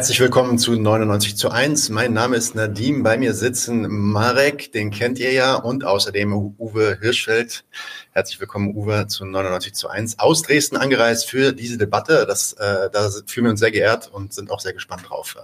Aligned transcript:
Herzlich 0.00 0.20
willkommen 0.20 0.56
zu 0.56 0.72
99 0.72 1.36
zu 1.36 1.50
1. 1.50 1.90
Mein 1.90 2.14
Name 2.14 2.34
ist 2.36 2.54
Nadim. 2.54 3.02
Bei 3.02 3.18
mir 3.18 3.34
sitzen 3.34 3.86
Marek, 3.86 4.72
den 4.72 4.90
kennt 4.90 5.18
ihr 5.18 5.30
ja, 5.30 5.56
und 5.56 5.84
außerdem 5.84 6.54
Uwe 6.58 6.96
Hirschfeld. 6.98 7.66
Herzlich 8.12 8.40
willkommen, 8.40 8.74
Uwe, 8.74 9.08
zu 9.08 9.26
99 9.26 9.74
zu 9.74 9.90
1. 9.90 10.18
Aus 10.18 10.40
Dresden 10.40 10.78
angereist 10.78 11.28
für 11.28 11.52
diese 11.52 11.76
Debatte. 11.76 12.24
Das, 12.26 12.54
äh, 12.54 12.88
da 12.90 13.10
fühlen 13.26 13.44
wir 13.44 13.50
uns 13.50 13.60
sehr 13.60 13.72
geehrt 13.72 14.10
und 14.10 14.32
sind 14.32 14.50
auch 14.50 14.60
sehr 14.60 14.72
gespannt 14.72 15.02
drauf. 15.06 15.36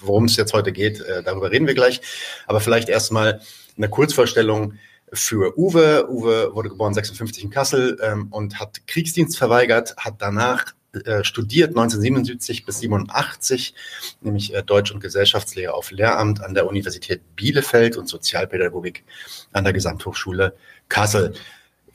Worum 0.00 0.26
es 0.26 0.36
jetzt 0.36 0.52
heute 0.52 0.70
geht, 0.70 1.00
äh, 1.00 1.22
darüber 1.22 1.50
reden 1.50 1.66
wir 1.66 1.74
gleich. 1.74 2.02
Aber 2.46 2.60
vielleicht 2.60 2.90
erstmal 2.90 3.40
eine 3.78 3.88
Kurzvorstellung 3.88 4.74
für 5.14 5.58
Uwe. 5.58 6.10
Uwe 6.10 6.54
wurde 6.54 6.68
geboren 6.68 6.92
56 6.92 7.42
in 7.42 7.48
Kassel 7.48 7.96
ähm, 8.02 8.28
und 8.32 8.60
hat 8.60 8.86
Kriegsdienst 8.86 9.38
verweigert, 9.38 9.96
hat 9.96 10.16
danach 10.18 10.74
äh, 10.92 11.22
studiert 11.22 11.70
1977 11.70 12.64
bis 12.64 12.78
87, 12.80 13.74
nämlich 14.22 14.54
äh, 14.54 14.62
Deutsch- 14.62 14.90
und 14.90 15.00
Gesellschaftslehre 15.00 15.74
auf 15.74 15.90
Lehramt 15.90 16.42
an 16.42 16.54
der 16.54 16.66
Universität 16.66 17.20
Bielefeld 17.36 17.98
und 17.98 18.08
Sozialpädagogik 18.08 19.04
an 19.52 19.64
der 19.64 19.74
Gesamthochschule 19.74 20.54
Kassel. 20.88 21.34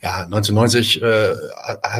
Ja, 0.00 0.24
1990 0.24 1.02
äh, 1.02 1.34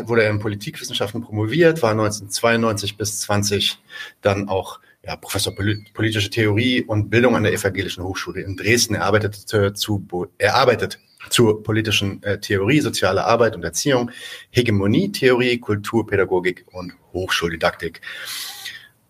wurde 0.06 0.22
er 0.22 0.30
in 0.30 0.38
Politikwissenschaften 0.38 1.22
promoviert, 1.22 1.82
war 1.82 1.90
1992 1.90 2.96
bis 2.96 3.20
20 3.20 3.78
dann 4.20 4.48
auch 4.48 4.78
ja, 5.04 5.16
Professor 5.16 5.52
politische 5.94 6.30
Theorie 6.30 6.82
und 6.82 7.10
Bildung 7.10 7.34
an 7.34 7.42
der 7.42 7.52
Evangelischen 7.52 8.04
Hochschule 8.04 8.40
in 8.40 8.56
Dresden. 8.56 8.94
Er 8.94 9.04
arbeitet 9.04 9.34
zu, 9.34 10.30
er 10.38 10.54
arbeitet 10.54 10.98
zur 11.30 11.62
politischen 11.62 12.22
äh, 12.22 12.38
Theorie, 12.38 12.80
soziale 12.80 13.24
Arbeit 13.24 13.56
und 13.56 13.64
Erziehung, 13.64 14.10
Hegemonietheorie, 14.50 15.58
Kulturpädagogik 15.58 16.66
und 16.72 16.92
Hochschuldidaktik. 17.12 18.00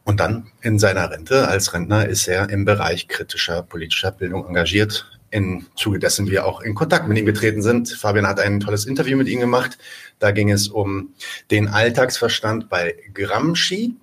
Und 0.04 0.20
dann 0.20 0.50
in 0.60 0.78
seiner 0.78 1.10
Rente 1.10 1.48
als 1.48 1.72
Rentner 1.72 2.06
ist 2.06 2.28
er 2.28 2.50
im 2.50 2.64
Bereich 2.64 3.08
kritischer 3.08 3.62
politischer 3.62 4.12
Bildung 4.12 4.46
engagiert, 4.46 5.06
im 5.30 5.66
Zuge 5.74 5.98
dessen 5.98 6.30
wir 6.30 6.46
auch 6.46 6.60
in 6.60 6.76
Kontakt 6.76 7.08
mit 7.08 7.18
ihm 7.18 7.26
getreten 7.26 7.60
sind. 7.60 7.88
Fabian 7.88 8.26
hat 8.26 8.38
ein 8.38 8.60
tolles 8.60 8.84
Interview 8.84 9.16
mit 9.16 9.26
ihm 9.26 9.40
gemacht. 9.40 9.78
Da 10.20 10.30
ging 10.30 10.48
es 10.48 10.68
um 10.68 11.12
den 11.50 11.66
Alltagsverstand 11.66 12.68
bei 12.68 12.94
Gramsci 13.14 13.96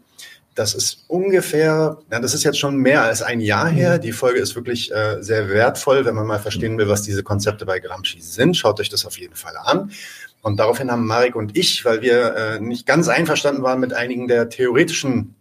das 0.56 0.74
ist 0.74 1.06
ungefähr, 1.08 1.98
ja, 2.12 2.20
das 2.20 2.34
ist 2.34 2.44
jetzt 2.44 2.60
schon 2.60 2.76
mehr 2.78 3.04
als 3.04 3.22
ein 3.22 3.40
Jahr 3.40 3.70
her. 3.70 3.98
Mhm. 3.98 4.02
Die 4.02 4.12
Folge 4.12 4.40
ist 4.40 4.56
wirklich 4.56 4.92
äh, 4.92 5.22
sehr 5.22 5.50
wertvoll, 5.50 6.06
wenn 6.06 6.16
man 6.16 6.28
mal 6.28 6.40
verstehen 6.40 6.78
will, 6.78 6.90
was 6.90 7.04
diese 7.04 7.24
Konzepte 7.24 7.66
bei 7.66 7.80
Gramsci 7.80 8.20
sind. 8.22 8.58
Schaut 8.58 8.80
euch 8.80 8.90
das 8.90 9.06
auf 9.06 9.18
jeden 9.18 9.36
Fall 9.36 9.56
an. 9.64 9.92
Und 10.42 10.58
daraufhin 10.58 10.92
haben 10.92 11.06
Marek 11.06 11.36
und 11.36 11.56
ich, 11.56 11.86
weil 11.86 12.02
wir 12.02 12.36
äh, 12.36 12.60
nicht 12.60 12.86
ganz 12.86 13.08
einverstanden 13.08 13.64
waren 13.64 13.80
mit 13.80 13.94
einigen 13.94 14.28
der 14.28 14.50
theoretischen 14.50 15.36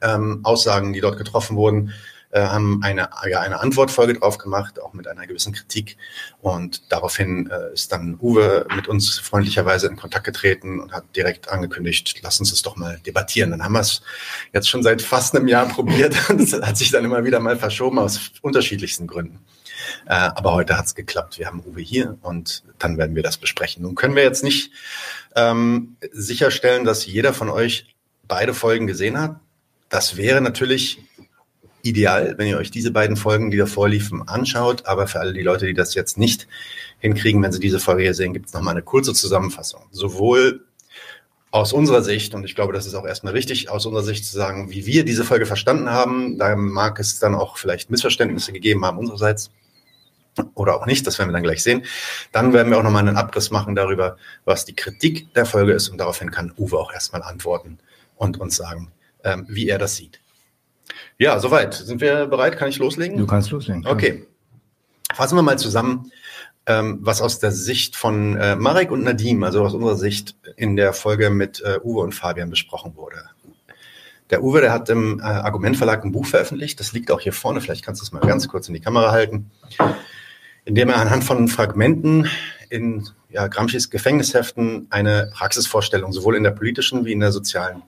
ähm, 0.00 0.40
Aussagen, 0.42 0.92
die 0.92 1.00
dort 1.00 1.18
getroffen 1.18 1.56
wurden, 1.56 1.92
äh, 2.30 2.40
haben 2.40 2.80
eine, 2.82 3.08
ja, 3.28 3.40
eine 3.40 3.60
Antwortfolge 3.60 4.14
drauf 4.14 4.38
gemacht, 4.38 4.80
auch 4.80 4.92
mit 4.92 5.08
einer 5.08 5.26
gewissen 5.26 5.52
Kritik. 5.52 5.96
Und 6.40 6.90
daraufhin 6.92 7.50
äh, 7.50 7.72
ist 7.72 7.92
dann 7.92 8.18
Uwe 8.20 8.66
mit 8.74 8.88
uns 8.88 9.18
freundlicherweise 9.18 9.86
in 9.86 9.96
Kontakt 9.96 10.24
getreten 10.24 10.80
und 10.80 10.92
hat 10.92 11.04
direkt 11.14 11.48
angekündigt, 11.48 12.20
lass 12.22 12.40
uns 12.40 12.50
das 12.50 12.62
doch 12.62 12.76
mal 12.76 12.98
debattieren. 13.06 13.50
Dann 13.50 13.64
haben 13.64 13.72
wir 13.72 13.80
es 13.80 14.02
jetzt 14.52 14.68
schon 14.68 14.82
seit 14.82 15.02
fast 15.02 15.34
einem 15.34 15.48
Jahr 15.48 15.68
probiert. 15.68 16.16
das 16.28 16.52
hat 16.52 16.76
sich 16.76 16.90
dann 16.90 17.04
immer 17.04 17.24
wieder 17.24 17.40
mal 17.40 17.56
verschoben 17.56 17.98
aus 17.98 18.32
unterschiedlichsten 18.42 19.06
Gründen. 19.06 19.40
Äh, 20.06 20.14
aber 20.14 20.52
heute 20.52 20.76
hat 20.76 20.86
es 20.86 20.94
geklappt. 20.94 21.38
Wir 21.38 21.46
haben 21.46 21.62
Uwe 21.64 21.80
hier 21.80 22.18
und 22.22 22.64
dann 22.78 22.98
werden 22.98 23.16
wir 23.16 23.22
das 23.22 23.36
besprechen. 23.36 23.82
Nun 23.82 23.94
können 23.94 24.16
wir 24.16 24.22
jetzt 24.22 24.44
nicht 24.44 24.72
ähm, 25.34 25.96
sicherstellen, 26.12 26.84
dass 26.84 27.06
jeder 27.06 27.32
von 27.32 27.48
euch 27.48 27.94
beide 28.26 28.54
Folgen 28.54 28.86
gesehen 28.86 29.20
hat. 29.20 29.36
Das 29.88 30.16
wäre 30.16 30.40
natürlich 30.40 30.98
ideal, 31.86 32.34
wenn 32.36 32.48
ihr 32.48 32.58
euch 32.58 32.70
diese 32.70 32.90
beiden 32.90 33.16
Folgen, 33.16 33.50
die 33.50 33.56
davor 33.56 33.88
liefen, 33.88 34.26
anschaut. 34.28 34.86
Aber 34.86 35.06
für 35.06 35.20
alle 35.20 35.32
die 35.32 35.42
Leute, 35.42 35.66
die 35.66 35.74
das 35.74 35.94
jetzt 35.94 36.18
nicht 36.18 36.46
hinkriegen, 36.98 37.42
wenn 37.42 37.52
sie 37.52 37.60
diese 37.60 37.80
Folge 37.80 38.02
hier 38.02 38.14
sehen, 38.14 38.32
gibt 38.32 38.46
es 38.46 38.52
nochmal 38.52 38.74
eine 38.74 38.82
kurze 38.82 39.14
Zusammenfassung. 39.14 39.82
Sowohl 39.90 40.64
aus 41.50 41.72
unserer 41.72 42.02
Sicht, 42.02 42.34
und 42.34 42.44
ich 42.44 42.54
glaube, 42.54 42.72
das 42.72 42.86
ist 42.86 42.94
auch 42.94 43.06
erstmal 43.06 43.34
wichtig, 43.34 43.70
aus 43.70 43.86
unserer 43.86 44.04
Sicht 44.04 44.24
zu 44.24 44.36
sagen, 44.36 44.70
wie 44.70 44.84
wir 44.84 45.04
diese 45.04 45.24
Folge 45.24 45.46
verstanden 45.46 45.90
haben. 45.90 46.38
Da 46.38 46.54
mag 46.56 46.98
es 47.00 47.18
dann 47.18 47.34
auch 47.34 47.56
vielleicht 47.56 47.90
Missverständnisse 47.90 48.52
gegeben 48.52 48.84
haben 48.84 48.98
unsererseits 48.98 49.50
oder 50.54 50.76
auch 50.76 50.86
nicht, 50.86 51.06
das 51.06 51.18
werden 51.18 51.30
wir 51.30 51.32
dann 51.32 51.42
gleich 51.42 51.62
sehen. 51.62 51.84
Dann 52.32 52.52
werden 52.52 52.70
wir 52.70 52.78
auch 52.78 52.82
nochmal 52.82 53.06
einen 53.06 53.16
Abriss 53.16 53.50
machen 53.50 53.74
darüber, 53.74 54.16
was 54.44 54.64
die 54.64 54.74
Kritik 54.74 55.32
der 55.34 55.46
Folge 55.46 55.72
ist 55.72 55.88
und 55.88 55.98
daraufhin 55.98 56.30
kann 56.30 56.52
Uwe 56.58 56.78
auch 56.78 56.92
erstmal 56.92 57.22
antworten 57.22 57.78
und 58.16 58.38
uns 58.38 58.56
sagen, 58.56 58.92
ähm, 59.24 59.46
wie 59.48 59.68
er 59.68 59.78
das 59.78 59.96
sieht. 59.96 60.20
Ja, 61.18 61.38
soweit. 61.40 61.74
Sind 61.74 62.00
wir 62.00 62.26
bereit? 62.26 62.56
Kann 62.56 62.68
ich 62.68 62.78
loslegen? 62.78 63.18
Du 63.18 63.26
kannst 63.26 63.50
loslegen. 63.50 63.86
Okay. 63.86 64.26
Fassen 65.14 65.36
wir 65.36 65.42
mal 65.42 65.58
zusammen, 65.58 66.10
ähm, 66.66 66.98
was 67.00 67.22
aus 67.22 67.38
der 67.38 67.52
Sicht 67.52 67.96
von 67.96 68.36
äh, 68.36 68.56
Marek 68.56 68.90
und 68.90 69.04
Nadim, 69.04 69.44
also 69.44 69.64
aus 69.64 69.74
unserer 69.74 69.96
Sicht 69.96 70.36
in 70.56 70.76
der 70.76 70.92
Folge 70.92 71.30
mit 71.30 71.62
äh, 71.62 71.78
Uwe 71.82 72.00
und 72.00 72.14
Fabian 72.14 72.50
besprochen 72.50 72.96
wurde. 72.96 73.22
Der 74.30 74.42
Uwe, 74.42 74.60
der 74.60 74.72
hat 74.72 74.88
im 74.88 75.20
äh, 75.20 75.22
Argumentverlag 75.22 76.04
ein 76.04 76.10
Buch 76.10 76.26
veröffentlicht, 76.26 76.80
das 76.80 76.92
liegt 76.92 77.12
auch 77.12 77.20
hier 77.20 77.32
vorne, 77.32 77.60
vielleicht 77.60 77.84
kannst 77.84 78.02
du 78.02 78.04
es 78.04 78.12
mal 78.12 78.20
ganz 78.20 78.48
kurz 78.48 78.66
in 78.66 78.74
die 78.74 78.80
Kamera 78.80 79.12
halten, 79.12 79.52
in 80.64 80.74
dem 80.74 80.88
er 80.88 80.96
anhand 80.96 81.22
von 81.22 81.46
Fragmenten 81.46 82.28
in 82.68 83.08
ja, 83.30 83.46
Gramscis 83.46 83.88
Gefängnisheften 83.88 84.88
eine 84.90 85.30
Praxisvorstellung 85.32 86.12
sowohl 86.12 86.34
in 86.34 86.42
der 86.42 86.50
politischen 86.50 87.04
wie 87.04 87.12
in 87.12 87.20
der 87.20 87.30
sozialen 87.30 87.82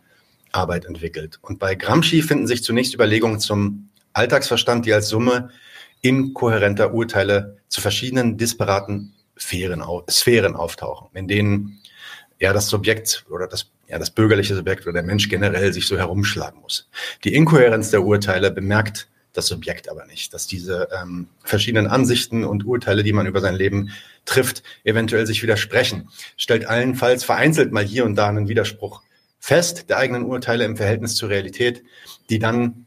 Arbeit 0.59 0.85
entwickelt. 0.85 1.39
Und 1.41 1.59
bei 1.59 1.75
Gramsci 1.75 2.23
finden 2.23 2.47
sich 2.47 2.65
zunächst 2.65 2.95
Überlegungen 2.95 3.39
zum 3.39 3.89
Alltagsverstand, 4.13 4.85
die 4.85 4.93
als 4.93 5.09
Summe 5.09 5.51
inkohärenter 6.01 6.93
Urteile 6.93 7.57
zu 7.69 7.81
verschiedenen 7.81 8.37
disparaten 8.37 9.15
Sphären, 9.39 9.85
Sphären 10.11 10.57
auftauchen, 10.57 11.09
in 11.15 11.29
denen 11.29 11.79
ja 12.41 12.53
das 12.53 12.69
Subjekt 12.69 13.25
oder 13.31 13.47
das, 13.47 13.71
ja, 13.89 13.99
das 13.99 14.11
bürgerliche 14.11 14.55
Subjekt 14.55 14.85
oder 14.85 14.95
der 14.95 15.03
Mensch 15.03 15.29
generell 15.29 15.73
sich 15.73 15.87
so 15.87 15.97
herumschlagen 15.97 16.61
muss. 16.61 16.89
Die 17.25 17.35
Inkohärenz 17.35 17.91
der 17.91 18.03
Urteile 18.03 18.51
bemerkt 18.51 19.09
das 19.33 19.47
Subjekt 19.47 19.89
aber 19.89 20.07
nicht, 20.07 20.35
dass 20.35 20.47
diese 20.47 20.89
ähm, 21.01 21.29
verschiedenen 21.45 21.87
Ansichten 21.87 22.45
und 22.45 22.65
Urteile, 22.65 23.05
die 23.05 23.13
man 23.13 23.27
über 23.27 23.41
sein 23.41 23.55
Leben 23.55 23.91
trifft, 24.25 24.63
eventuell 24.85 25.27
sich 25.27 25.43
widersprechen, 25.43 26.09
stellt 26.37 26.67
allenfalls 26.67 27.25
vereinzelt 27.25 27.73
mal 27.73 27.85
hier 27.85 28.05
und 28.05 28.17
da 28.17 28.29
einen 28.29 28.49
Widerspruch 28.49 29.03
fest 29.39 29.89
der 29.89 29.99
eigenen 29.99 30.25
Urteile 30.25 30.65
im 30.65 30.77
Verhältnis 30.77 31.15
zur 31.15 31.29
Realität, 31.29 31.83
die 32.31 32.39
dann 32.39 32.87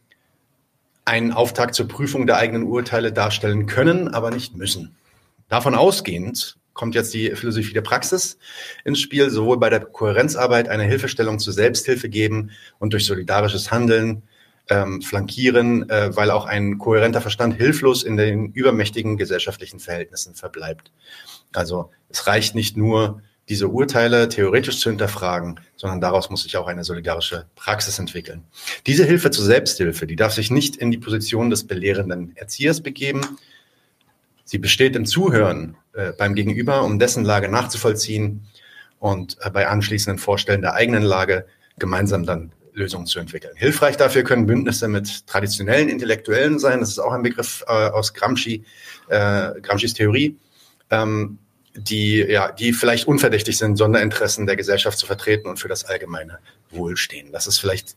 einen 1.05 1.31
Auftakt 1.31 1.75
zur 1.75 1.87
Prüfung 1.87 2.27
der 2.27 2.37
eigenen 2.37 2.63
Urteile 2.63 3.11
darstellen 3.11 3.65
können, 3.65 4.07
aber 4.07 4.31
nicht 4.31 4.55
müssen. 4.55 4.95
Davon 5.49 5.75
ausgehend 5.75 6.57
kommt 6.73 6.95
jetzt 6.95 7.13
die 7.13 7.35
Philosophie 7.35 7.73
der 7.73 7.81
Praxis 7.81 8.37
ins 8.85 8.99
Spiel, 8.99 9.29
sowohl 9.29 9.57
bei 9.57 9.69
der 9.69 9.81
Kohärenzarbeit 9.81 10.69
eine 10.69 10.83
Hilfestellung 10.83 11.39
zur 11.39 11.53
Selbsthilfe 11.53 12.09
geben 12.09 12.51
und 12.79 12.93
durch 12.93 13.05
solidarisches 13.05 13.71
Handeln 13.71 14.23
ähm, 14.69 15.01
flankieren, 15.01 15.89
äh, 15.89 16.15
weil 16.15 16.31
auch 16.31 16.45
ein 16.45 16.77
kohärenter 16.77 17.19
Verstand 17.19 17.55
hilflos 17.55 18.03
in 18.03 18.15
den 18.15 18.53
übermächtigen 18.53 19.17
gesellschaftlichen 19.17 19.79
Verhältnissen 19.79 20.33
verbleibt. 20.35 20.91
Also 21.51 21.89
es 22.09 22.27
reicht 22.27 22.55
nicht 22.55 22.77
nur, 22.77 23.21
diese 23.51 23.67
Urteile 23.67 24.29
theoretisch 24.29 24.79
zu 24.79 24.89
hinterfragen, 24.89 25.59
sondern 25.75 25.99
daraus 25.99 26.29
muss 26.29 26.43
sich 26.43 26.55
auch 26.55 26.67
eine 26.67 26.85
solidarische 26.85 27.47
Praxis 27.55 27.99
entwickeln. 27.99 28.45
Diese 28.87 29.03
Hilfe 29.03 29.29
zur 29.29 29.43
Selbsthilfe, 29.43 30.07
die 30.07 30.15
darf 30.15 30.31
sich 30.31 30.51
nicht 30.51 30.77
in 30.77 30.89
die 30.89 30.97
Position 30.97 31.49
des 31.49 31.67
belehrenden 31.67 32.31
Erziehers 32.37 32.79
begeben. 32.79 33.19
Sie 34.45 34.57
besteht 34.57 34.95
im 34.95 35.05
Zuhören 35.05 35.75
äh, 35.91 36.13
beim 36.13 36.33
Gegenüber, 36.33 36.83
um 36.83 36.97
dessen 36.97 37.25
Lage 37.25 37.49
nachzuvollziehen 37.49 38.47
und 38.99 39.35
äh, 39.41 39.49
bei 39.49 39.67
anschließenden 39.67 40.17
Vorstellen 40.17 40.61
der 40.61 40.75
eigenen 40.75 41.03
Lage 41.03 41.45
gemeinsam 41.77 42.25
dann 42.25 42.53
Lösungen 42.71 43.05
zu 43.05 43.19
entwickeln. 43.19 43.53
Hilfreich 43.57 43.97
dafür 43.97 44.23
können 44.23 44.45
Bündnisse 44.45 44.87
mit 44.87 45.27
traditionellen 45.27 45.89
Intellektuellen 45.89 46.57
sein. 46.57 46.79
Das 46.79 46.87
ist 46.87 46.99
auch 46.99 47.11
ein 47.11 47.21
Begriff 47.21 47.65
äh, 47.67 47.71
aus 47.71 48.13
Gramsci, 48.13 48.63
äh, 49.09 49.59
Gramscis 49.59 49.93
Theorie. 49.93 50.37
Ähm, 50.89 51.37
die, 51.75 52.17
ja, 52.17 52.51
die 52.51 52.73
vielleicht 52.73 53.07
unverdächtig 53.07 53.57
sind, 53.57 53.77
Sonderinteressen 53.77 54.45
der 54.45 54.55
Gesellschaft 54.55 54.97
zu 54.97 55.05
vertreten 55.05 55.47
und 55.47 55.57
für 55.57 55.67
das 55.67 55.85
allgemeine 55.85 56.39
Wohl 56.69 56.97
stehen. 56.97 57.31
Das 57.31 57.47
ist 57.47 57.59
vielleicht 57.59 57.95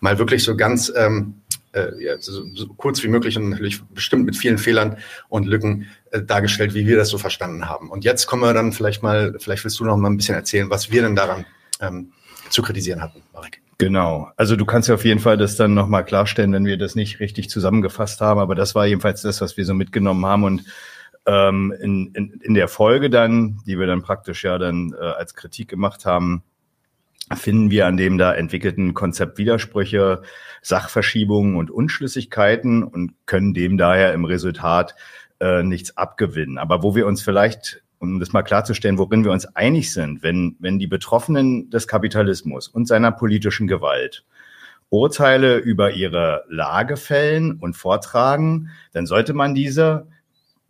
mal 0.00 0.18
wirklich 0.18 0.44
so 0.44 0.56
ganz 0.56 0.92
ähm, 0.94 1.34
äh, 1.74 1.90
ja, 2.02 2.16
so, 2.18 2.44
so 2.54 2.68
kurz 2.68 3.02
wie 3.02 3.08
möglich 3.08 3.36
und 3.36 3.50
natürlich 3.50 3.82
bestimmt 3.82 4.24
mit 4.26 4.36
vielen 4.36 4.58
Fehlern 4.58 4.98
und 5.28 5.46
Lücken 5.46 5.88
äh, 6.10 6.22
dargestellt, 6.22 6.74
wie 6.74 6.86
wir 6.86 6.96
das 6.96 7.08
so 7.08 7.18
verstanden 7.18 7.68
haben. 7.68 7.90
Und 7.90 8.04
jetzt 8.04 8.26
kommen 8.26 8.42
wir 8.42 8.54
dann 8.54 8.72
vielleicht 8.72 9.02
mal, 9.02 9.34
vielleicht 9.38 9.64
willst 9.64 9.80
du 9.80 9.84
noch 9.84 9.96
mal 9.96 10.10
ein 10.10 10.16
bisschen 10.16 10.34
erzählen, 10.34 10.70
was 10.70 10.90
wir 10.90 11.02
denn 11.02 11.16
daran 11.16 11.44
ähm, 11.80 12.12
zu 12.50 12.62
kritisieren 12.62 13.02
hatten, 13.02 13.22
Marek. 13.32 13.60
Genau. 13.78 14.30
Also 14.36 14.54
du 14.54 14.64
kannst 14.64 14.88
ja 14.88 14.94
auf 14.94 15.04
jeden 15.04 15.20
Fall 15.20 15.36
das 15.36 15.56
dann 15.56 15.74
nochmal 15.74 16.04
klarstellen, 16.04 16.52
wenn 16.52 16.64
wir 16.64 16.78
das 16.78 16.94
nicht 16.94 17.18
richtig 17.18 17.50
zusammengefasst 17.50 18.20
haben. 18.20 18.38
Aber 18.38 18.54
das 18.54 18.74
war 18.74 18.86
jedenfalls 18.86 19.22
das, 19.22 19.40
was 19.40 19.56
wir 19.56 19.64
so 19.64 19.74
mitgenommen 19.74 20.24
haben. 20.24 20.44
Und 20.44 20.64
ähm, 21.26 21.74
in, 21.80 22.12
in, 22.14 22.40
in 22.42 22.54
der 22.54 22.68
Folge 22.68 23.10
dann, 23.10 23.60
die 23.66 23.78
wir 23.78 23.86
dann 23.86 24.02
praktisch 24.02 24.44
ja 24.44 24.58
dann 24.58 24.94
äh, 24.98 25.04
als 25.04 25.34
Kritik 25.34 25.68
gemacht 25.68 26.04
haben, 26.04 26.42
finden 27.34 27.70
wir 27.70 27.86
an 27.86 27.96
dem 27.96 28.18
da 28.18 28.34
entwickelten 28.34 28.92
Konzept 28.92 29.38
Widersprüche, 29.38 30.22
Sachverschiebungen 30.60 31.56
und 31.56 31.70
Unschlüssigkeiten 31.70 32.82
und 32.82 33.14
können 33.26 33.54
dem 33.54 33.78
daher 33.78 34.12
im 34.12 34.24
Resultat 34.24 34.94
äh, 35.40 35.62
nichts 35.62 35.96
abgewinnen. 35.96 36.58
Aber 36.58 36.82
wo 36.82 36.94
wir 36.94 37.06
uns 37.06 37.22
vielleicht, 37.22 37.82
um 37.98 38.20
das 38.20 38.32
mal 38.32 38.42
klarzustellen, 38.42 38.98
worin 38.98 39.24
wir 39.24 39.32
uns 39.32 39.46
einig 39.56 39.92
sind, 39.92 40.22
wenn, 40.22 40.56
wenn 40.58 40.78
die 40.78 40.86
Betroffenen 40.86 41.70
des 41.70 41.88
Kapitalismus 41.88 42.68
und 42.68 42.86
seiner 42.86 43.12
politischen 43.12 43.66
Gewalt 43.66 44.24
Urteile 44.90 45.56
über 45.56 45.92
ihre 45.92 46.44
Lage 46.48 46.96
fällen 46.96 47.58
und 47.58 47.74
vortragen, 47.74 48.70
dann 48.92 49.06
sollte 49.06 49.32
man 49.32 49.54
diese 49.54 50.06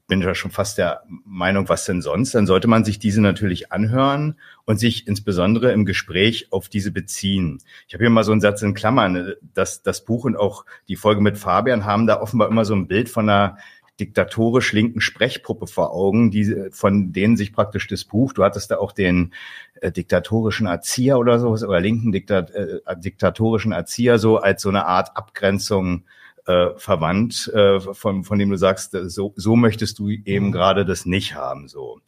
bin 0.06 0.20
ja 0.20 0.34
schon 0.34 0.50
fast 0.50 0.78
der 0.78 1.02
Meinung, 1.24 1.68
was 1.68 1.86
denn 1.86 2.02
sonst, 2.02 2.34
dann 2.34 2.46
sollte 2.46 2.68
man 2.68 2.84
sich 2.84 2.98
diese 2.98 3.20
natürlich 3.20 3.72
anhören 3.72 4.38
und 4.64 4.78
sich 4.78 5.06
insbesondere 5.06 5.72
im 5.72 5.86
Gespräch 5.86 6.48
auf 6.50 6.68
diese 6.68 6.92
beziehen. 6.92 7.58
Ich 7.88 7.94
habe 7.94 8.04
hier 8.04 8.10
mal 8.10 8.24
so 8.24 8.32
einen 8.32 8.40
Satz 8.40 8.62
in 8.62 8.74
Klammern, 8.74 9.34
dass 9.54 9.82
das 9.82 10.04
Buch 10.04 10.24
und 10.24 10.36
auch 10.36 10.66
die 10.88 10.96
Folge 10.96 11.22
mit 11.22 11.38
Fabian 11.38 11.84
haben 11.84 12.06
da 12.06 12.20
offenbar 12.20 12.48
immer 12.48 12.64
so 12.64 12.74
ein 12.74 12.86
Bild 12.86 13.08
von 13.08 13.28
einer 13.28 13.56
diktatorisch 14.00 14.72
linken 14.72 15.00
Sprechpuppe 15.00 15.66
vor 15.66 15.92
Augen, 15.92 16.30
die, 16.30 16.68
von 16.72 17.12
denen 17.12 17.36
sich 17.36 17.52
praktisch 17.52 17.86
das 17.86 18.04
Buch, 18.04 18.32
du 18.32 18.42
hattest 18.42 18.70
da 18.70 18.78
auch 18.78 18.92
den 18.92 19.32
äh, 19.80 19.92
diktatorischen 19.92 20.66
Erzieher 20.66 21.18
oder 21.18 21.38
so, 21.38 21.50
oder 21.50 21.80
linken 21.80 22.10
Diktat, 22.10 22.50
äh, 22.50 22.80
diktatorischen 22.96 23.72
Erzieher 23.72 24.18
so 24.18 24.38
als 24.38 24.62
so 24.62 24.68
eine 24.68 24.86
Art 24.86 25.16
Abgrenzung 25.16 26.04
äh, 26.46 26.68
verwandt, 26.76 27.50
äh, 27.54 27.80
von, 27.80 28.24
von 28.24 28.38
dem 28.38 28.50
du 28.50 28.56
sagst, 28.56 28.94
äh, 28.94 29.08
so, 29.08 29.32
so 29.36 29.56
möchtest 29.56 29.98
du 29.98 30.10
eben 30.10 30.46
mhm. 30.46 30.52
gerade 30.52 30.84
das 30.84 31.06
nicht 31.06 31.34
haben, 31.34 31.68
so. 31.68 32.00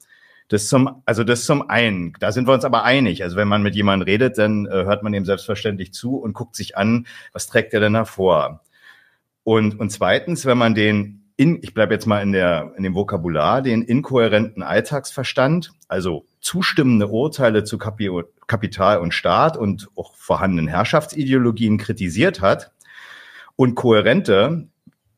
Das 0.49 0.69
zum, 0.69 1.03
also 1.05 1.25
das 1.25 1.45
zum 1.45 1.69
einen, 1.69 2.13
da 2.21 2.31
sind 2.31 2.47
wir 2.47 2.55
uns 2.55 2.65
aber 2.65 2.85
einig. 2.85 3.25
Also 3.25 3.37
wenn 3.37 3.49
man 3.49 3.63
mit 3.63 3.75
jemandem 3.75 4.07
redet, 4.07 4.39
dann 4.39 4.67
äh, 4.67 4.85
hört 4.85 5.03
man 5.03 5.13
ihm 5.13 5.25
selbstverständlich 5.25 5.93
zu 5.93 6.17
und 6.19 6.35
guckt 6.35 6.55
sich 6.55 6.77
an, 6.77 7.07
was 7.33 7.49
trägt 7.49 7.75
er 7.75 7.81
denn 7.81 7.97
hervor. 7.97 8.63
Und, 9.43 9.79
und 9.81 9.91
zweitens, 9.91 10.47
wenn 10.47 10.59
man 10.59 10.75
den 10.75 11.23
in, 11.37 11.59
ich 11.63 11.75
bleibe 11.75 11.93
jetzt 11.93 12.07
mal 12.07 12.23
in 12.23 12.33
der 12.33 12.73
in 12.77 12.83
dem 12.83 12.95
Vokabular, 12.95 13.61
den 13.61 13.83
inkohärenten 13.83 14.63
Alltagsverstand, 14.63 15.73
also 15.87 16.25
zustimmende 16.41 17.09
Urteile 17.09 17.63
zu 17.65 17.77
Kapital 17.77 18.99
und 18.99 19.13
Staat 19.13 19.57
und 19.57 19.89
auch 19.97 20.15
vorhandenen 20.15 20.67
Herrschaftsideologien 20.67 21.77
kritisiert 21.77 22.41
hat, 22.41 22.73
und 23.57 23.75
kohärente, 23.75 24.69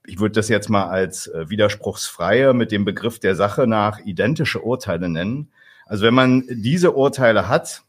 ich 0.07 0.21
würde 0.21 0.33
das 0.33 0.49
jetzt 0.49 0.71
mal 0.71 0.89
als 0.89 1.27
äh, 1.27 1.51
widerspruchsfreie 1.51 2.55
mit 2.55 2.73
dem 2.73 2.85
Begriff 2.85 3.19
der 3.19 3.35
Sache 3.35 3.67
nach 3.67 3.99
identische 4.01 4.63
Urteile 4.63 5.09
nennen. 5.09 5.53
Also 5.87 6.05
wenn 6.07 6.15
man 6.15 6.45
diese 6.49 6.93
Urteile 6.93 7.49
hat, 7.49 7.83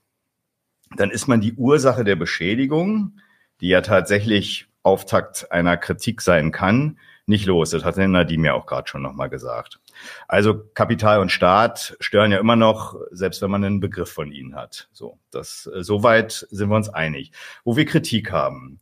dann 0.98 1.12
ist 1.12 1.28
man 1.28 1.40
die 1.40 1.54
Ursache 1.54 2.04
der 2.04 2.16
Beschädigung, 2.16 3.20
die 3.62 3.70
ja 3.70 3.82
tatsächlich 3.82 4.68
Auftakt 4.84 5.52
einer 5.52 5.78
Kritik 5.78 6.22
sein 6.22 6.52
kann, 6.52 6.98
nicht 7.26 7.46
los. 7.46 7.70
Das 7.70 7.84
hat 7.84 7.96
Nadim 7.98 8.44
ja 8.44 8.54
auch 8.54 8.66
gerade 8.66 8.88
schon 8.88 9.04
nochmal 9.04 9.30
gesagt. 9.30 9.80
Also 10.28 10.64
Kapital 10.74 11.20
und 11.20 11.32
Staat 11.32 11.96
stören 12.00 12.32
ja 12.32 12.40
immer 12.40 12.56
noch, 12.56 12.96
selbst 13.12 13.42
wenn 13.42 13.52
man 13.52 13.64
einen 13.64 13.80
Begriff 13.80 14.12
von 14.12 14.32
ihnen 14.32 14.56
hat. 14.56 14.90
So, 14.92 15.20
das, 15.30 15.70
äh, 15.74 15.84
soweit 15.84 16.48
sind 16.50 16.70
wir 16.70 16.76
uns 16.76 16.90
einig. 16.90 17.32
Wo 17.64 17.76
wir 17.78 17.86
Kritik 17.86 18.32
haben. 18.32 18.80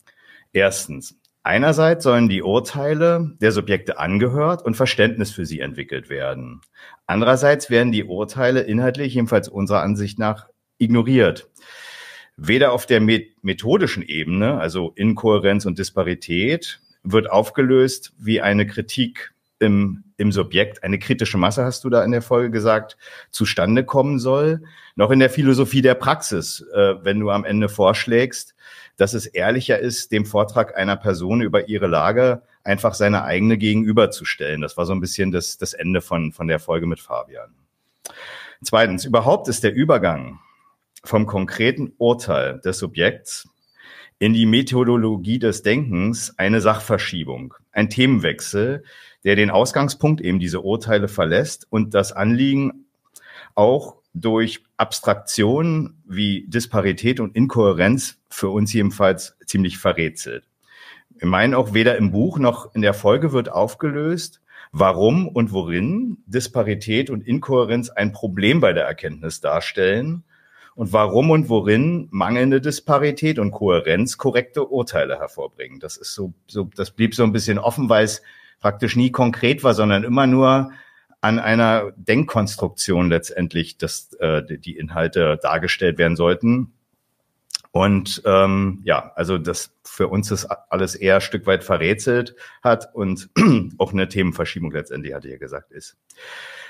Erstens, 0.54 1.20
Einerseits 1.48 2.04
sollen 2.04 2.28
die 2.28 2.44
Urteile 2.44 3.32
der 3.40 3.54
Subjekte 3.54 4.00
angehört 4.00 4.66
und 4.66 4.76
Verständnis 4.76 5.32
für 5.32 5.46
sie 5.46 5.62
entwickelt 5.62 6.10
werden. 6.10 6.60
Andererseits 7.06 7.70
werden 7.70 7.94
die 7.94 8.04
Urteile 8.04 8.64
inhaltlich 8.64 9.14
jedenfalls 9.14 9.48
unserer 9.48 9.82
Ansicht 9.82 10.20
nach 10.20 10.48
ignoriert. 10.78 11.50
Weder 12.36 12.74
auf 12.74 12.86
der 12.86 13.00
methodischen 13.00 14.04
Ebene, 14.04 14.60
also 14.60 14.92
Inkohärenz 14.98 15.66
und 15.66 15.80
Disparität, 15.80 16.82
wird 17.04 17.32
aufgelöst, 17.32 18.12
wie 18.18 18.42
eine 18.42 18.68
Kritik 18.68 19.34
im, 19.60 20.04
im 20.18 20.34
Subjekt, 20.34 20.84
eine 20.84 21.00
kritische 21.00 21.38
Masse, 21.38 21.64
hast 21.64 21.86
du 21.86 21.90
da 21.90 22.04
in 22.04 22.12
der 22.12 22.22
Folge 22.22 22.52
gesagt, 22.52 22.98
zustande 23.32 23.86
kommen 23.86 24.20
soll, 24.20 24.64
noch 24.98 25.12
in 25.12 25.20
der 25.20 25.30
Philosophie 25.30 25.82
der 25.82 25.96
Praxis, 25.96 26.66
äh, 26.74 26.96
wenn 27.04 27.22
du 27.22 27.30
am 27.30 27.46
Ende 27.46 27.70
vorschlägst, 27.70 28.54
dass 28.98 29.14
es 29.14 29.28
ehrlicher 29.28 29.80
ist, 29.80 30.12
dem 30.12 30.26
Vortrag 30.26 30.76
einer 30.76 30.98
Person 30.98 31.42
über 31.42 31.70
ihre 31.70 31.88
Lage 31.88 32.42
einfach 32.64 32.94
seine 32.94 33.24
eigene 33.24 33.58
gegenüberzustellen. 33.58 34.62
Das 34.62 34.76
war 34.76 34.86
so 34.86 34.94
ein 34.94 35.00
bisschen 35.00 35.32
das, 35.32 35.58
das 35.58 35.74
Ende 35.74 36.02
von, 36.02 36.34
von 36.34 36.48
der 36.48 36.60
Folge 36.60 36.88
mit 36.88 37.00
Fabian. 37.00 37.54
Zweitens, 38.64 39.06
überhaupt 39.06 39.48
ist 39.48 39.64
der 39.64 39.74
Übergang 39.74 40.40
vom 41.04 41.28
konkreten 41.28 41.94
Urteil 41.98 42.60
des 42.60 42.80
Subjekts 42.80 43.48
in 44.20 44.34
die 44.34 44.48
Methodologie 44.48 45.38
des 45.38 45.62
Denkens 45.62 46.34
eine 46.38 46.60
Sachverschiebung, 46.60 47.54
ein 47.72 47.90
Themenwechsel, 47.90 48.84
der 49.24 49.36
den 49.36 49.52
Ausgangspunkt 49.52 50.22
eben 50.22 50.40
diese 50.40 50.62
Urteile 50.62 51.08
verlässt 51.08 51.68
und 51.70 51.94
das 51.94 52.14
Anliegen 52.14 52.86
auch 53.54 53.98
durch 54.22 54.64
Abstraktion 54.78 56.02
wie 56.06 56.46
Disparität 56.48 57.20
und 57.20 57.36
Inkohärenz 57.36 58.20
für 58.30 58.50
uns 58.50 58.74
jedenfalls 58.74 59.38
ziemlich 59.46 59.78
verrätselt. 59.78 60.46
Wir 61.18 61.28
meinen 61.28 61.54
auch 61.54 61.74
weder 61.74 61.98
im 61.98 62.12
Buch 62.12 62.38
noch 62.38 62.74
in 62.76 62.82
der 62.82 62.94
Folge 62.94 63.32
wird 63.32 63.52
aufgelöst, 63.52 64.42
warum 64.72 65.28
und 65.28 65.52
worin 65.52 66.18
Disparität 66.26 67.10
und 67.10 67.26
Inkohärenz 67.26 67.90
ein 67.90 68.12
Problem 68.12 68.60
bei 68.60 68.74
der 68.74 68.86
Erkenntnis 68.86 69.42
darstellen 69.42 70.24
und 70.78 70.94
warum 70.94 71.32
und 71.32 71.50
worin 71.50 72.08
mangelnde 72.12 72.62
Disparität 72.62 73.40
und 73.40 73.50
Kohärenz 73.50 74.18
korrekte 74.18 74.64
Urteile 74.68 75.18
hervorbringen. 75.18 75.80
Das 75.80 75.98
ist 75.98 76.14
so, 76.14 76.34
so 76.46 76.70
das 76.76 76.92
blieb 76.92 77.16
so 77.16 77.24
ein 77.24 77.32
bisschen 77.32 77.58
offen, 77.58 77.90
weil 77.90 78.06
es 78.06 78.22
praktisch 78.60 78.96
nie 78.96 79.12
konkret 79.12 79.64
war, 79.64 79.74
sondern 79.74 80.04
immer 80.04 80.28
nur 80.28 80.72
an 81.22 81.40
einer 81.40 81.92
Denkkonstruktion 81.96 83.10
letztendlich, 83.10 83.78
dass 83.78 84.14
äh, 84.14 84.44
die 84.44 84.78
Inhalte 84.78 85.40
dargestellt 85.42 85.98
werden 85.98 86.16
sollten. 86.16 86.74
Und 87.72 88.22
ähm, 88.26 88.82
ja, 88.86 89.12
also 89.16 89.38
das 89.38 89.72
für 89.84 90.08
uns 90.08 90.32
ist 90.32 90.46
alles 90.46 90.96
eher 90.96 91.16
ein 91.16 91.22
Stück 91.22 91.46
weit 91.46 91.64
verrätselt 91.64 92.36
hat 92.64 92.94
und 92.94 93.30
auch 93.78 93.94
eine 93.94 94.08
Themenverschiebung 94.08 94.72
letztendlich, 94.72 95.14
hatte 95.14 95.28
ich 95.28 95.34
ja 95.34 95.40
gesagt, 95.40 95.72
ist. 95.72 95.98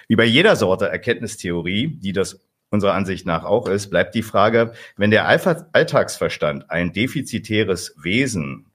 Wie 0.08 0.16
bei 0.16 0.26
jeder 0.26 0.56
Sorte 0.56 0.88
Erkenntnistheorie, 0.90 1.88
die 1.88 2.14
das 2.14 2.42
unserer 2.70 2.94
Ansicht 2.94 3.26
nach 3.26 3.46
auch 3.46 3.68
ist, 3.68 3.90
bleibt 3.90 4.16
die 4.16 4.24
Frage, 4.24 4.74
wenn 4.98 5.12
der 5.12 5.28
Alltagsverstand 5.28 6.70
ein 6.70 6.92
defizitäres 6.92 7.96
Wesen 8.02 8.66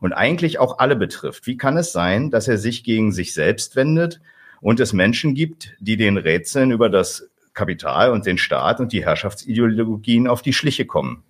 und 0.00 0.12
eigentlich 0.12 0.58
auch 0.58 0.78
alle 0.78 0.96
betrifft, 0.96 1.46
wie 1.46 1.56
kann 1.56 1.76
es 1.76 1.92
sein, 1.92 2.30
dass 2.30 2.48
er 2.48 2.58
sich 2.58 2.82
gegen 2.82 3.12
sich 3.12 3.34
selbst 3.34 3.76
wendet 3.76 4.20
und 4.60 4.80
es 4.80 4.92
Menschen 4.92 5.34
gibt, 5.34 5.74
die 5.80 5.96
den 5.96 6.16
Rätseln 6.16 6.70
über 6.70 6.88
das 6.88 7.28
Kapital 7.54 8.12
und 8.12 8.26
den 8.26 8.38
Staat 8.38 8.80
und 8.80 8.92
die 8.92 9.04
Herrschaftsideologien 9.04 10.28
auf 10.28 10.42
die 10.42 10.52
Schliche 10.52 10.86
kommen. 10.86 11.24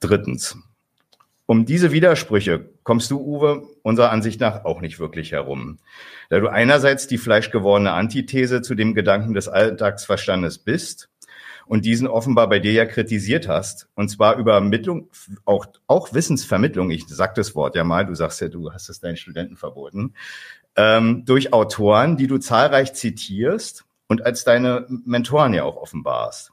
Drittens. 0.00 0.58
Um 1.46 1.64
diese 1.64 1.92
Widersprüche 1.92 2.68
kommst 2.82 3.12
du, 3.12 3.20
Uwe, 3.20 3.62
unserer 3.82 4.10
Ansicht 4.10 4.40
nach 4.40 4.64
auch 4.64 4.80
nicht 4.80 4.98
wirklich 4.98 5.30
herum. 5.30 5.78
Da 6.28 6.40
du 6.40 6.48
einerseits 6.48 7.06
die 7.06 7.18
fleischgewordene 7.18 7.92
Antithese 7.92 8.62
zu 8.62 8.74
dem 8.74 8.94
Gedanken 8.94 9.32
des 9.32 9.46
Alltagsverstandes 9.46 10.58
bist 10.58 11.08
und 11.66 11.84
diesen 11.84 12.08
offenbar 12.08 12.48
bei 12.48 12.58
dir 12.58 12.72
ja 12.72 12.84
kritisiert 12.84 13.46
hast, 13.46 13.88
und 13.94 14.08
zwar 14.08 14.38
über 14.38 14.54
Ermittlung, 14.54 15.08
auch, 15.44 15.66
auch 15.86 16.12
Wissensvermittlung, 16.12 16.90
ich 16.90 17.06
sag 17.06 17.36
das 17.36 17.54
Wort 17.54 17.76
ja 17.76 17.84
mal, 17.84 18.06
du 18.06 18.14
sagst 18.16 18.40
ja, 18.40 18.48
du 18.48 18.72
hast 18.72 18.88
es 18.88 18.98
deinen 18.98 19.16
Studenten 19.16 19.56
verboten, 19.56 20.14
ähm, 20.76 21.24
durch 21.24 21.52
Autoren, 21.52 22.16
die 22.16 22.26
du 22.26 22.38
zahlreich 22.38 22.94
zitierst 22.94 23.84
und 24.06 24.24
als 24.24 24.44
deine 24.44 24.86
Mentoren 24.88 25.54
ja 25.54 25.64
auch 25.64 25.76
offenbarst. 25.76 26.52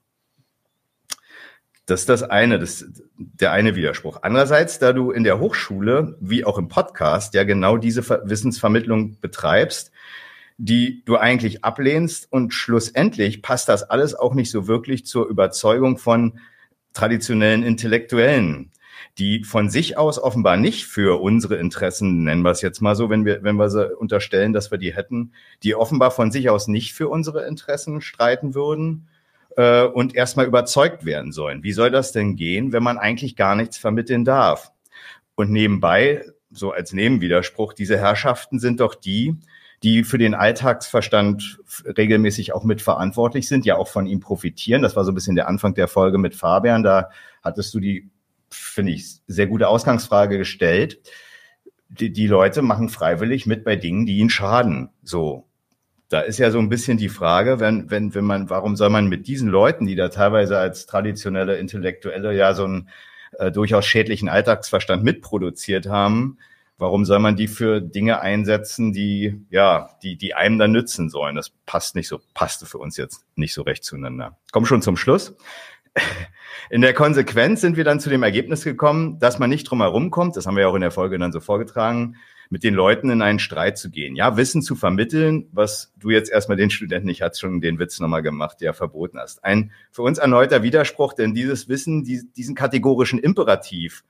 Das 1.85 2.01
ist 2.01 2.09
das 2.09 2.23
eine, 2.23 2.59
das, 2.59 2.85
der 3.17 3.51
eine 3.51 3.75
Widerspruch. 3.75 4.19
Andererseits, 4.21 4.79
da 4.79 4.93
du 4.93 5.11
in 5.11 5.25
der 5.25 5.39
Hochschule 5.39 6.17
wie 6.21 6.45
auch 6.45 6.57
im 6.57 6.69
Podcast 6.69 7.33
ja 7.33 7.43
genau 7.43 7.77
diese 7.77 8.07
Wissensvermittlung 8.07 9.19
betreibst, 9.19 9.91
die 10.57 11.03
du 11.03 11.17
eigentlich 11.17 11.65
ablehnst 11.65 12.31
und 12.31 12.53
schlussendlich 12.53 13.41
passt 13.41 13.67
das 13.67 13.83
alles 13.83 14.15
auch 14.15 14.33
nicht 14.33 14.49
so 14.49 14.67
wirklich 14.67 15.05
zur 15.05 15.27
Überzeugung 15.27 15.97
von 15.97 16.39
traditionellen 16.93 17.63
Intellektuellen 17.63 18.71
die 19.17 19.43
von 19.43 19.69
sich 19.69 19.97
aus 19.97 20.19
offenbar 20.19 20.57
nicht 20.57 20.85
für 20.85 21.21
unsere 21.21 21.55
Interessen, 21.55 22.23
nennen 22.23 22.43
wir 22.43 22.51
es 22.51 22.61
jetzt 22.61 22.81
mal 22.81 22.95
so, 22.95 23.09
wenn 23.09 23.25
wir, 23.25 23.43
wenn 23.43 23.55
wir 23.55 23.69
sie 23.69 23.95
unterstellen, 23.95 24.53
dass 24.53 24.71
wir 24.71 24.77
die 24.77 24.95
hätten, 24.95 25.33
die 25.63 25.75
offenbar 25.75 26.11
von 26.11 26.31
sich 26.31 26.49
aus 26.49 26.67
nicht 26.67 26.93
für 26.93 27.09
unsere 27.09 27.45
Interessen 27.45 28.01
streiten 28.01 28.55
würden 28.55 29.07
äh, 29.57 29.83
und 29.83 30.15
erstmal 30.15 30.45
überzeugt 30.45 31.05
werden 31.05 31.31
sollen. 31.31 31.63
Wie 31.63 31.73
soll 31.73 31.91
das 31.91 32.11
denn 32.11 32.35
gehen, 32.35 32.73
wenn 32.73 32.83
man 32.83 32.97
eigentlich 32.97 33.35
gar 33.35 33.55
nichts 33.55 33.77
vermitteln 33.77 34.25
darf? 34.25 34.71
Und 35.35 35.51
nebenbei, 35.51 36.23
so 36.51 36.71
als 36.71 36.93
Nebenwiderspruch, 36.93 37.73
diese 37.73 37.97
Herrschaften 37.97 38.59
sind 38.59 38.79
doch 38.79 38.95
die, 38.95 39.35
die 39.83 40.03
für 40.05 40.17
den 40.17 40.33
Alltagsverstand 40.33 41.59
regelmäßig 41.85 42.53
auch 42.53 42.63
mitverantwortlich 42.63 43.49
sind, 43.49 43.65
ja 43.65 43.75
auch 43.75 43.89
von 43.89 44.05
ihm 44.05 44.21
profitieren. 44.21 44.81
Das 44.81 44.95
war 44.95 45.03
so 45.03 45.11
ein 45.11 45.15
bisschen 45.15 45.35
der 45.35 45.49
Anfang 45.49 45.73
der 45.73 45.89
Folge 45.89 46.17
mit 46.17 46.35
Fabian. 46.35 46.83
Da 46.83 47.09
hattest 47.43 47.73
du 47.73 47.81
die, 47.81 48.09
finde 48.53 48.93
ich, 48.93 49.17
sehr 49.27 49.47
gute 49.47 49.67
Ausgangsfrage 49.67 50.37
gestellt. 50.37 50.99
Die, 51.89 52.11
die 52.11 52.27
Leute 52.27 52.61
machen 52.61 52.89
freiwillig 52.89 53.45
mit 53.45 53.63
bei 53.63 53.75
Dingen, 53.75 54.05
die 54.05 54.17
ihnen 54.17 54.29
schaden. 54.29 54.89
So. 55.03 55.47
Da 56.09 56.21
ist 56.21 56.37
ja 56.37 56.51
so 56.51 56.59
ein 56.59 56.69
bisschen 56.69 56.97
die 56.97 57.09
Frage, 57.09 57.59
wenn, 57.59 57.89
wenn, 57.89 58.13
wenn 58.13 58.25
man, 58.25 58.49
warum 58.49 58.75
soll 58.75 58.89
man 58.89 59.07
mit 59.07 59.27
diesen 59.27 59.49
Leuten, 59.49 59.85
die 59.85 59.95
da 59.95 60.09
teilweise 60.09 60.57
als 60.57 60.85
traditionelle 60.85 61.57
Intellektuelle 61.57 62.35
ja 62.35 62.53
so 62.53 62.65
einen 62.65 62.89
äh, 63.39 63.51
durchaus 63.51 63.85
schädlichen 63.85 64.29
Alltagsverstand 64.29 65.03
mitproduziert 65.03 65.87
haben, 65.87 66.37
Warum 66.83 67.05
soll 67.05 67.19
man 67.19 67.35
die 67.35 67.47
für 67.47 67.81
Dinge 67.81 68.19
einsetzen, 68.19 68.93
die, 68.93 69.45
ja, 69.49 69.91
die, 70.01 70.17
die 70.17 70.33
einem 70.33 70.57
dann 70.57 70.71
nützen 70.71 71.09
sollen? 71.09 71.35
Das 71.35 71.51
passt 71.65 71.95
nicht 71.95 72.07
so, 72.07 72.19
passte 72.33 72.65
für 72.65 72.79
uns 72.79 72.97
jetzt 72.97 73.25
nicht 73.35 73.53
so 73.53 73.61
recht 73.61 73.83
zueinander. 73.83 74.37
Komm 74.51 74.65
schon 74.65 74.81
zum 74.81 74.97
Schluss. 74.97 75.35
In 76.69 76.81
der 76.81 76.93
Konsequenz 76.93 77.61
sind 77.61 77.77
wir 77.77 77.83
dann 77.83 77.99
zu 77.99 78.09
dem 78.09 78.23
Ergebnis 78.23 78.63
gekommen, 78.63 79.19
dass 79.19 79.37
man 79.37 79.49
nicht 79.49 79.65
drum 79.65 79.81
herum 79.81 80.09
kommt, 80.09 80.35
das 80.37 80.45
haben 80.47 80.55
wir 80.55 80.63
ja 80.63 80.67
auch 80.69 80.75
in 80.75 80.81
der 80.81 80.91
Folge 80.91 81.19
dann 81.19 81.31
so 81.31 81.39
vorgetragen, 81.39 82.15
mit 82.49 82.63
den 82.63 82.73
Leuten 82.73 83.09
in 83.09 83.21
einen 83.21 83.39
Streit 83.39 83.77
zu 83.77 83.89
gehen. 83.89 84.15
Ja, 84.15 84.37
Wissen 84.37 84.61
zu 84.61 84.75
vermitteln, 84.75 85.47
was 85.51 85.91
du 85.99 86.09
jetzt 86.09 86.31
erstmal 86.31 86.57
den 86.57 86.69
Studenten, 86.69 87.09
ich 87.09 87.21
hatte 87.21 87.39
schon 87.39 87.61
den 87.61 87.79
Witz 87.79 87.99
nochmal 87.99 88.21
gemacht, 88.21 88.61
der 88.61 88.73
verboten 88.73 89.19
hast. 89.19 89.43
Ein 89.43 89.71
für 89.91 90.03
uns 90.03 90.19
erneuter 90.19 90.63
Widerspruch, 90.63 91.13
denn 91.13 91.33
dieses 91.33 91.67
Wissen, 91.67 92.03
diesen 92.03 92.55
kategorischen 92.55 93.19
Imperativ, 93.19 94.03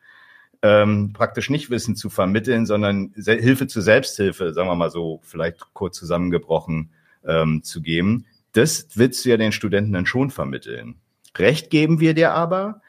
ähm, 0.62 1.12
praktisch 1.14 1.50
nicht 1.50 1.70
Wissen 1.70 1.96
zu 1.96 2.10
vermitteln, 2.10 2.66
sondern 2.66 3.14
Hilfe 3.16 3.68
zur 3.68 3.82
Selbsthilfe, 3.82 4.54
sagen 4.54 4.70
wir 4.70 4.76
mal 4.76 4.90
so, 4.90 5.20
vielleicht 5.24 5.74
kurz 5.74 5.98
zusammengebrochen 5.98 6.92
ähm, 7.26 7.64
zu 7.64 7.82
geben. 7.82 8.26
Das 8.54 8.88
willst 8.96 9.26
du 9.26 9.30
ja 9.30 9.38
den 9.38 9.52
Studenten 9.52 9.94
dann 9.94 10.06
schon 10.06 10.30
vermitteln. 10.30 10.96
Recht 11.38 11.70
geben 11.70 12.00
wir 12.00 12.14
dir 12.14 12.32
aber, 12.34 12.82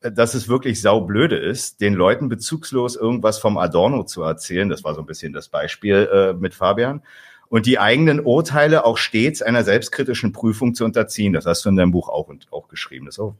äh, 0.00 0.12
dass 0.12 0.34
es 0.34 0.48
wirklich 0.48 0.80
saublöde 0.80 1.36
ist, 1.36 1.80
den 1.80 1.94
Leuten 1.94 2.28
bezugslos 2.28 2.96
irgendwas 2.96 3.38
vom 3.38 3.58
Adorno 3.58 4.04
zu 4.04 4.22
erzählen. 4.22 4.68
Das 4.68 4.84
war 4.84 4.94
so 4.94 5.00
ein 5.00 5.06
bisschen 5.06 5.32
das 5.32 5.48
Beispiel 5.48 6.08
äh, 6.12 6.32
mit 6.32 6.54
Fabian 6.54 7.02
und 7.48 7.66
die 7.66 7.78
eigenen 7.78 8.20
Urteile 8.20 8.84
auch 8.84 8.98
stets 8.98 9.42
einer 9.42 9.64
selbstkritischen 9.64 10.32
Prüfung 10.32 10.74
zu 10.74 10.84
unterziehen. 10.84 11.32
Das 11.32 11.46
hast 11.46 11.64
du 11.64 11.70
in 11.70 11.76
deinem 11.76 11.92
Buch 11.92 12.08
auch, 12.08 12.28
auch 12.50 12.68
geschrieben. 12.68 13.06
Das, 13.06 13.18
auch, 13.18 13.34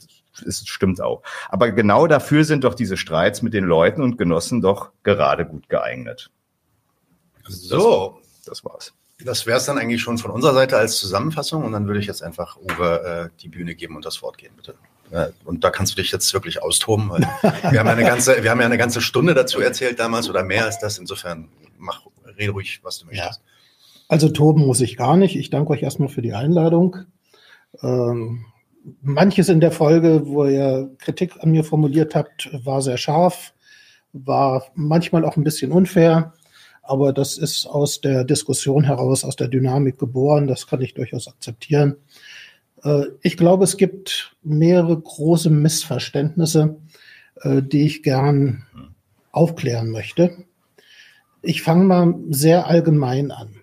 das 0.45 0.67
stimmt 0.67 1.01
auch. 1.01 1.23
Aber 1.49 1.71
genau 1.73 2.07
dafür 2.07 2.45
sind 2.45 2.65
doch 2.65 2.75
diese 2.75 2.97
Streits 2.97 3.43
mit 3.43 3.55
den 3.55 3.65
Leuten 3.65 4.03
und 4.03 4.17
Genossen 4.17 4.61
doch 4.61 4.91
gerade 5.03 5.45
gut 5.45 5.69
geeignet. 5.69 6.31
So, 7.47 8.19
das 8.47 8.65
war's. 8.65 8.95
Das 9.25 9.47
wäre 9.47 9.59
es 9.59 9.65
dann 9.65 9.79
eigentlich 9.79 10.01
schon 10.01 10.19
von 10.19 10.31
unserer 10.31 10.55
Seite 10.55 10.77
als 10.77 10.99
Zusammenfassung 10.99 11.65
und 11.65 11.73
dann 11.73 11.87
würde 11.87 11.99
ich 11.99 12.07
jetzt 12.07 12.23
einfach 12.23 12.57
Uwe 12.57 13.31
äh, 13.33 13.41
die 13.41 13.49
Bühne 13.49 13.75
geben 13.75 13.97
und 13.97 14.05
das 14.05 14.23
Wort 14.23 14.39
geben, 14.39 14.55
bitte. 14.57 14.75
Äh, 15.11 15.29
und 15.45 15.65
da 15.65 15.71
kannst 15.71 15.93
du 15.93 16.01
dich 16.01 16.13
jetzt 16.13 16.33
wirklich 16.33 16.63
austoben, 16.63 17.11
weil 17.11 17.21
wir 17.43 17.81
haben 17.81 17.87
ja 17.87 17.93
eine 17.93 18.05
ganze, 18.05 18.43
wir 18.43 18.51
haben 18.51 18.61
ja 18.61 18.67
eine 18.67 18.79
ganze 18.79 19.01
Stunde 19.01 19.35
dazu 19.35 19.61
erzählt 19.61 19.99
damals 19.99 20.29
oder 20.31 20.45
mehr 20.45 20.65
als 20.65 20.79
das. 20.79 20.99
Insofern 20.99 21.49
mach, 21.79 22.03
rede 22.39 22.53
ruhig, 22.53 22.81
was 22.83 22.99
du 22.99 23.07
möchtest. 23.07 23.41
Ja. 23.41 23.45
Also 24.09 24.29
toben 24.29 24.67
muss 24.67 24.81
ich 24.81 24.97
gar 24.97 25.17
nicht. 25.17 25.37
Ich 25.37 25.51
danke 25.51 25.73
euch 25.73 25.83
erstmal 25.83 26.09
für 26.09 26.23
die 26.23 26.33
Einladung. 26.33 26.97
Ähm, 27.83 28.47
manches 29.03 29.49
in 29.49 29.61
der 29.61 29.73
Folge, 29.73 30.27
wo 30.27 30.47
ihr 30.47 30.91
Kritik 30.99 31.35
an 31.41 31.51
mir 31.51 31.65
formuliert 31.65 32.15
habt, 32.15 32.49
war 32.65 32.81
sehr 32.81 32.97
scharf, 32.97 33.53
war 34.13 34.67
manchmal 34.75 35.25
auch 35.25 35.37
ein 35.37 35.45
bisschen 35.45 35.73
unfair, 35.73 36.33
aber 36.89 37.13
das 37.13 37.37
ist 37.37 37.67
aus 37.67 38.01
der 38.01 38.25
Diskussion 38.25 38.85
heraus, 38.85 39.25
aus 39.25 39.37
der 39.37 39.49
Dynamik 39.49 39.99
geboren. 39.99 40.47
Das 40.47 40.67
kann 40.67 40.81
ich 40.81 40.95
durchaus 40.95 41.29
akzeptieren. 41.29 41.97
Äh, 42.83 43.05
ich 43.23 43.37
glaube, 43.37 43.65
es 43.65 43.77
gibt 43.77 44.37
mehrere 44.43 44.99
große 44.99 45.51
Missverständnisse, 45.51 46.77
äh, 47.43 47.63
die 47.63 47.85
ich 47.87 48.03
gern 48.03 48.65
aufklären 49.33 49.91
möchte. 49.91 50.45
Ich 51.43 51.63
fange 51.63 51.85
mal 51.85 52.15
sehr 52.31 52.67
allgemein 52.67 53.31
an. 53.31 53.61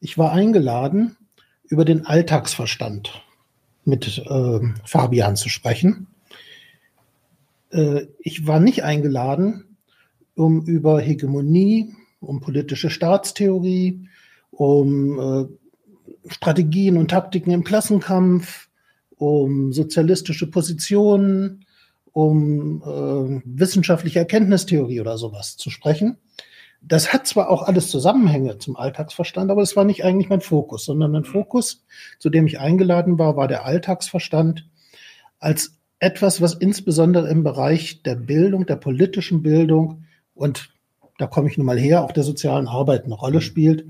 Ich 0.00 0.16
war 0.16 0.32
eingeladen, 0.32 1.16
über 1.64 1.84
den 1.84 2.06
Alltagsverstand 2.06 3.22
mit 3.84 4.18
äh, 4.18 4.60
Fabian 4.84 5.36
zu 5.36 5.48
sprechen. 5.48 6.06
Äh, 7.70 8.06
ich 8.20 8.46
war 8.46 8.60
nicht 8.60 8.84
eingeladen, 8.84 9.76
um 10.36 10.64
über 10.66 11.00
Hegemonie, 11.00 11.94
um 12.24 12.40
politische 12.40 12.90
Staatstheorie, 12.90 14.08
um 14.50 15.18
äh, 15.18 16.32
Strategien 16.32 16.96
und 16.96 17.10
Taktiken 17.10 17.50
im 17.50 17.64
Klassenkampf, 17.64 18.68
um 19.16 19.72
sozialistische 19.72 20.50
Positionen, 20.50 21.64
um 22.12 22.82
äh, 22.82 23.42
wissenschaftliche 23.44 24.20
Erkenntnistheorie 24.20 25.00
oder 25.00 25.18
sowas 25.18 25.56
zu 25.56 25.70
sprechen, 25.70 26.18
das 26.86 27.12
hat 27.12 27.26
zwar 27.26 27.50
auch 27.50 27.62
alles 27.62 27.88
Zusammenhänge 27.88 28.58
zum 28.58 28.76
Alltagsverstand, 28.76 29.50
aber 29.50 29.62
das 29.62 29.74
war 29.74 29.84
nicht 29.84 30.04
eigentlich 30.04 30.28
mein 30.28 30.42
Fokus, 30.42 30.84
sondern 30.84 31.12
mein 31.12 31.24
Fokus, 31.24 31.84
zu 32.18 32.28
dem 32.28 32.46
ich 32.46 32.60
eingeladen 32.60 33.18
war, 33.18 33.36
war 33.36 33.48
der 33.48 33.64
Alltagsverstand 33.64 34.68
als 35.38 35.78
etwas, 35.98 36.42
was 36.42 36.54
insbesondere 36.54 37.30
im 37.30 37.42
Bereich 37.42 38.02
der 38.02 38.16
Bildung, 38.16 38.66
der 38.66 38.76
politischen 38.76 39.42
Bildung 39.42 40.04
und 40.34 40.73
da 41.18 41.26
komme 41.26 41.48
ich 41.48 41.56
nun 41.56 41.66
mal 41.66 41.78
her, 41.78 42.04
auch 42.04 42.12
der 42.12 42.24
sozialen 42.24 42.68
Arbeit 42.68 43.04
eine 43.04 43.14
Rolle 43.14 43.40
spielt. 43.40 43.86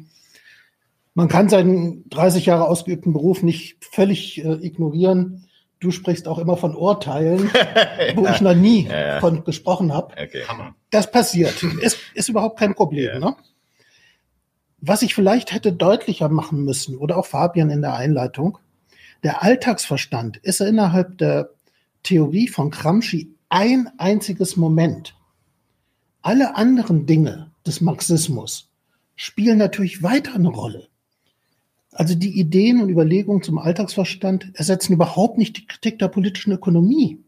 Man 1.15 1.29
kann 1.29 1.49
seinen 1.49 2.09
30 2.11 2.47
Jahre 2.47 2.67
ausgeübten 2.69 3.13
Beruf 3.13 3.43
nicht 3.43 3.77
völlig 3.85 4.45
äh, 4.45 4.55
ignorieren 4.55 5.45
du 5.85 5.91
sprichst 5.91 6.27
auch 6.27 6.39
immer 6.39 6.57
von 6.57 6.75
Urteilen, 6.75 7.51
wo 8.15 8.27
ich 8.27 8.41
noch 8.41 8.55
nie 8.55 8.87
ja, 8.87 9.07
ja. 9.07 9.21
von 9.21 9.45
gesprochen 9.45 9.93
habe. 9.93 10.13
Okay. 10.13 10.43
Das 10.91 11.11
passiert. 11.11 11.63
Ist, 11.63 11.99
ist 12.15 12.29
überhaupt 12.29 12.59
kein 12.59 12.75
Problem. 12.75 13.07
Ja. 13.07 13.19
Ne? 13.19 13.37
Was 14.81 15.03
ich 15.03 15.15
vielleicht 15.15 15.53
hätte 15.53 15.73
deutlicher 15.73 16.29
machen 16.29 16.65
müssen, 16.65 16.97
oder 16.97 17.17
auch 17.17 17.27
Fabian 17.27 17.71
in 17.71 17.83
der 17.83 17.95
Einleitung, 17.95 18.59
der 19.23 19.43
Alltagsverstand 19.43 20.39
ist 20.39 20.61
innerhalb 20.61 21.19
der 21.19 21.51
Theorie 22.03 22.49
von 22.49 22.71
Gramsci 22.71 23.35
ein 23.49 23.91
einziges 23.99 24.57
Moment. 24.57 25.15
Alle 26.25 26.57
anderen 26.57 27.05
Dinge 27.05 27.53
des 27.67 27.83
Marxismus 27.83 28.71
spielen 29.15 29.59
natürlich 29.59 30.03
weiter 30.03 30.35
eine 30.35 30.49
Rolle. 30.49 30.89
Also 31.93 32.15
die 32.15 32.41
Ideen 32.41 32.81
und 32.81 32.89
Überlegungen 32.89 33.43
zum 33.43 33.59
Alltagsverstand 33.59 34.53
ersetzen 34.55 34.95
überhaupt 34.95 35.37
nicht 35.37 35.59
die 35.59 35.67
Kritik 35.67 35.99
der 35.99 36.09
politischen 36.09 36.51
Ökonomie. 36.53 37.23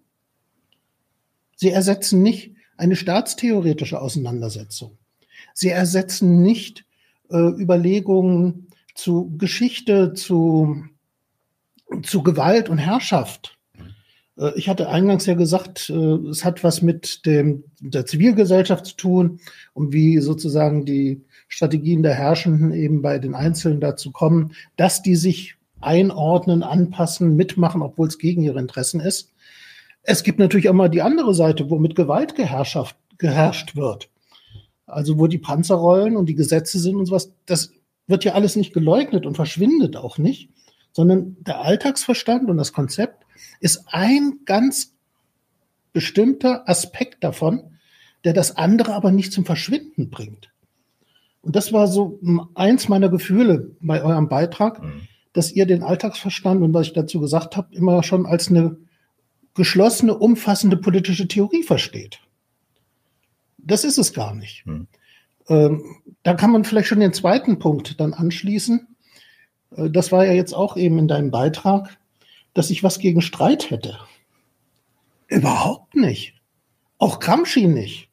Sie 1.56 1.68
ersetzen 1.68 2.22
nicht 2.22 2.54
eine 2.78 2.96
staatstheoretische 2.96 4.00
Auseinandersetzung. 4.00 4.96
Sie 5.52 5.68
ersetzen 5.68 6.40
nicht 6.40 6.86
äh, 7.28 7.36
Überlegungen 7.36 8.68
zu 8.94 9.36
Geschichte, 9.36 10.14
zu, 10.14 10.86
zu 12.02 12.22
Gewalt 12.22 12.70
und 12.70 12.78
Herrschaft. 12.78 13.55
Äh, 14.38 14.52
ich 14.56 14.68
hatte 14.68 14.88
eingangs 14.88 15.26
ja 15.26 15.34
gesagt, 15.34 15.90
äh, 15.90 15.94
es 15.94 16.44
hat 16.44 16.64
was 16.64 16.82
mit 16.82 17.26
dem, 17.26 17.64
der 17.80 18.06
Zivilgesellschaft 18.06 18.86
zu 18.86 18.96
tun 18.96 19.40
und 19.74 19.92
wie 19.92 20.18
sozusagen 20.18 20.84
die 20.84 21.22
Strategien 21.48 22.02
der 22.02 22.14
Herrschenden 22.14 22.72
eben 22.72 23.02
bei 23.02 23.18
den 23.18 23.34
Einzelnen 23.34 23.80
dazu 23.80 24.10
kommen, 24.10 24.52
dass 24.76 25.02
die 25.02 25.16
sich 25.16 25.54
einordnen, 25.80 26.62
anpassen, 26.62 27.36
mitmachen, 27.36 27.82
obwohl 27.82 28.08
es 28.08 28.18
gegen 28.18 28.42
ihre 28.42 28.58
Interessen 28.58 29.00
ist. 29.00 29.32
Es 30.02 30.22
gibt 30.22 30.38
natürlich 30.38 30.68
auch 30.68 30.74
mal 30.74 30.88
die 30.88 31.02
andere 31.02 31.34
Seite, 31.34 31.70
wo 31.70 31.78
mit 31.78 31.94
Gewalt 31.94 32.34
geherrscht 32.34 33.76
wird. 33.76 34.08
Also 34.86 35.18
wo 35.18 35.26
die 35.26 35.38
Panzer 35.38 35.74
rollen 35.74 36.16
und 36.16 36.26
die 36.28 36.34
Gesetze 36.34 36.78
sind 36.78 36.96
und 36.96 37.06
sowas. 37.06 37.32
Das 37.44 37.72
wird 38.06 38.24
ja 38.24 38.34
alles 38.34 38.56
nicht 38.56 38.72
geleugnet 38.72 39.26
und 39.26 39.34
verschwindet 39.34 39.96
auch 39.96 40.16
nicht, 40.16 40.50
sondern 40.92 41.36
der 41.40 41.60
Alltagsverstand 41.60 42.48
und 42.48 42.56
das 42.56 42.72
Konzept 42.72 43.25
ist 43.60 43.84
ein 43.86 44.40
ganz 44.44 44.94
bestimmter 45.92 46.68
Aspekt 46.68 47.24
davon, 47.24 47.78
der 48.24 48.32
das 48.32 48.56
andere 48.56 48.94
aber 48.94 49.12
nicht 49.12 49.32
zum 49.32 49.44
Verschwinden 49.44 50.10
bringt. 50.10 50.50
Und 51.42 51.54
das 51.54 51.72
war 51.72 51.86
so 51.86 52.18
eins 52.54 52.88
meiner 52.88 53.08
Gefühle 53.08 53.70
bei 53.80 54.02
eurem 54.02 54.28
Beitrag, 54.28 54.82
mhm. 54.82 55.08
dass 55.32 55.52
ihr 55.52 55.64
den 55.64 55.82
Alltagsverstand 55.82 56.60
und 56.62 56.74
was 56.74 56.88
ich 56.88 56.92
dazu 56.92 57.20
gesagt 57.20 57.56
habe, 57.56 57.74
immer 57.74 58.02
schon 58.02 58.26
als 58.26 58.48
eine 58.48 58.76
geschlossene, 59.54 60.16
umfassende 60.16 60.76
politische 60.76 61.28
Theorie 61.28 61.62
versteht. 61.62 62.20
Das 63.58 63.84
ist 63.84 63.98
es 63.98 64.12
gar 64.12 64.34
nicht. 64.34 64.66
Mhm. 64.66 64.88
Ähm, 65.48 65.82
da 66.22 66.34
kann 66.34 66.50
man 66.50 66.64
vielleicht 66.64 66.88
schon 66.88 67.00
den 67.00 67.12
zweiten 67.12 67.58
Punkt 67.58 68.00
dann 68.00 68.12
anschließen. 68.12 68.86
Äh, 69.76 69.90
das 69.90 70.12
war 70.12 70.26
ja 70.26 70.32
jetzt 70.32 70.52
auch 70.52 70.76
eben 70.76 70.98
in 70.98 71.08
deinem 71.08 71.30
Beitrag, 71.30 71.96
dass 72.56 72.70
ich 72.70 72.82
was 72.82 72.98
gegen 72.98 73.20
Streit 73.20 73.70
hätte. 73.70 73.98
Überhaupt 75.28 75.94
nicht. 75.94 76.40
Auch 76.96 77.20
Gramsci 77.20 77.66
nicht. 77.66 78.08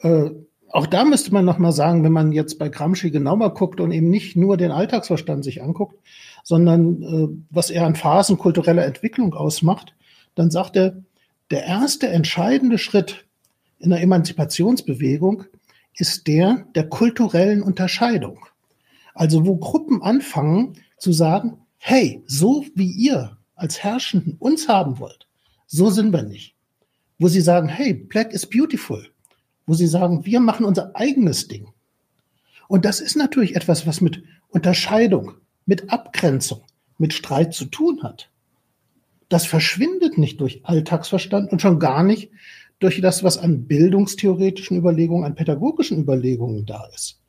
Äh, 0.00 0.30
auch 0.70 0.86
da 0.86 1.04
müsste 1.04 1.34
man 1.34 1.44
noch 1.44 1.58
mal 1.58 1.72
sagen, 1.72 2.02
wenn 2.02 2.12
man 2.12 2.32
jetzt 2.32 2.58
bei 2.58 2.70
Gramsci 2.70 3.10
genauer 3.10 3.52
guckt 3.52 3.78
und 3.78 3.92
eben 3.92 4.08
nicht 4.08 4.36
nur 4.36 4.56
den 4.56 4.70
Alltagsverstand 4.70 5.44
sich 5.44 5.62
anguckt, 5.62 5.98
sondern 6.42 7.02
äh, 7.02 7.28
was 7.50 7.68
er 7.68 7.84
an 7.84 7.94
Phasen 7.94 8.38
kultureller 8.38 8.86
Entwicklung 8.86 9.34
ausmacht, 9.34 9.94
dann 10.34 10.50
sagt 10.50 10.76
er, 10.76 11.02
Der 11.50 11.64
erste 11.64 12.08
entscheidende 12.08 12.78
Schritt 12.78 13.26
in 13.78 13.90
der 13.90 14.00
Emanzipationsbewegung 14.00 15.44
ist 15.94 16.26
der 16.26 16.64
der 16.74 16.88
kulturellen 16.88 17.62
Unterscheidung. 17.62 18.46
Also 19.12 19.44
wo 19.44 19.56
Gruppen 19.56 20.00
anfangen 20.00 20.78
zu 20.96 21.12
sagen, 21.12 21.58
hey, 21.76 22.22
so 22.26 22.64
wie 22.74 22.90
ihr 22.90 23.36
als 23.62 23.82
Herrschenden 23.82 24.36
uns 24.40 24.68
haben 24.68 24.98
wollt, 24.98 25.28
so 25.66 25.88
sind 25.88 26.12
wir 26.12 26.22
nicht. 26.22 26.56
Wo 27.18 27.28
sie 27.28 27.40
sagen, 27.40 27.68
hey, 27.68 27.94
Black 27.94 28.32
is 28.32 28.44
beautiful. 28.44 29.06
Wo 29.66 29.74
sie 29.74 29.86
sagen, 29.86 30.26
wir 30.26 30.40
machen 30.40 30.66
unser 30.66 30.96
eigenes 30.96 31.46
Ding. 31.46 31.68
Und 32.66 32.84
das 32.84 33.00
ist 33.00 33.16
natürlich 33.16 33.54
etwas, 33.54 33.86
was 33.86 34.00
mit 34.00 34.24
Unterscheidung, 34.48 35.34
mit 35.64 35.90
Abgrenzung, 35.90 36.64
mit 36.98 37.14
Streit 37.14 37.54
zu 37.54 37.66
tun 37.66 38.02
hat. 38.02 38.30
Das 39.28 39.46
verschwindet 39.46 40.18
nicht 40.18 40.40
durch 40.40 40.64
Alltagsverstand 40.64 41.52
und 41.52 41.62
schon 41.62 41.78
gar 41.78 42.02
nicht 42.02 42.32
durch 42.80 43.00
das, 43.00 43.22
was 43.22 43.38
an 43.38 43.68
bildungstheoretischen 43.68 44.76
Überlegungen, 44.76 45.24
an 45.24 45.36
pädagogischen 45.36 46.00
Überlegungen 46.00 46.66
da 46.66 46.90
ist. 46.92 47.20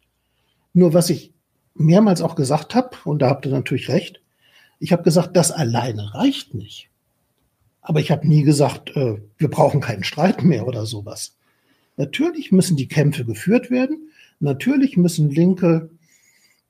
Nur 0.74 0.96
was 0.96 1.12
ich 1.12 1.32
mehrmals 1.76 2.22
auch 2.24 2.34
gesagt 2.34 2.74
habe, 2.74 2.98
und 3.06 3.22
da 3.22 3.30
habt 3.30 3.46
ihr 3.46 3.52
natürlich 3.52 3.90
recht, 3.90 4.23
ich 4.84 4.92
habe 4.92 5.04
gesagt, 5.04 5.38
das 5.38 5.50
alleine 5.50 6.14
reicht 6.14 6.54
nicht. 6.56 6.90
Aber 7.82 8.02
ich 8.02 8.12
habe 8.12 8.28
nie 8.28 8.44
gesagt, 8.44 8.94
äh, 8.98 9.16
wir 9.38 9.50
brauchen 9.50 9.80
keinen 9.80 10.04
Streit 10.04 10.44
mehr 10.44 10.68
oder 10.68 10.86
sowas. 10.86 11.38
Natürlich 11.96 12.52
müssen 12.52 12.76
die 12.76 12.90
Kämpfe 12.90 13.24
geführt 13.24 13.72
werden. 13.72 14.10
Natürlich 14.42 14.98
müssen 14.98 15.30
linke 15.30 15.90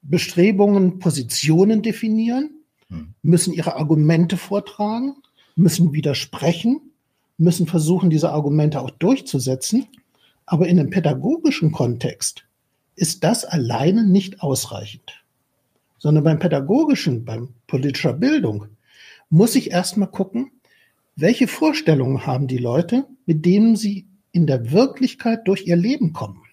Bestrebungen 0.04 1.00
Positionen 1.00 1.82
definieren, 1.82 2.52
hm. 2.90 3.16
müssen 3.24 3.52
ihre 3.52 3.78
Argumente 3.78 4.38
vortragen, 4.38 5.16
müssen 5.56 5.92
widersprechen, 5.94 6.82
müssen 7.40 7.66
versuchen, 7.66 8.12
diese 8.12 8.30
Argumente 8.30 8.80
auch 8.80 8.92
durchzusetzen. 8.92 9.88
Aber 10.46 10.68
in 10.68 10.80
einem 10.80 10.92
pädagogischen 10.92 11.72
Kontext 11.72 12.46
ist 12.96 13.24
das 13.24 13.44
alleine 13.44 14.06
nicht 14.06 14.44
ausreichend. 14.44 15.24
Sondern 15.98 16.24
beim 16.24 16.38
pädagogischen, 16.38 17.26
beim 17.26 17.56
politischer 17.74 18.14
Bildung 18.14 18.68
muss 19.32 19.56
ich 19.56 19.72
erstmal 19.72 20.12
gucken, 20.12 20.52
welche 21.16 21.48
Vorstellungen 21.48 22.28
haben 22.28 22.46
die 22.46 22.60
Leute, 22.60 23.08
mit 23.26 23.48
denen 23.48 23.76
sie 23.76 24.06
in 24.32 24.46
der 24.46 24.72
Wirklichkeit 24.72 25.48
durch 25.48 25.66
ihr 25.66 25.76
Leben 25.76 26.14
kommen. 26.14 26.44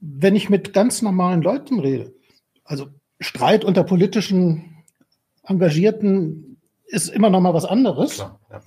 Wenn 0.00 0.34
ich 0.34 0.48
mit 0.48 0.72
ganz 0.72 1.02
normalen 1.02 1.42
Leuten 1.42 1.80
rede, 1.80 2.14
also 2.64 2.86
Streit 3.20 3.62
unter 3.62 3.84
politischen 3.84 4.82
Engagierten 5.42 6.56
ist 6.86 7.10
immer 7.10 7.28
noch 7.28 7.42
mal 7.42 7.52
was 7.52 7.66
anderes. 7.66 8.14
Klar, 8.14 8.40
ja. 8.50 8.62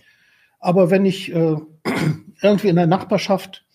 Aber 0.60 0.92
wenn 0.92 1.08
ich 1.08 1.34
äh, 1.34 1.56
irgendwie 2.44 2.68
in 2.68 2.76
der 2.76 2.86
Nachbarschaft 2.86 3.66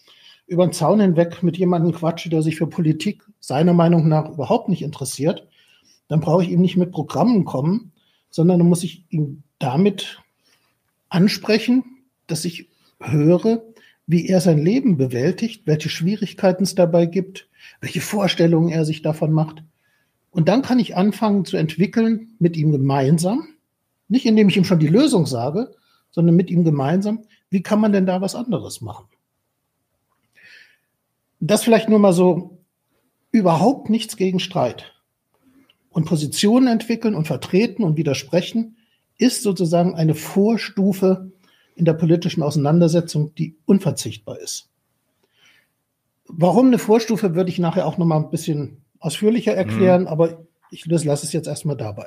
über 0.46 0.64
den 0.64 0.72
Zaun 0.72 1.00
hinweg 1.00 1.42
mit 1.42 1.56
jemandem 1.56 1.90
quatsche, 1.90 2.30
der 2.30 2.42
sich 2.42 2.54
für 2.54 2.68
Politik 2.68 3.24
seiner 3.40 3.74
Meinung 3.74 4.06
nach 4.06 4.30
überhaupt 4.30 4.68
nicht 4.68 4.82
interessiert, 4.82 5.48
dann 6.12 6.20
brauche 6.20 6.42
ich 6.42 6.50
ihm 6.50 6.60
nicht 6.60 6.76
mit 6.76 6.92
Programmen 6.92 7.46
kommen, 7.46 7.90
sondern 8.28 8.58
dann 8.58 8.68
muss 8.68 8.84
ich 8.84 9.06
ihn 9.08 9.44
damit 9.58 10.20
ansprechen, 11.08 11.84
dass 12.26 12.44
ich 12.44 12.68
höre, 13.00 13.62
wie 14.06 14.26
er 14.26 14.42
sein 14.42 14.58
Leben 14.58 14.98
bewältigt, 14.98 15.66
welche 15.66 15.88
Schwierigkeiten 15.88 16.64
es 16.64 16.74
dabei 16.74 17.06
gibt, 17.06 17.48
welche 17.80 18.02
Vorstellungen 18.02 18.68
er 18.68 18.84
sich 18.84 19.00
davon 19.00 19.32
macht. 19.32 19.64
Und 20.30 20.50
dann 20.50 20.60
kann 20.60 20.78
ich 20.78 20.98
anfangen 20.98 21.46
zu 21.46 21.56
entwickeln 21.56 22.34
mit 22.38 22.58
ihm 22.58 22.72
gemeinsam, 22.72 23.48
nicht 24.08 24.26
indem 24.26 24.50
ich 24.50 24.58
ihm 24.58 24.64
schon 24.64 24.80
die 24.80 24.88
Lösung 24.88 25.24
sage, 25.24 25.74
sondern 26.10 26.36
mit 26.36 26.50
ihm 26.50 26.62
gemeinsam, 26.62 27.24
wie 27.48 27.62
kann 27.62 27.80
man 27.80 27.92
denn 27.92 28.04
da 28.04 28.20
was 28.20 28.34
anderes 28.34 28.82
machen? 28.82 29.06
Das 31.40 31.64
vielleicht 31.64 31.88
nur 31.88 32.00
mal 32.00 32.12
so 32.12 32.58
überhaupt 33.30 33.88
nichts 33.88 34.18
gegen 34.18 34.40
Streit. 34.40 34.92
Und 35.92 36.06
Positionen 36.06 36.68
entwickeln 36.68 37.14
und 37.14 37.26
vertreten 37.26 37.84
und 37.84 37.96
widersprechen 37.96 38.76
ist 39.18 39.42
sozusagen 39.42 39.94
eine 39.94 40.14
Vorstufe 40.14 41.30
in 41.76 41.84
der 41.84 41.92
politischen 41.94 42.42
Auseinandersetzung, 42.42 43.34
die 43.34 43.56
unverzichtbar 43.66 44.38
ist. 44.38 44.68
Warum 46.26 46.68
eine 46.68 46.78
Vorstufe, 46.78 47.34
würde 47.34 47.50
ich 47.50 47.58
nachher 47.58 47.86
auch 47.86 47.98
noch 47.98 48.06
mal 48.06 48.16
ein 48.16 48.30
bisschen 48.30 48.78
ausführlicher 48.98 49.54
erklären, 49.54 50.02
mhm. 50.02 50.08
aber 50.08 50.46
ich 50.70 50.86
lasse 50.86 51.26
es 51.26 51.32
jetzt 51.32 51.46
erstmal 51.46 51.76
dabei. 51.76 52.06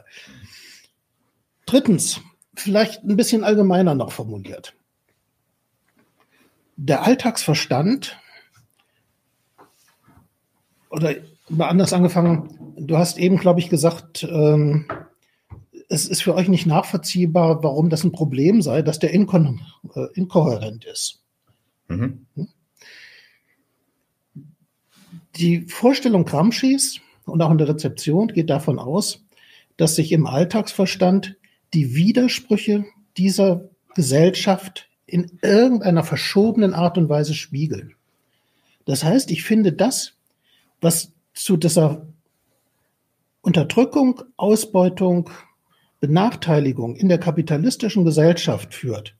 Drittens, 1.68 2.22
vielleicht 2.56 3.04
ein 3.04 3.16
bisschen 3.16 3.44
allgemeiner 3.44 3.94
noch 3.94 4.12
formuliert. 4.12 4.76
Der 6.76 7.04
Alltagsverstand 7.04 8.18
oder 10.90 11.16
mal 11.50 11.68
anders 11.68 11.94
angefangen, 11.94 12.65
du 12.78 12.98
hast 12.98 13.18
eben, 13.18 13.38
glaube 13.38 13.60
ich, 13.60 13.70
gesagt, 13.70 14.24
ähm, 14.24 14.86
es 15.90 16.08
ist 16.08 16.24
für 16.24 16.36
euch 16.36 16.48
nicht 16.48 16.66
nachvollziehbar, 16.66 17.64
warum 17.64 17.90
das 17.90 18.04
ein 18.04 18.12
Problem 18.12 18.62
sei, 18.62 18.82
dass 18.82 19.00
der 19.00 19.12
inkon 19.12 19.62
äh, 19.96 20.08
inkohärent 20.14 20.86
ist. 20.86 21.22
Mhm. 21.88 22.26
Hm? 22.36 22.48
Die 25.36 25.62
Vorstellung 25.68 26.26
Gramsci's 26.26 27.02
und 27.26 27.42
auch 27.42 27.52
in 27.52 27.58
der 27.58 27.68
Rezeption 27.68 28.30
geht 28.30 28.50
davon 28.50 28.80
aus, 28.80 29.26
dass 29.78 29.96
sich 29.96 30.12
im 30.12 30.26
Alltagsverstand 30.26 31.36
die 31.74 31.96
Widersprüche 31.96 32.86
dieser 33.18 33.70
Gesellschaft 33.96 34.88
in 35.06 35.40
irgendeiner 35.42 36.04
verschobenen 36.04 36.74
Art 36.74 36.98
und 36.98 37.10
Weise 37.10 37.34
spiegeln. 37.34 37.94
Das 38.86 39.04
heißt, 39.04 39.32
ich 39.32 39.44
finde 39.44 39.74
das, 39.74 40.14
was 40.80 41.12
zu 41.34 41.58
dieser 41.58 42.08
Unterdrückung, 43.46 44.24
Ausbeutung, 44.38 45.30
Benachteiligung 46.00 46.96
in 46.96 47.10
der 47.10 47.20
kapitalistischen 47.20 48.04
Gesellschaft 48.04 48.74
führt, 48.74 49.16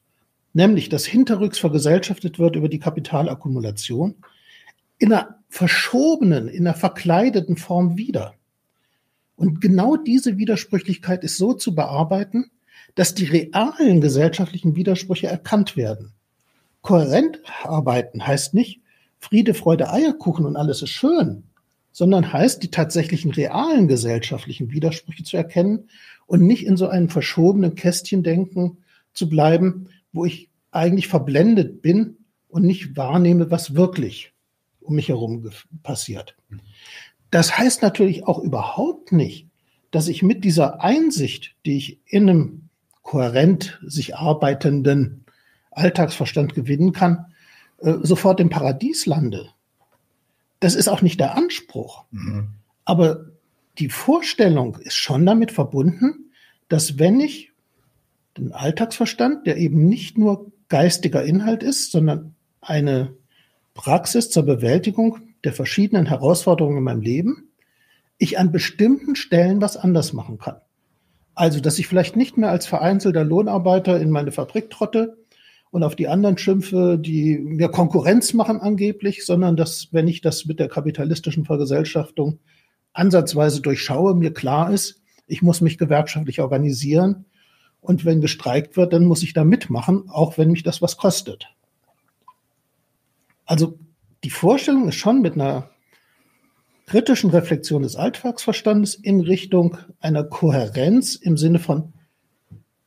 nämlich 0.52 0.90
dass 0.90 1.06
hinterrücks 1.06 1.60
vergesellschaftet 1.60 2.40
wird 2.40 2.56
über 2.56 2.68
die 2.68 2.80
Kapitalakkumulation, 2.80 4.16
in 4.98 5.14
einer 5.14 5.38
verschobenen, 5.50 6.48
in 6.48 6.66
einer 6.66 6.76
verkleideten 6.76 7.56
Form 7.56 7.98
wieder. 7.98 8.34
Und 9.36 9.62
genau 9.62 9.96
diese 9.96 10.40
Widersprüchlichkeit 10.40 11.24
ist 11.24 11.38
so 11.38 11.54
zu 11.54 11.76
bearbeiten, 11.76 12.50
dass 12.96 13.14
die 13.14 13.26
realen 13.26 14.02
gesellschaftlichen 14.02 14.76
Widersprüche 14.76 15.28
erkannt 15.28 15.78
werden. 15.78 16.14
Kohärent 16.82 17.42
arbeiten 17.64 18.26
heißt 18.26 18.56
nicht 18.56 18.82
Friede, 19.20 19.54
Freude, 19.54 19.92
Eierkuchen 19.92 20.48
und 20.48 20.56
alles 20.56 20.82
ist 20.82 20.90
schön, 20.90 21.44
sondern 21.96 22.34
heißt, 22.34 22.62
die 22.62 22.72
tatsächlichen 22.72 23.32
realen 23.32 23.88
gesellschaftlichen 23.88 24.70
Widersprüche 24.70 25.24
zu 25.24 25.38
erkennen 25.38 25.88
und 26.26 26.42
nicht 26.42 26.66
in 26.66 26.76
so 26.76 26.90
einem 26.90 27.08
verschobenen 27.08 27.76
Kästchen 27.76 28.22
denken 28.22 28.80
zu 29.14 29.30
bleiben, 29.30 29.88
wo 30.12 30.26
ich 30.26 30.50
eigentlich 30.72 31.08
verblendet 31.08 31.82
bin 31.82 32.18
und 32.50 32.66
nicht 32.66 32.98
wahrnehme, 32.98 33.50
was 33.50 33.76
wirklich 33.76 34.34
um 34.82 34.96
mich 34.96 35.08
herum 35.08 35.50
passiert. 35.84 36.36
Das 37.32 37.58
heißt 37.58 37.82
natürlich 37.82 38.28
auch 38.28 38.40
überhaupt 38.40 39.14
nicht, 39.14 39.48
dass 39.90 40.10
ich 40.10 40.22
mit 40.22 40.44
dieser 40.44 40.84
Einsicht, 40.84 41.56
die 41.66 41.78
ich 41.78 42.02
in 42.08 42.30
einem 42.30 42.70
kohärent 43.04 43.80
sich 43.86 44.18
arbeitenden 44.18 45.24
Alltagsverstand 45.72 46.56
gewinnen 46.56 46.92
kann, 46.92 47.28
äh, 47.78 47.94
sofort 48.02 48.42
im 48.42 48.50
Paradies 48.50 49.06
lande. 49.06 49.55
Das 50.66 50.74
ist 50.74 50.88
auch 50.88 51.04
nicht 51.04 51.20
der 51.20 51.38
Anspruch. 51.38 52.06
Mhm. 52.10 52.48
Aber 52.86 53.28
die 53.78 53.90
Vorstellung 53.90 54.80
ist 54.80 54.96
schon 54.96 55.24
damit 55.24 55.52
verbunden, 55.52 56.32
dass 56.70 56.98
wenn 56.98 57.20
ich 57.20 57.52
den 58.36 58.52
Alltagsverstand, 58.52 59.46
der 59.46 59.58
eben 59.58 59.86
nicht 59.86 60.18
nur 60.18 60.52
geistiger 60.68 61.24
Inhalt 61.24 61.62
ist, 61.62 61.92
sondern 61.92 62.34
eine 62.62 63.14
Praxis 63.76 64.32
zur 64.32 64.42
Bewältigung 64.42 65.20
der 65.44 65.54
verschiedenen 65.54 66.08
Herausforderungen 66.08 66.80
in 66.80 66.84
meinem 66.84 67.02
Leben, 67.02 67.50
ich 68.18 68.40
an 68.40 68.52
bestimmten 68.52 69.16
Stellen 69.16 69.62
was 69.62 69.78
anders 69.78 70.14
machen 70.14 70.40
kann. 70.40 70.62
Also, 71.36 71.60
dass 71.60 71.78
ich 71.78 71.86
vielleicht 71.86 72.16
nicht 72.16 72.38
mehr 72.38 72.50
als 72.50 72.66
vereinzelter 72.66 73.24
Lohnarbeiter 73.24 74.02
in 74.02 74.10
meine 74.10 74.32
Fabrik 74.32 74.72
trotte 74.72 75.16
und 75.76 75.84
auf 75.84 75.98
die 75.98 76.08
anderen 76.08 76.38
schimpfe, 76.38 76.98
die 76.98 77.38
mir 77.38 77.68
Konkurrenz 77.68 78.34
machen 78.34 78.62
angeblich, 78.62 79.26
sondern 79.26 79.58
dass, 79.58 79.90
wenn 79.92 80.08
ich 80.08 80.22
das 80.22 80.46
mit 80.46 80.58
der 80.58 80.70
kapitalistischen 80.70 81.44
Vergesellschaftung 81.44 82.40
ansatzweise 82.94 83.60
durchschaue, 83.60 84.16
mir 84.16 84.34
klar 84.34 84.72
ist, 84.72 85.02
ich 85.28 85.42
muss 85.42 85.60
mich 85.60 85.78
gewerkschaftlich 85.78 86.40
organisieren 86.40 87.26
und 87.82 88.06
wenn 88.06 88.22
gestreikt 88.22 88.78
wird, 88.78 88.94
dann 88.94 89.04
muss 89.04 89.22
ich 89.22 89.34
da 89.34 89.44
mitmachen, 89.44 90.06
auch 90.08 90.38
wenn 90.38 90.52
mich 90.52 90.64
das 90.64 90.82
was 90.82 90.96
kostet. 90.96 91.54
Also 93.44 93.78
die 94.24 94.30
Vorstellung 94.30 94.88
ist 94.88 94.96
schon 94.96 95.22
mit 95.22 95.34
einer 95.34 95.72
kritischen 96.86 97.32
Reflexion 97.32 97.82
des 97.82 97.98
Alltagsverstandes 97.98 98.96
in 98.96 99.20
Richtung 99.20 99.78
einer 100.00 100.24
Kohärenz 100.24 101.16
im 101.16 101.36
Sinne 101.36 101.60
von 101.60 101.92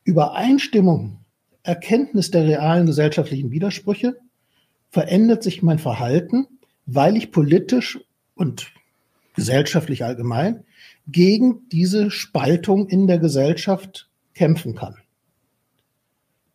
Übereinstimmung 0.05 1.18
Erkenntnis 1.69 2.31
der 2.31 2.45
realen 2.45 2.87
gesellschaftlichen 2.87 3.51
Widersprüche 3.51 4.17
verändert 4.89 5.43
sich 5.43 5.61
mein 5.61 5.77
Verhalten, 5.77 6.47
weil 6.87 7.15
ich 7.15 7.31
politisch 7.31 7.99
und 8.33 8.71
gesellschaftlich 9.35 10.03
allgemein 10.03 10.63
gegen 11.07 11.69
diese 11.69 12.09
Spaltung 12.09 12.87
in 12.87 13.05
der 13.05 13.19
Gesellschaft 13.19 14.09
kämpfen 14.33 14.73
kann. 14.73 14.95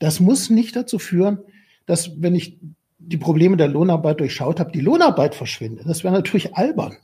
Das 0.01 0.19
muss 0.19 0.51
nicht 0.51 0.75
dazu 0.75 0.99
führen, 0.99 1.39
dass, 1.87 2.21
wenn 2.21 2.35
ich 2.35 2.59
die 2.99 3.17
Probleme 3.17 3.57
der 3.57 3.69
Lohnarbeit 3.69 4.19
durchschaut 4.19 4.59
habe, 4.59 4.73
die 4.73 4.81
Lohnarbeit 4.81 5.37
verschwindet. 5.37 5.89
Das 5.89 6.03
wäre 6.03 6.13
natürlich 6.13 6.57
albern. 6.57 6.97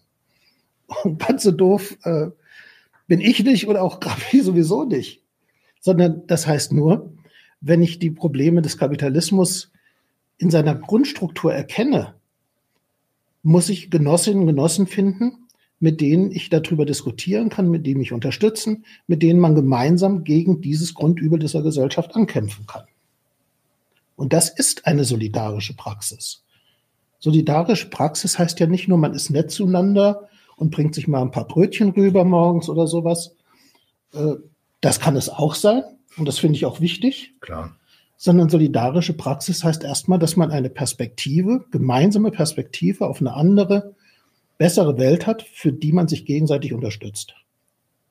Und 1.05 1.20
ganz 1.20 1.44
so 1.44 1.53
doof 1.53 1.96
äh, 2.03 2.27
bin 3.07 3.20
ich 3.20 3.44
nicht 3.44 3.68
oder 3.68 3.83
auch 3.83 4.01
Grafi 4.01 4.40
sowieso 4.42 4.83
nicht. 4.83 5.23
Sondern 5.81 6.27
das 6.27 6.49
heißt 6.49 6.73
nur, 6.73 7.12
wenn 7.61 7.83
ich 7.83 7.99
die 7.99 8.11
Probleme 8.11 8.62
des 8.62 8.79
Kapitalismus 8.79 9.70
in 10.38 10.51
seiner 10.51 10.75
Grundstruktur 10.75 11.53
erkenne, 11.53 12.14
muss 13.42 13.68
ich 13.68 13.90
Genossinnen 13.90 14.42
und 14.42 14.46
Genossen 14.46 14.87
finden, 14.87 15.46
mit 15.79 16.01
denen 16.01 16.31
ich 16.31 16.51
darüber 16.51 16.85
diskutieren 16.85 17.49
kann, 17.49 17.70
mit 17.70 17.87
denen 17.87 18.01
mich 18.01 18.12
unterstützen, 18.12 18.85
mit 19.07 19.23
denen 19.23 19.40
man 19.40 19.55
gemeinsam 19.55 20.25
gegen 20.25 20.61
dieses 20.61 20.94
Grundübel 20.94 21.38
dieser 21.38 21.62
Gesellschaft 21.62 22.14
ankämpfen 22.14 22.66
kann. 22.66 22.85
Und 24.16 24.35
das 24.35 24.51
ist 24.51 24.87
eine 24.87 25.05
solidarische 25.05 25.75
Praxis. 25.75 26.44
Solidarische 27.18 27.88
Praxis 27.88 28.38
heißt 28.38 28.61
ja 28.61 28.66
nicht 28.66 28.88
nur, 28.88 28.99
man 28.99 29.14
ist 29.14 29.31
nett 29.31 29.51
zueinander 29.51 30.29
und 30.57 30.70
bringt 30.70 30.94
sich 30.94 31.09
mal 31.09 31.23
ein 31.23 31.31
paar 31.31 31.46
Brötchen 31.46 31.90
rüber 31.90 32.25
morgens 32.25 32.68
oder 32.68 32.87
sowas. 32.87 33.35
Äh, 34.12 34.35
das 34.83 35.01
kann 35.01 35.16
es 35.16 35.31
auch 35.31 35.55
sein. 35.55 35.83
Und 36.16 36.27
das 36.27 36.38
finde 36.38 36.57
ich 36.57 36.66
auch 36.66 36.81
wichtig. 36.81 37.35
Klar. 37.40 37.77
Sondern 38.16 38.51
solidarische 38.51 39.14
Praxis 39.14 39.64
heißt 39.64 39.85
erstmal, 39.85 40.18
dass 40.18 40.37
man 40.37 40.51
eine 40.51 40.68
Perspektive, 40.68 41.64
gemeinsame 41.70 42.31
Perspektive 42.31 43.07
auf 43.07 43.20
eine 43.20 43.35
andere, 43.35 43.94
bessere 44.59 44.99
Welt 44.99 45.27
hat, 45.27 45.42
für 45.42 45.73
die 45.73 45.92
man 45.92 46.07
sich 46.07 46.27
gegenseitig 46.27 46.75
unterstützt. 46.75 47.35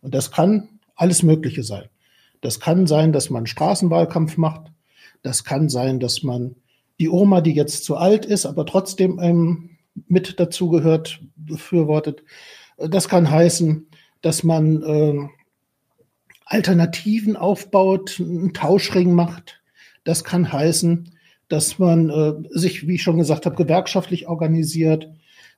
Und 0.01 0.15
das 0.15 0.31
kann 0.31 0.79
alles 0.95 1.21
Mögliche 1.21 1.63
sein. 1.63 1.89
Das 2.41 2.59
kann 2.59 2.87
sein, 2.87 3.11
dass 3.11 3.29
man 3.29 3.45
Straßenwahlkampf 3.45 4.37
macht. 4.37 4.71
Das 5.21 5.43
kann 5.43 5.69
sein, 5.69 5.99
dass 5.99 6.23
man 6.23 6.55
die 6.99 7.09
Oma, 7.09 7.41
die 7.41 7.53
jetzt 7.53 7.83
zu 7.83 7.97
alt 7.97 8.25
ist, 8.25 8.45
aber 8.45 8.65
trotzdem 8.65 9.19
ähm, 9.21 9.77
mit 10.07 10.39
dazugehört, 10.39 11.21
befürwortet. 11.35 12.23
Das 12.77 13.09
kann 13.09 13.29
heißen, 13.29 13.87
dass 14.21 14.43
man 14.43 14.83
äh, 14.83 15.29
Alternativen 16.49 17.35
aufbaut, 17.35 18.19
einen 18.19 18.53
Tauschring 18.53 19.13
macht. 19.13 19.61
Das 20.03 20.23
kann 20.23 20.51
heißen, 20.51 21.11
dass 21.47 21.77
man 21.77 22.09
äh, 22.09 22.33
sich, 22.49 22.87
wie 22.87 22.95
ich 22.95 23.03
schon 23.03 23.17
gesagt 23.17 23.45
habe, 23.45 23.55
gewerkschaftlich 23.55 24.27
organisiert. 24.27 25.09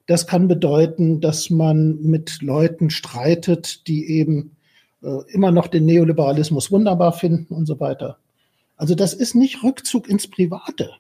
Das 0.06 0.28
kann 0.28 0.50
bedeuten, 0.50 1.22
dass 1.22 1.50
man 1.50 2.02
mit 2.02 2.42
Leuten 2.42 2.90
streitet, 2.90 3.88
die 3.88 4.10
eben 4.10 4.58
äh, 5.02 5.32
immer 5.32 5.52
noch 5.52 5.68
den 5.68 5.86
Neoliberalismus 5.86 6.72
wunderbar 6.72 7.14
finden 7.14 7.54
und 7.54 7.66
so 7.66 7.80
weiter. 7.80 8.18
Also 8.76 8.94
das 8.94 9.14
ist 9.14 9.34
nicht 9.34 9.64
Rückzug 9.64 10.10
ins 10.10 10.28
Private, 10.28 10.92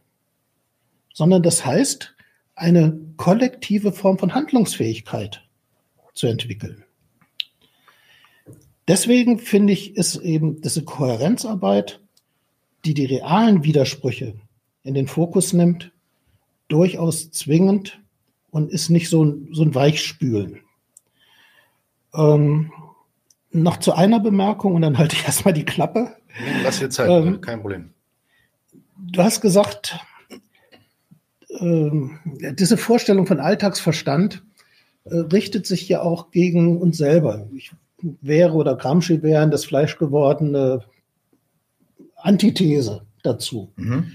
sondern 1.13 1.43
das 1.43 1.65
heißt, 1.65 2.15
eine 2.55 2.97
kollektive 3.17 3.91
Form 3.91 4.19
von 4.19 4.33
Handlungsfähigkeit 4.33 5.43
zu 6.13 6.27
entwickeln. 6.27 6.85
Deswegen 8.87 9.39
finde 9.39 9.73
ich, 9.73 9.95
ist 9.95 10.17
eben 10.17 10.61
diese 10.61 10.83
Kohärenzarbeit, 10.83 12.01
die 12.85 12.93
die 12.93 13.05
realen 13.05 13.63
Widersprüche 13.63 14.35
in 14.83 14.93
den 14.93 15.07
Fokus 15.07 15.53
nimmt, 15.53 15.91
durchaus 16.67 17.31
zwingend 17.31 18.01
und 18.49 18.71
ist 18.71 18.89
nicht 18.89 19.09
so 19.09 19.23
ein, 19.23 19.49
so 19.51 19.63
ein 19.63 19.75
Weichspülen. 19.75 20.61
Ähm, 22.13 22.71
noch 23.51 23.77
zu 23.77 23.93
einer 23.93 24.19
Bemerkung 24.19 24.75
und 24.75 24.81
dann 24.81 24.97
halte 24.97 25.15
ich 25.15 25.23
erstmal 25.25 25.53
die 25.53 25.65
Klappe. 25.65 26.15
Lass 26.63 26.79
dir 26.79 26.89
Zeit, 26.89 27.09
ähm, 27.09 27.41
kein 27.41 27.61
Problem. 27.61 27.93
Du 28.97 29.21
hast 29.21 29.41
gesagt, 29.41 29.99
ähm, 31.59 32.19
diese 32.57 32.77
Vorstellung 32.77 33.27
von 33.27 33.39
Alltagsverstand 33.39 34.43
äh, 35.05 35.15
richtet 35.15 35.65
sich 35.65 35.87
ja 35.89 36.01
auch 36.01 36.31
gegen 36.31 36.79
uns 36.79 36.97
selber. 36.97 37.47
Ich 37.55 37.71
wäre 38.21 38.53
oder 38.53 38.75
Gramsci 38.75 39.21
wären 39.23 39.51
das 39.51 39.65
fleischgewordene 39.65 40.83
Antithese 42.15 43.05
dazu. 43.23 43.71
Mhm. 43.75 44.11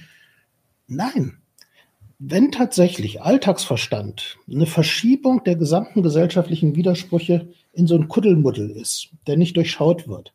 Nein, 0.87 1.39
wenn 2.19 2.51
tatsächlich 2.51 3.23
Alltagsverstand 3.23 4.39
eine 4.51 4.67
Verschiebung 4.67 5.45
der 5.45 5.57
gesamten 5.57 6.03
gesellschaftlichen 6.03 6.75
Widersprüche 6.75 7.49
in 7.73 7.87
so 7.87 7.95
ein 7.95 8.09
Kuddelmuddel 8.09 8.71
ist, 8.71 9.11
der 9.27 9.37
nicht 9.37 9.57
durchschaut 9.57 10.09
wird, 10.09 10.33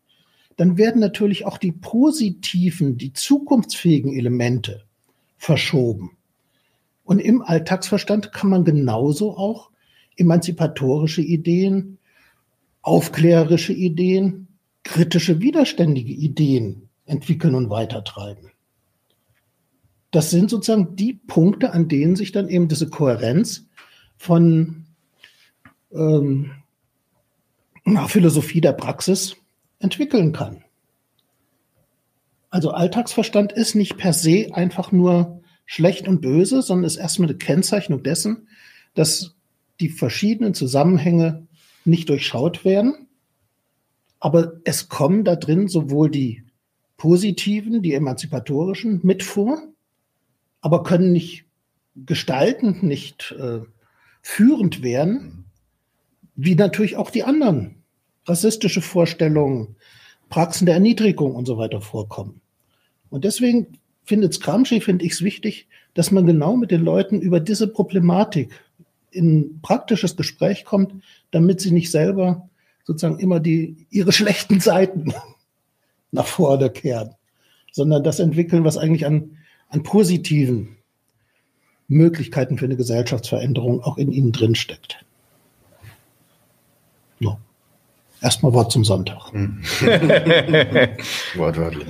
dann 0.58 0.78
werden 0.78 1.02
natürlich 1.02 1.46
auch 1.46 1.58
die 1.58 1.72
positiven, 1.72 2.98
die 2.98 3.14
zukunftsfähigen 3.14 4.14
Elemente 4.14 4.84
verschoben. 5.38 6.12
Und 7.04 7.20
im 7.20 7.42
Alltagsverstand 7.42 8.32
kann 8.32 8.50
man 8.50 8.64
genauso 8.64 9.36
auch 9.36 9.72
emanzipatorische 10.18 11.22
Ideen, 11.22 11.98
aufklärerische 12.82 13.74
Ideen, 13.74 14.48
kritische, 14.84 15.40
widerständige 15.40 16.14
Ideen 16.14 16.90
entwickeln 17.06 17.56
und 17.56 17.70
weitertreiben. 17.70 18.52
Das 20.12 20.30
sind 20.30 20.50
sozusagen 20.50 20.96
die 20.96 21.14
Punkte, 21.14 21.74
an 21.74 21.88
denen 21.88 22.16
sich 22.16 22.32
dann 22.32 22.50
eben 22.50 22.68
diese 22.68 22.90
Kohärenz 22.90 23.68
von 24.18 24.86
ähm, 25.94 26.52
Philosophie 28.08 28.62
der 28.62 28.74
Praxis 28.74 29.36
entwickeln 29.80 30.34
kann. 30.34 30.64
Also 32.50 32.72
Alltagsverstand 32.72 33.54
ist 33.54 33.76
nicht 33.76 33.98
per 33.98 34.12
se 34.12 34.50
einfach 34.52 34.92
nur 34.92 35.42
schlecht 35.66 36.08
und 36.08 36.20
böse, 36.20 36.62
sondern 36.62 36.86
ist 36.86 36.98
erstmal 36.98 37.30
eine 37.30 37.38
Kennzeichnung 37.38 38.04
dessen, 38.04 38.50
dass 38.94 39.36
die 39.80 39.88
verschiedenen 39.88 40.54
Zusammenhänge 40.54 41.48
nicht 41.86 42.10
durchschaut 42.10 42.66
werden. 42.66 43.08
Aber 44.20 44.54
es 44.64 44.90
kommen 44.90 45.24
da 45.24 45.36
drin 45.36 45.68
sowohl 45.68 46.10
die 46.10 46.44
positiven, 46.98 47.82
die 47.82 47.94
emanzipatorischen 47.94 49.00
mit 49.04 49.24
vor, 49.24 49.62
aber 50.62 50.84
können 50.84 51.12
nicht 51.12 51.46
gestaltend, 51.96 52.84
nicht 52.84 53.36
äh, 53.40 53.62
führend 54.22 54.84
werden, 54.84 55.46
wie 56.36 56.56
natürlich 56.56 56.98
auch 56.98 57.10
die 57.10 57.24
anderen 57.24 57.76
rassistische 58.26 58.82
Vorstellungen, 58.82 59.76
Praxen 60.30 60.66
der 60.66 60.76
Erniedrigung 60.76 61.36
und 61.36 61.46
so 61.46 61.58
weiter 61.58 61.82
vorkommen. 61.82 62.42
Und 63.10 63.26
deswegen 63.26 63.80
findet 64.06 64.40
Gramsci, 64.40 64.80
finde 64.80 65.06
ich 65.06 65.14
es 65.14 65.22
wichtig, 65.22 65.68
dass 65.94 66.12
man 66.12 66.26
genau 66.26 66.56
mit 66.56 66.72
den 66.72 66.84
Leuten 66.84 67.20
über 67.20 67.40
diese 67.40 67.68
Problematik 67.68 68.52
in 69.12 69.60
praktisches 69.62 70.16
Gespräch 70.16 70.64
kommt, 70.64 70.94
damit 71.32 71.62
sie 71.62 71.72
nicht 71.72 71.92
selber 71.92 72.50
sozusagen 72.84 73.20
immer 73.20 73.40
die, 73.40 73.88
ihre 73.90 74.12
schlechten 74.12 74.60
Seiten 74.60 75.14
nach 76.12 76.28
vorne 76.28 76.70
kehren, 76.70 77.16
sondern 77.72 78.04
das 78.04 78.20
entwickeln, 78.20 78.64
was 78.64 78.78
eigentlich 78.78 79.06
an, 79.06 79.38
an 79.70 79.84
positiven 79.84 80.78
Möglichkeiten 81.88 82.58
für 82.58 82.66
eine 82.66 82.78
Gesellschaftsveränderung 82.78 83.82
auch 83.82 83.98
in 83.98 84.12
ihnen 84.12 84.32
drin 84.32 84.56
steckt. 84.56 85.04
So. 87.20 87.38
Erstmal 88.22 88.54
Wort 88.54 88.72
zum 88.72 88.86
Sonntag. 88.86 89.32
Hm. 89.32 89.62
Wortwörtlich. 91.36 91.88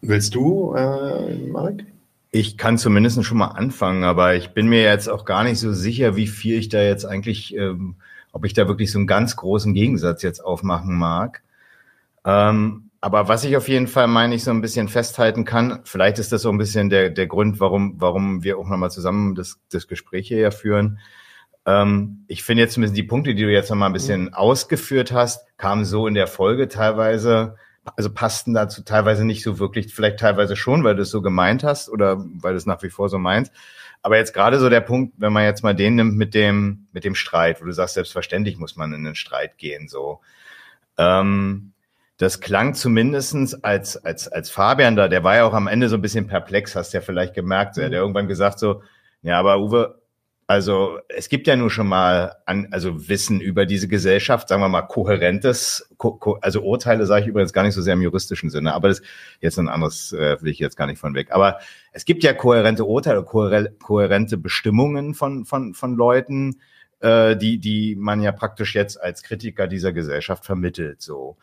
Willst 0.00 0.34
du, 0.34 0.74
äh, 0.74 1.34
Marek? 1.48 1.84
Ich 2.36 2.58
kann 2.58 2.78
zumindest 2.78 3.24
schon 3.24 3.38
mal 3.38 3.52
anfangen, 3.52 4.02
aber 4.02 4.34
ich 4.34 4.54
bin 4.54 4.66
mir 4.66 4.82
jetzt 4.82 5.08
auch 5.08 5.24
gar 5.24 5.44
nicht 5.44 5.60
so 5.60 5.72
sicher, 5.72 6.16
wie 6.16 6.26
viel 6.26 6.58
ich 6.58 6.68
da 6.68 6.82
jetzt 6.82 7.04
eigentlich, 7.04 7.54
ähm, 7.54 7.94
ob 8.32 8.44
ich 8.44 8.54
da 8.54 8.66
wirklich 8.66 8.90
so 8.90 8.98
einen 8.98 9.06
ganz 9.06 9.36
großen 9.36 9.72
Gegensatz 9.72 10.22
jetzt 10.22 10.44
aufmachen 10.44 10.96
mag. 10.96 11.44
Ähm, 12.24 12.90
aber 13.00 13.28
was 13.28 13.44
ich 13.44 13.56
auf 13.56 13.68
jeden 13.68 13.86
Fall 13.86 14.08
meine, 14.08 14.34
ich 14.34 14.42
so 14.42 14.50
ein 14.50 14.62
bisschen 14.62 14.88
festhalten 14.88 15.44
kann, 15.44 15.82
vielleicht 15.84 16.18
ist 16.18 16.32
das 16.32 16.42
so 16.42 16.50
ein 16.50 16.58
bisschen 16.58 16.90
der, 16.90 17.10
der 17.10 17.28
Grund, 17.28 17.60
warum, 17.60 18.00
warum 18.00 18.42
wir 18.42 18.58
auch 18.58 18.68
nochmal 18.68 18.90
zusammen 18.90 19.36
das, 19.36 19.60
das 19.70 19.86
Gespräch 19.86 20.26
hier 20.26 20.50
führen. 20.50 20.98
Ähm, 21.66 22.24
ich 22.26 22.42
finde 22.42 22.64
jetzt 22.64 22.74
zumindest 22.74 22.96
die 22.96 23.04
Punkte, 23.04 23.36
die 23.36 23.44
du 23.44 23.52
jetzt 23.52 23.70
nochmal 23.70 23.90
ein 23.90 23.92
bisschen 23.92 24.22
mhm. 24.22 24.34
ausgeführt 24.34 25.12
hast, 25.12 25.56
kamen 25.56 25.84
so 25.84 26.08
in 26.08 26.14
der 26.14 26.26
Folge 26.26 26.66
teilweise 26.66 27.54
also 27.96 28.12
passten 28.12 28.54
dazu 28.54 28.82
teilweise 28.82 29.24
nicht 29.24 29.42
so 29.42 29.58
wirklich, 29.58 29.94
vielleicht 29.94 30.18
teilweise 30.18 30.56
schon, 30.56 30.84
weil 30.84 30.96
du 30.96 31.02
es 31.02 31.10
so 31.10 31.22
gemeint 31.22 31.64
hast 31.64 31.88
oder 31.88 32.24
weil 32.40 32.52
du 32.52 32.58
es 32.58 32.66
nach 32.66 32.82
wie 32.82 32.90
vor 32.90 33.08
so 33.08 33.18
meinst. 33.18 33.52
Aber 34.02 34.16
jetzt 34.16 34.34
gerade 34.34 34.58
so 34.58 34.68
der 34.68 34.80
Punkt, 34.80 35.14
wenn 35.16 35.32
man 35.32 35.44
jetzt 35.44 35.62
mal 35.62 35.74
den 35.74 35.94
nimmt 35.94 36.16
mit 36.16 36.34
dem, 36.34 36.88
mit 36.92 37.04
dem 37.04 37.14
Streit, 37.14 37.60
wo 37.60 37.64
du 37.64 37.72
sagst, 37.72 37.94
selbstverständlich 37.94 38.58
muss 38.58 38.76
man 38.76 38.92
in 38.92 39.04
den 39.04 39.14
Streit 39.14 39.56
gehen, 39.58 39.88
so. 39.88 40.20
Ähm, 40.98 41.72
das 42.16 42.40
klang 42.40 42.74
zumindestens 42.74 43.54
als, 43.64 43.96
als, 43.96 44.28
als 44.28 44.50
Fabian 44.50 44.94
da, 44.94 45.08
der 45.08 45.24
war 45.24 45.36
ja 45.36 45.44
auch 45.44 45.54
am 45.54 45.66
Ende 45.66 45.88
so 45.88 45.96
ein 45.96 46.02
bisschen 46.02 46.28
perplex, 46.28 46.76
hast 46.76 46.92
du 46.92 46.98
ja 46.98 47.00
vielleicht 47.00 47.34
gemerkt. 47.34 47.76
Er 47.76 47.86
hat 47.86 47.92
ja 47.92 47.98
mhm. 47.98 48.02
irgendwann 48.04 48.28
gesagt 48.28 48.58
so, 48.58 48.82
ja, 49.22 49.38
aber 49.38 49.58
Uwe, 49.58 50.00
also 50.46 50.98
es 51.08 51.28
gibt 51.28 51.46
ja 51.46 51.56
nur 51.56 51.70
schon 51.70 51.86
mal 51.86 52.36
an, 52.44 52.68
also 52.70 53.08
Wissen 53.08 53.40
über 53.40 53.64
diese 53.64 53.88
Gesellschaft, 53.88 54.48
sagen 54.48 54.60
wir 54.62 54.68
mal 54.68 54.82
kohärentes, 54.82 55.88
ko, 55.96 56.12
ko, 56.12 56.38
also 56.42 56.62
Urteile 56.62 57.06
sage 57.06 57.22
ich 57.22 57.28
übrigens 57.28 57.52
gar 57.52 57.62
nicht 57.62 57.74
so 57.74 57.80
sehr 57.80 57.94
im 57.94 58.02
juristischen 58.02 58.50
Sinne, 58.50 58.74
aber 58.74 58.88
das 58.88 59.00
jetzt 59.40 59.58
ein 59.58 59.68
anderes 59.68 60.12
äh, 60.12 60.36
will 60.42 60.50
ich 60.50 60.58
jetzt 60.58 60.76
gar 60.76 60.86
nicht 60.86 60.98
von 60.98 61.14
weg. 61.14 61.28
Aber 61.30 61.58
es 61.92 62.04
gibt 62.04 62.22
ja 62.22 62.34
kohärente 62.34 62.84
Urteile, 62.84 63.22
kohärente 63.24 64.36
Bestimmungen 64.36 65.14
von 65.14 65.46
von 65.46 65.72
von 65.72 65.96
Leuten, 65.96 66.60
äh, 67.00 67.36
die 67.36 67.58
die 67.58 67.96
man 67.96 68.20
ja 68.20 68.32
praktisch 68.32 68.74
jetzt 68.74 69.00
als 69.00 69.22
Kritiker 69.22 69.66
dieser 69.66 69.92
Gesellschaft 69.92 70.44
vermittelt. 70.44 71.00
So, 71.00 71.38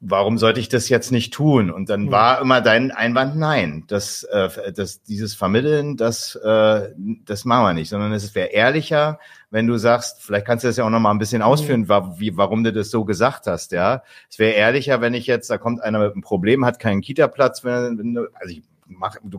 warum 0.00 0.38
sollte 0.38 0.60
ich 0.60 0.68
das 0.68 0.88
jetzt 0.88 1.12
nicht 1.12 1.32
tun? 1.32 1.70
Und 1.70 1.90
dann 1.90 2.10
war 2.10 2.40
immer 2.40 2.62
dein 2.62 2.90
Einwand, 2.90 3.36
nein, 3.36 3.84
das, 3.86 4.24
äh, 4.24 4.72
das, 4.72 5.02
dieses 5.02 5.34
Vermitteln, 5.34 5.96
das, 5.96 6.34
äh, 6.36 6.88
das 7.26 7.44
machen 7.44 7.64
wir 7.64 7.74
nicht, 7.74 7.90
sondern 7.90 8.12
es 8.12 8.34
wäre 8.34 8.48
ehrlicher, 8.48 9.18
wenn 9.50 9.66
du 9.66 9.76
sagst, 9.76 10.22
vielleicht 10.22 10.46
kannst 10.46 10.64
du 10.64 10.68
das 10.68 10.78
ja 10.78 10.84
auch 10.84 10.90
noch 10.90 11.00
mal 11.00 11.10
ein 11.10 11.18
bisschen 11.18 11.42
ausführen, 11.42 11.88
wa 11.88 12.14
wie, 12.18 12.36
warum 12.36 12.64
du 12.64 12.72
das 12.72 12.90
so 12.90 13.04
gesagt 13.04 13.46
hast, 13.46 13.72
ja. 13.72 14.02
Es 14.30 14.38
wäre 14.38 14.54
ehrlicher, 14.54 15.00
wenn 15.02 15.12
ich 15.12 15.26
jetzt, 15.26 15.50
da 15.50 15.58
kommt 15.58 15.82
einer 15.82 15.98
mit 15.98 16.12
einem 16.12 16.22
Problem, 16.22 16.64
hat 16.64 16.78
keinen 16.78 17.02
Kita-Platz, 17.02 17.62
wenn, 17.64 17.98
wenn 17.98 18.14
du, 18.14 18.28
also 18.34 18.54
ich 18.54 18.62
mach, 18.86 19.16
du, 19.22 19.38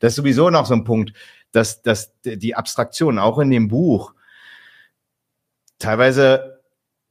das 0.00 0.12
ist 0.12 0.16
sowieso 0.16 0.50
noch 0.50 0.66
so 0.66 0.74
ein 0.74 0.84
Punkt, 0.84 1.14
dass, 1.52 1.80
dass 1.82 2.12
die 2.22 2.54
Abstraktion 2.54 3.18
auch 3.18 3.38
in 3.38 3.50
dem 3.50 3.68
Buch 3.68 4.14
teilweise 5.78 6.51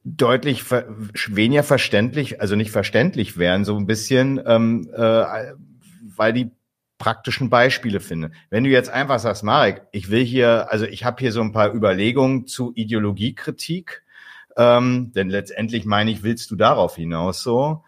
deutlich 0.04 0.62
ver 0.62 0.86
weniger 1.28 1.62
verständlich, 1.62 2.40
also 2.40 2.56
nicht 2.56 2.70
verständlich 2.70 3.36
wären, 3.36 3.64
so 3.64 3.76
ein 3.76 3.86
bisschen, 3.86 4.40
ähm, 4.44 4.88
äh, 4.94 5.52
weil 6.16 6.32
die 6.32 6.50
praktischen 6.98 7.50
Beispiele 7.50 8.00
finde. 8.00 8.30
Wenn 8.50 8.64
du 8.64 8.70
jetzt 8.70 8.90
einfach 8.90 9.18
sagst, 9.18 9.42
Marek, 9.42 9.82
ich 9.92 10.10
will 10.10 10.24
hier, 10.24 10.70
also 10.70 10.84
ich 10.86 11.04
habe 11.04 11.20
hier 11.20 11.32
so 11.32 11.40
ein 11.40 11.52
paar 11.52 11.74
Überlegungen 11.74 12.46
zu 12.46 12.72
Ideologiekritik, 12.74 14.02
ähm, 14.56 15.12
denn 15.12 15.28
letztendlich 15.28 15.84
meine 15.84 16.10
ich, 16.10 16.22
willst 16.22 16.50
du 16.50 16.56
darauf 16.56 16.96
hinaus 16.96 17.42
so, 17.42 17.82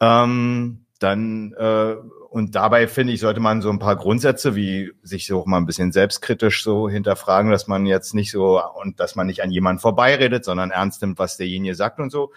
ähm, 0.00 0.84
dann 0.98 1.52
äh, 1.54 1.96
und 2.34 2.56
dabei 2.56 2.88
finde 2.88 3.12
ich, 3.12 3.20
sollte 3.20 3.38
man 3.38 3.62
so 3.62 3.70
ein 3.70 3.78
paar 3.78 3.94
Grundsätze 3.94 4.56
wie 4.56 4.90
sich 5.04 5.28
so 5.28 5.44
mal 5.46 5.58
ein 5.58 5.66
bisschen 5.66 5.92
selbstkritisch 5.92 6.64
so 6.64 6.88
hinterfragen, 6.88 7.52
dass 7.52 7.68
man 7.68 7.86
jetzt 7.86 8.12
nicht 8.12 8.32
so 8.32 8.60
und 8.60 8.98
dass 8.98 9.14
man 9.14 9.28
nicht 9.28 9.44
an 9.44 9.52
jemanden 9.52 9.78
vorbeiredet, 9.78 10.44
sondern 10.44 10.72
ernst 10.72 11.00
nimmt, 11.00 11.20
was 11.20 11.36
derjenige 11.36 11.76
sagt 11.76 12.00
und 12.00 12.10
so. 12.10 12.32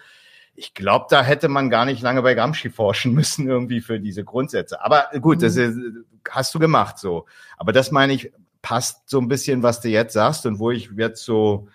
Ich 0.54 0.72
glaube, 0.72 1.06
da 1.10 1.24
hätte 1.24 1.48
man 1.48 1.68
gar 1.68 1.84
nicht 1.84 2.00
lange 2.00 2.22
bei 2.22 2.34
Gramsci 2.34 2.70
forschen 2.70 3.12
müssen 3.14 3.48
irgendwie 3.48 3.80
für 3.80 3.98
diese 3.98 4.22
Grundsätze. 4.22 4.80
Aber 4.84 5.06
gut, 5.20 5.42
das 5.42 5.56
mhm. 5.56 5.62
ist, 5.62 6.32
hast 6.32 6.54
du 6.54 6.60
gemacht 6.60 6.96
so. 7.00 7.26
Aber 7.56 7.72
das 7.72 7.90
meine 7.90 8.12
ich, 8.12 8.30
passt 8.62 9.10
so 9.10 9.18
ein 9.18 9.26
bisschen, 9.26 9.64
was 9.64 9.80
du 9.80 9.88
jetzt 9.88 10.12
sagst 10.12 10.46
und 10.46 10.60
wo 10.60 10.70
ich 10.70 10.90
jetzt 10.96 11.24
so 11.24 11.66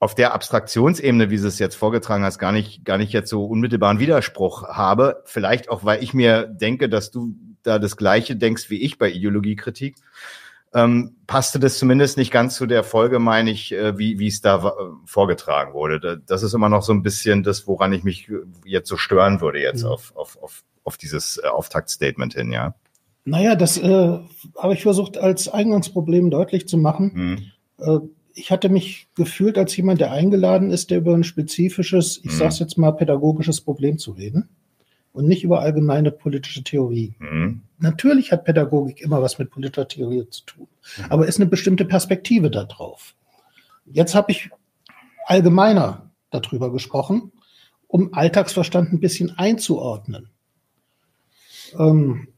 auf 0.00 0.14
der 0.14 0.32
Abstraktionsebene, 0.32 1.30
wie 1.30 1.36
du 1.36 1.46
es 1.46 1.58
jetzt 1.58 1.76
vorgetragen 1.76 2.24
hast, 2.24 2.38
gar 2.38 2.52
nicht, 2.52 2.86
gar 2.86 2.96
nicht 2.96 3.12
jetzt 3.12 3.28
so 3.28 3.44
unmittelbaren 3.44 4.00
Widerspruch 4.00 4.66
habe. 4.66 5.22
Vielleicht 5.26 5.68
auch, 5.68 5.84
weil 5.84 6.02
ich 6.02 6.14
mir 6.14 6.46
denke, 6.46 6.88
dass 6.88 7.10
du 7.10 7.34
da 7.62 7.78
das 7.78 7.98
Gleiche 7.98 8.34
denkst 8.34 8.70
wie 8.70 8.80
ich 8.80 8.96
bei 8.96 9.10
Ideologiekritik. 9.10 9.96
Ähm, 10.72 11.16
passte 11.26 11.58
das 11.58 11.78
zumindest 11.78 12.16
nicht 12.16 12.30
ganz 12.30 12.54
zu 12.54 12.64
der 12.64 12.82
Folge, 12.82 13.18
meine 13.18 13.50
ich, 13.50 13.72
äh, 13.72 13.98
wie, 13.98 14.18
wie 14.18 14.28
es 14.28 14.40
da 14.40 14.68
äh, 14.68 14.70
vorgetragen 15.04 15.74
wurde. 15.74 16.22
Das 16.24 16.42
ist 16.42 16.54
immer 16.54 16.70
noch 16.70 16.82
so 16.82 16.94
ein 16.94 17.02
bisschen 17.02 17.42
das, 17.42 17.66
woran 17.66 17.92
ich 17.92 18.02
mich 18.02 18.30
jetzt 18.64 18.88
so 18.88 18.96
stören 18.96 19.42
würde, 19.42 19.60
jetzt 19.60 19.82
mhm. 19.82 19.90
auf, 19.90 20.16
auf, 20.16 20.38
auf, 20.42 20.62
auf 20.84 20.96
dieses 20.96 21.38
äh, 21.44 21.48
Auftaktstatement 21.48 22.34
hin, 22.34 22.52
ja. 22.52 22.74
Naja, 23.24 23.54
das 23.54 23.76
äh, 23.76 24.18
habe 24.56 24.72
ich 24.72 24.82
versucht 24.82 25.18
als 25.18 25.48
Eingangsproblem 25.48 26.30
deutlich 26.30 26.66
zu 26.68 26.78
machen. 26.78 27.10
Mhm. 27.12 27.38
Äh, 27.84 27.98
ich 28.34 28.50
hatte 28.50 28.68
mich 28.68 29.08
gefühlt 29.14 29.58
als 29.58 29.76
jemand, 29.76 30.00
der 30.00 30.12
eingeladen 30.12 30.70
ist, 30.70 30.90
der 30.90 30.98
über 30.98 31.14
ein 31.14 31.24
spezifisches, 31.24 32.18
ich 32.18 32.32
mhm. 32.32 32.36
sage 32.36 32.48
es 32.48 32.58
jetzt 32.58 32.78
mal, 32.78 32.92
pädagogisches 32.92 33.60
Problem 33.60 33.98
zu 33.98 34.12
reden 34.12 34.48
und 35.12 35.26
nicht 35.26 35.44
über 35.44 35.60
allgemeine 35.60 36.10
politische 36.10 36.62
Theorie. 36.62 37.14
Mhm. 37.18 37.62
Natürlich 37.78 38.32
hat 38.32 38.44
Pädagogik 38.44 39.00
immer 39.00 39.22
was 39.22 39.38
mit 39.38 39.50
politischer 39.50 39.88
Theorie 39.88 40.28
zu 40.30 40.44
tun, 40.44 40.68
mhm. 40.98 41.04
aber 41.08 41.26
ist 41.26 41.40
eine 41.40 41.48
bestimmte 41.48 41.84
Perspektive 41.84 42.50
darauf. 42.50 43.14
Jetzt 43.86 44.14
habe 44.14 44.32
ich 44.32 44.50
allgemeiner 45.26 46.10
darüber 46.30 46.72
gesprochen, 46.72 47.32
um 47.88 48.14
Alltagsverstand 48.14 48.92
ein 48.92 49.00
bisschen 49.00 49.36
einzuordnen. 49.36 50.28
Ähm, 51.78 52.28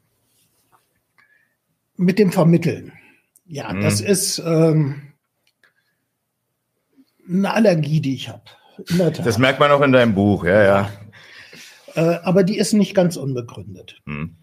mit 1.97 2.19
dem 2.19 2.33
Vermitteln. 2.33 2.93
Ja, 3.47 3.73
das 3.75 4.01
mhm. 4.01 4.07
ist. 4.07 4.43
Ähm, 4.45 5.12
eine 7.29 7.53
Allergie, 7.53 8.01
die 8.01 8.15
ich 8.15 8.29
habe. 8.29 8.43
Das 9.23 9.39
merkt 9.39 9.61
man 9.61 9.71
auch 9.71 9.83
in 9.83 9.93
deinem 9.93 10.15
Buch, 10.15 10.45
ja, 10.45 10.63
ja. 10.63 10.91
Äh, 11.95 12.19
aber 12.23 12.43
die 12.43 12.57
ist 12.57 12.73
nicht 12.73 12.95
ganz 12.95 13.17
unbegründet. 13.17 14.01
Hm. 14.07 14.37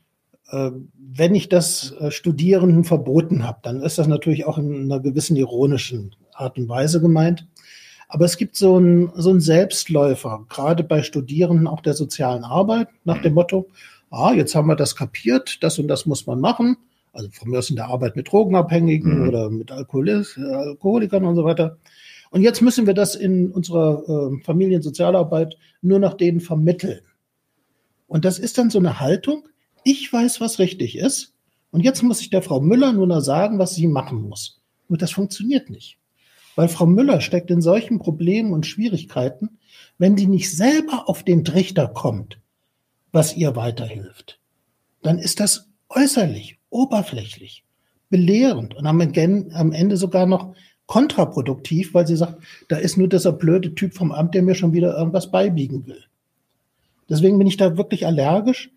Äh, 0.51 0.71
wenn 0.95 1.35
ich 1.35 1.49
das 1.49 1.93
äh, 1.99 2.11
Studierenden 2.11 2.83
verboten 2.83 3.45
habe, 3.45 3.59
dann 3.63 3.81
ist 3.81 3.97
das 3.97 4.07
natürlich 4.07 4.45
auch 4.45 4.57
in 4.57 4.83
einer 4.83 4.99
gewissen 4.99 5.35
ironischen 5.35 6.15
Art 6.33 6.57
und 6.57 6.69
Weise 6.69 7.01
gemeint. 7.01 7.47
Aber 8.07 8.25
es 8.25 8.37
gibt 8.37 8.55
so 8.55 8.77
einen 8.77 9.11
so 9.15 9.29
einen 9.29 9.41
Selbstläufer, 9.41 10.45
gerade 10.49 10.83
bei 10.83 11.03
Studierenden 11.03 11.67
auch 11.67 11.81
der 11.81 11.93
sozialen 11.93 12.43
Arbeit, 12.43 12.87
nach 13.03 13.21
dem 13.21 13.35
Motto, 13.35 13.67
ah, 14.09 14.33
jetzt 14.33 14.55
haben 14.55 14.67
wir 14.67 14.75
das 14.75 14.95
kapiert, 14.95 15.63
das 15.63 15.77
und 15.77 15.87
das 15.87 16.07
muss 16.07 16.25
man 16.25 16.39
machen. 16.39 16.77
Also 17.13 17.29
von 17.31 17.49
mir 17.49 17.59
aus 17.59 17.69
in 17.69 17.75
der 17.75 17.87
Arbeit 17.87 18.15
mit 18.15 18.31
Drogenabhängigen 18.31 19.21
mhm. 19.21 19.27
oder 19.27 19.49
mit 19.49 19.71
Alkoholis, 19.71 20.37
Alkoholikern 20.37 21.25
und 21.25 21.35
so 21.35 21.43
weiter. 21.43 21.77
Und 22.31 22.41
jetzt 22.41 22.61
müssen 22.61 22.85
wir 22.85 22.93
das 22.93 23.15
in 23.15 23.51
unserer 23.51 24.03
äh, 24.07 24.43
Familiensozialarbeit 24.43 25.57
nur 25.81 25.99
nach 25.99 26.13
denen 26.13 26.39
vermitteln. 26.39 27.01
Und 28.07 28.25
das 28.25 28.39
ist 28.39 28.57
dann 28.57 28.69
so 28.69 28.79
eine 28.79 28.99
Haltung, 28.99 29.47
ich 29.83 30.11
weiß, 30.11 30.41
was 30.41 30.59
richtig 30.59 30.97
ist. 30.97 31.33
Und 31.71 31.81
jetzt 31.81 32.01
muss 32.01 32.21
ich 32.21 32.29
der 32.29 32.41
Frau 32.41 32.59
Müller 32.59 32.93
nur 32.93 33.07
noch 33.07 33.21
sagen, 33.21 33.59
was 33.59 33.75
sie 33.75 33.87
machen 33.87 34.21
muss. 34.21 34.61
Und 34.87 35.01
das 35.01 35.11
funktioniert 35.11 35.69
nicht. 35.69 35.97
Weil 36.55 36.67
Frau 36.67 36.85
Müller 36.85 37.21
steckt 37.21 37.51
in 37.51 37.61
solchen 37.61 37.99
Problemen 37.99 38.51
und 38.51 38.65
Schwierigkeiten, 38.65 39.59
wenn 39.97 40.15
die 40.15 40.27
nicht 40.27 40.55
selber 40.55 41.07
auf 41.07 41.23
den 41.23 41.45
Trichter 41.45 41.87
kommt, 41.87 42.39
was 43.11 43.37
ihr 43.37 43.55
weiterhilft. 43.55 44.39
Dann 45.01 45.19
ist 45.19 45.39
das 45.39 45.69
äußerlich, 45.89 46.59
oberflächlich, 46.69 47.63
belehrend 48.09 48.75
und 48.75 48.85
am 48.85 49.71
Ende 49.71 49.97
sogar 49.97 50.25
noch 50.25 50.53
kontraproduktiv, 50.89 51.93
weil 51.93 52.07
sie 52.07 52.17
sagt, 52.17 52.41
da 52.67 52.77
ist 52.77 52.97
nur 52.97 53.07
dieser 53.07 53.31
blöde 53.31 53.75
Typ 53.75 53.93
vom 53.93 54.11
Amt, 54.11 54.33
der 54.33 54.41
mir 54.41 54.55
schon 54.55 54.73
wieder 54.73 54.97
irgendwas 54.97 55.29
beibiegen 55.29 55.85
will. 55.85 56.03
Deswegen 57.07 57.37
bin 57.37 57.45
ich 57.45 57.57
da 57.57 57.77
wirklich 57.77 58.07
allergisch. 58.07 58.71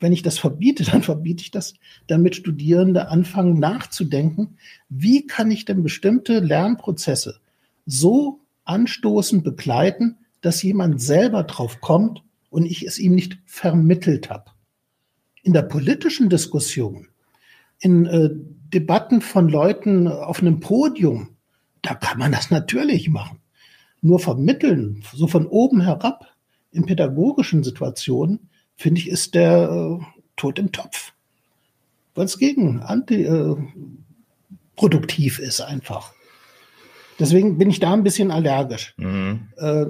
Wenn 0.00 0.12
ich 0.12 0.22
das 0.22 0.38
verbiete, 0.40 0.82
dann 0.82 1.02
verbiete 1.02 1.40
ich 1.40 1.52
das, 1.52 1.74
damit 2.08 2.34
Studierende 2.34 3.08
anfangen 3.08 3.60
nachzudenken, 3.60 4.56
wie 4.88 5.24
kann 5.24 5.52
ich 5.52 5.64
denn 5.64 5.84
bestimmte 5.84 6.40
Lernprozesse 6.40 7.36
so 7.86 8.40
anstoßend 8.64 9.44
begleiten, 9.44 10.16
dass 10.40 10.64
jemand 10.64 11.00
selber 11.00 11.44
drauf 11.44 11.80
kommt 11.80 12.24
und 12.50 12.66
ich 12.66 12.84
es 12.84 12.98
ihm 12.98 13.14
nicht 13.14 13.38
vermittelt 13.46 14.30
habe. 14.30 14.50
In 15.44 15.52
der 15.52 15.62
politischen 15.62 16.28
Diskussion, 16.28 17.06
in 17.78 18.06
äh, 18.06 18.30
Debatten 18.74 19.20
von 19.20 19.48
Leuten 19.48 20.08
auf 20.08 20.40
einem 20.40 20.58
Podium, 20.58 21.31
da 21.82 21.94
kann 21.94 22.18
man 22.18 22.32
das 22.32 22.50
natürlich 22.50 23.10
machen. 23.10 23.38
Nur 24.00 24.18
vermitteln, 24.18 25.04
so 25.12 25.26
von 25.26 25.46
oben 25.46 25.80
herab, 25.80 26.26
in 26.70 26.86
pädagogischen 26.86 27.62
Situationen, 27.62 28.48
finde 28.76 29.00
ich, 29.00 29.08
ist 29.08 29.34
der 29.34 29.70
äh, 29.70 29.98
Tod 30.36 30.58
im 30.58 30.72
Topf. 30.72 31.12
Weil 32.14 32.24
es 32.24 32.38
gegen 32.38 32.80
antiproduktiv 32.80 35.38
äh, 35.38 35.42
ist 35.42 35.60
einfach. 35.60 36.12
Deswegen 37.18 37.58
bin 37.58 37.68
ich 37.70 37.78
da 37.78 37.92
ein 37.92 38.04
bisschen 38.04 38.30
allergisch. 38.30 38.94
Mhm. 38.96 39.48
Äh, 39.56 39.86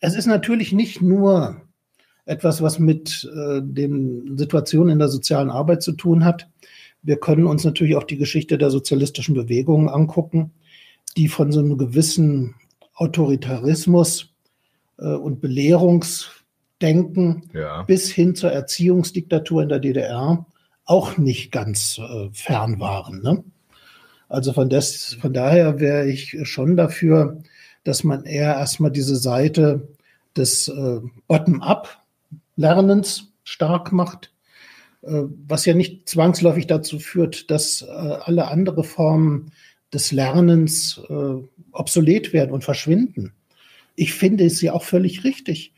es 0.00 0.14
ist 0.14 0.26
natürlich 0.26 0.72
nicht 0.72 1.02
nur 1.02 1.62
etwas, 2.26 2.62
was 2.62 2.78
mit 2.78 3.28
äh, 3.34 3.60
den 3.62 4.36
Situationen 4.36 4.92
in 4.92 4.98
der 4.98 5.08
sozialen 5.08 5.50
Arbeit 5.50 5.82
zu 5.82 5.92
tun 5.92 6.24
hat. 6.24 6.48
Wir 7.02 7.18
können 7.18 7.46
uns 7.46 7.64
natürlich 7.64 7.96
auch 7.96 8.04
die 8.04 8.18
Geschichte 8.18 8.58
der 8.58 8.70
sozialistischen 8.70 9.34
Bewegungen 9.34 9.88
angucken 9.88 10.52
die 11.16 11.28
von 11.28 11.52
so 11.52 11.60
einem 11.60 11.78
gewissen 11.78 12.54
Autoritarismus 12.94 14.32
äh, 14.98 15.06
und 15.06 15.40
Belehrungsdenken 15.40 17.50
ja. 17.52 17.82
bis 17.82 18.10
hin 18.10 18.34
zur 18.34 18.52
Erziehungsdiktatur 18.52 19.62
in 19.62 19.68
der 19.68 19.80
DDR 19.80 20.46
auch 20.84 21.18
nicht 21.18 21.52
ganz 21.52 21.98
äh, 21.98 22.28
fern 22.32 22.80
waren. 22.80 23.22
Ne? 23.22 23.44
Also 24.28 24.52
von, 24.52 24.68
des, 24.68 25.16
von 25.20 25.32
daher 25.32 25.80
wäre 25.80 26.08
ich 26.08 26.36
schon 26.42 26.76
dafür, 26.76 27.42
dass 27.84 28.04
man 28.04 28.24
eher 28.24 28.54
erstmal 28.54 28.90
diese 28.90 29.16
Seite 29.16 29.88
des 30.36 30.68
äh, 30.68 31.00
Bottom-up 31.26 32.02
Lernens 32.56 33.32
stark 33.42 33.92
macht, 33.92 34.32
äh, 35.02 35.22
was 35.46 35.64
ja 35.64 35.74
nicht 35.74 36.08
zwangsläufig 36.08 36.66
dazu 36.66 36.98
führt, 36.98 37.50
dass 37.50 37.82
äh, 37.82 37.86
alle 37.86 38.48
andere 38.48 38.84
Formen 38.84 39.52
des 39.92 40.12
Lernens 40.12 41.00
äh, 41.08 41.34
obsolet 41.72 42.32
werden 42.32 42.52
und 42.52 42.64
verschwinden. 42.64 43.32
Ich 43.96 44.14
finde 44.14 44.44
es 44.44 44.60
ja 44.60 44.72
auch 44.72 44.84
völlig 44.84 45.24
richtig. 45.24 45.72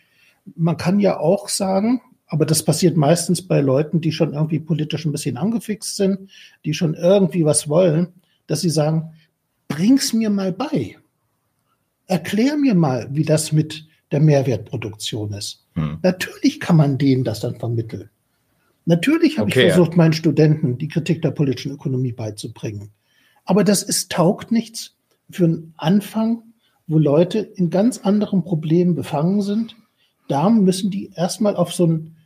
Man 0.54 0.76
kann 0.76 1.00
ja 1.00 1.18
auch 1.18 1.48
sagen, 1.48 2.00
aber 2.26 2.46
das 2.46 2.64
passiert 2.64 2.96
meistens 2.96 3.42
bei 3.42 3.60
Leuten, 3.60 4.00
die 4.00 4.12
schon 4.12 4.32
irgendwie 4.32 4.60
politisch 4.60 5.04
ein 5.04 5.12
bisschen 5.12 5.36
angefixt 5.36 5.96
sind, 5.96 6.30
die 6.64 6.74
schon 6.74 6.94
irgendwie 6.94 7.44
was 7.44 7.68
wollen, 7.68 8.08
dass 8.46 8.62
sie 8.62 8.70
sagen, 8.70 9.12
bring's 9.68 10.12
mir 10.12 10.30
mal 10.30 10.52
bei. 10.52 10.96
Erklär 12.06 12.56
mir 12.56 12.74
mal, 12.74 13.08
wie 13.12 13.24
das 13.24 13.52
mit 13.52 13.86
der 14.10 14.20
Mehrwertproduktion 14.20 15.32
ist. 15.32 15.66
Hm. 15.74 15.98
Natürlich 16.02 16.60
kann 16.60 16.76
man 16.76 16.98
denen 16.98 17.24
das 17.24 17.40
dann 17.40 17.58
vermitteln. 17.58 18.10
Natürlich 18.84 19.38
habe 19.38 19.50
okay, 19.50 19.66
ich 19.66 19.72
versucht, 19.72 19.92
ja. 19.92 19.96
meinen 19.96 20.12
Studenten 20.12 20.76
die 20.78 20.88
Kritik 20.88 21.22
der 21.22 21.30
politischen 21.30 21.72
Ökonomie 21.72 22.12
beizubringen. 22.12 22.90
Aber 23.44 23.64
das 23.64 23.82
ist, 23.82 24.12
taugt 24.12 24.52
nichts 24.52 24.94
für 25.30 25.44
einen 25.44 25.74
Anfang, 25.76 26.42
wo 26.86 26.98
Leute 26.98 27.38
in 27.38 27.70
ganz 27.70 27.98
anderen 27.98 28.44
Problemen 28.44 28.94
befangen 28.94 29.42
sind. 29.42 29.76
Da 30.28 30.50
müssen 30.50 30.90
die 30.90 31.12
erstmal 31.14 31.56
auf 31.56 31.72
so 31.72 31.84
einen 31.84 32.16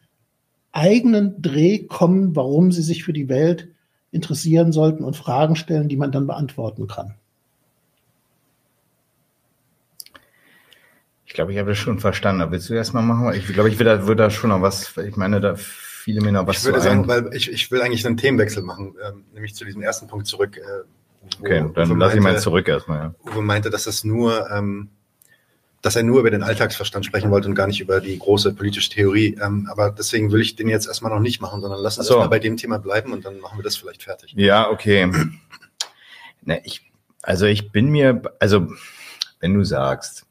eigenen 0.73 1.41
Dreh 1.41 1.79
kommen, 1.87 2.37
warum 2.37 2.73
sie 2.73 2.83
sich 2.83 3.05
für 3.05 3.13
die 3.13 3.29
Welt 3.29 3.69
interessieren 4.11 4.73
sollten 4.73 5.05
und 5.05 5.17
Fragen 5.17 5.57
stellen, 5.57 5.89
die 5.89 5.97
man 5.97 6.13
dann 6.13 6.27
beantworten 6.27 6.87
kann. 6.87 7.15
Ich 11.27 11.35
glaube, 11.35 11.53
ich 11.53 11.59
habe 11.59 11.71
das 11.71 11.79
schon 11.79 11.99
verstanden. 11.99 12.41
Aber 12.41 12.53
willst 12.53 12.71
du 12.71 12.75
erstmal 12.75 13.03
machen? 13.03 13.33
Ich 13.35 13.47
glaube, 13.47 13.69
ich 13.69 13.79
würde 13.79 13.99
da, 13.99 14.07
würde 14.07 14.25
da 14.25 14.31
schon 14.31 14.51
noch 14.51 14.63
was, 14.63 14.97
ich 14.97 15.17
meine, 15.17 15.41
da 15.41 15.55
viele 15.57 16.21
mir 16.21 16.33
noch 16.33 16.47
was 16.47 16.59
Ich 16.59 16.65
würde 16.65 16.81
sagen, 16.81 17.09
weil 17.09 17.35
ich, 17.35 17.51
ich 17.51 17.71
will 17.71 17.83
eigentlich 17.83 18.07
einen 18.07 18.17
Themenwechsel 18.17 18.63
machen, 18.63 18.95
ähm, 19.07 19.25
nämlich 19.35 19.55
zu 19.55 19.65
diesem 19.65 19.83
ersten 19.83 20.07
Punkt 20.07 20.27
zurück. 20.27 20.57
Äh, 20.57 20.85
okay, 21.41 21.71
dann 21.75 21.99
lass 21.99 22.15
ich 22.15 22.21
mal 22.21 22.39
zurück 22.39 22.69
erstmal. 22.69 22.99
Ja. 22.99 23.15
Uwe 23.33 23.43
meinte, 23.43 23.71
dass 23.71 23.87
es 23.87 24.05
nur, 24.05 24.51
ähm, 24.51 24.91
dass 25.83 25.97
er 25.97 26.03
nur 26.03 26.21
über 26.21 26.31
den 26.31 26.43
Alltagsverstand 26.43 27.07
sprechen 27.07 27.31
wollte 27.31 27.49
und 27.49 27.55
gar 27.55 27.67
nicht 27.67 27.81
über 27.81 28.01
die 28.01 28.19
große 28.19 28.55
politische 28.55 28.91
Theorie. 28.91 29.37
Ähm, 29.41 29.69
aber 29.71 29.91
deswegen 29.91 30.33
will 30.33 30.41
ich 30.41 30.57
den 30.57 30.69
jetzt 30.69 30.87
erstmal 30.87 31.13
noch 31.13 31.21
nicht 31.21 31.41
machen, 31.41 31.61
sondern 31.61 31.81
lass 31.81 31.99
uns 31.99 32.09
so. 32.09 32.15
erstmal 32.15 32.31
bei 32.31 32.39
dem 32.39 32.57
Thema 32.57 32.79
bleiben 32.79 33.13
und 33.13 33.25
dann 33.25 33.39
machen 33.41 33.59
wir 33.59 33.63
das 33.63 33.77
vielleicht 33.77 34.03
fertig. 34.03 34.33
Ja, 34.37 34.71
okay. 34.71 35.11
Ne, 36.43 36.61
ich, 36.65 36.93
also 37.23 37.47
ich 37.47 37.73
bin 37.73 37.89
mir, 37.89 38.23
also 38.39 38.69
wenn 39.41 39.55
du 39.55 39.65
sagst, 39.65 40.27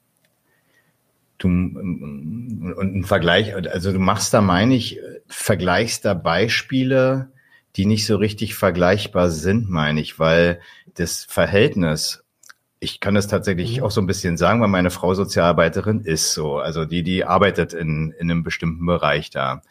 du 1.37 1.47
und 1.47 2.79
ein 2.79 3.03
Vergleich, 3.03 3.53
also 3.53 3.91
du 3.91 3.99
machst 3.99 4.33
da, 4.33 4.41
meine 4.41 4.75
ich, 4.75 4.99
vergleichst 5.27 6.05
da 6.05 6.13
Beispiele, 6.13 7.31
die 7.75 7.85
nicht 7.85 8.05
so 8.05 8.15
richtig 8.15 8.55
vergleichbar 8.55 9.29
sind, 9.29 9.69
meine 9.69 9.99
ich, 9.99 10.17
weil 10.17 10.61
das 10.95 11.25
Verhältnis, 11.25 12.23
ich 12.79 12.99
kann 12.99 13.15
das 13.15 13.27
tatsächlich 13.27 13.77
mhm. 13.77 13.83
auch 13.83 13.91
so 13.91 14.01
ein 14.01 14.07
bisschen 14.07 14.37
sagen, 14.37 14.61
weil 14.61 14.67
meine 14.67 14.91
Frau 14.91 15.13
Sozialarbeiterin 15.13 16.01
ist 16.01 16.33
so, 16.33 16.57
also 16.57 16.85
die, 16.85 17.03
die 17.03 17.23
arbeitet 17.23 17.73
in, 17.73 18.11
in 18.11 18.31
einem 18.31 18.43
bestimmten 18.43 18.85
Bereich 18.85 19.29
da. 19.29 19.61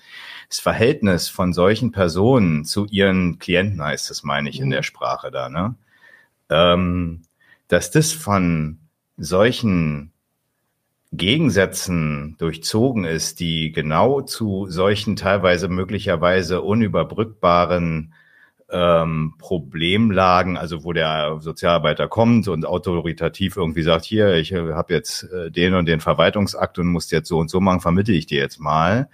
Das 0.48 0.60
Verhältnis 0.60 1.28
von 1.28 1.52
solchen 1.52 1.92
Personen 1.92 2.64
zu 2.64 2.86
ihren 2.86 3.38
Klienten 3.38 3.82
heißt 3.82 4.10
das, 4.10 4.22
meine 4.22 4.50
ich, 4.50 4.60
in 4.60 4.66
mhm. 4.66 4.72
der 4.72 4.82
Sprache 4.82 5.30
da, 5.30 5.48
ne? 5.48 5.74
Ähm, 6.50 7.22
dass 7.68 7.90
das 7.90 8.12
von 8.12 8.78
solchen 9.16 10.12
Gegensätzen 11.12 12.36
durchzogen 12.38 13.04
ist, 13.04 13.40
die 13.40 13.72
genau 13.72 14.20
zu 14.20 14.66
solchen 14.68 15.16
teilweise 15.16 15.68
möglicherweise 15.68 16.60
unüberbrückbaren 16.60 18.12
ähm, 18.70 19.34
Problemlagen, 19.38 20.56
also 20.56 20.84
wo 20.84 20.92
der 20.92 21.38
Sozialarbeiter 21.40 22.08
kommt 22.08 22.48
und 22.48 22.66
autoritativ 22.66 23.56
irgendwie 23.56 23.82
sagt, 23.82 24.04
hier, 24.04 24.34
ich 24.34 24.52
äh, 24.52 24.72
habe 24.72 24.94
jetzt 24.94 25.24
äh, 25.32 25.50
den 25.50 25.74
und 25.74 25.86
den 25.86 26.00
Verwaltungsakt 26.00 26.78
und 26.78 26.88
muss 26.88 27.10
jetzt 27.10 27.28
so 27.28 27.38
und 27.38 27.50
so 27.50 27.60
machen, 27.60 27.80
vermittle 27.80 28.14
ich 28.14 28.26
dir 28.26 28.40
jetzt 28.40 28.58
mal. 28.58 29.08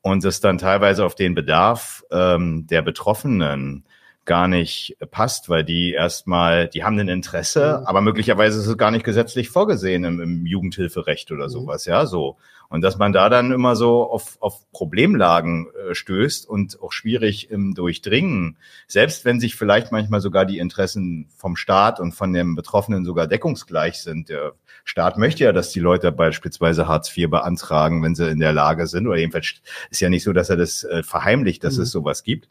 Und 0.00 0.24
es 0.24 0.40
dann 0.40 0.58
teilweise 0.58 1.04
auf 1.04 1.14
den 1.14 1.34
Bedarf 1.34 2.04
ähm, 2.10 2.66
der 2.68 2.82
Betroffenen 2.82 3.84
gar 4.28 4.46
nicht 4.46 4.96
passt, 5.10 5.48
weil 5.48 5.64
die 5.64 5.92
erstmal, 5.92 6.68
die 6.68 6.84
haben 6.84 6.98
ein 7.00 7.08
Interesse, 7.08 7.78
mhm. 7.80 7.86
aber 7.86 8.00
möglicherweise 8.02 8.60
ist 8.60 8.66
es 8.68 8.78
gar 8.78 8.92
nicht 8.92 9.04
gesetzlich 9.04 9.48
vorgesehen 9.48 10.04
im, 10.04 10.20
im 10.20 10.46
Jugendhilferecht 10.46 11.32
oder 11.32 11.46
mhm. 11.46 11.50
sowas, 11.50 11.86
ja, 11.86 12.06
so. 12.06 12.36
Und 12.70 12.82
dass 12.82 12.98
man 12.98 13.14
da 13.14 13.30
dann 13.30 13.50
immer 13.50 13.76
so 13.76 14.08
auf, 14.10 14.36
auf 14.40 14.70
Problemlagen 14.72 15.68
äh, 15.70 15.94
stößt 15.94 16.46
und 16.46 16.80
auch 16.82 16.92
schwierig 16.92 17.50
im 17.50 17.74
Durchdringen, 17.74 18.58
selbst 18.86 19.24
wenn 19.24 19.40
sich 19.40 19.56
vielleicht 19.56 19.90
manchmal 19.90 20.20
sogar 20.20 20.44
die 20.44 20.58
Interessen 20.58 21.30
vom 21.34 21.56
Staat 21.56 21.98
und 21.98 22.12
von 22.12 22.30
dem 22.34 22.54
Betroffenen 22.54 23.06
sogar 23.06 23.26
deckungsgleich 23.26 24.02
sind. 24.02 24.28
Der 24.28 24.52
Staat 24.84 25.16
möchte 25.16 25.44
ja, 25.44 25.52
dass 25.52 25.70
die 25.70 25.80
Leute 25.80 26.12
beispielsweise 26.12 26.86
Hartz 26.86 27.16
IV 27.16 27.30
beantragen, 27.30 28.02
wenn 28.02 28.14
sie 28.14 28.28
in 28.28 28.38
der 28.38 28.52
Lage 28.52 28.86
sind, 28.86 29.06
oder 29.06 29.16
jedenfalls 29.16 29.54
ist 29.90 30.00
ja 30.00 30.10
nicht 30.10 30.24
so, 30.24 30.34
dass 30.34 30.50
er 30.50 30.58
das 30.58 30.84
äh, 30.84 31.02
verheimlicht, 31.02 31.64
dass 31.64 31.78
mhm. 31.78 31.84
es 31.84 31.90
sowas 31.90 32.22
gibt. 32.22 32.50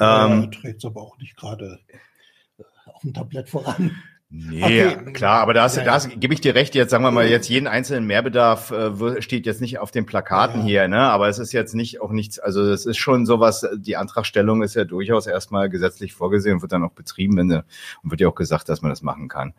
Ähm, 0.00 0.50
trägt 0.50 0.78
es 0.78 0.84
aber 0.84 1.02
auch 1.02 1.18
nicht 1.18 1.36
gerade 1.36 1.78
äh, 1.88 2.62
auf 2.86 3.02
dem 3.02 3.14
Tablett 3.14 3.48
voran. 3.48 3.96
Nee, 4.32 4.86
okay. 4.86 5.12
klar, 5.12 5.40
aber 5.40 5.54
da, 5.54 5.66
ja, 5.66 5.86
hast, 5.86 6.20
gebe 6.20 6.32
ich 6.32 6.40
dir 6.40 6.54
recht, 6.54 6.76
jetzt 6.76 6.90
sagen 6.90 7.02
wir 7.02 7.10
mal, 7.10 7.26
jetzt 7.26 7.48
jeden 7.48 7.66
einzelnen 7.66 8.06
Mehrbedarf 8.06 8.70
äh, 8.70 9.20
steht 9.20 9.44
jetzt 9.44 9.60
nicht 9.60 9.80
auf 9.80 9.90
den 9.90 10.06
Plakaten 10.06 10.60
ja. 10.60 10.66
hier, 10.66 10.88
ne? 10.88 11.00
Aber 11.00 11.28
es 11.28 11.40
ist 11.40 11.50
jetzt 11.50 11.74
nicht 11.74 12.00
auch 12.00 12.12
nichts, 12.12 12.38
also 12.38 12.62
es 12.62 12.86
ist 12.86 12.96
schon 12.96 13.26
sowas, 13.26 13.66
die 13.74 13.96
Antragstellung 13.96 14.62
ist 14.62 14.76
ja 14.76 14.84
durchaus 14.84 15.26
erstmal 15.26 15.68
gesetzlich 15.68 16.14
vorgesehen 16.14 16.54
und 16.54 16.62
wird 16.62 16.70
dann 16.70 16.84
auch 16.84 16.92
betrieben, 16.92 17.36
wenn, 17.38 17.50
und 17.50 17.64
wird 18.04 18.20
ja 18.20 18.28
auch 18.28 18.36
gesagt, 18.36 18.68
dass 18.68 18.82
man 18.82 18.90
das 18.90 19.02
machen 19.02 19.26
kann. 19.26 19.52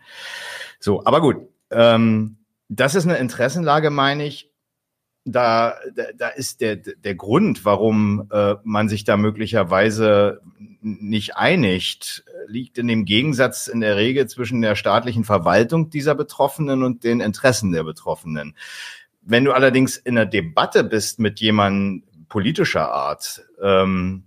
So, 0.79 1.05
aber 1.05 1.19
gut. 1.19 1.35
Ähm, 1.69 2.37
das 2.69 2.95
ist 2.95 3.03
eine 3.03 3.17
Interessenlage, 3.17 3.89
meine 3.89 4.25
ich 4.25 4.50
da, 5.25 5.75
da, 5.95 6.03
da 6.17 6.29
ist 6.29 6.61
der, 6.61 6.77
der 6.77 7.15
Grund, 7.15 7.63
warum 7.63 8.27
äh, 8.31 8.55
man 8.63 8.89
sich 8.89 9.03
da 9.03 9.17
möglicherweise 9.17 10.41
nicht 10.81 11.37
einigt, 11.37 12.23
liegt 12.47 12.77
in 12.77 12.87
dem 12.87 13.05
Gegensatz 13.05 13.67
in 13.67 13.81
der 13.81 13.97
Regel 13.97 14.27
zwischen 14.27 14.61
der 14.61 14.75
staatlichen 14.75 15.23
Verwaltung 15.23 15.89
dieser 15.89 16.15
Betroffenen 16.15 16.83
und 16.83 17.03
den 17.03 17.19
Interessen 17.19 17.71
der 17.71 17.83
Betroffenen. 17.83 18.55
Wenn 19.21 19.45
du 19.45 19.51
allerdings 19.51 19.97
in 19.97 20.17
einer 20.17 20.25
Debatte 20.25 20.83
bist 20.83 21.19
mit 21.19 21.39
jemandem 21.39 22.03
politischer 22.27 22.91
Art, 22.91 23.43
ähm, 23.61 24.23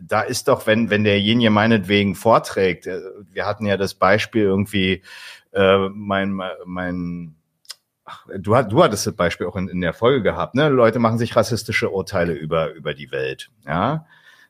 da 0.00 0.22
ist 0.22 0.48
doch, 0.48 0.66
wenn, 0.66 0.90
wenn 0.90 1.04
derjenige 1.04 1.50
meinetwegen 1.50 2.14
vorträgt, 2.14 2.86
äh, 2.86 3.00
wir 3.30 3.44
hatten 3.46 3.66
ja 3.66 3.76
das 3.76 3.94
Beispiel 3.94 4.42
irgendwie, 4.42 5.02
äh, 5.52 5.88
mein, 5.90 6.40
mein 6.64 7.34
ach, 8.12 8.26
du, 8.38 8.54
du 8.62 8.82
hattest 8.82 9.06
das 9.06 9.14
Beispiel 9.14 9.46
auch 9.46 9.56
in, 9.56 9.68
in 9.68 9.80
der 9.80 9.94
Folge 9.94 10.22
gehabt, 10.22 10.54
ne? 10.54 10.68
Leute 10.68 10.98
machen 10.98 11.18
sich 11.18 11.34
rassistische 11.34 11.90
Urteile 11.90 12.32
über, 12.32 12.72
über 12.72 12.94
die 12.94 13.10
Welt. 13.10 13.50
Ja. 13.66 14.06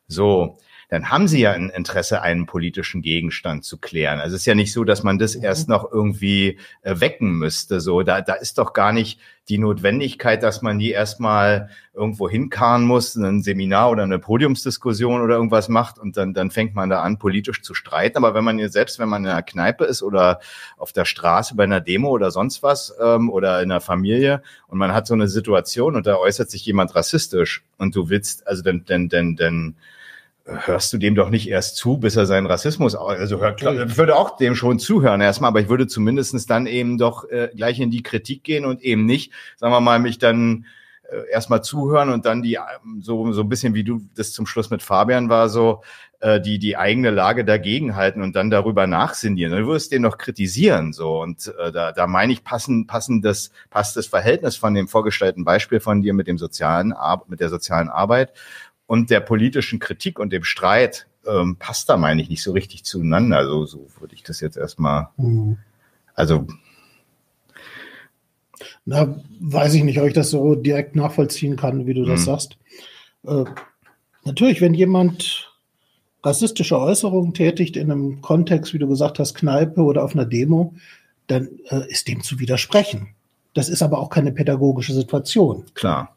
So, 0.07 0.57
dann 0.93 1.09
haben 1.09 1.27
sie 1.27 1.39
ja 1.39 1.53
ein 1.53 1.71
Interesse, 1.71 2.21
einen 2.21 2.45
politischen 2.45 3.01
Gegenstand 3.01 3.65
zu 3.65 3.79
klären. 3.79 4.19
Also 4.19 4.35
es 4.35 4.43
ist 4.43 4.45
ja 4.45 4.53
nicht 4.53 4.71
so, 4.71 4.83
dass 4.83 5.01
man 5.01 5.17
das 5.17 5.35
mhm. 5.35 5.43
erst 5.43 5.67
noch 5.67 5.91
irgendwie 5.91 6.59
äh, 6.83 6.99
wecken 6.99 7.31
müsste. 7.31 7.81
So, 7.81 8.03
da, 8.03 8.21
da 8.21 8.33
ist 8.33 8.59
doch 8.59 8.73
gar 8.73 8.93
nicht 8.93 9.19
die 9.49 9.57
Notwendigkeit, 9.57 10.43
dass 10.43 10.61
man 10.61 10.77
die 10.77 10.91
erstmal 10.91 11.71
irgendwo 11.95 12.29
hinkarren 12.29 12.83
muss, 12.83 13.15
ein 13.15 13.41
Seminar 13.41 13.89
oder 13.89 14.03
eine 14.03 14.19
Podiumsdiskussion 14.19 15.21
oder 15.21 15.33
irgendwas 15.33 15.67
macht 15.67 15.97
und 15.97 16.15
dann, 16.15 16.35
dann 16.35 16.51
fängt 16.51 16.75
man 16.75 16.91
da 16.91 17.01
an, 17.01 17.17
politisch 17.17 17.63
zu 17.63 17.73
streiten. 17.73 18.17
Aber 18.17 18.35
wenn 18.35 18.43
man 18.43 18.59
jetzt 18.59 18.73
selbst, 18.73 18.99
wenn 18.99 19.09
man 19.09 19.25
in 19.25 19.31
einer 19.31 19.41
Kneipe 19.41 19.85
ist 19.85 20.03
oder 20.03 20.41
auf 20.77 20.93
der 20.93 21.05
Straße 21.05 21.55
bei 21.55 21.63
einer 21.63 21.81
Demo 21.81 22.09
oder 22.09 22.29
sonst 22.29 22.61
was 22.61 22.93
ähm, 23.01 23.31
oder 23.31 23.63
in 23.63 23.71
einer 23.71 23.81
Familie 23.81 24.43
und 24.67 24.77
man 24.77 24.93
hat 24.93 25.07
so 25.07 25.15
eine 25.15 25.27
Situation 25.27 25.95
und 25.95 26.05
da 26.05 26.17
äußert 26.17 26.51
sich 26.51 26.63
jemand 26.67 26.93
rassistisch 26.93 27.63
und 27.79 27.95
du 27.95 28.09
willst, 28.09 28.45
also 28.45 28.61
dann, 28.61 28.85
dann, 28.85 29.09
dann, 29.09 29.35
dann 29.35 29.75
hörst 30.45 30.91
du 30.91 30.97
dem 30.97 31.15
doch 31.15 31.29
nicht 31.29 31.47
erst 31.47 31.77
zu, 31.77 31.97
bis 31.97 32.15
er 32.15 32.25
seinen 32.25 32.47
Rassismus, 32.47 32.95
also 32.95 33.39
hört, 33.39 33.61
ich 33.61 33.97
würde 33.97 34.15
auch 34.15 34.35
dem 34.35 34.55
schon 34.55 34.77
zuhören 34.77 35.21
erstmal, 35.21 35.49
aber 35.49 35.61
ich 35.61 35.69
würde 35.69 35.87
zumindestens 35.87 36.45
dann 36.45 36.67
eben 36.67 36.97
doch 36.97 37.29
äh, 37.29 37.49
gleich 37.55 37.79
in 37.79 37.91
die 37.91 38.03
Kritik 38.03 38.43
gehen 38.43 38.65
und 38.65 38.81
eben 38.81 39.05
nicht, 39.05 39.31
sagen 39.57 39.73
wir 39.73 39.79
mal, 39.79 39.99
mich 39.99 40.17
dann 40.17 40.65
äh, 41.09 41.31
erstmal 41.31 41.63
zuhören 41.63 42.09
und 42.09 42.25
dann 42.25 42.41
die, 42.41 42.57
so, 42.99 43.31
so 43.31 43.41
ein 43.41 43.49
bisschen 43.49 43.73
wie 43.73 43.85
du 43.85 44.01
das 44.15 44.33
zum 44.33 44.45
Schluss 44.45 44.69
mit 44.69 44.81
Fabian 44.81 45.29
war, 45.29 45.47
so 45.47 45.81
äh, 46.19 46.39
die, 46.41 46.59
die 46.59 46.77
eigene 46.77 47.11
Lage 47.11 47.45
dagegen 47.45 47.95
halten 47.95 48.21
und 48.21 48.35
dann 48.35 48.49
darüber 48.49 48.87
nachsinnieren. 48.87 49.51
Du 49.55 49.67
wirst 49.67 49.91
den 49.91 50.01
noch 50.01 50.17
kritisieren, 50.17 50.93
so. 50.93 51.21
Und 51.21 51.53
äh, 51.59 51.71
da, 51.71 51.91
da 51.91 52.07
meine 52.07 52.33
ich, 52.33 52.43
passen, 52.43 52.87
passen 52.87 53.21
das, 53.21 53.51
passt 53.69 53.97
das 53.97 54.07
Verhältnis 54.07 54.55
von 54.55 54.73
dem 54.73 54.87
vorgestellten 54.87 55.43
Beispiel 55.43 55.81
von 55.81 56.01
dir 56.01 56.13
mit 56.13 56.27
dem 56.27 56.37
sozialen, 56.37 56.93
mit 57.27 57.41
der 57.41 57.49
sozialen 57.49 57.89
Arbeit 57.89 58.33
und 58.87 59.09
der 59.09 59.19
politischen 59.19 59.79
Kritik 59.79 60.19
und 60.19 60.31
dem 60.31 60.43
Streit 60.43 61.07
ähm, 61.25 61.55
passt 61.57 61.89
da, 61.89 61.97
meine 61.97 62.21
ich, 62.21 62.29
nicht 62.29 62.43
so 62.43 62.51
richtig 62.51 62.83
zueinander. 62.83 63.37
Also 63.37 63.65
so 63.65 63.87
würde 63.99 64.15
ich 64.15 64.23
das 64.23 64.39
jetzt 64.39 64.57
erstmal. 64.57 65.09
Mhm. 65.17 65.57
Also 66.13 66.47
Na, 68.85 69.19
weiß 69.39 69.73
ich 69.75 69.83
nicht, 69.83 69.99
ob 69.99 70.07
ich 70.07 70.13
das 70.13 70.29
so 70.29 70.55
direkt 70.55 70.95
nachvollziehen 70.95 71.55
kann, 71.55 71.85
wie 71.85 71.93
du 71.93 72.05
das 72.05 72.21
mhm. 72.21 72.25
sagst. 72.25 72.57
Äh, 73.25 73.45
natürlich, 74.23 74.61
wenn 74.61 74.73
jemand 74.73 75.49
rassistische 76.23 76.79
Äußerungen 76.79 77.33
tätigt 77.33 77.75
in 77.75 77.91
einem 77.91 78.21
Kontext, 78.21 78.73
wie 78.73 78.79
du 78.79 78.87
gesagt 78.87 79.19
hast, 79.19 79.33
Kneipe 79.35 79.81
oder 79.81 80.03
auf 80.03 80.13
einer 80.15 80.25
Demo, 80.25 80.73
dann 81.27 81.49
äh, 81.69 81.89
ist 81.89 82.07
dem 82.07 82.21
zu 82.21 82.39
widersprechen. 82.39 83.09
Das 83.53 83.69
ist 83.69 83.81
aber 83.81 83.99
auch 83.99 84.09
keine 84.09 84.31
pädagogische 84.31 84.93
Situation. 84.93 85.65
Klar. 85.73 86.15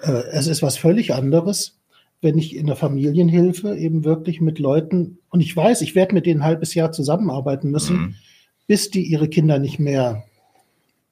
Äh, 0.00 0.22
es 0.32 0.46
ist 0.46 0.62
was 0.62 0.76
völlig 0.76 1.14
anderes, 1.14 1.76
wenn 2.24 2.38
ich 2.38 2.56
in 2.56 2.66
der 2.66 2.74
Familienhilfe 2.74 3.76
eben 3.76 4.02
wirklich 4.02 4.40
mit 4.40 4.58
Leuten, 4.58 5.18
und 5.28 5.40
ich 5.40 5.54
weiß, 5.54 5.82
ich 5.82 5.94
werde 5.94 6.14
mit 6.14 6.26
denen 6.26 6.40
ein 6.40 6.46
halbes 6.46 6.74
Jahr 6.74 6.90
zusammenarbeiten 6.90 7.70
müssen, 7.70 7.96
mhm. 7.96 8.14
bis 8.66 8.90
die 8.90 9.02
ihre 9.02 9.28
Kinder 9.28 9.58
nicht 9.58 9.78
mehr 9.78 10.24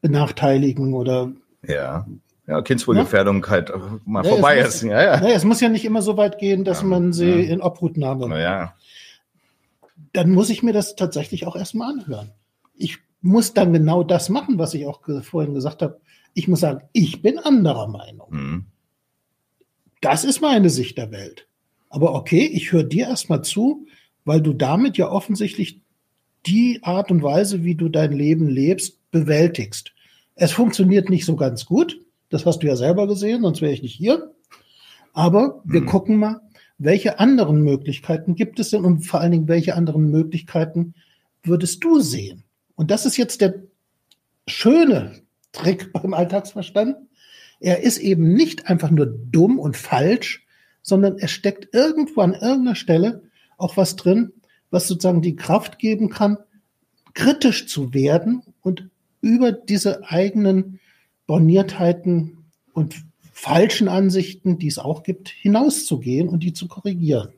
benachteiligen 0.01 0.95
oder 0.95 1.31
ja. 1.67 2.07
Ja, 2.49 2.61
Kindswohlgefährdung 2.61 3.45
ja? 3.45 3.51
halt 3.51 3.73
mal 4.05 4.25
ja, 4.25 4.31
vorbei 4.31 4.59
ist. 4.59 4.83
Ja, 4.83 5.01
ja. 5.01 5.29
Es 5.29 5.45
muss 5.45 5.61
ja 5.61 5.69
nicht 5.69 5.85
immer 5.85 6.03
so 6.03 6.17
weit 6.17 6.39
gehen, 6.39 6.65
dass 6.65 6.83
man 6.83 7.13
sie 7.13 7.43
in 7.43 7.61
Obhutnahme. 7.61 8.41
Ja. 8.41 8.75
Dann 10.13 10.31
muss 10.31 10.51
ich 10.51 10.63
mir 10.63 10.73
das 10.73 10.97
tatsächlich 10.97 11.47
auch 11.47 11.55
erstmal 11.55 11.93
anhören. 11.93 12.31
Ich 12.75 12.99
muss 13.21 13.55
dann 13.55 13.73
genau 13.73 14.03
das 14.03 14.29
machen, 14.29 14.59
was 14.59 14.75
ich 14.75 14.87
auch 14.87 15.03
vorhin 15.23 15.55
gesagt 15.55 15.83
habe. 15.83 16.01
Ich 16.35 16.49
muss 16.49 16.61
sagen, 16.61 16.83
ich 16.93 17.23
bin 17.23 17.39
anderer 17.39 17.87
Meinung. 17.87 18.27
Mhm. 18.31 18.67
Das 20.03 20.25
ist 20.25 20.43
meine 20.43 20.69
Sicht 20.69 20.99
der 20.99 21.11
Welt. 21.11 21.47
Aber 21.89 22.15
okay, 22.15 22.45
ich 22.45 22.73
höre 22.73 22.85
dir 22.85 23.07
erstmal 23.07 23.43
zu, 23.43 23.87
weil 24.25 24.43
du 24.43 24.53
damit 24.53 24.99
ja 24.99 25.11
offensichtlich 25.11 25.81
die 26.45 26.81
Art 26.83 27.11
und 27.11 27.23
Weise, 27.23 27.65
wie 27.65 27.77
du 27.77 27.89
dein 27.89 28.13
Leben 28.13 28.49
lebst, 28.49 28.99
bewältigst. 29.13 29.93
Es 30.35 30.53
funktioniert 30.53 31.09
nicht 31.09 31.25
so 31.25 31.37
ganz 31.37 31.65
gut. 31.67 32.01
Das 32.31 32.45
hast 32.47 32.61
du 32.61 32.67
ja 32.67 32.77
selber 32.77 33.07
gesehen, 33.07 33.43
sonst 33.43 33.63
wäre 33.63 33.73
ich 33.73 33.83
nicht 33.83 33.95
hier. 33.95 34.33
Aber 35.13 35.63
wir 35.65 35.83
mhm. 35.83 35.87
gucken 35.87 36.17
mal, 36.17 36.41
welche 36.79 37.21
anderen 37.21 37.63
Möglichkeiten 37.63 38.35
gibt 38.35 38.59
es 38.59 38.71
denn 38.71 38.85
und 38.85 39.03
vor 39.03 39.21
allen 39.21 39.33
Dingen, 39.33 39.49
welche 39.49 39.77
anderen 39.77 40.11
Möglichkeiten 40.11 40.95
würdest 41.45 41.85
du 41.85 42.01
sehen? 42.01 42.43
Und 42.75 42.91
das 42.91 43.07
ist 43.07 43.17
jetzt 43.17 43.41
der 43.41 43.55
schöne 44.49 45.21
Trick 45.53 45.93
beim 45.93 46.13
Alltagsverstand. 46.13 46.97
Er 47.63 47.83
ist 47.83 47.99
eben 47.99 48.33
nicht 48.33 48.67
einfach 48.67 48.91
nur 48.91 49.07
dumm 49.07 49.61
und 49.61 49.77
falsch, 49.77 50.45
sondern 50.83 51.17
es 51.19 51.31
steckt 51.31 51.73
irgendwo 51.73 52.21
an 52.21 52.33
irgendeiner 52.35 52.75
Stelle 52.75 53.23
auch 53.57 53.77
was 53.77 53.95
drin, 53.95 54.33
was 54.71 54.89
sozusagen 54.89 55.23
die 55.23 55.37
Kraft 55.37 55.79
geben 55.79 56.09
kann, 56.11 56.39
kritisch 57.15 57.69
zu 57.69 57.95
werden 57.95 58.43
und 58.63 58.89
über 59.21 59.53
diese 59.53 60.05
eigenen 60.09 60.81
Borniertheiten 61.29 62.39
und 62.73 62.97
falschen 63.33 63.89
Ansichten, 63.89 64.59
die 64.59 64.67
es 64.67 64.81
auch 64.81 65.05
gibt, 65.05 65.29
hinauszugehen 65.29 66.29
und 66.29 66.41
die 66.41 66.53
zu 66.53 66.67
korrigieren. 66.67 67.33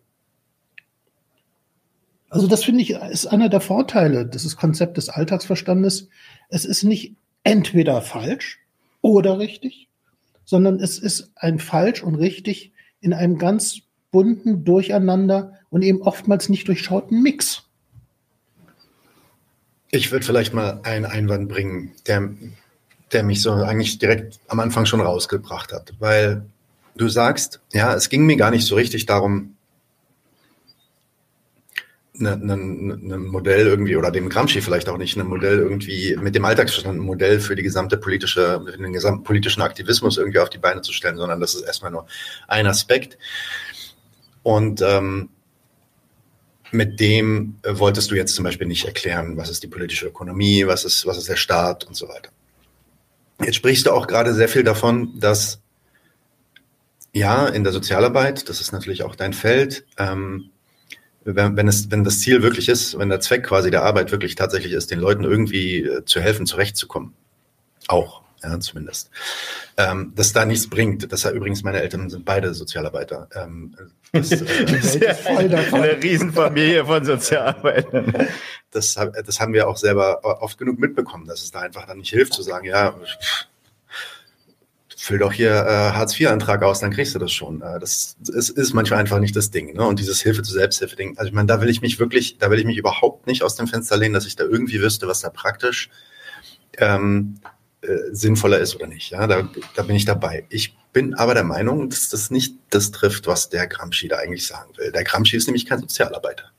Also 2.30 2.46
das 2.46 2.64
finde 2.64 2.80
ich 2.80 2.90
ist 2.90 3.26
einer 3.26 3.50
der 3.50 3.60
Vorteile 3.60 4.26
dieses 4.26 4.56
Konzept 4.56 4.96
des 4.96 5.10
Alltagsverstandes. 5.10 6.08
Es 6.48 6.64
ist 6.64 6.82
nicht 6.82 7.14
entweder 7.42 8.00
falsch 8.00 8.58
oder 9.02 9.38
richtig, 9.38 9.88
sondern 10.44 10.80
es 10.80 10.98
ist 10.98 11.32
ein 11.36 11.58
falsch 11.58 12.02
und 12.02 12.14
richtig 12.14 12.72
in 13.00 13.12
einem 13.12 13.38
ganz 13.38 13.80
bunten 14.10 14.64
Durcheinander 14.64 15.54
und 15.70 15.82
eben 15.82 16.02
oftmals 16.02 16.48
nicht 16.48 16.68
durchschauten 16.68 17.22
Mix. 17.22 17.64
Ich 19.90 20.10
würde 20.10 20.24
vielleicht 20.24 20.54
mal 20.54 20.80
einen 20.82 21.04
Einwand 21.04 21.48
bringen, 21.48 21.92
der, 22.06 22.30
der 23.12 23.22
mich 23.22 23.42
so 23.42 23.52
eigentlich 23.52 23.98
direkt 23.98 24.40
am 24.48 24.60
Anfang 24.60 24.86
schon 24.86 25.00
rausgebracht 25.00 25.72
hat, 25.72 25.94
weil 25.98 26.44
du 26.96 27.08
sagst, 27.08 27.60
ja, 27.72 27.94
es 27.94 28.08
ging 28.08 28.26
mir 28.26 28.36
gar 28.36 28.50
nicht 28.50 28.66
so 28.66 28.74
richtig 28.74 29.06
darum, 29.06 29.53
ein 32.20 33.26
Modell 33.26 33.66
irgendwie 33.66 33.96
oder 33.96 34.12
dem 34.12 34.28
Gramsci 34.28 34.60
vielleicht 34.60 34.88
auch 34.88 34.98
nicht 34.98 35.16
ein 35.16 35.26
Modell 35.26 35.58
irgendwie 35.58 36.16
mit 36.16 36.34
dem 36.34 36.44
Alltagsverstand 36.44 36.98
ein 36.98 37.04
Modell 37.04 37.40
für 37.40 37.56
die 37.56 37.64
gesamte 37.64 37.96
politische, 37.96 38.62
für 38.64 38.78
den 38.78 38.92
gesamten 38.92 39.24
politischen 39.24 39.62
Aktivismus 39.62 40.16
irgendwie 40.16 40.38
auf 40.38 40.50
die 40.50 40.58
Beine 40.58 40.82
zu 40.82 40.92
stellen, 40.92 41.16
sondern 41.16 41.40
das 41.40 41.54
ist 41.54 41.62
erstmal 41.62 41.90
nur 41.90 42.06
ein 42.46 42.66
Aspekt. 42.66 43.18
Und 44.44 44.80
ähm, 44.82 45.30
mit 46.70 47.00
dem 47.00 47.56
äh, 47.62 47.78
wolltest 47.78 48.10
du 48.10 48.14
jetzt 48.14 48.34
zum 48.34 48.44
Beispiel 48.44 48.68
nicht 48.68 48.84
erklären, 48.84 49.36
was 49.36 49.48
ist 49.48 49.62
die 49.62 49.68
politische 49.68 50.06
Ökonomie, 50.06 50.66
was 50.66 50.84
ist, 50.84 51.06
was 51.06 51.18
ist 51.18 51.28
der 51.28 51.36
Staat 51.36 51.84
und 51.84 51.96
so 51.96 52.08
weiter. 52.08 52.30
Jetzt 53.40 53.56
sprichst 53.56 53.86
du 53.86 53.90
auch 53.90 54.06
gerade 54.06 54.34
sehr 54.34 54.48
viel 54.48 54.62
davon, 54.62 55.18
dass 55.18 55.60
ja, 57.12 57.46
in 57.46 57.64
der 57.64 57.72
Sozialarbeit, 57.72 58.48
das 58.48 58.60
ist 58.60 58.72
natürlich 58.72 59.02
auch 59.04 59.14
dein 59.14 59.32
Feld, 59.32 59.86
ähm, 59.98 60.50
wenn, 61.24 61.56
wenn, 61.56 61.68
es, 61.68 61.90
wenn 61.90 62.04
das 62.04 62.20
Ziel 62.20 62.42
wirklich 62.42 62.68
ist, 62.68 62.98
wenn 62.98 63.08
der 63.08 63.20
Zweck 63.20 63.44
quasi 63.44 63.70
der 63.70 63.82
Arbeit 63.82 64.10
wirklich 64.12 64.34
tatsächlich 64.34 64.72
ist, 64.72 64.90
den 64.90 65.00
Leuten 65.00 65.24
irgendwie 65.24 65.82
äh, 65.82 66.04
zu 66.04 66.20
helfen, 66.20 66.46
zurechtzukommen. 66.46 67.14
Auch 67.88 68.24
ja, 68.44 68.60
zumindest. 68.60 69.10
Ähm, 69.76 70.12
dass 70.14 70.32
da 70.32 70.44
nichts 70.44 70.68
bringt. 70.68 71.10
Das 71.10 71.22
ja 71.22 71.30
übrigens, 71.30 71.62
meine 71.62 71.80
Eltern 71.80 72.10
sind 72.10 72.24
beide 72.24 72.52
Sozialarbeiter. 72.54 73.28
Ähm, 73.34 73.74
das, 74.12 74.32
äh, 74.32 74.64
das 74.66 74.96
ist 74.96 75.20
voll 75.20 75.48
davon. 75.48 75.80
Eine 75.80 76.02
Riesenfamilie 76.02 76.84
von 76.84 77.04
Sozialarbeitern. 77.04 78.28
Das, 78.70 78.94
das 78.94 79.40
haben 79.40 79.52
wir 79.52 79.68
auch 79.68 79.76
selber 79.76 80.24
oft 80.42 80.58
genug 80.58 80.78
mitbekommen, 80.78 81.26
dass 81.26 81.42
es 81.42 81.50
da 81.50 81.60
einfach 81.60 81.86
dann 81.86 81.98
nicht 81.98 82.10
hilft 82.10 82.34
zu 82.34 82.42
sagen, 82.42 82.66
ja, 82.66 82.94
füll 85.04 85.18
doch 85.18 85.32
hier 85.32 85.50
äh, 85.50 85.92
Hartz-IV-Antrag 85.92 86.62
aus, 86.62 86.80
dann 86.80 86.90
kriegst 86.90 87.14
du 87.14 87.18
das 87.18 87.30
schon. 87.30 87.60
Äh, 87.60 87.78
das 87.78 88.16
ist, 88.26 88.48
ist 88.48 88.72
manchmal 88.72 89.00
einfach 89.00 89.18
nicht 89.18 89.36
das 89.36 89.50
Ding. 89.50 89.74
Ne? 89.74 89.84
Und 89.84 89.98
dieses 89.98 90.22
Hilfe 90.22 90.42
zu 90.42 90.52
Selbsthilfe-Ding, 90.52 91.18
also 91.18 91.28
ich 91.28 91.34
meine, 91.34 91.46
da 91.46 91.60
will 91.60 91.68
ich 91.68 91.82
mich 91.82 91.98
wirklich, 91.98 92.38
da 92.38 92.50
will 92.50 92.58
ich 92.58 92.64
mich 92.64 92.78
überhaupt 92.78 93.26
nicht 93.26 93.42
aus 93.42 93.54
dem 93.54 93.66
Fenster 93.66 93.98
lehnen, 93.98 94.14
dass 94.14 94.24
ich 94.24 94.34
da 94.34 94.44
irgendwie 94.44 94.80
wüsste, 94.80 95.06
was 95.06 95.20
da 95.20 95.28
praktisch 95.28 95.90
ähm, 96.78 97.34
äh, 97.82 97.88
sinnvoller 98.12 98.58
ist 98.58 98.76
oder 98.76 98.86
nicht. 98.86 99.10
Ja, 99.10 99.26
da, 99.26 99.46
da 99.76 99.82
bin 99.82 99.94
ich 99.94 100.06
dabei. 100.06 100.46
Ich 100.48 100.74
bin 100.94 101.12
aber 101.12 101.34
der 101.34 101.44
Meinung, 101.44 101.90
dass 101.90 102.08
das 102.08 102.30
nicht 102.30 102.54
das 102.70 102.90
trifft, 102.90 103.26
was 103.26 103.50
der 103.50 103.66
Gramsci 103.66 104.08
da 104.08 104.16
eigentlich 104.16 104.46
sagen 104.46 104.70
will. 104.78 104.90
Der 104.90 105.04
Gramsci 105.04 105.36
ist 105.36 105.46
nämlich 105.46 105.66
kein 105.66 105.80
Sozialarbeiter. 105.80 106.50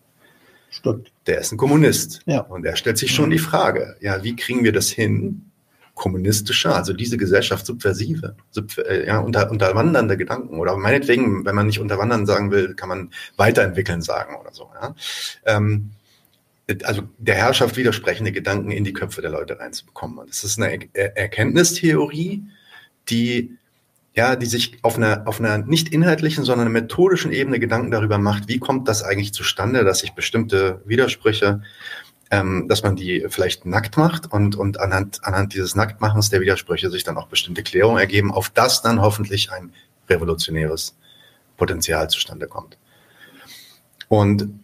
Stimmt. 0.70 1.12
Der 1.26 1.40
ist 1.40 1.52
ein 1.52 1.58
Kommunist. 1.58 2.22
Ja. 2.28 2.42
Und 2.42 2.64
er 2.64 2.76
stellt 2.76 3.00
sich 3.00 3.16
schon 3.16 3.32
die 3.32 3.40
Frage, 3.40 3.96
ja, 4.02 4.24
wie 4.24 4.36
kriegen 4.36 4.64
wir 4.64 4.72
das 4.72 4.90
hin, 4.90 5.50
kommunistische, 5.96 6.76
also 6.76 6.94
diese 6.94 7.18
Gesellschaft 7.18 7.66
subversive, 7.66 8.36
sub, 8.52 8.78
äh, 8.78 9.08
ja, 9.08 9.20
unter, 9.20 9.50
unterwandernde 9.50 10.18
Gedanken 10.18 10.60
oder 10.60 10.78
meinetwegen, 10.78 11.46
wenn 11.46 11.56
man 11.56 11.66
nicht 11.66 11.80
unterwandern 11.80 12.26
sagen 12.26 12.52
will, 12.52 12.76
kann 12.76 12.90
man 12.90 13.12
weiterentwickeln 13.38 14.02
sagen 14.02 14.36
oder 14.36 14.54
so. 14.54 14.70
Ja? 14.80 14.94
Ähm, 15.46 15.92
also 16.84 17.04
der 17.18 17.36
Herrschaft 17.36 17.78
widersprechende 17.78 18.32
Gedanken 18.32 18.72
in 18.72 18.84
die 18.84 18.94
Köpfe 18.94 19.22
der 19.22 19.32
Leute 19.32 19.60
reinzubekommen. 19.60 20.18
Und 20.18 20.30
das 20.30 20.44
ist 20.44 20.60
eine 20.60 20.80
er 20.94 21.16
Erkenntnistheorie, 21.16 22.44
die 23.10 23.58
ja, 24.16 24.38
die 24.38 24.46
sich 24.46 24.78
auf 24.82 24.96
einer, 24.96 25.28
auf 25.28 25.42
einer 25.42 25.58
nicht 25.58 25.90
inhaltlichen, 25.90 26.46
sondern 26.46 26.72
methodischen 26.72 27.34
Ebene 27.34 27.60
Gedanken 27.60 27.92
darüber 27.92 28.18
macht, 28.18 28.48
wie 28.48 28.60
kommt 28.60 28.88
das 28.88 29.04
eigentlich 29.04 29.34
zustande, 29.34 29.84
dass 29.84 30.00
sich 30.00 30.14
bestimmte 30.14 30.82
Widersprüche, 30.86 31.62
ähm, 32.32 32.68
dass 32.68 32.84
man 32.84 32.96
die 32.96 33.26
vielleicht 33.30 33.66
nackt 33.66 33.98
macht 33.98 34.32
und, 34.32 34.56
und 34.56 34.80
anhand, 34.80 35.24
anhand 35.24 35.54
dieses 35.54 35.76
Nacktmachens 35.76 36.30
der 36.30 36.42
Widersprüche 36.42 36.90
sich 36.90 37.04
dann 37.04 37.18
auch 37.18 37.28
bestimmte 37.28 37.64
Klärungen 37.64 38.00
ergeben, 38.00 38.32
auf 38.32 38.50
das 38.50 38.82
dann 38.82 39.02
hoffentlich 39.02 39.52
ein 39.52 39.72
revolutionäres 40.10 40.98
Potenzial 41.58 42.10
zustande 42.10 42.48
kommt. 42.48 42.78
Und 44.08 44.60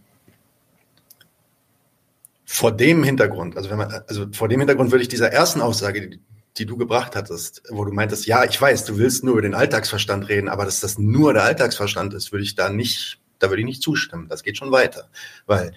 vor 2.46 2.72
dem 2.72 3.04
Hintergrund, 3.04 3.56
also 3.56 3.70
wenn 3.70 3.78
man, 3.78 3.92
also 4.08 4.28
vor 4.34 4.50
dem 4.50 4.60
Hintergrund 4.60 4.92
würde 4.92 5.04
ich 5.04 5.08
dieser 5.08 5.32
ersten 5.32 5.62
Aussage, 5.62 6.10
die, 6.10 6.20
die 6.58 6.66
du 6.66 6.76
gebracht 6.76 7.16
hattest, 7.16 7.64
wo 7.70 7.86
du 7.86 7.94
meintest, 7.94 8.26
ja, 8.26 8.44
ich 8.44 8.60
weiß, 8.60 8.86
du 8.86 8.98
willst 8.98 9.24
nur 9.24 9.34
über 9.34 9.42
den 9.42 9.54
Alltagsverstand 9.54 10.28
reden, 10.28 10.50
aber 10.50 10.66
dass 10.66 10.82
das 10.82 10.98
nur 10.98 11.34
der 11.34 11.44
Alltagsverstand 11.44 12.14
ist, 12.14 12.32
würde 12.32 12.44
ich 12.44 12.56
da 12.56 12.70
nicht, 12.70 13.20
da 13.40 13.50
würde 13.50 13.62
ich 13.62 13.66
nicht 13.66 13.82
zustimmen. 13.82 14.28
Das 14.28 14.44
geht 14.44 14.58
schon 14.58 14.72
weiter, 14.72 15.08
weil 15.46 15.74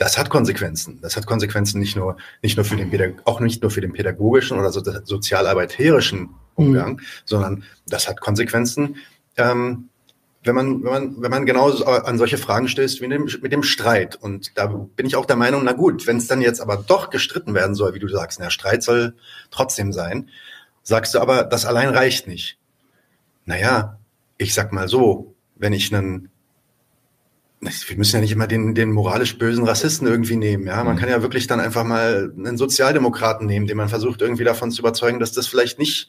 das 0.00 0.16
hat 0.16 0.30
Konsequenzen. 0.30 0.98
Das 1.02 1.14
hat 1.14 1.26
Konsequenzen 1.26 1.78
nicht 1.78 1.94
nur, 1.94 2.16
nicht 2.42 2.56
nur 2.56 2.64
für 2.64 2.76
den 2.76 2.90
Pädag 2.90 3.20
auch 3.26 3.38
nicht 3.38 3.60
nur 3.60 3.70
für 3.70 3.82
den 3.82 3.92
pädagogischen 3.92 4.58
oder 4.58 4.72
so, 4.72 4.82
sozialarbeiterischen 5.04 6.30
Umgang, 6.54 6.92
mhm. 6.92 7.00
sondern 7.26 7.64
das 7.86 8.08
hat 8.08 8.20
Konsequenzen 8.20 8.96
ähm, 9.36 9.90
wenn 10.42 10.54
man, 10.54 10.82
wenn 10.82 10.90
man, 10.90 11.22
wenn 11.22 11.30
man 11.30 11.44
genau 11.44 11.70
an 11.70 12.16
solche 12.16 12.38
Fragen 12.38 12.66
stößt 12.66 13.02
wie 13.02 13.08
mit 13.08 13.18
dem, 13.18 13.42
mit 13.42 13.52
dem 13.52 13.62
Streit. 13.62 14.16
Und 14.16 14.56
da 14.56 14.66
bin 14.68 15.04
ich 15.04 15.16
auch 15.16 15.26
der 15.26 15.36
Meinung, 15.36 15.64
na 15.64 15.72
gut, 15.72 16.06
wenn 16.06 16.16
es 16.16 16.28
dann 16.28 16.40
jetzt 16.40 16.62
aber 16.62 16.78
doch 16.78 17.10
gestritten 17.10 17.52
werden 17.52 17.74
soll, 17.74 17.92
wie 17.92 17.98
du 17.98 18.08
sagst, 18.08 18.40
der 18.40 18.48
Streit 18.48 18.82
soll 18.82 19.14
trotzdem 19.50 19.92
sein, 19.92 20.30
sagst 20.82 21.14
du 21.14 21.20
aber, 21.20 21.44
das 21.44 21.66
allein 21.66 21.90
reicht 21.90 22.26
nicht. 22.26 22.58
Naja, 23.44 23.98
ich 24.38 24.54
sag 24.54 24.72
mal 24.72 24.88
so, 24.88 25.34
wenn 25.56 25.74
ich 25.74 25.94
einen 25.94 26.30
wir 27.60 27.96
müssen 27.96 28.16
ja 28.16 28.20
nicht 28.22 28.32
immer 28.32 28.46
den, 28.46 28.74
den 28.74 28.90
moralisch 28.90 29.36
bösen 29.36 29.64
Rassisten 29.64 30.06
irgendwie 30.06 30.36
nehmen. 30.36 30.66
Ja, 30.66 30.82
man 30.82 30.96
mhm. 30.96 30.98
kann 30.98 31.10
ja 31.10 31.20
wirklich 31.22 31.46
dann 31.46 31.60
einfach 31.60 31.84
mal 31.84 32.32
einen 32.36 32.56
Sozialdemokraten 32.56 33.46
nehmen, 33.46 33.66
den 33.66 33.76
man 33.76 33.90
versucht 33.90 34.22
irgendwie 34.22 34.44
davon 34.44 34.70
zu 34.70 34.80
überzeugen, 34.80 35.20
dass 35.20 35.32
das 35.32 35.46
vielleicht 35.46 35.78
nicht, 35.78 36.08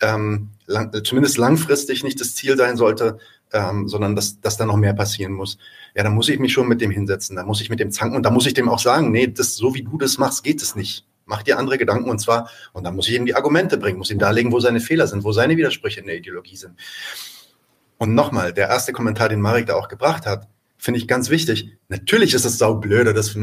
ähm, 0.00 0.48
lang, 0.66 0.92
zumindest 1.04 1.38
langfristig 1.38 2.02
nicht 2.02 2.20
das 2.20 2.34
Ziel 2.34 2.56
sein 2.56 2.76
sollte, 2.76 3.18
ähm, 3.52 3.86
sondern 3.88 4.16
dass, 4.16 4.40
dass 4.40 4.56
da 4.56 4.66
noch 4.66 4.76
mehr 4.76 4.94
passieren 4.94 5.32
muss. 5.32 5.58
Ja, 5.94 6.02
da 6.02 6.10
muss 6.10 6.28
ich 6.28 6.38
mich 6.38 6.52
schon 6.52 6.68
mit 6.68 6.80
dem 6.80 6.90
hinsetzen, 6.90 7.36
da 7.36 7.44
muss 7.44 7.60
ich 7.60 7.70
mit 7.70 7.80
dem 7.80 7.90
zanken 7.92 8.16
und 8.16 8.24
da 8.24 8.30
muss 8.30 8.46
ich 8.46 8.54
dem 8.54 8.68
auch 8.68 8.78
sagen, 8.78 9.12
nee, 9.12 9.26
das 9.28 9.56
so 9.56 9.74
wie 9.74 9.82
du 9.82 9.98
das 9.98 10.18
machst, 10.18 10.42
geht 10.42 10.62
es 10.62 10.74
nicht. 10.74 11.06
Mach 11.26 11.42
dir 11.44 11.58
andere 11.58 11.78
Gedanken 11.78 12.10
und 12.10 12.18
zwar, 12.18 12.50
und 12.72 12.82
dann 12.82 12.96
muss 12.96 13.08
ich 13.08 13.14
ihm 13.14 13.26
die 13.26 13.36
Argumente 13.36 13.78
bringen, 13.78 13.98
muss 13.98 14.10
ihm 14.10 14.18
darlegen, 14.18 14.50
wo 14.50 14.58
seine 14.58 14.80
Fehler 14.80 15.06
sind, 15.06 15.22
wo 15.22 15.30
seine 15.32 15.56
Widersprüche 15.56 16.00
in 16.00 16.06
der 16.06 16.16
Ideologie 16.16 16.56
sind. 16.56 16.74
Und 17.98 18.14
nochmal, 18.14 18.52
der 18.52 18.68
erste 18.68 18.92
Kommentar, 18.92 19.28
den 19.28 19.40
Marek 19.40 19.66
da 19.66 19.74
auch 19.74 19.88
gebracht 19.88 20.26
hat, 20.26 20.48
finde 20.80 20.98
ich 20.98 21.06
ganz 21.06 21.30
wichtig. 21.30 21.76
Natürlich 21.88 22.34
ist 22.34 22.44
es 22.44 22.58
saublöde, 22.58 23.14
das 23.14 23.36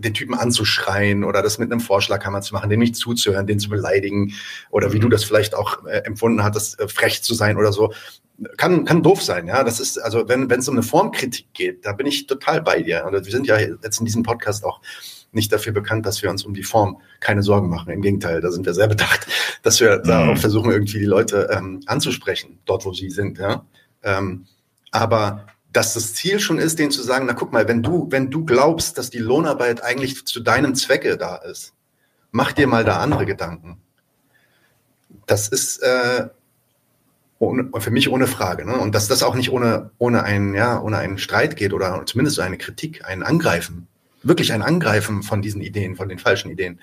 den 0.00 0.14
Typen 0.14 0.34
anzuschreien 0.34 1.24
oder 1.24 1.42
das 1.42 1.58
mit 1.58 1.70
einem 1.70 1.80
Vorschlaghammer 1.80 2.40
zu 2.40 2.54
machen, 2.54 2.70
dem 2.70 2.80
nicht 2.80 2.96
zuzuhören, 2.96 3.46
den 3.46 3.58
zu 3.58 3.68
beleidigen 3.68 4.32
oder 4.70 4.92
wie 4.92 4.98
du 4.98 5.06
mhm. 5.06 5.10
das 5.10 5.24
vielleicht 5.24 5.54
auch 5.54 5.84
äh, 5.86 5.98
empfunden 6.04 6.42
hattest, 6.42 6.80
äh, 6.80 6.88
frech 6.88 7.22
zu 7.22 7.34
sein 7.34 7.56
oder 7.56 7.72
so. 7.72 7.92
Kann, 8.56 8.86
kann 8.86 9.02
doof 9.02 9.22
sein, 9.22 9.46
ja. 9.46 9.62
Das 9.62 9.80
ist, 9.80 9.98
also 9.98 10.26
wenn 10.26 10.50
es 10.50 10.68
um 10.68 10.74
eine 10.74 10.82
Formkritik 10.82 11.52
geht, 11.52 11.84
da 11.84 11.92
bin 11.92 12.06
ich 12.06 12.26
total 12.26 12.62
bei 12.62 12.82
dir. 12.82 13.04
Und 13.04 13.12
wir 13.12 13.30
sind 13.30 13.46
ja 13.46 13.58
jetzt 13.58 14.00
in 14.00 14.06
diesem 14.06 14.22
Podcast 14.22 14.64
auch 14.64 14.80
nicht 15.32 15.52
dafür 15.52 15.72
bekannt, 15.72 16.06
dass 16.06 16.22
wir 16.22 16.30
uns 16.30 16.44
um 16.44 16.54
die 16.54 16.62
Form 16.62 17.00
keine 17.20 17.42
Sorgen 17.42 17.68
machen. 17.68 17.92
Im 17.92 18.00
Gegenteil, 18.00 18.40
da 18.40 18.50
sind 18.50 18.64
wir 18.64 18.72
sehr 18.72 18.88
bedacht, 18.88 19.26
dass 19.62 19.78
wir 19.80 19.98
mhm. 19.98 20.08
da 20.08 20.28
auch 20.28 20.38
versuchen, 20.38 20.72
irgendwie 20.72 20.98
die 20.98 21.04
Leute 21.04 21.50
ähm, 21.52 21.82
anzusprechen, 21.84 22.58
dort 22.64 22.86
wo 22.86 22.94
sie 22.94 23.10
sind, 23.10 23.38
ja. 23.38 23.66
Ähm, 24.02 24.46
aber 24.90 25.46
dass 25.72 25.94
das 25.94 26.14
Ziel 26.14 26.40
schon 26.40 26.58
ist, 26.58 26.78
denen 26.78 26.90
zu 26.90 27.02
sagen, 27.02 27.26
na 27.26 27.32
guck 27.32 27.52
mal, 27.52 27.68
wenn 27.68 27.82
du, 27.82 28.08
wenn 28.10 28.30
du 28.30 28.44
glaubst, 28.44 28.98
dass 28.98 29.10
die 29.10 29.18
Lohnarbeit 29.18 29.82
eigentlich 29.82 30.26
zu 30.26 30.40
deinem 30.40 30.74
Zwecke 30.74 31.16
da 31.16 31.36
ist, 31.36 31.74
mach 32.32 32.52
dir 32.52 32.66
mal 32.66 32.84
da 32.84 32.98
andere 32.98 33.26
Gedanken. 33.26 33.80
Das 35.26 35.48
ist 35.48 35.78
äh, 35.82 36.28
ohne, 37.38 37.70
für 37.78 37.90
mich 37.90 38.10
ohne 38.10 38.26
Frage. 38.26 38.64
Ne? 38.64 38.76
Und 38.76 38.94
dass 38.94 39.08
das 39.08 39.22
auch 39.22 39.34
nicht 39.34 39.50
ohne, 39.50 39.90
ohne, 39.98 40.24
einen, 40.24 40.54
ja, 40.54 40.80
ohne 40.80 40.98
einen 40.98 41.18
Streit 41.18 41.56
geht 41.56 41.72
oder 41.72 42.02
zumindest 42.04 42.38
eine 42.40 42.58
Kritik, 42.58 43.04
ein 43.04 43.22
Angreifen, 43.22 43.88
wirklich 44.22 44.52
ein 44.52 44.62
Angreifen 44.62 45.22
von 45.22 45.40
diesen 45.40 45.62
Ideen, 45.62 45.96
von 45.96 46.08
den 46.08 46.18
falschen 46.18 46.50
Ideen, 46.50 46.80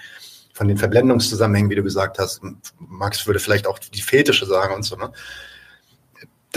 von 0.53 0.67
den 0.67 0.77
Verblendungszusammenhängen, 0.77 1.69
wie 1.69 1.75
du 1.75 1.83
gesagt 1.83 2.19
hast. 2.19 2.41
Max 2.79 3.27
würde 3.27 3.39
vielleicht 3.39 3.67
auch 3.67 3.79
die 3.79 4.01
Fetische 4.01 4.45
sagen 4.45 4.73
und 4.73 4.83
so. 4.83 4.95
Ne? 4.95 5.11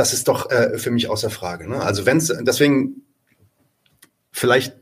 Das 0.01 0.15
ist 0.15 0.29
doch 0.29 0.51
äh, 0.51 0.79
für 0.79 0.91
mich 0.91 1.11
außer 1.11 1.29
Frage. 1.29 1.69
Ne? 1.69 1.79
Also 1.81 2.07
wenn 2.07 2.17
es, 2.17 2.33
deswegen 2.41 3.03
vielleicht, 4.33 4.75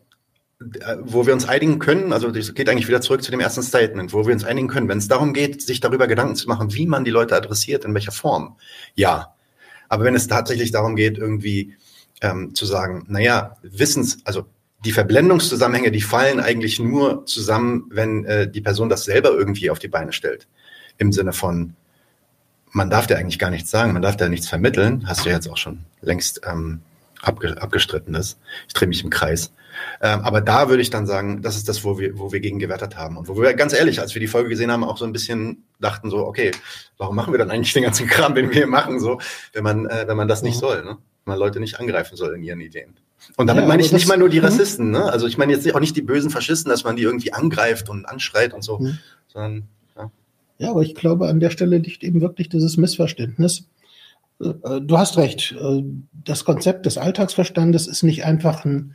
äh, 0.61 0.97
wo 1.01 1.27
wir 1.27 1.35
uns 1.35 1.49
einigen 1.49 1.81
können, 1.81 2.13
also 2.13 2.31
das 2.31 2.55
geht 2.55 2.69
eigentlich 2.69 2.87
wieder 2.87 3.01
zurück 3.01 3.25
zu 3.25 3.33
dem 3.33 3.41
ersten 3.41 3.63
Statement, 3.63 4.13
wo 4.13 4.27
wir 4.27 4.33
uns 4.33 4.45
einigen 4.45 4.69
können, 4.69 4.89
wenn 4.89 4.99
es 4.99 5.09
darum 5.09 5.33
geht, 5.33 5.61
sich 5.61 5.81
darüber 5.81 6.07
Gedanken 6.07 6.37
zu 6.37 6.49
machen, 6.49 6.73
wie 6.73 6.87
man 6.87 7.05
die 7.05 7.11
Leute 7.11 7.35
adressiert, 7.35 7.85
in 7.85 7.95
welcher 7.95 8.13
Form, 8.13 8.59
ja. 8.95 9.35
Aber 9.89 10.05
wenn 10.05 10.15
es 10.15 10.29
tatsächlich 10.29 10.71
darum 10.71 10.95
geht, 10.95 11.19
irgendwie 11.19 11.75
ähm, 12.21 12.55
zu 12.55 12.65
sagen, 12.65 13.05
naja, 13.09 13.57
Wissens, 13.63 14.19
also 14.25 14.47
die 14.85 14.93
Verblendungszusammenhänge, 14.93 15.91
die 15.91 16.01
fallen 16.01 16.39
eigentlich 16.39 16.79
nur 16.79 17.27
zusammen, 17.27 17.87
wenn 17.91 18.25
äh, 18.25 18.49
die 18.49 18.61
Person 18.61 18.89
das 18.89 19.05
selber 19.05 19.31
irgendwie 19.31 19.71
auf 19.71 19.81
die 19.81 19.89
Beine 19.89 20.13
stellt. 20.13 20.47
Im 20.99 21.11
Sinne 21.11 21.33
von, 21.33 21.75
man 22.73 22.91
darf 22.91 23.07
dir 23.07 23.19
eigentlich 23.19 23.39
gar 23.39 23.51
nichts 23.51 23.71
sagen, 23.71 23.93
man 23.93 24.03
darf 24.03 24.17
dir 24.17 24.29
nichts 24.29 24.49
vermitteln, 24.49 25.05
hast 25.07 25.25
du 25.25 25.31
jetzt 25.31 25.49
auch 25.49 25.57
schon 25.57 25.81
längst 26.01 26.43
ähm, 26.47 26.81
abge 27.23 27.61
abgestritten 27.61 28.15
ist. 28.15 28.39
Ich 28.67 28.75
drehe 28.75 28.89
mich 28.89 29.03
im 29.03 29.11
Kreis. 29.11 29.53
Ähm, 30.01 30.21
aber 30.21 30.41
da 30.41 30.69
würde 30.69 30.83
ich 30.83 30.91
dann 30.91 31.07
sagen, 31.07 31.43
das 31.43 31.57
ist 31.57 31.69
das, 31.69 31.85
wo 31.85 31.99
wir, 31.99 32.19
wo 32.19 32.33
wir 32.33 32.41
gegen 32.41 32.59
gewertet 32.59 32.97
haben. 32.97 33.17
Und 33.17 33.29
wo 33.29 33.41
wir 33.41 33.55
ganz 33.55 33.73
ehrlich, 33.73 34.01
als 34.01 34.15
wir 34.15 34.21
die 34.21 34.27
Folge 34.27 34.49
gesehen 34.49 34.71
haben, 34.71 34.85
auch 34.85 34.99
so 34.99 35.05
ein 35.05 35.13
bisschen 35.13 35.65
dachten 35.81 36.11
so, 36.11 36.19
okay, 36.27 36.51
warum 36.97 37.15
machen 37.17 37.33
wir 37.33 37.39
dann 37.39 37.51
eigentlich 37.51 37.73
den 37.73 37.85
ganzen 37.85 38.07
Kram, 38.07 38.35
den 38.35 38.49
wir 38.49 38.55
hier 38.55 38.67
machen, 38.67 39.01
so, 39.01 39.21
wenn 39.53 39.65
man, 39.65 39.87
äh, 39.87 40.05
wenn 40.07 40.17
man 40.17 40.29
das 40.29 40.43
nicht 40.43 40.57
mhm. 40.57 40.61
soll, 40.61 40.85
ne? 40.85 40.99
Wenn 41.25 41.33
man 41.33 41.39
Leute 41.39 41.61
nicht 41.61 41.79
angreifen 41.79 42.17
soll 42.17 42.35
in 42.35 42.43
ihren 42.43 42.61
Ideen. 42.61 42.97
Und 43.37 43.49
damit 43.49 43.65
ja, 43.65 43.69
meine 43.69 43.83
ich 43.83 43.93
nicht 43.93 44.09
mal 44.09 44.17
nur 44.17 44.29
die 44.29 44.39
mhm. 44.39 44.47
Rassisten, 44.47 44.91
ne? 44.91 45.05
Also 45.05 45.27
ich 45.27 45.39
meine 45.39 45.53
jetzt 45.53 45.73
auch 45.75 45.81
nicht 45.81 45.97
die 45.97 46.03
bösen 46.03 46.31
Faschisten, 46.31 46.71
dass 46.71 46.85
man 46.85 46.97
die 46.97 47.03
irgendwie 47.03 47.33
angreift 47.33 47.89
und 47.89 48.07
anschreit 48.07 48.55
und 48.55 48.63
so, 48.63 48.79
mhm. 48.79 48.99
sondern 49.29 49.69
ja, 50.59 50.71
aber 50.71 50.83
ich 50.83 50.95
glaube, 50.95 51.29
an 51.29 51.41
der 51.41 51.51
Stelle 51.51 51.79
liegt 51.79 52.03
eben 52.03 52.21
wirklich 52.21 52.49
dieses 52.49 52.77
Missverständnis. 52.77 53.69
Äh, 54.41 54.49
äh, 54.49 54.81
du 54.81 54.99
hast 54.99 55.17
recht. 55.17 55.53
Äh, 55.53 55.83
das 56.25 56.45
Konzept 56.45 56.87
des 56.87 56.99
Alltagsverstandes 56.99 57.87
ist 57.87 58.03
nicht 58.03 58.25
einfach 58.25 58.65
ein 58.65 58.95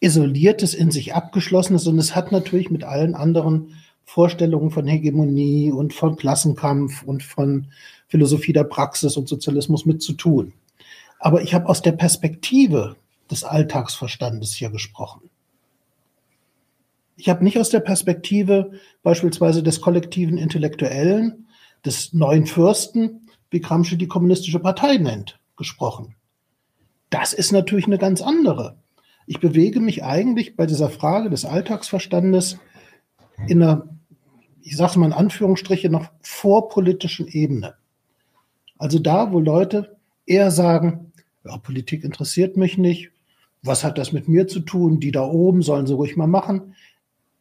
isoliertes, 0.00 0.74
in 0.74 0.90
sich 0.90 1.14
abgeschlossenes, 1.14 1.84
sondern 1.84 2.00
es 2.00 2.14
hat 2.14 2.32
natürlich 2.32 2.70
mit 2.70 2.84
allen 2.84 3.14
anderen 3.14 3.74
Vorstellungen 4.04 4.70
von 4.70 4.86
Hegemonie 4.86 5.72
und 5.72 5.92
von 5.92 6.16
Klassenkampf 6.16 7.02
und 7.02 7.22
von 7.22 7.66
Philosophie 8.06 8.54
der 8.54 8.64
Praxis 8.64 9.16
und 9.16 9.28
Sozialismus 9.28 9.84
mit 9.84 10.00
zu 10.00 10.14
tun. 10.14 10.54
Aber 11.18 11.42
ich 11.42 11.52
habe 11.52 11.68
aus 11.68 11.82
der 11.82 11.92
Perspektive 11.92 12.96
des 13.30 13.44
Alltagsverstandes 13.44 14.54
hier 14.54 14.70
gesprochen. 14.70 15.27
Ich 17.20 17.28
habe 17.28 17.42
nicht 17.42 17.58
aus 17.58 17.68
der 17.68 17.80
Perspektive 17.80 18.70
beispielsweise 19.02 19.64
des 19.64 19.80
kollektiven 19.80 20.38
Intellektuellen, 20.38 21.48
des 21.84 22.12
neuen 22.12 22.46
Fürsten, 22.46 23.28
wie 23.50 23.60
Gramsci 23.60 23.98
die 23.98 24.06
kommunistische 24.06 24.60
Partei 24.60 24.98
nennt, 24.98 25.40
gesprochen. 25.56 26.14
Das 27.10 27.32
ist 27.32 27.50
natürlich 27.50 27.86
eine 27.86 27.98
ganz 27.98 28.22
andere. 28.22 28.76
Ich 29.26 29.40
bewege 29.40 29.80
mich 29.80 30.04
eigentlich 30.04 30.54
bei 30.54 30.64
dieser 30.64 30.90
Frage 30.90 31.28
des 31.28 31.44
Alltagsverstandes 31.44 32.58
in 33.48 33.64
einer, 33.64 33.88
ich 34.62 34.76
sage 34.76 34.92
es 34.92 34.96
mal 34.96 35.06
in 35.06 35.12
Anführungsstriche, 35.12 35.90
noch 35.90 36.06
vorpolitischen 36.22 37.26
Ebene. 37.26 37.74
Also 38.78 39.00
da, 39.00 39.32
wo 39.32 39.40
Leute 39.40 39.96
eher 40.24 40.52
sagen, 40.52 41.12
ja, 41.44 41.56
Politik 41.58 42.04
interessiert 42.04 42.56
mich 42.56 42.78
nicht, 42.78 43.10
was 43.62 43.82
hat 43.82 43.98
das 43.98 44.12
mit 44.12 44.28
mir 44.28 44.46
zu 44.46 44.60
tun, 44.60 45.00
die 45.00 45.10
da 45.10 45.26
oben 45.26 45.62
sollen 45.62 45.88
sie 45.88 45.94
ruhig 45.94 46.16
mal 46.16 46.28
machen 46.28 46.74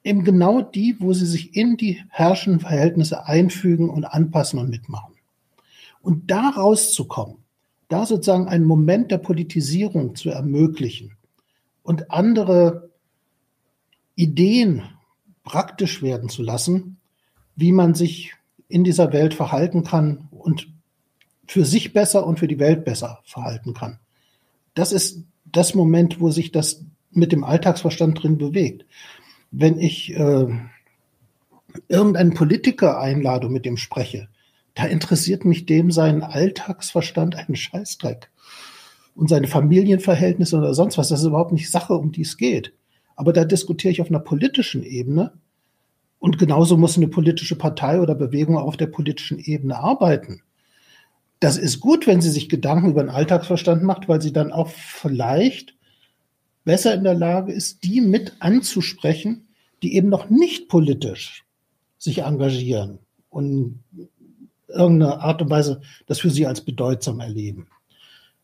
eben 0.07 0.23
genau 0.23 0.61
die, 0.61 0.95
wo 0.99 1.11
sie 1.13 1.25
sich 1.25 1.55
in 1.55 1.75
die 1.75 2.01
herrschenden 2.09 2.61
Verhältnisse 2.61 3.25
einfügen 3.25 3.89
und 3.89 4.05
anpassen 4.05 4.57
und 4.57 4.69
mitmachen. 4.69 5.13
Und 6.01 6.31
da 6.31 6.49
rauszukommen, 6.49 7.37
da 7.89 8.05
sozusagen 8.05 8.47
einen 8.47 8.63
Moment 8.63 9.11
der 9.11 9.17
Politisierung 9.17 10.15
zu 10.15 10.29
ermöglichen 10.29 11.17
und 11.83 12.09
andere 12.09 12.89
Ideen 14.15 14.83
praktisch 15.43 16.01
werden 16.01 16.29
zu 16.29 16.41
lassen, 16.41 16.97
wie 17.55 17.73
man 17.73 17.93
sich 17.93 18.33
in 18.69 18.85
dieser 18.85 19.11
Welt 19.11 19.33
verhalten 19.33 19.83
kann 19.83 20.29
und 20.31 20.69
für 21.47 21.65
sich 21.65 21.93
besser 21.93 22.25
und 22.25 22.39
für 22.39 22.47
die 22.47 22.59
Welt 22.59 22.85
besser 22.85 23.19
verhalten 23.25 23.73
kann. 23.73 23.99
Das 24.73 24.91
ist 24.93 25.23
das 25.45 25.75
Moment, 25.75 26.21
wo 26.21 26.31
sich 26.31 26.51
das 26.51 26.85
mit 27.11 27.31
dem 27.31 27.43
Alltagsverstand 27.43 28.21
drin 28.21 28.37
bewegt 28.37 28.85
wenn 29.51 29.79
ich 29.79 30.13
äh, 30.13 30.47
irgendeinen 31.87 32.33
Politiker 32.33 32.99
einlade 32.99 33.47
und 33.47 33.53
mit 33.53 33.65
dem 33.65 33.77
spreche, 33.77 34.29
da 34.75 34.85
interessiert 34.85 35.45
mich 35.45 35.65
dem 35.65 35.91
sein 35.91 36.21
Alltagsverstand 36.23 37.35
einen 37.35 37.55
Scheißdreck. 37.55 38.29
Und 39.15 39.29
seine 39.29 39.47
Familienverhältnisse 39.47 40.57
oder 40.57 40.75
sonst 40.75 40.99
was, 40.99 41.09
das 41.09 41.21
ist 41.21 41.25
überhaupt 41.25 41.51
nicht 41.51 41.71
Sache, 41.71 41.95
um 41.95 42.11
die 42.11 42.21
es 42.21 42.37
geht. 42.37 42.73
Aber 43.15 43.33
da 43.33 43.45
diskutiere 43.45 43.91
ich 43.91 44.01
auf 44.01 44.09
einer 44.09 44.19
politischen 44.19 44.83
Ebene. 44.83 45.33
Und 46.19 46.37
genauso 46.37 46.77
muss 46.77 46.97
eine 46.97 47.07
politische 47.07 47.55
Partei 47.55 47.99
oder 47.99 48.13
Bewegung 48.13 48.57
auf 48.57 48.77
der 48.77 48.87
politischen 48.87 49.39
Ebene 49.39 49.79
arbeiten. 49.79 50.41
Das 51.39 51.57
ist 51.57 51.79
gut, 51.79 52.05
wenn 52.05 52.21
sie 52.21 52.29
sich 52.29 52.49
Gedanken 52.49 52.91
über 52.91 53.03
den 53.03 53.09
Alltagsverstand 53.09 53.81
macht, 53.81 54.07
weil 54.07 54.21
sie 54.21 54.33
dann 54.33 54.51
auch 54.51 54.69
vielleicht 54.69 55.76
besser 56.67 56.93
in 56.93 57.05
der 57.05 57.13
Lage 57.13 57.53
ist, 57.53 57.85
die 57.85 58.01
mit 58.01 58.33
anzusprechen, 58.39 59.47
die 59.81 59.95
eben 59.95 60.09
noch 60.09 60.29
nicht 60.29 60.67
politisch 60.67 61.45
sich 61.97 62.23
engagieren 62.23 62.99
und 63.29 63.79
irgendeine 64.67 65.21
Art 65.21 65.41
und 65.41 65.49
Weise 65.49 65.79
das 66.07 66.19
für 66.19 66.29
sie 66.29 66.45
als 66.45 66.59
bedeutsam 66.59 67.21
erleben. 67.21 67.67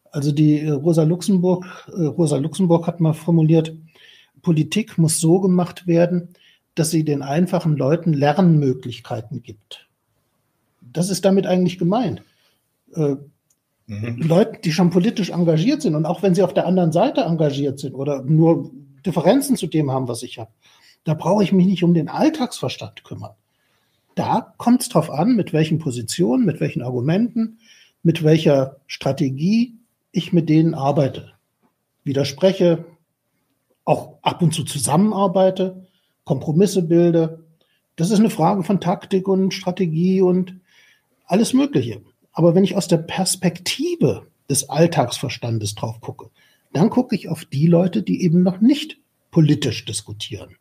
Also 0.10 0.32
die 0.32 0.62
äh, 0.62 0.70
Rosa 0.70 1.04
Luxemburg, 1.04 1.66
äh, 1.90 2.06
Rosa 2.06 2.38
Luxemburg 2.38 2.88
hat 2.88 3.02
mal 3.02 3.12
formuliert, 3.12 3.76
Politik 4.42 4.98
muss 4.98 5.20
so 5.20 5.42
gemacht 5.42 5.86
werden, 5.86 6.30
dass 6.76 6.92
sie 6.92 7.04
den 7.04 7.24
einfachen 7.24 7.76
Leuten 7.76 8.14
Lernmöglichkeiten 8.14 9.44
gibt. 9.44 9.90
Das 10.80 11.10
ist 11.10 11.26
damit 11.26 11.46
eigentlich 11.46 11.78
gemeint. 11.78 12.22
Mhm. 13.88 14.22
Leute, 14.22 14.60
die 14.64 14.72
schon 14.72 14.90
politisch 14.90 15.30
engagiert 15.30 15.82
sind 15.82 15.96
und 15.96 16.06
auch 16.06 16.24
wenn 16.24 16.36
sie 16.36 16.44
auf 16.44 16.54
der 16.54 16.66
anderen 16.66 16.92
Seite 16.92 17.22
engagiert 17.22 17.80
sind 17.80 17.96
oder 17.96 18.24
nur 18.24 18.72
Differenzen 19.06 19.58
zu 19.58 19.68
dem 19.68 19.92
haben, 19.92 20.08
was 20.08 20.24
ich 20.24 20.40
habe, 20.40 20.52
da 21.04 21.14
brauche 21.14 21.44
ich 21.44 21.52
mich 21.52 21.66
nicht 21.66 21.84
um 21.84 21.94
den 21.94 22.08
Alltagsverstand 22.08 23.04
kümmern. 23.04 23.36
Da 24.16 24.54
kommt 24.58 24.82
es 24.82 24.90
drauf 24.90 25.10
an, 25.10 25.36
mit 25.36 25.54
welchen 25.54 25.80
Positionen, 25.80 26.46
mit 26.46 26.60
welchen 26.60 26.82
Argumenten, 26.82 27.58
mit 28.04 28.24
welcher 28.24 28.78
Strategie 28.88 29.76
ich 30.12 30.32
mit 30.32 30.50
denen 30.50 30.76
arbeite. 30.76 31.34
widerspreche, 32.06 32.86
auch 33.86 34.20
ab 34.22 34.42
und 34.42 34.54
zu 34.54 34.64
zusammenarbeite, 34.64 35.88
Kompromisse 36.26 36.84
bilde. 36.84 37.46
Das 37.96 38.12
ist 38.12 38.20
eine 38.20 38.30
Frage 38.30 38.64
von 38.64 38.82
Taktik 38.82 39.28
und 39.28 39.54
Strategie 39.54 40.22
und 40.22 40.60
alles 41.26 41.54
Mögliche. 41.54 42.02
Aber 42.34 42.56
wenn 42.56 42.64
ich 42.64 42.76
aus 42.76 42.88
der 42.88 42.98
Perspektive 42.98 44.28
des 44.50 44.70
Alltagsverstandes 44.70 45.76
drauf 45.76 46.02
gucke, 46.02 46.30
dann 46.74 46.90
gucke 46.90 47.16
ich 47.16 47.30
auf 47.30 47.46
die 47.46 47.68
Leute, 47.68 48.02
die 48.04 48.24
eben 48.24 48.44
noch 48.44 48.60
nicht 48.60 48.98
politisch 49.32 49.86
diskutieren. 49.86 50.56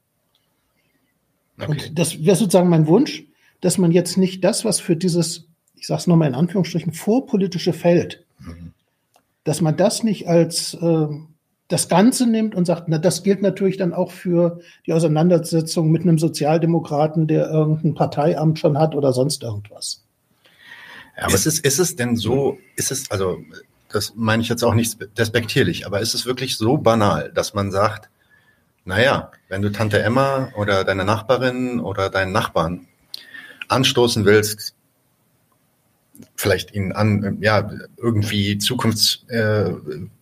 Okay. 1.58 1.70
Und 1.70 1.98
das 1.98 2.24
wäre 2.24 2.36
sozusagen 2.36 2.68
mein 2.68 2.86
Wunsch, 2.86 3.24
dass 3.60 3.78
man 3.78 3.92
jetzt 3.92 4.16
nicht 4.16 4.44
das, 4.44 4.64
was 4.64 4.80
für 4.80 4.96
dieses, 4.96 5.48
ich 5.74 5.86
sage 5.86 6.00
es 6.00 6.06
nochmal 6.06 6.28
in 6.28 6.34
Anführungsstrichen, 6.34 6.92
vorpolitische 6.92 7.72
Feld, 7.72 8.24
mhm. 8.38 8.72
dass 9.44 9.60
man 9.60 9.76
das 9.76 10.02
nicht 10.02 10.28
als 10.28 10.74
äh, 10.74 11.06
das 11.68 11.88
Ganze 11.88 12.26
nimmt 12.26 12.54
und 12.54 12.66
sagt, 12.66 12.88
na, 12.88 12.98
das 12.98 13.22
gilt 13.22 13.40
natürlich 13.40 13.78
dann 13.78 13.94
auch 13.94 14.10
für 14.10 14.60
die 14.86 14.92
Auseinandersetzung 14.92 15.90
mit 15.90 16.02
einem 16.02 16.18
Sozialdemokraten, 16.18 17.26
der 17.26 17.48
irgendein 17.48 17.94
Parteiamt 17.94 18.58
schon 18.58 18.78
hat 18.78 18.94
oder 18.94 19.12
sonst 19.12 19.42
irgendwas. 19.42 20.04
Ja, 21.22 21.28
aber 21.28 21.36
ist 21.36 21.46
es, 21.46 21.60
ist 21.60 21.78
es 21.78 21.94
denn 21.94 22.16
so, 22.16 22.58
ist 22.74 22.90
es, 22.90 23.08
also 23.08 23.40
das 23.88 24.14
meine 24.16 24.42
ich 24.42 24.48
jetzt 24.48 24.64
auch 24.64 24.74
nicht 24.74 24.98
despektierlich, 25.16 25.86
aber 25.86 26.00
ist 26.00 26.14
es 26.14 26.26
wirklich 26.26 26.56
so 26.56 26.78
banal, 26.78 27.30
dass 27.32 27.54
man 27.54 27.70
sagt, 27.70 28.10
naja, 28.84 29.30
wenn 29.48 29.62
du 29.62 29.70
Tante 29.70 30.02
Emma 30.02 30.50
oder 30.56 30.82
deine 30.82 31.04
Nachbarin 31.04 31.78
oder 31.78 32.10
deinen 32.10 32.32
Nachbarn 32.32 32.88
anstoßen 33.68 34.24
willst, 34.24 34.74
vielleicht 36.34 36.74
ihnen 36.74 36.90
an, 36.90 37.38
ja, 37.40 37.70
irgendwie 37.98 38.58
zukunfts, 38.58 39.24
äh, 39.28 39.70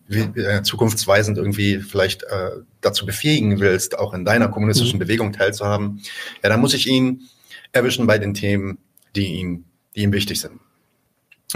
äh, 0.09 0.61
zukunftsweisend 0.61 1.39
irgendwie 1.39 1.79
vielleicht 1.79 2.21
äh, 2.25 2.51
dazu 2.81 3.07
befähigen 3.07 3.59
willst, 3.59 3.97
auch 3.97 4.13
in 4.13 4.23
deiner 4.23 4.49
kommunistischen 4.49 4.97
mhm. 4.97 5.03
Bewegung 5.03 5.33
teilzuhaben, 5.33 6.03
ja, 6.43 6.49
dann 6.49 6.61
muss 6.61 6.75
ich 6.75 6.85
ihn 6.85 7.23
erwischen 7.71 8.05
bei 8.05 8.19
den 8.19 8.35
Themen, 8.35 8.77
die 9.15 9.39
ihm, 9.39 9.65
die 9.95 10.03
ihm 10.03 10.13
wichtig 10.13 10.39
sind 10.39 10.59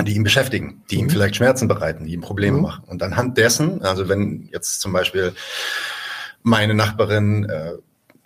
die 0.03 0.15
ihn 0.15 0.23
beschäftigen, 0.23 0.83
die 0.89 0.97
ihm 0.97 1.05
mhm. 1.05 1.09
vielleicht 1.11 1.35
Schmerzen 1.37 1.67
bereiten, 1.67 2.05
die 2.05 2.13
ihm 2.13 2.21
Probleme 2.21 2.57
mhm. 2.57 2.63
machen. 2.63 2.83
Und 2.87 3.01
anhand 3.01 3.37
dessen, 3.37 3.81
also 3.81 4.09
wenn 4.09 4.49
jetzt 4.51 4.81
zum 4.81 4.91
Beispiel 4.91 5.33
meine 6.43 6.73
Nachbarin 6.73 7.45
äh, 7.45 7.73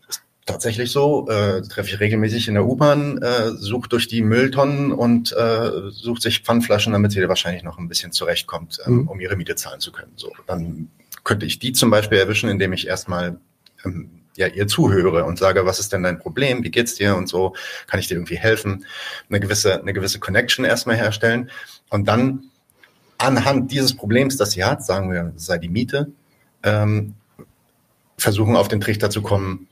ist 0.07 0.23
tatsächlich 0.45 0.91
so, 0.91 1.29
äh, 1.29 1.61
treffe 1.61 1.89
ich 1.89 1.99
regelmäßig 1.99 2.47
in 2.47 2.55
der 2.55 2.65
U-Bahn, 2.65 3.19
äh, 3.19 3.51
sucht 3.51 3.93
durch 3.93 4.07
die 4.07 4.21
Mülltonnen 4.21 4.91
und 4.91 5.31
äh, 5.33 5.91
sucht 5.91 6.23
sich 6.23 6.39
Pfandflaschen, 6.39 6.93
damit 6.93 7.11
sie 7.11 7.27
wahrscheinlich 7.29 7.63
noch 7.63 7.77
ein 7.77 7.87
bisschen 7.87 8.11
zurechtkommt, 8.11 8.79
ähm, 8.85 9.01
mhm. 9.01 9.07
um 9.07 9.19
ihre 9.19 9.35
Miete 9.35 9.55
zahlen 9.55 9.79
zu 9.79 9.91
können. 9.91 10.13
So, 10.15 10.31
dann 10.47 10.89
könnte 11.23 11.45
ich 11.45 11.59
die 11.59 11.73
zum 11.73 11.91
Beispiel 11.91 12.17
erwischen, 12.17 12.49
indem 12.49 12.73
ich 12.73 12.87
erstmal 12.87 13.39
ähm, 13.85 14.18
ja, 14.39 14.47
ihr 14.47 14.67
zuhöre 14.67 15.25
und 15.25 15.37
sage, 15.37 15.65
was 15.65 15.79
ist 15.79 15.91
denn 15.91 16.01
dein 16.01 16.17
Problem, 16.17 16.63
wie 16.63 16.71
geht's 16.71 16.95
dir? 16.95 17.15
Und 17.15 17.27
so, 17.27 17.53
kann 17.87 17.99
ich 17.99 18.07
dir 18.07 18.15
irgendwie 18.15 18.37
helfen, 18.37 18.85
eine 19.29 19.39
gewisse, 19.39 19.81
eine 19.81 19.93
gewisse 19.93 20.19
Connection 20.19 20.63
erstmal 20.63 20.95
herstellen. 20.95 21.51
Und 21.89 22.07
dann 22.07 22.45
anhand 23.17 23.71
dieses 23.71 23.95
Problems, 23.95 24.37
das 24.37 24.51
sie 24.51 24.63
hat, 24.63 24.83
sagen 24.83 25.11
wir, 25.11 25.33
sei 25.35 25.57
die 25.57 25.67
Miete, 25.67 26.11
ähm, 26.63 27.15
versuchen 28.17 28.55
auf 28.55 28.69
den 28.69 28.79
Trichter 28.79 29.09
zu 29.09 29.21
kommen, 29.21 29.67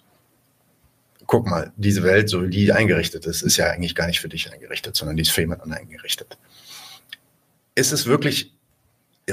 guck 1.27 1.47
mal, 1.47 1.71
diese 1.77 2.03
Welt, 2.03 2.29
so 2.29 2.43
wie 2.43 2.49
die 2.49 2.71
eingerichtet 2.73 3.25
ist, 3.25 3.41
ist 3.41 3.57
ja 3.57 3.67
eigentlich 3.67 3.95
gar 3.95 4.07
nicht 4.07 4.19
für 4.19 4.29
dich 4.29 4.51
eingerichtet, 4.51 4.95
sondern 4.97 5.15
die 5.15 5.21
ist 5.21 5.31
für 5.31 5.41
jemanden 5.41 5.71
eingerichtet. 5.71 6.37
Ist 7.73 7.93
es 7.93 8.05
wirklich 8.05 8.56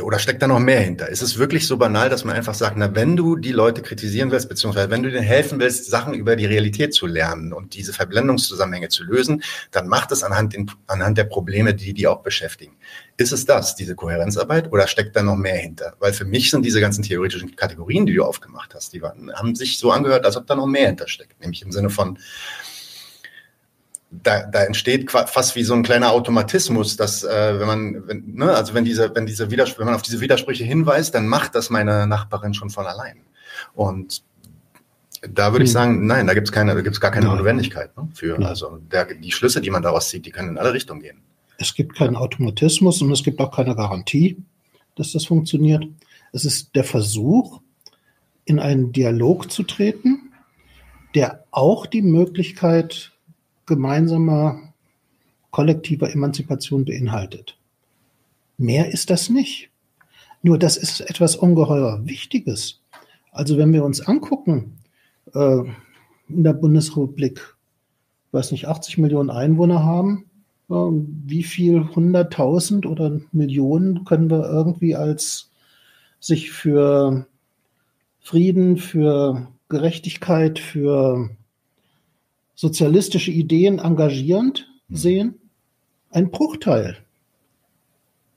oder 0.03 0.19
steckt 0.19 0.43
da 0.43 0.49
noch 0.49 0.59
mehr 0.59 0.81
hinter? 0.81 1.09
Ist 1.09 1.23
es 1.23 1.39
wirklich 1.39 1.69
so 1.69 1.77
banal, 1.77 2.09
dass 2.09 2.25
man 2.25 2.35
einfach 2.35 2.55
sagt, 2.55 2.77
na, 2.77 2.95
wenn 2.97 3.15
du 3.15 3.37
die 3.37 3.53
Leute 3.53 3.81
kritisieren 3.81 4.33
willst, 4.33 4.49
beziehungsweise 4.49 4.91
wenn 4.91 5.05
du 5.05 5.11
denen 5.11 5.23
helfen 5.23 5.61
willst, 5.61 5.89
Sachen 5.89 6.15
über 6.15 6.35
die 6.35 6.47
Realität 6.47 6.95
zu 6.95 7.07
lernen 7.07 7.53
und 7.53 7.75
diese 7.75 7.93
Verblendungszusammenhänge 7.93 8.89
zu 8.89 9.05
lösen, 9.05 9.45
dann 9.71 9.87
macht 9.87 10.11
es 10.11 10.25
anhand, 10.25 10.55
den, 10.55 10.69
anhand 10.89 11.17
der 11.17 11.25
Probleme, 11.25 11.75
die 11.75 11.95
die 11.95 12.09
auch 12.09 12.23
beschäftigen. 12.23 12.77
Ist 13.17 13.33
es 13.33 13.47
das, 13.47 13.77
diese 13.77 13.95
Kohärenzarbeit, 13.95 14.73
oder 14.73 14.89
steckt 14.89 15.15
da 15.15 15.23
noch 15.23 15.37
mehr 15.37 15.59
hinter? 15.59 15.95
Weil 16.01 16.13
für 16.13 16.25
mich 16.25 16.51
sind 16.51 16.65
diese 16.65 16.81
ganzen 16.81 17.05
theoretischen 17.05 17.55
Kategorien, 17.55 18.05
die 18.05 18.15
du 18.15 18.25
aufgemacht 18.25 18.75
hast, 18.75 18.93
die 18.93 19.03
waren, 19.03 19.33
haben 19.33 19.55
sich 19.55 19.79
so 19.79 19.93
angehört, 19.93 20.25
als 20.27 20.37
ob 20.37 20.49
da 20.49 20.57
noch 20.57 20.67
mehr 20.67 20.89
hintersteckt. 20.89 21.41
Nämlich 21.41 21.63
im 21.63 21.71
Sinne 21.71 21.91
von, 21.91 22.19
da, 24.23 24.45
da 24.47 24.65
entsteht 24.65 25.11
fast 25.11 25.57
wie 25.57 25.65
so 25.65 25.75
ein 25.75 25.83
kleiner 25.83 26.13
Automatismus, 26.13 26.97
dass 26.97 27.25
äh, 27.25 27.59
wenn 27.59 27.67
man, 27.67 28.09
wenn, 28.09 28.35
ne, 28.35 28.55
also 28.55 28.75
wenn 28.75 28.85
diese, 28.85 29.15
wenn 29.15 29.27
diese 29.27 29.51
Widersprüche, 29.51 29.81
wenn 29.81 29.87
man 29.87 29.95
auf 29.95 30.03
diese 30.03 30.21
Widersprüche 30.21 30.65
hinweist, 30.65 31.15
dann 31.15 31.27
macht 31.27 31.55
das 31.55 31.71
meine 31.71 32.07
Nachbarin 32.07 32.55
schon 32.55 32.71
von 32.71 32.87
allein. 32.87 33.21
Und 33.75 34.23
da 35.23 35.53
würde 35.53 35.61
hm. 35.61 35.67
ich 35.67 35.73
sagen, 35.73 36.07
nein, 36.07 36.27
da 36.27 36.35
gibt 36.35 36.49
es 36.49 36.53
keine, 36.53 36.75
da 36.75 36.81
gibt 36.83 36.95
es 36.95 37.01
gar 37.01 37.11
keine 37.11 37.27
Notwendigkeit 37.27 37.97
ne, 37.97 38.09
für. 38.15 38.41
Ja. 38.41 38.49
Also 38.49 38.79
der, 38.91 39.07
die 39.15 39.33
Schlüsse, 39.33 39.61
die 39.61 39.71
man 39.71 39.83
daraus 39.83 40.09
zieht, 40.09 40.27
die 40.27 40.31
können 40.31 40.51
in 40.51 40.59
alle 40.59 40.73
Richtungen 40.73 41.01
gehen. 41.01 41.23
Es 41.59 41.75
gibt 41.75 41.97
keinen 41.97 42.17
Automatismus 42.17 43.01
und 43.01 43.13
es 43.13 43.23
gibt 43.23 43.41
auch 43.41 43.55
keine 43.55 43.75
Garantie, 43.75 44.37
dass 44.97 45.13
das 45.13 45.25
funktioniert. 45.27 45.85
Es 46.33 46.45
ist 46.45 46.75
der 46.75 46.85
Versuch, 46.85 47.61
in 48.45 48.59
einen 48.59 48.93
Dialog 48.93 49.51
zu 49.51 49.63
treten, 49.63 50.33
der 51.15 51.45
auch 51.51 51.87
die 51.87 52.03
Möglichkeit 52.03 53.14
gemeinsamer 53.67 54.75
kollektiver 55.51 56.11
Emanzipation 56.11 56.85
beinhaltet. 56.85 57.57
Mehr 58.59 58.93
ist 58.93 59.11
das 59.11 59.31
nicht. 59.31 59.71
Nur 60.43 60.59
das 60.59 60.77
ist 60.77 61.01
etwas 61.01 61.37
ungeheuer 61.37 62.05
Wichtiges. 62.05 62.81
Also 63.33 63.57
wenn 63.57 63.73
wir 63.73 63.85
uns 63.85 64.01
angucken, 64.01 64.79
äh, 65.33 65.63
in 66.29 66.45
der 66.45 66.53
Bundesrepublik, 66.53 67.57
weiß 68.33 68.53
nicht, 68.53 68.67
80 68.67 68.99
Millionen 68.99 69.31
Einwohner 69.31 69.85
haben, 69.85 70.31
äh, 70.71 70.75
wie 70.75 71.43
viel 71.43 71.89
hunderttausend 71.95 72.87
oder 72.87 73.21
Millionen 73.33 74.05
können 74.05 74.31
wir 74.31 74.45
irgendwie 74.45 74.95
als 74.97 75.51
sich 76.21 76.51
für 76.51 77.27
Frieden, 78.21 78.77
für 78.77 79.49
Gerechtigkeit, 79.69 80.59
für 80.59 81.31
sozialistische 82.55 83.31
Ideen 83.31 83.79
engagierend 83.79 84.69
hm. 84.89 84.97
sehen? 84.97 85.35
Ein 86.11 86.31
Bruchteil. 86.31 86.99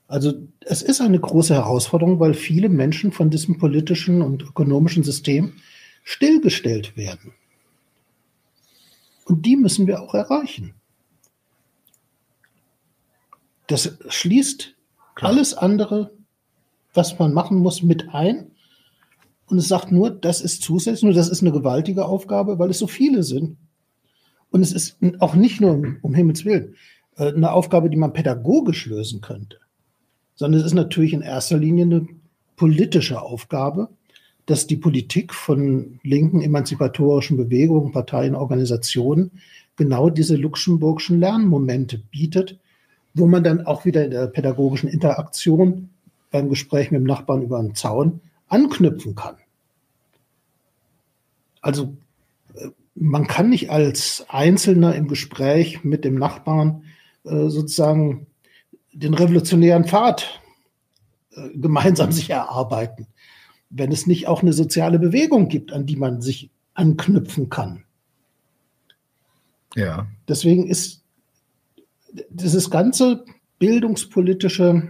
Also 0.08 0.32
es 0.60 0.82
ist 0.82 1.00
eine 1.00 1.20
große 1.20 1.54
Herausforderung, 1.54 2.18
weil 2.18 2.34
viele 2.34 2.70
Menschen 2.70 3.12
von 3.12 3.30
diesem 3.30 3.58
politischen 3.58 4.22
und 4.22 4.42
ökonomischen 4.42 5.04
System 5.04 5.52
stillgestellt 6.02 6.96
werden. 6.96 7.34
Und 9.26 9.44
die 9.44 9.56
müssen 9.56 9.86
wir 9.86 10.00
auch 10.00 10.14
erreichen. 10.14 10.72
Das 13.66 13.98
schließt 14.08 14.74
Klar. 15.14 15.30
alles 15.30 15.52
andere, 15.52 16.12
was 16.94 17.18
man 17.18 17.34
machen 17.34 17.58
muss, 17.58 17.82
mit 17.82 18.08
ein. 18.14 18.50
Und 19.46 19.58
es 19.58 19.68
sagt 19.68 19.92
nur, 19.92 20.10
das 20.10 20.40
ist 20.40 20.62
zusätzlich, 20.62 21.02
nur 21.02 21.12
das 21.12 21.28
ist 21.28 21.42
eine 21.42 21.52
gewaltige 21.52 22.06
Aufgabe, 22.06 22.58
weil 22.58 22.70
es 22.70 22.78
so 22.78 22.86
viele 22.86 23.22
sind. 23.22 23.58
Und 24.50 24.62
es 24.62 24.72
ist 24.72 24.98
auch 25.18 25.34
nicht 25.34 25.60
nur, 25.60 25.96
um 26.02 26.14
Himmels 26.14 26.44
Willen, 26.44 26.74
äh, 27.16 27.32
eine 27.32 27.52
Aufgabe, 27.52 27.90
die 27.90 27.96
man 27.96 28.12
pädagogisch 28.12 28.86
lösen 28.86 29.20
könnte, 29.20 29.58
sondern 30.34 30.60
es 30.60 30.66
ist 30.66 30.74
natürlich 30.74 31.12
in 31.12 31.22
erster 31.22 31.58
Linie 31.58 31.84
eine 31.84 32.08
politische 32.56 33.20
Aufgabe, 33.20 33.88
dass 34.46 34.66
die 34.66 34.76
Politik 34.76 35.34
von 35.34 36.00
linken 36.02 36.40
emanzipatorischen 36.40 37.36
Bewegungen, 37.36 37.92
Parteien, 37.92 38.34
Organisationen 38.34 39.30
genau 39.76 40.08
diese 40.10 40.36
luxemburgischen 40.36 41.20
Lernmomente 41.20 41.98
bietet, 41.98 42.58
wo 43.14 43.26
man 43.26 43.44
dann 43.44 43.66
auch 43.66 43.84
wieder 43.84 44.04
in 44.04 44.10
der 44.10 44.26
pädagogischen 44.26 44.88
Interaktion 44.88 45.90
beim 46.30 46.48
Gespräch 46.48 46.90
mit 46.90 47.00
dem 47.00 47.06
Nachbarn 47.06 47.42
über 47.42 47.58
einen 47.58 47.74
Zaun 47.74 48.20
anknüpfen 48.48 49.14
kann. 49.14 49.36
Also 51.60 51.96
man 53.00 53.26
kann 53.26 53.50
nicht 53.50 53.70
als 53.70 54.26
Einzelner 54.28 54.94
im 54.94 55.08
Gespräch 55.08 55.84
mit 55.84 56.04
dem 56.04 56.16
Nachbarn 56.16 56.84
äh, 57.24 57.48
sozusagen 57.48 58.26
den 58.92 59.14
revolutionären 59.14 59.84
Pfad 59.84 60.40
äh, 61.30 61.50
gemeinsam 61.54 62.12
sich 62.12 62.30
erarbeiten, 62.30 63.06
wenn 63.70 63.92
es 63.92 64.06
nicht 64.06 64.26
auch 64.26 64.42
eine 64.42 64.52
soziale 64.52 64.98
Bewegung 64.98 65.48
gibt, 65.48 65.72
an 65.72 65.86
die 65.86 65.96
man 65.96 66.20
sich 66.20 66.50
anknüpfen 66.74 67.48
kann. 67.48 67.84
Ja. 69.74 70.06
Deswegen 70.26 70.66
ist 70.66 71.02
dieses 72.30 72.70
ganze 72.70 73.24
bildungspolitische, 73.58 74.88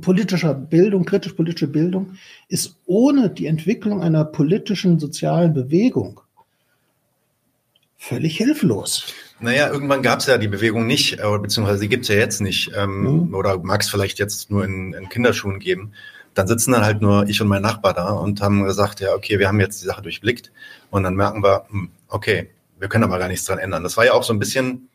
politischer 0.00 0.54
Bildung, 0.54 1.04
kritisch-politische 1.04 1.66
Bildung, 1.66 2.14
ist 2.48 2.78
ohne 2.86 3.30
die 3.30 3.46
Entwicklung 3.46 4.00
einer 4.00 4.24
politischen, 4.24 4.98
sozialen 5.00 5.52
Bewegung 5.52 6.20
völlig 8.08 8.36
hilflos. 8.36 9.06
Naja, 9.40 9.68
irgendwann 9.70 10.02
gab 10.02 10.20
es 10.20 10.26
ja 10.26 10.38
die 10.38 10.48
Bewegung 10.48 10.86
nicht, 10.86 11.16
beziehungsweise 11.16 11.78
sie 11.78 11.88
gibt 11.88 12.02
es 12.02 12.08
ja 12.08 12.16
jetzt 12.16 12.40
nicht. 12.40 12.70
Ähm, 12.76 13.28
mhm. 13.28 13.34
Oder 13.34 13.58
mag 13.58 13.80
es 13.82 13.88
vielleicht 13.88 14.18
jetzt 14.18 14.50
nur 14.50 14.64
in, 14.64 14.92
in, 14.92 15.08
Kinderschuhen 15.08 15.58
geben. 15.58 15.92
dann 16.34 16.46
sitzen 16.46 16.72
dann 16.72 16.84
halt 16.84 17.00
nur 17.00 17.28
ich 17.28 17.40
und 17.40 17.48
mein 17.48 17.62
Nachbar 17.62 17.94
da 17.94 18.10
und 18.10 18.40
haben 18.40 18.64
gesagt, 18.64 19.00
ja, 19.00 19.14
okay, 19.14 19.38
wir 19.38 19.48
haben 19.48 19.60
jetzt 19.60 19.80
die 19.82 19.86
Sache 19.86 20.02
durchblickt 20.02 20.52
und 20.90 21.04
dann 21.04 21.14
merken 21.14 21.42
wir, 21.42 21.66
hm, 21.70 21.90
okay, 22.08 22.50
wir 22.78 22.88
können 22.88 23.04
aber 23.04 23.18
gar 23.18 23.28
nichts 23.28 23.46
dran 23.46 23.58
ändern. 23.58 23.82
Das 23.82 23.96
war 23.96 24.04
ja 24.04 24.12
auch 24.12 24.24
so 24.24 24.32
ein 24.32 24.38
bisschen, 24.38 24.88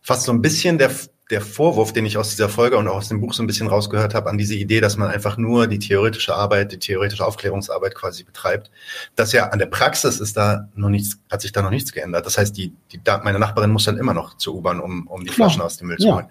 fast 0.00 0.24
so 0.24 0.32
ein 0.32 0.42
bisschen 0.42 0.78
der, 0.78 0.90
der 1.32 1.40
Vorwurf, 1.40 1.94
den 1.94 2.04
ich 2.04 2.18
aus 2.18 2.30
dieser 2.30 2.50
Folge 2.50 2.76
und 2.76 2.86
auch 2.86 2.96
aus 2.96 3.08
dem 3.08 3.20
Buch 3.20 3.32
so 3.32 3.42
ein 3.42 3.46
bisschen 3.46 3.66
rausgehört 3.66 4.14
habe, 4.14 4.28
an 4.28 4.36
diese 4.36 4.54
Idee, 4.54 4.82
dass 4.82 4.98
man 4.98 5.08
einfach 5.08 5.38
nur 5.38 5.66
die 5.66 5.78
theoretische 5.78 6.34
Arbeit, 6.34 6.72
die 6.72 6.78
theoretische 6.78 7.26
Aufklärungsarbeit 7.26 7.94
quasi 7.94 8.22
betreibt. 8.22 8.70
Das 9.16 9.32
ja 9.32 9.48
an 9.48 9.58
der 9.58 9.66
Praxis 9.66 10.20
ist 10.20 10.36
da 10.36 10.68
noch 10.74 10.90
nichts, 10.90 11.18
hat 11.30 11.40
sich 11.40 11.50
da 11.50 11.62
noch 11.62 11.70
nichts 11.70 11.92
geändert. 11.92 12.26
Das 12.26 12.36
heißt, 12.36 12.54
die, 12.56 12.72
die 12.92 13.00
meine 13.24 13.38
Nachbarin 13.38 13.70
muss 13.70 13.86
dann 13.86 13.96
immer 13.96 14.12
noch 14.12 14.36
zur 14.36 14.54
U-Bahn, 14.56 14.78
um, 14.78 15.06
um 15.06 15.24
die 15.24 15.30
Klar. 15.30 15.48
Flaschen 15.48 15.62
aus 15.62 15.78
dem 15.78 15.88
Müll 15.88 15.96
zu 15.96 16.14
holen. 16.14 16.26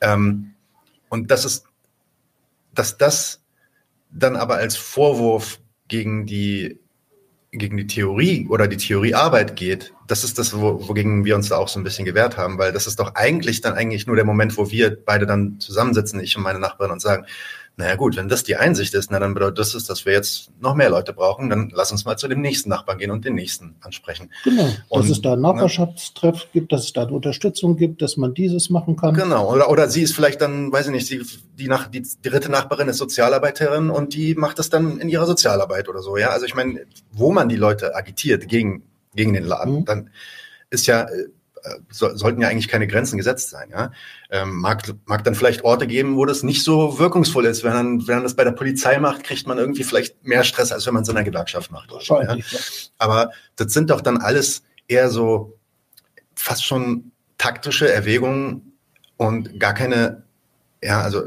Ja. 0.00 0.14
Ähm, 0.14 0.54
und 1.08 1.30
das 1.32 1.44
ist, 1.44 1.66
dass 2.74 2.96
das 2.96 3.42
dann 4.12 4.36
aber 4.36 4.54
als 4.54 4.76
Vorwurf 4.76 5.58
gegen 5.88 6.26
die 6.26 6.78
gegen 7.52 7.76
die 7.76 7.86
Theorie 7.86 8.46
oder 8.48 8.66
die 8.66 8.78
Theoriearbeit 8.78 9.56
geht, 9.56 9.92
das 10.06 10.24
ist 10.24 10.38
das, 10.38 10.58
wo, 10.58 10.88
wogegen 10.88 11.26
wir 11.26 11.36
uns 11.36 11.50
da 11.50 11.56
auch 11.56 11.68
so 11.68 11.78
ein 11.78 11.84
bisschen 11.84 12.06
gewehrt 12.06 12.38
haben, 12.38 12.58
weil 12.58 12.72
das 12.72 12.86
ist 12.86 12.98
doch 12.98 13.14
eigentlich 13.14 13.60
dann 13.60 13.74
eigentlich 13.74 14.06
nur 14.06 14.16
der 14.16 14.24
Moment, 14.24 14.56
wo 14.56 14.70
wir 14.70 14.96
beide 15.04 15.26
dann 15.26 15.60
zusammensitzen, 15.60 16.18
ich 16.20 16.36
und 16.36 16.42
meine 16.42 16.58
Nachbarin, 16.58 16.92
und 16.92 17.02
sagen, 17.02 17.26
naja 17.76 17.96
gut, 17.96 18.16
wenn 18.16 18.28
das 18.28 18.44
die 18.44 18.56
Einsicht 18.56 18.92
ist, 18.92 19.10
na, 19.10 19.18
dann 19.18 19.32
bedeutet 19.32 19.58
das, 19.58 19.74
ist, 19.74 19.88
dass 19.88 20.04
wir 20.04 20.12
jetzt 20.12 20.50
noch 20.60 20.74
mehr 20.74 20.90
Leute 20.90 21.14
brauchen, 21.14 21.48
dann 21.48 21.70
lass 21.74 21.90
uns 21.90 22.04
mal 22.04 22.16
zu 22.16 22.28
dem 22.28 22.42
nächsten 22.42 22.68
Nachbarn 22.68 22.98
gehen 22.98 23.10
und 23.10 23.24
den 23.24 23.34
nächsten 23.34 23.76
ansprechen. 23.80 24.30
Genau, 24.44 24.68
dass 24.90 25.08
es 25.08 25.22
da 25.22 25.32
einen 25.32 25.42
ne? 25.42 25.48
Nachbarschaftstreff 25.48 26.48
gibt, 26.52 26.72
dass 26.72 26.84
es 26.84 26.92
da 26.92 27.02
eine 27.02 27.12
Unterstützung 27.12 27.76
gibt, 27.76 28.02
dass 28.02 28.18
man 28.18 28.34
dieses 28.34 28.68
machen 28.68 28.96
kann. 28.96 29.14
Genau, 29.14 29.50
oder, 29.50 29.70
oder 29.70 29.88
sie 29.88 30.02
ist 30.02 30.14
vielleicht 30.14 30.42
dann, 30.42 30.70
weiß 30.70 30.86
ich 30.86 30.92
nicht, 30.92 31.06
sie, 31.06 31.22
die, 31.58 31.68
nach, 31.68 31.88
die 31.88 32.06
dritte 32.22 32.50
Nachbarin 32.50 32.88
ist 32.88 32.98
Sozialarbeiterin 32.98 33.88
und 33.88 34.12
die 34.12 34.34
macht 34.34 34.58
das 34.58 34.68
dann 34.68 35.00
in 35.00 35.08
ihrer 35.08 35.26
Sozialarbeit 35.26 35.88
oder 35.88 36.02
so, 36.02 36.18
ja. 36.18 36.28
Also 36.28 36.44
ich 36.44 36.54
meine, 36.54 36.84
wo 37.10 37.32
man 37.32 37.48
die 37.48 37.56
Leute 37.56 37.94
agitiert 37.94 38.48
gegen, 38.48 38.82
gegen 39.14 39.32
den 39.32 39.44
Laden, 39.44 39.80
mhm. 39.80 39.84
dann 39.86 40.10
ist 40.68 40.86
ja 40.86 41.02
äh, 41.04 41.28
so, 41.90 42.14
sollten 42.16 42.40
ja 42.40 42.48
eigentlich 42.48 42.68
keine 42.68 42.86
Grenzen 42.86 43.16
gesetzt 43.16 43.50
sein. 43.50 43.70
Ja? 43.70 43.92
Ähm, 44.30 44.56
mag, 44.56 44.82
mag 45.06 45.24
dann 45.24 45.34
vielleicht 45.34 45.64
Orte 45.64 45.86
geben, 45.86 46.16
wo 46.16 46.24
das 46.24 46.42
nicht 46.42 46.64
so 46.64 46.98
wirkungsvoll 46.98 47.46
ist. 47.46 47.64
Wenn 47.64 47.72
man, 47.72 48.06
wenn 48.06 48.16
man 48.16 48.24
das 48.24 48.34
bei 48.34 48.44
der 48.44 48.52
Polizei 48.52 48.98
macht, 48.98 49.24
kriegt 49.24 49.46
man 49.46 49.58
irgendwie 49.58 49.84
vielleicht 49.84 50.24
mehr 50.24 50.44
Stress, 50.44 50.72
als 50.72 50.86
wenn 50.86 50.94
man 50.94 51.02
es 51.02 51.08
in 51.08 51.16
einer 51.16 51.24
Gewerkschaft 51.24 51.70
macht. 51.70 51.90
So, 52.00 52.20
ja? 52.20 52.36
Aber 52.98 53.30
das 53.56 53.72
sind 53.72 53.90
doch 53.90 54.00
dann 54.00 54.18
alles 54.18 54.62
eher 54.88 55.10
so 55.10 55.58
fast 56.34 56.64
schon 56.64 57.12
taktische 57.38 57.92
Erwägungen 57.92 58.72
und 59.16 59.58
gar 59.58 59.74
keine, 59.74 60.24
ja, 60.82 61.00
also 61.02 61.24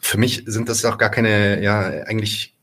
für 0.00 0.18
mich 0.18 0.44
sind 0.46 0.68
das 0.68 0.84
auch 0.84 0.98
gar 0.98 1.10
keine, 1.10 1.62
ja, 1.62 1.80
eigentlich 2.06 2.54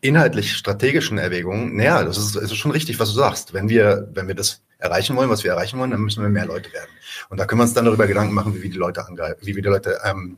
inhaltlich 0.00 0.52
strategischen 0.52 1.18
Erwägungen. 1.18 1.76
Naja, 1.76 2.04
das 2.04 2.18
ist, 2.18 2.36
ist 2.36 2.56
schon 2.56 2.72
richtig, 2.72 3.00
was 3.00 3.10
du 3.10 3.14
sagst. 3.16 3.54
Wenn 3.54 3.68
wir, 3.68 4.08
wenn 4.12 4.28
wir 4.28 4.34
das 4.34 4.60
erreichen 4.84 5.16
wollen, 5.16 5.30
was 5.30 5.42
wir 5.42 5.52
erreichen 5.52 5.78
wollen, 5.78 5.90
dann 5.90 6.00
müssen 6.00 6.22
wir 6.22 6.28
mehr 6.28 6.44
Leute 6.44 6.72
werden. 6.72 6.90
Und 7.30 7.40
da 7.40 7.46
können 7.46 7.60
wir 7.60 7.64
uns 7.64 7.72
dann 7.72 7.86
darüber 7.86 8.06
Gedanken 8.06 8.34
machen, 8.34 8.54
wie 8.54 8.62
wir 8.62 8.70
die 8.70 8.76
Leute 8.76 9.06
angreifen, 9.06 9.38
wie 9.40 9.56
wir 9.56 9.62
die 9.62 9.68
Leute 9.68 9.98
ähm, 10.04 10.36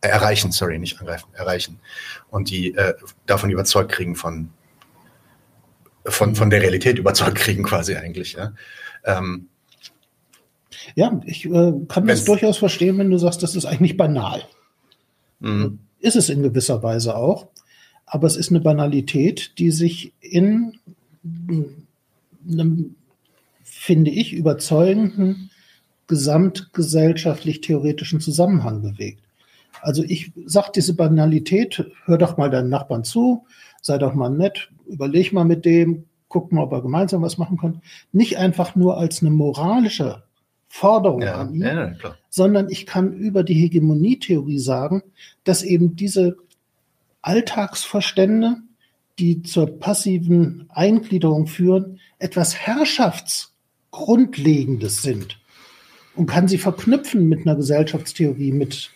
erreichen, 0.00 0.52
sorry, 0.52 0.78
nicht 0.78 1.00
angreifen, 1.00 1.28
erreichen. 1.32 1.80
Und 2.30 2.48
die 2.50 2.74
äh, 2.74 2.94
davon 3.26 3.50
überzeugt 3.50 3.90
kriegen 3.90 4.14
von, 4.14 4.50
von, 6.06 6.36
von 6.36 6.48
der 6.48 6.62
Realität 6.62 6.98
überzeugt 6.98 7.36
kriegen 7.36 7.64
quasi 7.64 7.96
eigentlich. 7.96 8.34
Ja, 8.34 8.52
ähm, 9.04 9.48
ja 10.94 11.20
ich 11.24 11.44
äh, 11.46 11.72
kann 11.88 12.06
das 12.06 12.24
durchaus 12.24 12.58
verstehen, 12.58 12.98
wenn 12.98 13.10
du 13.10 13.18
sagst, 13.18 13.42
das 13.42 13.56
ist 13.56 13.66
eigentlich 13.66 13.96
banal. 13.96 14.42
Mhm. 15.40 15.80
Ist 15.98 16.16
es 16.16 16.28
in 16.28 16.42
gewisser 16.42 16.82
Weise 16.84 17.16
auch. 17.16 17.48
Aber 18.06 18.26
es 18.26 18.36
ist 18.36 18.50
eine 18.50 18.60
Banalität, 18.60 19.58
die 19.58 19.70
sich 19.70 20.12
in 20.20 20.78
einem 22.48 22.96
finde 23.64 24.10
ich, 24.10 24.32
überzeugenden 24.32 25.50
gesamtgesellschaftlich-theoretischen 26.06 28.20
Zusammenhang 28.20 28.82
bewegt. 28.82 29.22
Also 29.80 30.04
ich 30.04 30.32
sage 30.44 30.72
diese 30.74 30.94
Banalität, 30.94 31.84
hör 32.04 32.18
doch 32.18 32.36
mal 32.36 32.50
deinen 32.50 32.68
Nachbarn 32.68 33.04
zu, 33.04 33.46
sei 33.80 33.98
doch 33.98 34.14
mal 34.14 34.30
nett, 34.30 34.70
überleg 34.86 35.32
mal 35.32 35.44
mit 35.44 35.64
dem, 35.64 36.04
guck 36.28 36.52
mal, 36.52 36.62
ob 36.62 36.72
er 36.72 36.82
gemeinsam 36.82 37.22
was 37.22 37.38
machen 37.38 37.58
kann. 37.58 37.82
Nicht 38.12 38.38
einfach 38.38 38.76
nur 38.76 38.98
als 38.98 39.20
eine 39.20 39.30
moralische 39.30 40.22
Forderung 40.68 41.22
ja, 41.22 41.34
an 41.34 41.54
ihn, 41.54 41.62
ja, 41.62 41.94
sondern 42.30 42.70
ich 42.70 42.86
kann 42.86 43.12
über 43.12 43.42
die 43.42 43.54
Hegemonietheorie 43.54 44.58
sagen, 44.58 45.02
dass 45.44 45.62
eben 45.62 45.96
diese 45.96 46.36
Alltagsverstände, 47.20 48.56
die 49.18 49.42
zur 49.42 49.78
passiven 49.78 50.66
Eingliederung 50.70 51.46
führen, 51.46 52.00
etwas 52.18 52.54
Herrschafts 52.54 53.51
Grundlegendes 53.92 55.02
sind 55.02 55.38
und 56.16 56.26
kann 56.26 56.48
sie 56.48 56.58
verknüpfen 56.58 57.28
mit 57.28 57.46
einer 57.46 57.56
Gesellschaftstheorie, 57.56 58.50
mit, 58.50 58.90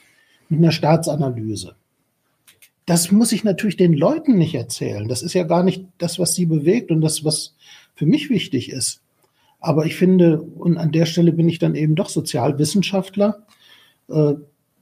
mit 0.49 0.59
einer 0.59 0.73
Staatsanalyse. 0.73 1.77
Das 2.87 3.11
muss 3.11 3.33
ich 3.33 3.45
natürlich 3.45 3.77
den 3.77 3.95
Leuten 3.95 4.39
nicht 4.39 4.55
erzählen. 4.55 5.09
Das 5.09 5.23
ist 5.23 5.35
ja 5.35 5.45
gar 5.45 5.63
nicht 5.63 5.85
das, 5.99 6.19
was 6.19 6.35
sie 6.35 6.47
bewegt 6.47 6.91
und 6.91 7.01
das, 7.01 7.25
was 7.25 7.55
für 7.95 8.07
mich 8.07 8.31
wichtig 8.31 8.71
ist. 8.71 9.01
Aber 9.61 9.87
ich 9.87 9.97
finde, 9.97 10.41
und 10.41 10.77
an 10.77 10.93
der 10.93 11.07
Stelle 11.07 11.33
bin 11.33 11.49
ich 11.49 11.59
dann 11.59 11.75
eben 11.75 11.95
doch 11.95 12.09
Sozialwissenschaftler, 12.09 13.47
äh, 14.09 14.35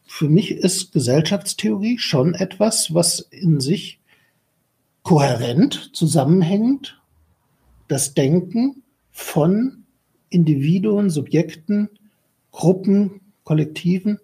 für 0.07 0.29
mich 0.29 0.51
ist 0.51 0.93
Gesellschaftstheorie 0.93 1.99
schon 1.99 2.35
etwas, 2.35 2.93
was 2.93 3.21
in 3.21 3.61
sich 3.61 4.01
kohärent 5.03 5.91
zusammenhängt, 5.95 7.01
das 7.89 8.15
Denken 8.15 8.83
von 9.11 9.84
Individuen, 10.35 11.11
Subjekten, 11.11 11.89
Gruppen, 12.51 13.21
Kollektiven 13.45 14.19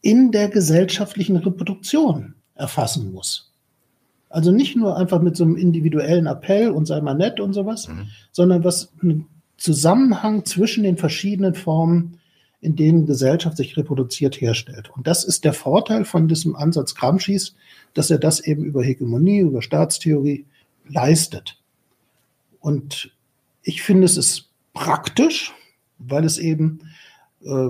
in 0.00 0.30
der 0.30 0.48
gesellschaftlichen 0.48 1.36
Reproduktion 1.36 2.34
erfassen 2.54 3.12
muss. 3.12 3.52
Also 4.30 4.52
nicht 4.52 4.76
nur 4.76 4.96
einfach 4.96 5.22
mit 5.22 5.36
so 5.36 5.44
einem 5.44 5.56
individuellen 5.56 6.26
Appell 6.26 6.70
und 6.70 6.86
sei 6.86 7.00
mal 7.00 7.14
nett 7.14 7.40
und 7.40 7.54
sowas, 7.54 7.88
mhm. 7.88 8.08
sondern 8.30 8.62
was 8.62 8.92
einen 9.02 9.26
Zusammenhang 9.56 10.44
zwischen 10.44 10.84
den 10.84 10.96
verschiedenen 10.96 11.54
Formen, 11.54 12.20
in 12.60 12.76
denen 12.76 13.06
Gesellschaft 13.06 13.56
sich 13.56 13.76
reproduziert, 13.76 14.40
herstellt. 14.40 14.90
Und 14.94 15.06
das 15.06 15.24
ist 15.24 15.44
der 15.44 15.52
Vorteil 15.52 16.04
von 16.04 16.28
diesem 16.28 16.56
Ansatz 16.56 16.94
Gramsci's, 16.94 17.54
dass 17.94 18.10
er 18.10 18.18
das 18.18 18.40
eben 18.40 18.64
über 18.64 18.82
Hegemonie, 18.82 19.40
über 19.40 19.62
Staatstheorie 19.62 20.44
leistet. 20.88 21.58
Und 22.60 23.12
ich 23.62 23.82
finde, 23.82 24.04
es 24.04 24.16
ist 24.16 24.47
praktisch, 24.78 25.52
weil 25.98 26.24
es 26.24 26.38
eben, 26.38 26.80
äh, 27.44 27.68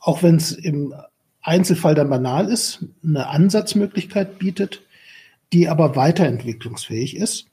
auch 0.00 0.22
wenn 0.22 0.36
es 0.36 0.52
im 0.52 0.94
Einzelfall 1.42 1.94
dann 1.94 2.08
banal 2.08 2.48
ist, 2.48 2.86
eine 3.04 3.28
Ansatzmöglichkeit 3.28 4.38
bietet, 4.38 4.80
die 5.52 5.68
aber 5.68 5.94
weiterentwicklungsfähig 5.94 7.16
ist 7.16 7.46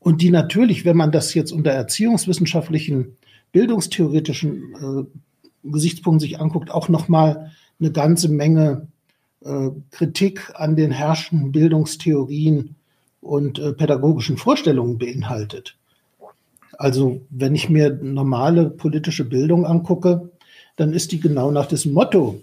und 0.00 0.22
die 0.22 0.30
natürlich, 0.30 0.84
wenn 0.84 0.96
man 0.96 1.12
das 1.12 1.34
jetzt 1.34 1.52
unter 1.52 1.70
erziehungswissenschaftlichen, 1.70 3.16
bildungstheoretischen 3.52 4.74
äh, 4.74 5.70
Gesichtspunkten 5.70 6.20
sich 6.20 6.40
anguckt, 6.40 6.70
auch 6.70 6.88
nochmal 6.88 7.52
eine 7.78 7.92
ganze 7.92 8.28
Menge 8.28 8.88
äh, 9.44 9.70
Kritik 9.90 10.52
an 10.54 10.74
den 10.74 10.90
herrschenden 10.90 11.52
Bildungstheorien 11.52 12.74
und 13.20 13.58
äh, 13.58 13.72
pädagogischen 13.72 14.36
Vorstellungen 14.36 14.98
beinhaltet. 14.98 15.76
Also 16.78 17.22
wenn 17.30 17.54
ich 17.54 17.70
mir 17.70 17.90
normale 18.02 18.68
politische 18.70 19.24
Bildung 19.24 19.64
angucke, 19.64 20.30
dann 20.76 20.92
ist 20.92 21.12
die 21.12 21.20
genau 21.20 21.50
nach 21.50 21.66
diesem 21.66 21.92
Motto. 21.92 22.40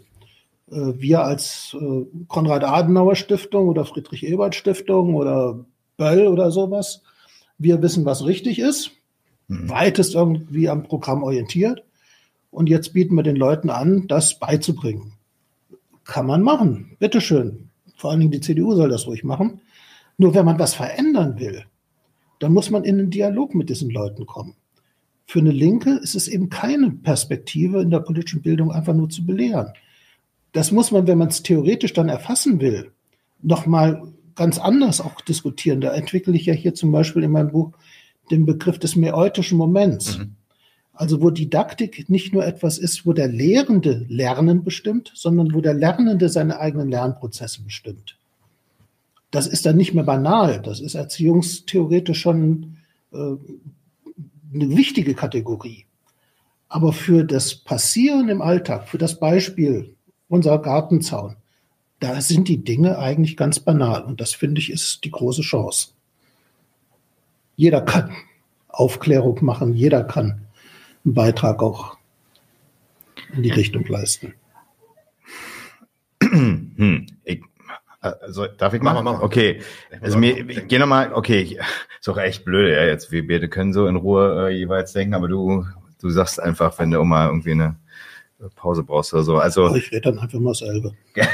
Äh, 0.71 0.93
wir 0.97 1.23
als 1.23 1.75
äh, 1.79 2.05
Konrad-Adenauer-Stiftung 2.27 3.67
oder 3.67 3.85
Friedrich-Ebert-Stiftung 3.85 5.15
oder 5.15 5.65
Böll 5.97 6.27
oder 6.27 6.51
sowas, 6.51 7.01
wir 7.57 7.81
wissen, 7.81 8.05
was 8.05 8.25
richtig 8.25 8.59
ist, 8.59 8.91
mhm. 9.47 9.69
weitest 9.69 10.15
irgendwie 10.15 10.69
am 10.69 10.83
Programm 10.83 11.23
orientiert. 11.23 11.83
Und 12.49 12.69
jetzt 12.69 12.93
bieten 12.93 13.15
wir 13.15 13.23
den 13.23 13.35
Leuten 13.35 13.69
an, 13.69 14.07
das 14.07 14.39
beizubringen. 14.39 15.13
Kann 16.03 16.25
man 16.25 16.41
machen, 16.41 16.97
bitteschön. 16.99 17.69
Vor 17.95 18.11
allen 18.11 18.19
Dingen 18.19 18.31
die 18.31 18.41
CDU 18.41 18.75
soll 18.75 18.89
das 18.89 19.07
ruhig 19.07 19.23
machen. 19.23 19.61
Nur 20.17 20.35
wenn 20.35 20.45
man 20.45 20.59
was 20.59 20.73
verändern 20.73 21.39
will, 21.39 21.65
dann 22.39 22.53
muss 22.53 22.69
man 22.69 22.83
in 22.83 22.99
einen 22.99 23.09
Dialog 23.09 23.55
mit 23.55 23.69
diesen 23.69 23.89
Leuten 23.89 24.25
kommen. 24.25 24.55
Für 25.25 25.39
eine 25.39 25.51
Linke 25.51 25.91
ist 26.03 26.15
es 26.15 26.27
eben 26.27 26.49
keine 26.49 26.91
Perspektive 26.91 27.81
in 27.81 27.89
der 27.89 27.99
politischen 27.99 28.41
Bildung 28.41 28.71
einfach 28.71 28.93
nur 28.93 29.09
zu 29.09 29.25
belehren. 29.25 29.73
Das 30.51 30.71
muss 30.71 30.91
man, 30.91 31.07
wenn 31.07 31.17
man 31.17 31.29
es 31.29 31.43
theoretisch 31.43 31.93
dann 31.93 32.09
erfassen 32.09 32.59
will, 32.59 32.91
nochmal 33.41 34.13
ganz 34.35 34.59
anders 34.59 35.01
auch 35.01 35.21
diskutieren. 35.21 35.81
Da 35.81 35.93
entwickle 35.93 36.35
ich 36.35 36.45
ja 36.45 36.53
hier 36.53 36.73
zum 36.73 36.91
Beispiel 36.91 37.23
in 37.23 37.31
meinem 37.31 37.51
Buch 37.51 37.71
den 38.31 38.45
Begriff 38.45 38.79
des 38.79 38.95
meutischen 38.95 39.57
Moments. 39.57 40.19
Mhm. 40.19 40.35
Also 40.93 41.21
wo 41.21 41.31
Didaktik 41.31 42.07
nicht 42.09 42.33
nur 42.33 42.45
etwas 42.45 42.77
ist, 42.77 43.05
wo 43.05 43.13
der 43.13 43.27
Lehrende 43.27 44.05
Lernen 44.09 44.63
bestimmt, 44.63 45.11
sondern 45.15 45.53
wo 45.53 45.61
der 45.61 45.73
Lernende 45.73 46.29
seine 46.29 46.59
eigenen 46.59 46.89
Lernprozesse 46.89 47.63
bestimmt. 47.63 48.17
Das 49.33 49.47
ist 49.47 49.65
dann 49.65 49.77
nicht 49.77 49.95
mehr 49.95 50.03
banal. 50.03 50.61
Das 50.61 50.79
ist 50.79 50.93
erziehungstheoretisch 50.93 52.21
schon 52.21 52.77
äh, 53.11 53.17
eine 53.17 54.77
wichtige 54.77 55.15
Kategorie. 55.15 55.87
Aber 56.69 56.93
für 56.93 57.23
das 57.23 57.55
Passieren 57.55 58.29
im 58.29 58.43
Alltag, 58.43 58.87
für 58.87 58.99
das 58.99 59.19
Beispiel, 59.19 59.95
unser 60.27 60.59
Gartenzaun, 60.59 61.35
da 61.99 62.21
sind 62.21 62.47
die 62.47 62.63
Dinge 62.63 62.99
eigentlich 62.99 63.35
ganz 63.35 63.59
banal. 63.59 64.03
Und 64.03 64.21
das 64.21 64.33
finde 64.33 64.61
ich 64.61 64.69
ist 64.69 65.03
die 65.03 65.09
große 65.11 65.41
Chance. 65.41 65.89
Jeder 67.55 67.81
kann 67.81 68.15
Aufklärung 68.67 69.43
machen, 69.43 69.73
jeder 69.73 70.03
kann 70.03 70.45
einen 71.03 71.15
Beitrag 71.15 71.63
auch 71.63 71.97
in 73.35 73.41
die 73.41 73.51
Richtung 73.51 73.83
leisten. 73.87 74.35
Hm. 76.75 77.05
Ich, 77.23 77.39
also, 78.03 78.47
darf 78.47 78.73
ich? 78.73 78.81
Mach 78.81 78.93
mal, 78.93 79.01
mach 79.01 79.19
mal. 79.19 79.23
Okay. 79.23 79.61
Also 80.01 80.17
mir, 80.17 80.43
geh 80.43 80.77
nochmal, 80.77 81.13
okay, 81.13 81.59
ist 81.99 82.09
auch 82.09 82.17
echt 82.17 82.45
blöd, 82.45 82.75
ja, 82.75 82.83
jetzt, 82.85 83.11
wir 83.11 83.27
beide 83.27 83.49
können 83.49 83.73
so 83.73 83.87
in 83.87 83.95
Ruhe 83.95 84.49
äh, 84.49 84.53
jeweils 84.53 84.93
denken, 84.93 85.13
aber 85.13 85.27
du, 85.27 85.65
du 86.01 86.09
sagst 86.09 86.41
einfach, 86.41 86.77
wenn 86.79 86.91
du 86.91 86.99
auch 86.99 87.05
mal 87.05 87.27
irgendwie 87.27 87.51
eine 87.51 87.77
Pause 88.55 88.83
brauchst 88.83 89.13
oder 89.13 89.23
so. 89.23 89.37
Also, 89.37 89.73
ich 89.75 89.91
rede 89.91 90.11
dann 90.11 90.19
einfach 90.19 90.39
mal 90.39 90.53
selber. 90.53 90.91
ja. 91.15 91.27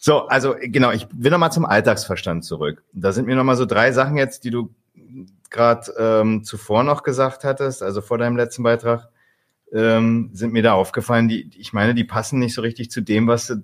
So, 0.00 0.26
also 0.26 0.54
genau, 0.60 0.90
ich 0.92 1.06
will 1.12 1.30
nochmal 1.30 1.52
zum 1.52 1.64
Alltagsverstand 1.64 2.44
zurück. 2.44 2.82
Da 2.92 3.12
sind 3.12 3.26
mir 3.26 3.36
nochmal 3.36 3.56
so 3.56 3.64
drei 3.64 3.92
Sachen 3.92 4.16
jetzt, 4.16 4.44
die 4.44 4.50
du 4.50 4.74
gerade 5.50 5.92
ähm, 5.98 6.44
zuvor 6.44 6.84
noch 6.84 7.02
gesagt 7.02 7.44
hattest, 7.44 7.82
also 7.82 8.00
vor 8.00 8.18
deinem 8.18 8.36
letzten 8.36 8.62
Beitrag, 8.62 9.08
ähm, 9.72 10.30
sind 10.32 10.52
mir 10.52 10.62
da 10.62 10.74
aufgefallen, 10.74 11.28
die, 11.28 11.50
ich 11.56 11.72
meine, 11.72 11.94
die 11.94 12.04
passen 12.04 12.38
nicht 12.38 12.54
so 12.54 12.62
richtig 12.62 12.90
zu 12.90 13.00
dem, 13.00 13.26
was 13.26 13.46
du 13.46 13.62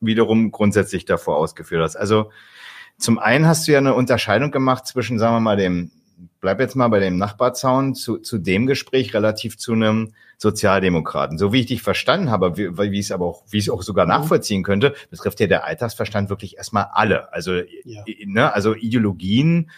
wiederum 0.00 0.50
grundsätzlich 0.50 1.04
davor 1.04 1.36
ausgeführt 1.36 1.82
hast. 1.82 1.96
Also 1.96 2.30
zum 2.98 3.18
einen 3.18 3.46
hast 3.46 3.66
du 3.66 3.72
ja 3.72 3.78
eine 3.78 3.94
Unterscheidung 3.94 4.50
gemacht 4.50 4.86
zwischen, 4.86 5.18
sagen 5.18 5.36
wir 5.36 5.40
mal, 5.40 5.56
dem, 5.56 5.90
bleib 6.40 6.60
jetzt 6.60 6.74
mal 6.74 6.88
bei 6.88 6.98
dem 6.98 7.16
Nachbarzaun, 7.16 7.94
zu, 7.94 8.18
zu 8.18 8.38
dem 8.38 8.66
Gespräch 8.66 9.14
relativ 9.14 9.56
zu 9.56 9.72
einem 9.72 10.14
Sozialdemokraten. 10.36 11.38
So 11.38 11.52
wie 11.52 11.60
ich 11.60 11.66
dich 11.66 11.82
verstanden 11.82 12.30
habe, 12.30 12.56
wie, 12.56 12.76
wie 12.76 12.98
ich 12.98 13.06
es 13.06 13.12
aber 13.12 13.26
auch, 13.26 13.44
wie 13.50 13.58
ich 13.58 13.64
es 13.64 13.70
auch 13.70 13.82
sogar 13.82 14.06
mhm. 14.06 14.10
nachvollziehen 14.10 14.62
könnte, 14.62 14.94
betrifft 15.10 15.40
ja 15.40 15.46
der 15.46 15.64
Alltagsverstand 15.64 16.28
wirklich 16.28 16.56
erstmal 16.56 16.88
alle. 16.92 17.32
Also, 17.32 17.54
ja. 17.84 18.04
ne, 18.24 18.52
also 18.52 18.74
Ideologien, 18.74 19.70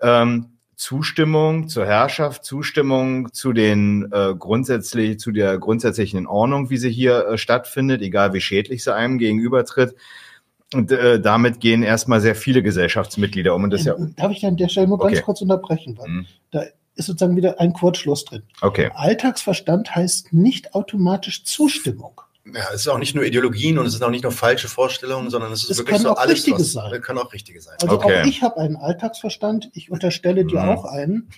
ähm, 0.00 0.53
Zustimmung 0.84 1.66
zur 1.68 1.86
Herrschaft, 1.86 2.44
Zustimmung 2.44 3.32
zu 3.32 3.54
den 3.54 4.12
äh, 4.12 4.34
grundsätzlich 4.38 5.18
zu 5.18 5.32
der 5.32 5.56
grundsätzlichen 5.56 6.26
Ordnung, 6.26 6.68
wie 6.68 6.76
sie 6.76 6.90
hier 6.90 7.26
äh, 7.26 7.38
stattfindet, 7.38 8.02
egal 8.02 8.34
wie 8.34 8.42
schädlich 8.42 8.84
sie 8.84 8.94
einem 8.94 9.16
gegenübertritt. 9.16 9.94
Und 10.74 10.92
äh, 10.92 11.18
damit 11.18 11.60
gehen 11.60 11.82
erstmal 11.82 12.20
sehr 12.20 12.34
viele 12.34 12.62
Gesellschaftsmitglieder 12.62 13.54
um. 13.54 13.64
Und 13.64 13.70
das 13.70 13.84
ja, 13.84 13.96
Darf 14.16 14.30
ich 14.30 14.44
an 14.44 14.58
der 14.58 14.68
Stelle 14.68 14.86
nur 14.86 14.98
ganz 14.98 15.12
okay. 15.12 15.22
kurz 15.24 15.40
unterbrechen? 15.40 15.96
Weil 15.96 16.08
mhm. 16.08 16.26
Da 16.50 16.64
ist 16.96 17.06
sozusagen 17.06 17.34
wieder 17.34 17.58
ein 17.60 17.72
Kurzschluss 17.72 18.26
drin. 18.26 18.42
Okay. 18.60 18.90
Alltagsverstand 18.94 19.96
heißt 19.96 20.34
nicht 20.34 20.74
automatisch 20.74 21.44
Zustimmung. 21.44 22.20
Ja, 22.46 22.64
es 22.74 22.80
ist 22.82 22.88
auch 22.88 22.98
nicht 22.98 23.14
nur 23.14 23.24
Ideologien 23.24 23.78
und 23.78 23.86
es 23.86 23.94
ist 23.94 24.02
auch 24.02 24.10
nicht 24.10 24.22
nur 24.22 24.32
falsche 24.32 24.68
Vorstellungen, 24.68 25.30
sondern 25.30 25.50
es 25.52 25.64
ist 25.64 25.70
es 25.70 25.78
wirklich 25.78 25.98
so 25.98 26.14
alles, 26.14 26.34
Richtiges 26.34 26.74
was, 26.74 26.90
sein. 26.90 27.00
kann 27.00 27.16
auch 27.16 27.32
Richtige 27.32 27.60
sein. 27.60 27.76
Also 27.80 27.94
okay. 27.94 28.20
auch 28.20 28.26
ich 28.26 28.42
habe 28.42 28.58
einen 28.58 28.76
Alltagsverstand, 28.76 29.70
ich 29.72 29.90
unterstelle 29.90 30.44
dir 30.44 30.60
mhm. 30.60 30.68
auch 30.68 30.84
einen. 30.84 31.30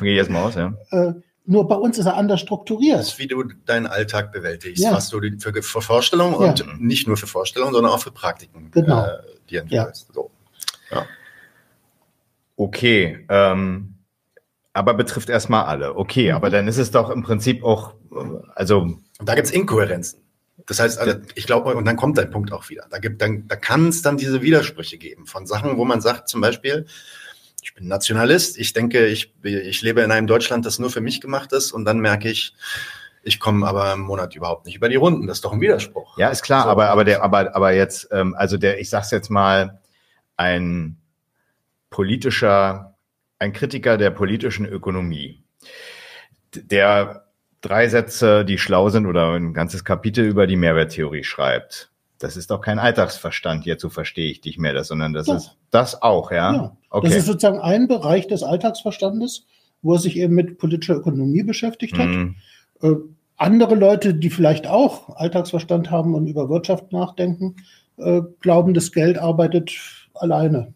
Gehe 0.00 0.14
jetzt 0.14 0.30
mal 0.30 0.44
aus, 0.44 0.54
ja. 0.54 0.74
Äh, 0.90 1.12
nur 1.46 1.66
bei 1.66 1.74
uns 1.74 1.98
ist 1.98 2.06
er 2.06 2.16
anders 2.16 2.40
strukturiert. 2.40 3.00
Das 3.00 3.08
ist, 3.08 3.18
wie 3.18 3.26
du 3.26 3.42
deinen 3.42 3.86
Alltag 3.86 4.32
bewältigst, 4.32 4.82
ja. 4.82 4.92
was 4.92 5.08
du 5.08 5.20
für, 5.38 5.62
für 5.62 5.82
Vorstellungen 5.82 6.34
und 6.34 6.60
ja. 6.60 6.66
nicht 6.78 7.08
nur 7.08 7.16
für 7.16 7.26
Vorstellungen, 7.26 7.74
sondern 7.74 7.92
auch 7.92 8.00
für 8.00 8.12
Praktiken 8.12 8.70
genau. 8.70 9.04
äh, 9.04 9.18
die 9.48 9.56
entwickelst. 9.56 10.06
Ja. 10.08 10.14
So. 10.14 10.30
Ja. 10.92 11.06
Okay, 12.56 13.26
ähm, 13.28 13.94
aber 14.72 14.94
betrifft 14.94 15.28
erstmal 15.28 15.64
alle. 15.64 15.96
Okay, 15.96 16.30
mhm. 16.30 16.36
aber 16.36 16.50
dann 16.50 16.68
ist 16.68 16.78
es 16.78 16.90
doch 16.90 17.10
im 17.10 17.22
Prinzip 17.22 17.64
auch, 17.64 17.94
also 18.54 18.96
und 19.20 19.28
da 19.28 19.34
gibt 19.34 19.46
es 19.46 19.52
Inkohärenzen. 19.52 20.20
Das 20.66 20.80
heißt, 20.80 20.98
also, 20.98 21.18
ich 21.34 21.46
glaube, 21.46 21.74
und 21.74 21.84
dann 21.84 21.96
kommt 21.96 22.18
dein 22.18 22.30
Punkt 22.30 22.52
auch 22.52 22.68
wieder. 22.68 22.86
Da, 22.90 22.98
gibt, 22.98 23.20
dann, 23.22 23.46
da 23.48 23.56
kann 23.56 23.88
es 23.88 24.02
dann 24.02 24.16
diese 24.16 24.42
Widersprüche 24.42 24.98
geben 24.98 25.26
von 25.26 25.46
Sachen, 25.46 25.76
wo 25.76 25.84
man 25.84 26.00
sagt, 26.00 26.28
zum 26.28 26.40
Beispiel, 26.40 26.86
ich 27.62 27.74
bin 27.74 27.88
Nationalist, 27.88 28.58
ich 28.58 28.72
denke, 28.72 29.06
ich, 29.06 29.32
ich 29.42 29.82
lebe 29.82 30.00
in 30.00 30.10
einem 30.10 30.26
Deutschland, 30.26 30.64
das 30.66 30.78
nur 30.78 30.90
für 30.90 31.00
mich 31.00 31.20
gemacht 31.20 31.52
ist, 31.52 31.72
und 31.72 31.84
dann 31.84 32.00
merke 32.00 32.30
ich, 32.30 32.54
ich 33.22 33.38
komme 33.38 33.66
aber 33.66 33.92
im 33.92 34.00
Monat 34.00 34.34
überhaupt 34.34 34.64
nicht 34.64 34.76
über 34.76 34.88
die 34.88 34.96
Runden. 34.96 35.26
Das 35.26 35.38
ist 35.38 35.44
doch 35.44 35.52
ein 35.52 35.60
Widerspruch. 35.60 36.16
Ja, 36.16 36.30
ist 36.30 36.42
klar, 36.42 36.64
so. 36.64 36.70
aber, 36.70 36.88
aber 36.88 37.04
der, 37.04 37.22
aber, 37.22 37.54
aber 37.54 37.72
jetzt, 37.72 38.08
ähm, 38.12 38.34
also 38.34 38.56
der, 38.56 38.80
ich 38.80 38.88
sag's 38.88 39.10
jetzt 39.10 39.28
mal, 39.28 39.80
ein 40.36 40.96
politischer, 41.90 42.96
ein 43.38 43.52
Kritiker 43.52 43.98
der 43.98 44.10
politischen 44.10 44.64
Ökonomie, 44.64 45.42
der 46.54 47.29
drei 47.60 47.88
Sätze, 47.88 48.44
die 48.44 48.58
schlau 48.58 48.88
sind 48.88 49.06
oder 49.06 49.32
ein 49.32 49.54
ganzes 49.54 49.84
Kapitel 49.84 50.24
über 50.24 50.46
die 50.46 50.56
Mehrwerttheorie 50.56 51.24
schreibt. 51.24 51.90
Das 52.18 52.36
ist 52.36 52.50
doch 52.50 52.60
kein 52.60 52.78
Alltagsverstand, 52.78 53.64
jetzt 53.64 53.80
so 53.80 53.88
verstehe 53.88 54.30
ich 54.30 54.40
dich 54.40 54.58
mehr, 54.58 54.74
das, 54.74 54.88
sondern 54.88 55.14
das 55.14 55.26
ja. 55.26 55.36
ist 55.36 55.56
das 55.70 56.02
auch, 56.02 56.30
ja? 56.30 56.52
ja. 56.52 56.76
Okay. 56.90 57.08
Das 57.08 57.16
ist 57.16 57.26
sozusagen 57.26 57.60
ein 57.60 57.88
Bereich 57.88 58.26
des 58.26 58.42
Alltagsverstandes, 58.42 59.46
wo 59.82 59.94
er 59.94 59.98
sich 59.98 60.16
eben 60.16 60.34
mit 60.34 60.58
politischer 60.58 60.96
Ökonomie 60.96 61.42
beschäftigt 61.42 61.96
hat. 61.98 62.08
Mhm. 62.08 62.36
Äh, 62.82 62.94
andere 63.36 63.74
Leute, 63.74 64.12
die 64.12 64.28
vielleicht 64.28 64.66
auch 64.66 65.16
Alltagsverstand 65.16 65.90
haben 65.90 66.14
und 66.14 66.26
über 66.26 66.50
Wirtschaft 66.50 66.92
nachdenken, 66.92 67.56
äh, 67.96 68.20
glauben, 68.40 68.74
das 68.74 68.92
Geld 68.92 69.16
arbeitet 69.16 69.72
alleine. 70.12 70.74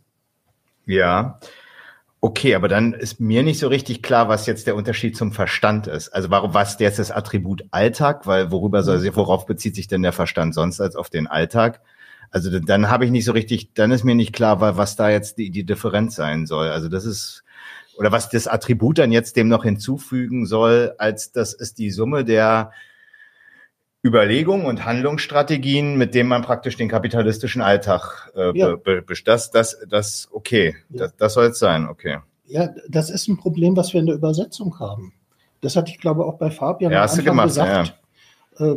Ja, 0.86 1.38
Okay, 2.24 2.54
aber 2.54 2.68
dann 2.68 2.94
ist 2.94 3.20
mir 3.20 3.42
nicht 3.42 3.58
so 3.58 3.68
richtig 3.68 4.02
klar, 4.02 4.30
was 4.30 4.46
jetzt 4.46 4.66
der 4.66 4.76
Unterschied 4.76 5.14
zum 5.14 5.30
Verstand 5.30 5.86
ist. 5.86 6.08
Also 6.08 6.30
warum, 6.30 6.54
was 6.54 6.78
jetzt 6.78 6.98
das 6.98 7.10
Attribut 7.10 7.64
Alltag, 7.70 8.26
weil 8.26 8.50
worüber 8.50 8.82
soll 8.82 8.98
sie, 8.98 9.14
worauf 9.14 9.44
bezieht 9.44 9.74
sich 9.74 9.88
denn 9.88 10.00
der 10.00 10.14
Verstand 10.14 10.54
sonst 10.54 10.80
als 10.80 10.96
auf 10.96 11.10
den 11.10 11.26
Alltag? 11.26 11.82
Also 12.30 12.58
dann 12.60 12.88
habe 12.88 13.04
ich 13.04 13.10
nicht 13.10 13.26
so 13.26 13.32
richtig, 13.32 13.74
dann 13.74 13.90
ist 13.90 14.04
mir 14.04 14.14
nicht 14.14 14.32
klar, 14.32 14.58
was 14.58 14.96
da 14.96 15.10
jetzt 15.10 15.36
die, 15.36 15.50
die 15.50 15.64
Differenz 15.64 16.14
sein 16.14 16.46
soll. 16.46 16.68
Also 16.70 16.88
das 16.88 17.04
ist, 17.04 17.44
oder 17.98 18.10
was 18.10 18.30
das 18.30 18.46
Attribut 18.46 18.96
dann 18.96 19.12
jetzt 19.12 19.36
dem 19.36 19.48
noch 19.48 19.64
hinzufügen 19.64 20.46
soll, 20.46 20.94
als 20.96 21.30
das 21.30 21.52
ist 21.52 21.76
die 21.76 21.90
Summe 21.90 22.24
der 22.24 22.70
Überlegungen 24.04 24.66
und 24.66 24.84
Handlungsstrategien, 24.84 25.96
mit 25.96 26.14
denen 26.14 26.28
man 26.28 26.42
praktisch 26.42 26.76
den 26.76 26.88
kapitalistischen 26.88 27.62
Alltag 27.62 28.30
äh, 28.36 28.56
ja. 28.56 28.76
das, 29.24 29.50
das, 29.50 29.78
das, 29.88 30.28
okay, 30.30 30.76
ja. 30.90 30.98
das, 30.98 31.16
das 31.16 31.34
soll 31.34 31.46
es 31.46 31.58
sein, 31.58 31.88
okay. 31.88 32.18
Ja, 32.46 32.68
das 32.88 33.08
ist 33.08 33.28
ein 33.28 33.38
Problem, 33.38 33.76
was 33.76 33.94
wir 33.94 34.00
in 34.00 34.06
der 34.06 34.16
Übersetzung 34.16 34.78
haben. 34.78 35.14
Das 35.62 35.76
hatte 35.76 35.90
ich, 35.90 35.98
glaube 35.98 36.26
auch 36.26 36.36
bei 36.36 36.50
Fabian 36.50 36.92
ja, 36.92 37.00
hast 37.00 37.16
du 37.16 37.22
gemacht, 37.22 37.48
gesagt. 37.48 37.96
Ja. 38.58 38.72
Äh, 38.72 38.76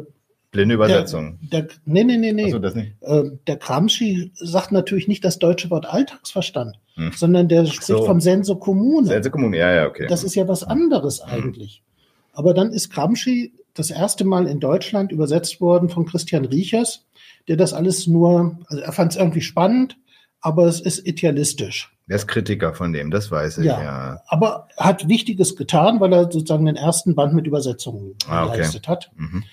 Blinde 0.52 0.76
Übersetzung. 0.76 1.38
Der, 1.42 1.64
der, 1.64 1.76
nee, 1.84 2.06
nee, 2.06 2.16
nee, 2.16 2.32
nee. 2.32 2.50
So, 2.50 2.60
das 2.60 2.74
nicht. 2.74 2.94
Äh, 3.02 3.24
der 3.46 3.58
Gramsci 3.58 4.32
sagt 4.36 4.72
natürlich 4.72 5.10
nicht 5.10 5.26
das 5.26 5.40
deutsche 5.40 5.70
Wort 5.70 5.86
Alltagsverstand, 5.86 6.80
hm. 6.96 7.12
sondern 7.14 7.50
der 7.50 7.66
spricht 7.66 7.84
so. 7.84 8.06
vom 8.06 8.22
Senso 8.22 8.56
Kommune. 8.56 9.08
Senso 9.08 9.30
Kommune, 9.30 9.58
ja, 9.58 9.74
ja, 9.74 9.88
okay. 9.88 10.08
Das 10.08 10.24
ist 10.24 10.36
ja 10.36 10.48
was 10.48 10.64
anderes 10.64 11.22
hm. 11.26 11.34
eigentlich. 11.34 11.84
Aber 12.32 12.54
dann 12.54 12.72
ist 12.72 12.90
Gramsci 12.92 13.52
das 13.78 13.92
erste 13.92 14.26
Mal 14.26 14.48
in 14.48 14.60
Deutschland 14.60 15.12
übersetzt 15.12 15.62
worden 15.62 15.90
von 15.90 16.06
Christian 16.06 16.46
Riechers, 16.46 17.06
der 17.48 17.58
das 17.58 17.74
alles 17.74 18.08
nur, 18.08 18.60
also 18.68 18.82
er 18.82 18.92
fand 18.92 19.12
es 19.12 19.18
irgendwie 19.18 19.42
spannend, 19.42 19.98
aber 20.42 20.66
es 20.66 20.80
ist 20.80 21.06
idealistisch. 21.06 21.94
Er 22.08 22.16
ist 22.16 22.28
Kritiker 22.28 22.74
von 22.74 22.94
dem, 22.94 23.12
das 23.12 23.32
weiß 23.32 23.60
ich. 23.60 23.66
Ja, 23.66 23.84
ja. 23.84 24.22
aber 24.28 24.68
hat 24.78 25.10
Wichtiges 25.10 25.56
getan, 25.56 26.00
weil 26.00 26.14
er 26.14 26.32
sozusagen 26.32 26.66
den 26.66 26.78
ersten 26.78 27.16
Band 27.16 27.34
mit 27.34 27.48
Übersetzungen 27.48 28.16
ah, 28.30 28.46
okay. 28.46 28.58
geleistet 28.58 28.88
hat. 28.88 29.12
Mhm. 29.16 29.44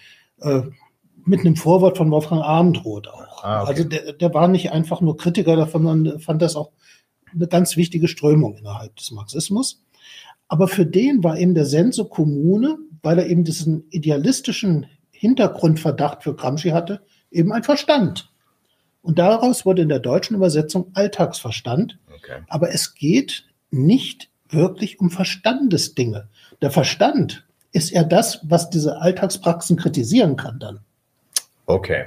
Äh, 0.40 0.62
mit 1.24 1.40
einem 1.40 1.56
Vorwort 1.56 1.96
von 1.96 2.10
Wolfgang 2.10 2.42
Abendroth 2.42 3.08
auch. 3.08 3.42
Ah, 3.42 3.62
okay. 3.62 3.70
Also 3.70 3.84
der, 3.84 4.12
der 4.12 4.34
war 4.34 4.46
nicht 4.46 4.72
einfach 4.72 5.00
nur 5.00 5.16
Kritiker 5.16 5.56
davon, 5.56 5.84
sondern 5.84 6.20
fand 6.20 6.42
das 6.42 6.54
auch 6.54 6.70
eine 7.32 7.48
ganz 7.48 7.76
wichtige 7.76 8.08
Strömung 8.08 8.56
innerhalb 8.56 8.94
des 8.96 9.10
Marxismus. 9.10 9.82
Aber 10.48 10.68
für 10.68 10.86
den 10.86 11.24
war 11.24 11.38
eben 11.38 11.54
der 11.54 11.66
Senso 11.66 12.04
Kommune 12.04 12.78
weil 13.04 13.18
er 13.18 13.26
eben 13.26 13.44
diesen 13.44 13.84
idealistischen 13.90 14.86
Hintergrundverdacht 15.10 16.24
für 16.24 16.34
Gramsci 16.34 16.70
hatte, 16.70 17.02
eben 17.30 17.52
ein 17.52 17.62
Verstand. 17.62 18.30
Und 19.02 19.18
daraus 19.18 19.66
wurde 19.66 19.82
in 19.82 19.90
der 19.90 19.98
deutschen 20.00 20.34
Übersetzung 20.34 20.90
Alltagsverstand. 20.94 21.98
Okay. 22.16 22.40
Aber 22.48 22.72
es 22.72 22.94
geht 22.94 23.46
nicht 23.70 24.30
wirklich 24.48 24.98
um 24.98 25.10
Verstandesdinge. 25.10 26.28
Der 26.62 26.70
Verstand 26.70 27.46
ist 27.72 27.92
eher 27.92 28.04
das, 28.04 28.40
was 28.42 28.70
diese 28.70 29.00
Alltagspraxen 29.00 29.76
kritisieren 29.76 30.36
kann 30.36 30.58
dann. 30.58 30.80
Okay. 31.66 32.06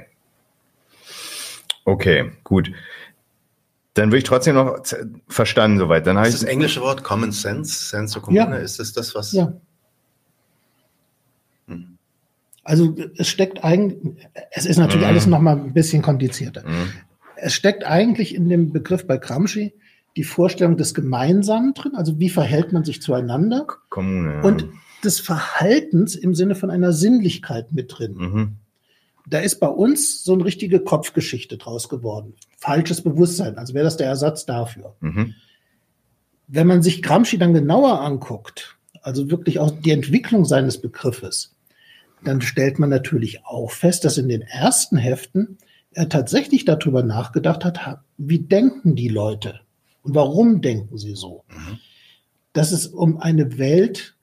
Okay, 1.84 2.32
gut. 2.42 2.72
Dann 3.98 4.10
würde 4.10 4.18
ich 4.18 4.24
trotzdem 4.24 4.54
noch 4.54 4.80
verstanden 5.28 5.78
soweit. 5.78 6.06
Dann 6.06 6.16
ist 6.24 6.42
das 6.42 6.44
englische 6.44 6.80
Wort 6.80 7.02
Common 7.02 7.32
Sense, 7.32 7.88
Sense 7.88 8.16
of 8.16 8.24
Commune, 8.24 8.56
ja. 8.56 8.56
ist 8.56 8.78
das 8.78 8.92
das, 8.92 9.14
was 9.14 9.32
ja. 9.32 9.52
Also 12.68 12.94
es 13.16 13.28
steckt 13.28 13.64
eigentlich, 13.64 14.16
es 14.50 14.66
ist 14.66 14.76
natürlich 14.76 15.06
mhm. 15.06 15.08
alles 15.08 15.26
noch 15.26 15.40
mal 15.40 15.56
ein 15.56 15.72
bisschen 15.72 16.02
komplizierter. 16.02 16.68
Mhm. 16.68 16.92
Es 17.36 17.54
steckt 17.54 17.84
eigentlich 17.84 18.34
in 18.34 18.50
dem 18.50 18.72
Begriff 18.72 19.06
bei 19.06 19.16
Gramsci 19.16 19.72
die 20.16 20.24
Vorstellung 20.24 20.76
des 20.76 20.92
Gemeinsamen 20.92 21.72
drin, 21.72 21.92
also 21.94 22.18
wie 22.18 22.28
verhält 22.28 22.72
man 22.72 22.84
sich 22.84 23.00
zueinander 23.00 23.66
Kommune, 23.88 24.42
und 24.42 24.68
des 25.02 25.18
Verhaltens 25.18 26.14
im 26.14 26.34
Sinne 26.34 26.56
von 26.56 26.70
einer 26.70 26.92
Sinnlichkeit 26.92 27.72
mit 27.72 27.98
drin. 27.98 28.14
Mhm. 28.14 28.56
Da 29.28 29.40
ist 29.40 29.60
bei 29.60 29.68
uns 29.68 30.22
so 30.24 30.32
eine 30.32 30.44
richtige 30.44 30.80
Kopfgeschichte 30.80 31.58
draus 31.58 31.88
geworden. 31.88 32.34
Falsches 32.56 33.02
Bewusstsein, 33.02 33.58
also 33.58 33.74
wäre 33.74 33.84
das 33.84 33.96
der 33.96 34.06
Ersatz 34.06 34.46
dafür. 34.46 34.96
Mhm. 35.00 35.34
Wenn 36.46 36.66
man 36.66 36.82
sich 36.82 37.02
Gramsci 37.02 37.36
dann 37.36 37.52
genauer 37.52 38.00
anguckt, 38.00 38.78
also 39.02 39.30
wirklich 39.30 39.58
auch 39.58 39.70
die 39.70 39.90
Entwicklung 39.90 40.44
seines 40.44 40.80
Begriffes, 40.80 41.54
dann 42.24 42.40
stellt 42.40 42.78
man 42.78 42.90
natürlich 42.90 43.44
auch 43.44 43.70
fest, 43.70 44.04
dass 44.04 44.18
in 44.18 44.28
den 44.28 44.42
ersten 44.42 44.96
Heften 44.96 45.58
er 45.92 46.08
tatsächlich 46.08 46.64
darüber 46.64 47.02
nachgedacht 47.02 47.64
hat, 47.64 48.00
wie 48.16 48.40
denken 48.40 48.96
die 48.96 49.08
Leute 49.08 49.60
und 50.02 50.14
warum 50.14 50.60
denken 50.60 50.96
sie 50.98 51.14
so. 51.14 51.44
Mhm. 51.48 51.78
Dass 52.52 52.72
es 52.72 52.86
um 52.86 53.18
eine 53.18 53.58
Welt 53.58 54.16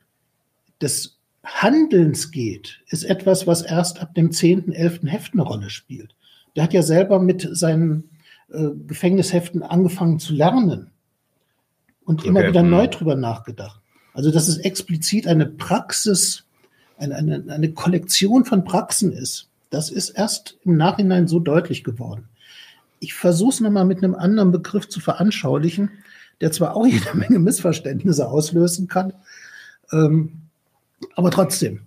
des 0.82 1.15
Handelns 1.46 2.32
geht, 2.32 2.82
ist 2.88 3.04
etwas, 3.04 3.48
was 3.48 3.62
erst 3.62 4.02
ab 4.02 4.14
dem 4.16 4.32
10., 4.32 4.72
11. 4.72 5.02
Heft 5.04 5.34
eine 5.34 5.44
Rolle 5.44 5.70
spielt. 5.70 6.16
Der 6.56 6.64
hat 6.64 6.74
ja 6.74 6.82
selber 6.82 7.20
mit 7.20 7.48
seinen 7.52 8.10
äh, 8.52 8.70
Gefängnisheften 8.88 9.64
angefangen 9.64 10.20
zu 10.20 10.34
lernen 10.34 10.92
und 12.04 12.22
okay. 12.22 12.30
immer 12.30 12.48
wieder 12.48 12.64
neu 12.64 12.86
mhm. 12.86 12.92
drüber 12.92 13.16
nachgedacht. 13.16 13.82
Also, 14.14 14.32
dass 14.32 14.48
es 14.48 14.58
explizit 14.58 15.28
eine 15.28 15.46
Praxis 15.46 16.46
eine, 16.98 17.16
eine, 17.16 17.44
eine 17.50 17.74
Kollektion 17.74 18.46
von 18.46 18.64
Praxen 18.64 19.12
ist. 19.12 19.50
Das 19.70 19.90
ist 19.90 20.10
erst 20.10 20.58
im 20.64 20.78
Nachhinein 20.78 21.28
so 21.28 21.40
deutlich 21.40 21.84
geworden. 21.84 22.30
Ich 23.00 23.14
versuche 23.14 23.50
es 23.50 23.60
nochmal 23.60 23.86
mit 23.86 24.04
einem 24.04 24.16
anderen 24.16 24.52
Begriff 24.52 24.88
zu 24.88 25.00
veranschaulichen, 25.00 25.92
der 26.42 26.52
zwar 26.52 26.76
auch 26.76 26.86
jede 26.88 27.14
Menge 27.16 27.40
Missverständnisse 27.40 28.28
auslösen 28.28 28.88
kann, 28.88 29.14
ähm, 29.92 30.42
aber 31.16 31.32
trotzdem. 31.32 31.82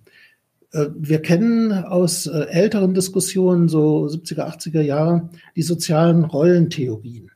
Äh, 0.72 0.86
wir 0.96 1.22
kennen 1.22 1.72
aus 1.72 2.26
äh, 2.26 2.46
älteren 2.48 2.94
Diskussionen, 2.94 3.68
so 3.68 4.06
70er, 4.06 4.46
80er 4.56 4.82
Jahre, 4.82 5.30
die 5.56 5.62
sozialen 5.62 6.24
Rollentheorien. 6.24 7.30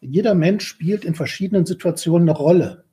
Jeder 0.00 0.34
Mensch 0.34 0.66
spielt 0.66 1.04
in 1.04 1.14
verschiedenen 1.14 1.64
Situationen 1.64 2.28
eine 2.28 2.36
Rolle. 2.36 2.84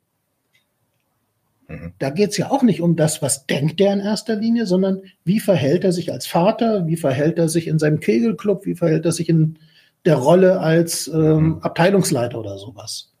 Mhm. 1.68 1.92
Da 1.98 2.10
geht 2.10 2.30
es 2.30 2.38
ja 2.38 2.50
auch 2.50 2.62
nicht 2.62 2.80
um 2.80 2.96
das, 2.96 3.20
was 3.20 3.46
denkt 3.46 3.80
er 3.80 3.92
in 3.92 4.00
erster 4.00 4.36
Linie, 4.36 4.66
sondern 4.66 5.02
wie 5.24 5.40
verhält 5.40 5.84
er 5.84 5.92
sich 5.92 6.10
als 6.12 6.26
Vater, 6.26 6.86
wie 6.86 6.96
verhält 6.96 7.38
er 7.38 7.48
sich 7.48 7.66
in 7.66 7.78
seinem 7.78 8.00
Kegelclub, 8.00 8.64
wie 8.64 8.74
verhält 8.74 9.04
er 9.04 9.12
sich 9.12 9.28
in 9.28 9.58
der 10.04 10.16
Rolle 10.16 10.60
als 10.60 11.08
ähm, 11.08 11.44
mhm. 11.44 11.58
Abteilungsleiter 11.60 12.38
oder 12.38 12.58
sowas. 12.58 13.12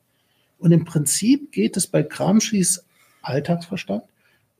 Und 0.58 0.72
im 0.72 0.84
Prinzip 0.84 1.52
geht 1.52 1.76
es 1.76 1.86
bei 1.86 2.02
Gramsci's 2.02 2.84
Alltagsverstand 3.22 4.04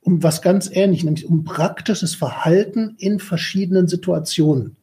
um 0.03 0.23
was 0.23 0.43
ganz 0.43 0.69
ähnliches, 0.73 1.05
nämlich 1.05 1.27
um 1.27 1.45
praktisches 1.45 2.15
Verhalten 2.15 2.97
in 2.99 3.19
verschiedenen 3.19 3.89
Situationen. 3.89 4.77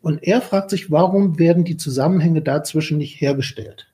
Und 0.00 0.22
er 0.22 0.40
fragt 0.40 0.70
sich, 0.70 0.90
warum 0.90 1.38
werden 1.38 1.64
die 1.64 1.76
Zusammenhänge 1.76 2.42
dazwischen 2.42 2.98
nicht 2.98 3.20
hergestellt? 3.20 3.90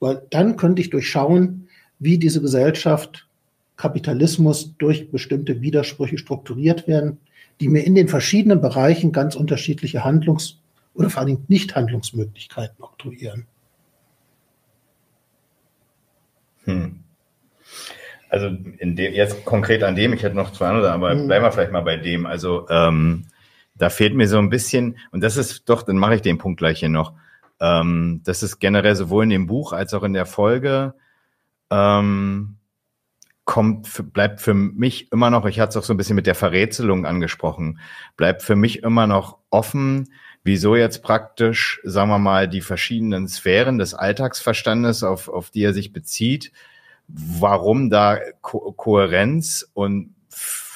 Weil 0.00 0.22
dann 0.30 0.56
könnte 0.56 0.82
ich 0.82 0.90
durchschauen, 0.90 1.68
wie 1.98 2.18
diese 2.18 2.40
Gesellschaft, 2.40 3.28
Kapitalismus 3.76 4.74
durch 4.78 5.10
bestimmte 5.10 5.60
Widersprüche 5.60 6.18
strukturiert 6.18 6.88
werden, 6.88 7.18
die 7.60 7.68
mir 7.68 7.84
in 7.84 7.94
den 7.94 8.08
verschiedenen 8.08 8.60
Bereichen 8.60 9.12
ganz 9.12 9.36
unterschiedliche 9.36 10.02
Handlungs- 10.04 10.58
oder 10.94 11.10
vor 11.10 11.22
allem 11.22 11.44
Nicht-Handlungsmöglichkeiten 11.48 12.82
oktroyieren. 12.82 13.46
Hm. 16.64 17.05
Also 18.28 18.46
in 18.46 18.96
dem, 18.96 19.12
jetzt 19.12 19.44
konkret 19.44 19.82
an 19.82 19.94
dem, 19.94 20.12
ich 20.12 20.22
hätte 20.22 20.36
noch 20.36 20.52
zwei 20.52 20.68
andere, 20.68 20.92
aber 20.92 21.12
hm. 21.12 21.26
bleiben 21.26 21.44
wir 21.44 21.52
vielleicht 21.52 21.72
mal 21.72 21.82
bei 21.82 21.96
dem. 21.96 22.26
Also 22.26 22.66
ähm, 22.68 23.26
da 23.74 23.90
fehlt 23.90 24.14
mir 24.14 24.28
so 24.28 24.38
ein 24.38 24.50
bisschen, 24.50 24.98
und 25.10 25.22
das 25.22 25.36
ist 25.36 25.68
doch, 25.68 25.82
dann 25.82 25.96
mache 25.96 26.16
ich 26.16 26.22
den 26.22 26.38
Punkt 26.38 26.58
gleich 26.58 26.80
hier 26.80 26.88
noch. 26.88 27.12
Ähm, 27.60 28.20
das 28.24 28.42
ist 28.42 28.58
generell 28.58 28.96
sowohl 28.96 29.24
in 29.24 29.30
dem 29.30 29.46
Buch 29.46 29.72
als 29.72 29.94
auch 29.94 30.02
in 30.02 30.12
der 30.12 30.26
Folge 30.26 30.94
ähm, 31.70 32.56
kommt, 33.44 34.12
bleibt 34.12 34.40
für 34.40 34.54
mich 34.54 35.10
immer 35.12 35.30
noch, 35.30 35.46
ich 35.46 35.60
hatte 35.60 35.70
es 35.70 35.76
auch 35.76 35.86
so 35.86 35.94
ein 35.94 35.96
bisschen 35.96 36.16
mit 36.16 36.26
der 36.26 36.34
Verrätselung 36.34 37.06
angesprochen, 37.06 37.78
bleibt 38.16 38.42
für 38.42 38.56
mich 38.56 38.82
immer 38.82 39.06
noch 39.06 39.38
offen, 39.50 40.12
wieso 40.42 40.76
jetzt 40.76 41.02
praktisch, 41.02 41.80
sagen 41.84 42.10
wir 42.10 42.18
mal, 42.18 42.48
die 42.48 42.60
verschiedenen 42.60 43.28
Sphären 43.28 43.78
des 43.78 43.94
Alltagsverstandes, 43.94 45.02
auf, 45.02 45.28
auf 45.28 45.50
die 45.50 45.62
er 45.62 45.72
sich 45.72 45.92
bezieht, 45.92 46.52
warum 47.08 47.90
da 47.90 48.18
Ko 48.40 48.72
Kohärenz 48.72 49.68
und 49.74 50.14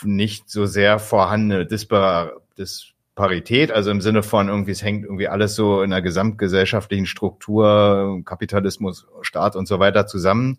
nicht 0.02 0.50
so 0.50 0.66
sehr 0.66 0.98
vorhandene 0.98 1.66
Dispar 1.66 2.32
Disparität, 2.56 3.70
also 3.70 3.90
im 3.90 4.00
Sinne 4.00 4.22
von 4.22 4.48
irgendwie, 4.48 4.70
es 4.70 4.82
hängt 4.82 5.04
irgendwie 5.04 5.28
alles 5.28 5.54
so 5.54 5.82
in 5.82 5.90
der 5.90 6.02
gesamtgesellschaftlichen 6.02 7.06
Struktur, 7.06 8.22
Kapitalismus, 8.24 9.06
Staat 9.22 9.56
und 9.56 9.66
so 9.66 9.78
weiter 9.78 10.06
zusammen, 10.06 10.58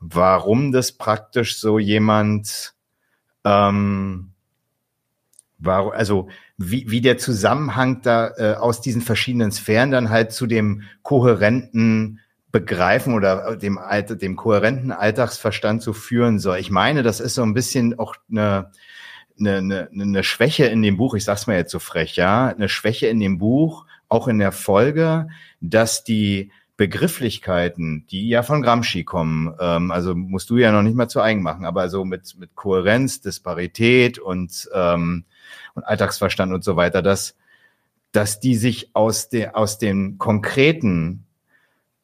warum 0.00 0.72
das 0.72 0.92
praktisch 0.92 1.58
so 1.58 1.78
jemand, 1.78 2.74
ähm, 3.44 4.32
war, 5.58 5.92
also 5.92 6.28
wie, 6.56 6.90
wie 6.90 7.00
der 7.00 7.18
Zusammenhang 7.18 8.00
da 8.02 8.30
äh, 8.36 8.54
aus 8.54 8.80
diesen 8.80 9.02
verschiedenen 9.02 9.52
Sphären 9.52 9.90
dann 9.90 10.10
halt 10.10 10.32
zu 10.32 10.46
dem 10.46 10.82
kohärenten 11.02 12.20
Begreifen 12.52 13.14
oder 13.14 13.56
dem, 13.56 13.78
dem 14.20 14.36
kohärenten 14.36 14.92
Alltagsverstand 14.92 15.82
zu 15.82 15.92
führen 15.92 16.38
soll. 16.38 16.58
Ich 16.58 16.70
meine, 16.70 17.02
das 17.02 17.20
ist 17.20 17.34
so 17.34 17.42
ein 17.42 17.54
bisschen 17.54 17.98
auch 17.98 18.16
eine, 18.28 18.70
eine, 19.38 19.58
eine, 19.58 19.88
eine 19.92 20.24
Schwäche 20.24 20.66
in 20.66 20.82
dem 20.82 20.96
Buch, 20.96 21.14
ich 21.14 21.24
sag's 21.24 21.46
mal 21.46 21.56
jetzt 21.56 21.70
so 21.70 21.78
frech, 21.78 22.16
ja, 22.16 22.48
eine 22.48 22.68
Schwäche 22.68 23.06
in 23.06 23.20
dem 23.20 23.38
Buch, 23.38 23.86
auch 24.08 24.26
in 24.26 24.38
der 24.38 24.52
Folge, 24.52 25.28
dass 25.60 26.02
die 26.02 26.50
Begrifflichkeiten, 26.76 28.06
die 28.10 28.28
ja 28.28 28.42
von 28.42 28.62
Gramsci 28.62 29.04
kommen, 29.04 29.54
ähm, 29.60 29.90
also 29.90 30.14
musst 30.14 30.50
du 30.50 30.56
ja 30.56 30.72
noch 30.72 30.82
nicht 30.82 30.96
mal 30.96 31.08
zu 31.08 31.20
eigen 31.20 31.42
machen, 31.42 31.66
aber 31.66 31.88
so 31.88 32.04
mit, 32.04 32.36
mit 32.38 32.54
Kohärenz, 32.54 33.20
Disparität 33.20 34.18
und, 34.18 34.68
ähm, 34.74 35.24
und 35.74 35.84
Alltagsverstand 35.84 36.52
und 36.52 36.64
so 36.64 36.76
weiter, 36.76 37.02
dass, 37.02 37.36
dass 38.12 38.40
die 38.40 38.56
sich 38.56 38.90
aus, 38.94 39.28
de, 39.28 39.48
aus 39.48 39.78
den 39.78 40.18
konkreten 40.18 41.26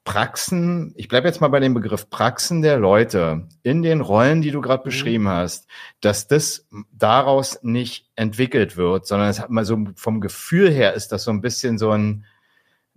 Praxen, 0.06 0.94
ich 0.96 1.08
bleibe 1.08 1.28
jetzt 1.28 1.42
mal 1.42 1.48
bei 1.48 1.60
dem 1.60 1.74
Begriff 1.74 2.08
Praxen 2.08 2.62
der 2.62 2.78
Leute 2.78 3.48
in 3.62 3.82
den 3.82 4.00
Rollen, 4.00 4.40
die 4.40 4.52
du 4.52 4.62
gerade 4.62 4.80
mhm. 4.80 4.84
beschrieben 4.84 5.28
hast, 5.28 5.66
dass 6.00 6.28
das 6.28 6.66
daraus 6.92 7.62
nicht 7.62 8.08
entwickelt 8.16 8.78
wird, 8.78 9.06
sondern 9.06 9.28
es 9.28 9.40
hat 9.40 9.50
mal 9.50 9.66
so 9.66 9.84
vom 9.96 10.20
Gefühl 10.22 10.70
her 10.70 10.94
ist 10.94 11.12
das 11.12 11.24
so 11.24 11.30
ein 11.30 11.42
bisschen 11.42 11.76
so 11.76 11.90
ein 11.90 12.24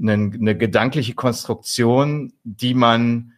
eine, 0.01 0.31
eine 0.33 0.57
gedankliche 0.57 1.13
Konstruktion, 1.13 2.33
die 2.43 2.73
man 2.73 3.33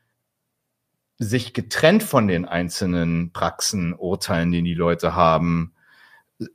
sich 1.18 1.54
getrennt 1.54 2.04
von 2.04 2.28
den 2.28 2.46
einzelnen 2.46 3.32
Praxen, 3.32 3.94
Urteilen, 3.94 4.52
die 4.52 4.62
die 4.62 4.74
Leute 4.74 5.16
haben, 5.16 5.74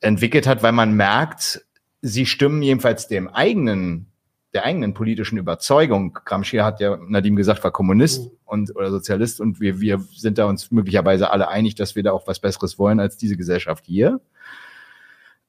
entwickelt 0.01 0.47
hat, 0.47 0.63
weil 0.63 0.73
man 0.73 0.93
merkt, 0.93 1.65
sie 2.03 2.27
stimmen 2.27 2.63
jedenfalls 2.63 3.09
dem 3.09 3.29
eigenen, 3.29 4.13
der 4.57 4.65
eigenen 4.65 4.95
politischen 4.95 5.37
Überzeugung. 5.37 6.15
Gramsci 6.25 6.57
hat 6.57 6.81
ja 6.81 6.97
Nadim 6.97 7.37
gesagt, 7.37 7.63
war 7.63 7.73
Kommunist 7.73 8.25
mhm. 8.25 8.39
und 8.47 8.75
oder 8.75 8.91
Sozialist 8.91 9.39
und 9.39 9.61
wir, 9.61 9.81
wir 9.81 9.99
sind 10.17 10.39
da 10.39 10.47
uns 10.47 10.71
möglicherweise 10.71 11.31
alle 11.31 11.49
einig, 11.49 11.75
dass 11.75 11.95
wir 11.95 12.03
da 12.03 12.13
auch 12.13 12.27
was 12.27 12.41
Besseres 12.41 12.79
wollen 12.79 12.99
als 12.99 13.19
diese 13.19 13.37
Gesellschaft 13.37 13.85
hier. 13.85 14.19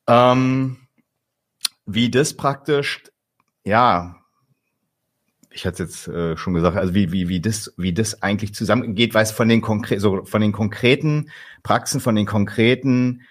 Ähm, 0.07 0.75
wie 1.85 2.11
das 2.11 2.33
praktisch, 2.33 3.03
ja, 3.63 4.17
ich 5.51 5.65
hatte 5.65 5.83
jetzt 5.83 6.09
äh, 6.09 6.35
schon 6.35 6.53
gesagt, 6.53 6.75
also 6.75 6.93
wie, 6.93 7.13
wie, 7.13 7.29
wie, 7.29 7.39
das, 7.39 7.73
wie 7.77 7.93
das 7.93 8.21
eigentlich 8.21 8.53
zusammengeht, 8.53 9.13
weil 9.13 9.23
es 9.23 9.31
von 9.31 9.47
den, 9.47 9.61
konkre 9.61 10.01
so 10.01 10.25
von 10.25 10.41
den 10.41 10.51
konkreten 10.51 11.31
Praxen, 11.63 12.01
von 12.01 12.15
den 12.15 12.25
konkreten 12.25 13.21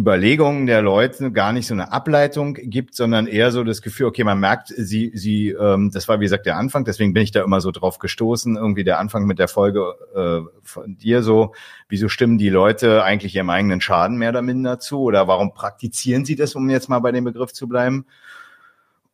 Überlegungen 0.00 0.66
der 0.66 0.80
Leute 0.80 1.30
gar 1.30 1.52
nicht 1.52 1.66
so 1.66 1.74
eine 1.74 1.92
Ableitung 1.92 2.54
gibt, 2.54 2.94
sondern 2.94 3.26
eher 3.26 3.52
so 3.52 3.62
das 3.64 3.82
Gefühl, 3.82 4.06
okay, 4.06 4.24
man 4.24 4.40
merkt, 4.40 4.68
sie, 4.68 5.12
sie, 5.14 5.50
ähm, 5.50 5.90
das 5.92 6.08
war 6.08 6.20
wie 6.20 6.24
gesagt 6.24 6.46
der 6.46 6.56
Anfang, 6.56 6.84
deswegen 6.84 7.12
bin 7.12 7.22
ich 7.22 7.32
da 7.32 7.44
immer 7.44 7.60
so 7.60 7.70
drauf 7.70 7.98
gestoßen, 7.98 8.56
irgendwie 8.56 8.82
der 8.82 8.98
Anfang 8.98 9.26
mit 9.26 9.38
der 9.38 9.48
Folge 9.48 9.94
äh, 10.14 10.40
von 10.62 10.96
dir 10.96 11.22
so, 11.22 11.52
wieso 11.88 12.08
stimmen 12.08 12.38
die 12.38 12.48
Leute 12.48 13.04
eigentlich 13.04 13.36
ihrem 13.36 13.50
eigenen 13.50 13.80
Schaden 13.80 14.16
mehr 14.16 14.30
oder 14.30 14.42
minder 14.42 14.78
zu? 14.78 15.00
Oder 15.00 15.28
warum 15.28 15.52
praktizieren 15.52 16.24
sie 16.24 16.36
das, 16.36 16.54
um 16.54 16.70
jetzt 16.70 16.88
mal 16.88 17.00
bei 17.00 17.12
dem 17.12 17.24
Begriff 17.24 17.52
zu 17.52 17.68
bleiben? 17.68 18.06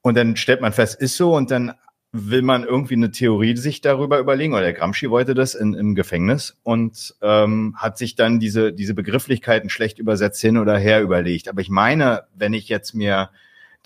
Und 0.02 0.16
dann 0.16 0.36
stellt 0.36 0.60
man 0.60 0.72
fest, 0.72 1.00
ist 1.00 1.16
so. 1.16 1.34
Und 1.34 1.50
dann 1.50 1.72
will 2.18 2.42
man 2.42 2.64
irgendwie 2.64 2.94
eine 2.94 3.10
Theorie 3.10 3.56
sich 3.56 3.80
darüber 3.80 4.18
überlegen, 4.18 4.52
oder 4.52 4.62
der 4.62 4.72
Gramsci 4.72 5.10
wollte 5.10 5.34
das 5.34 5.54
in, 5.54 5.74
im 5.74 5.94
Gefängnis 5.94 6.56
und 6.62 7.14
ähm, 7.22 7.74
hat 7.76 7.98
sich 7.98 8.16
dann 8.16 8.40
diese, 8.40 8.72
diese 8.72 8.94
Begrifflichkeiten 8.94 9.70
schlecht 9.70 9.98
übersetzt 9.98 10.40
hin 10.40 10.58
oder 10.58 10.78
her 10.78 11.02
überlegt. 11.02 11.48
Aber 11.48 11.60
ich 11.60 11.70
meine, 11.70 12.24
wenn 12.34 12.54
ich 12.54 12.68
jetzt 12.68 12.94
mir 12.94 13.30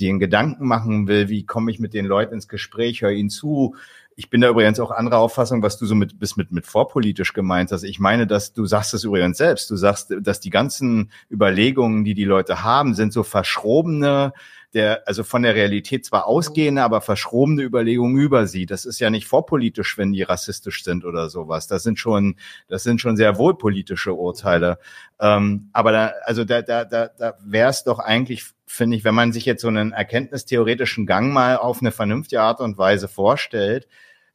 den 0.01 0.19
Gedanken 0.19 0.67
machen 0.67 1.09
will, 1.09 1.29
wie 1.29 1.45
komme 1.45 1.71
ich 1.71 1.79
mit 1.79 1.93
den 1.93 2.07
Leuten 2.07 2.35
ins 2.35 2.49
Gespräch, 2.49 3.03
höre 3.03 3.11
ihnen 3.11 3.31
zu, 3.31 3.75
ich 4.17 4.29
bin 4.29 4.43
da 4.43 4.51
übrigens 4.51 4.79
auch 4.81 4.91
anderer 4.91 5.19
Auffassung, 5.19 5.63
was 5.63 5.79
du 5.79 5.87
so 5.87 5.95
mit, 5.95 6.19
bis 6.19 6.37
mit, 6.37 6.53
mit 6.53 6.67
vorpolitisch 6.67 7.33
gemeint 7.33 7.73
hast. 7.73 7.85
Ich 7.85 8.01
meine, 8.01 8.27
dass 8.27 8.53
du 8.53 8.67
sagst 8.67 8.93
es 8.93 9.05
übrigens 9.05 9.39
selbst. 9.39 9.71
Du 9.71 9.77
sagst, 9.77 10.15
dass 10.21 10.41
die 10.41 10.51
ganzen 10.51 11.11
Überlegungen, 11.31 12.05
die 12.05 12.13
die 12.13 12.25
Leute 12.25 12.63
haben, 12.63 12.95
sind 12.95 13.15
so 13.15 13.23
verschrobene, 13.23 14.35
der, 14.75 15.07
also 15.07 15.25
von 15.25 15.43
der 15.43 15.55
Realität 15.55 16.05
zwar 16.05 16.27
ausgehende, 16.27 16.83
aber 16.83 17.01
verschrobene 17.01 17.63
Überlegungen 17.63 18.17
über 18.17 18.47
sie. 18.47 18.67
Das 18.67 18.85
ist 18.85 19.01
ja 19.01 19.11
nicht 19.11 19.27
vorpolitisch, 19.27 19.99
wenn 19.99 20.13
die 20.13 20.23
rassistisch 20.23 20.85
sind 20.85 21.05
oder 21.05 21.29
sowas. 21.29 21.67
Das 21.67 21.83
sind 21.83 21.99
schon, 21.99 22.37
das 22.69 22.83
sind 22.83 23.01
schon 23.01 23.17
sehr 23.17 23.37
wohl 23.37 23.59
politische 23.59 24.15
Urteile. 24.15 24.79
Ähm, 25.19 25.71
aber 25.73 25.93
da, 25.93 26.13
also 26.25 26.45
da, 26.45 26.63
da, 26.63 26.85
da, 26.85 27.09
da 27.09 27.35
wäre 27.45 27.71
es 27.71 27.85
doch 27.85 27.99
eigentlich, 27.99 28.45
finde 28.67 28.97
ich, 28.97 29.05
wenn 29.05 29.15
man 29.15 29.33
sich 29.33 29.45
jetzt 29.45 29.63
so 29.63 29.69
einen 29.69 29.93
erkenntnistheoretischen 29.93 31.07
Gang 31.07 31.33
mal 31.33 31.57
auf 31.57 31.81
eine 31.81 31.91
vernünftige 31.91 32.43
Art 32.43 32.61
und 32.61 32.79
Weise 32.79 33.09
vorstellt, 33.09 33.89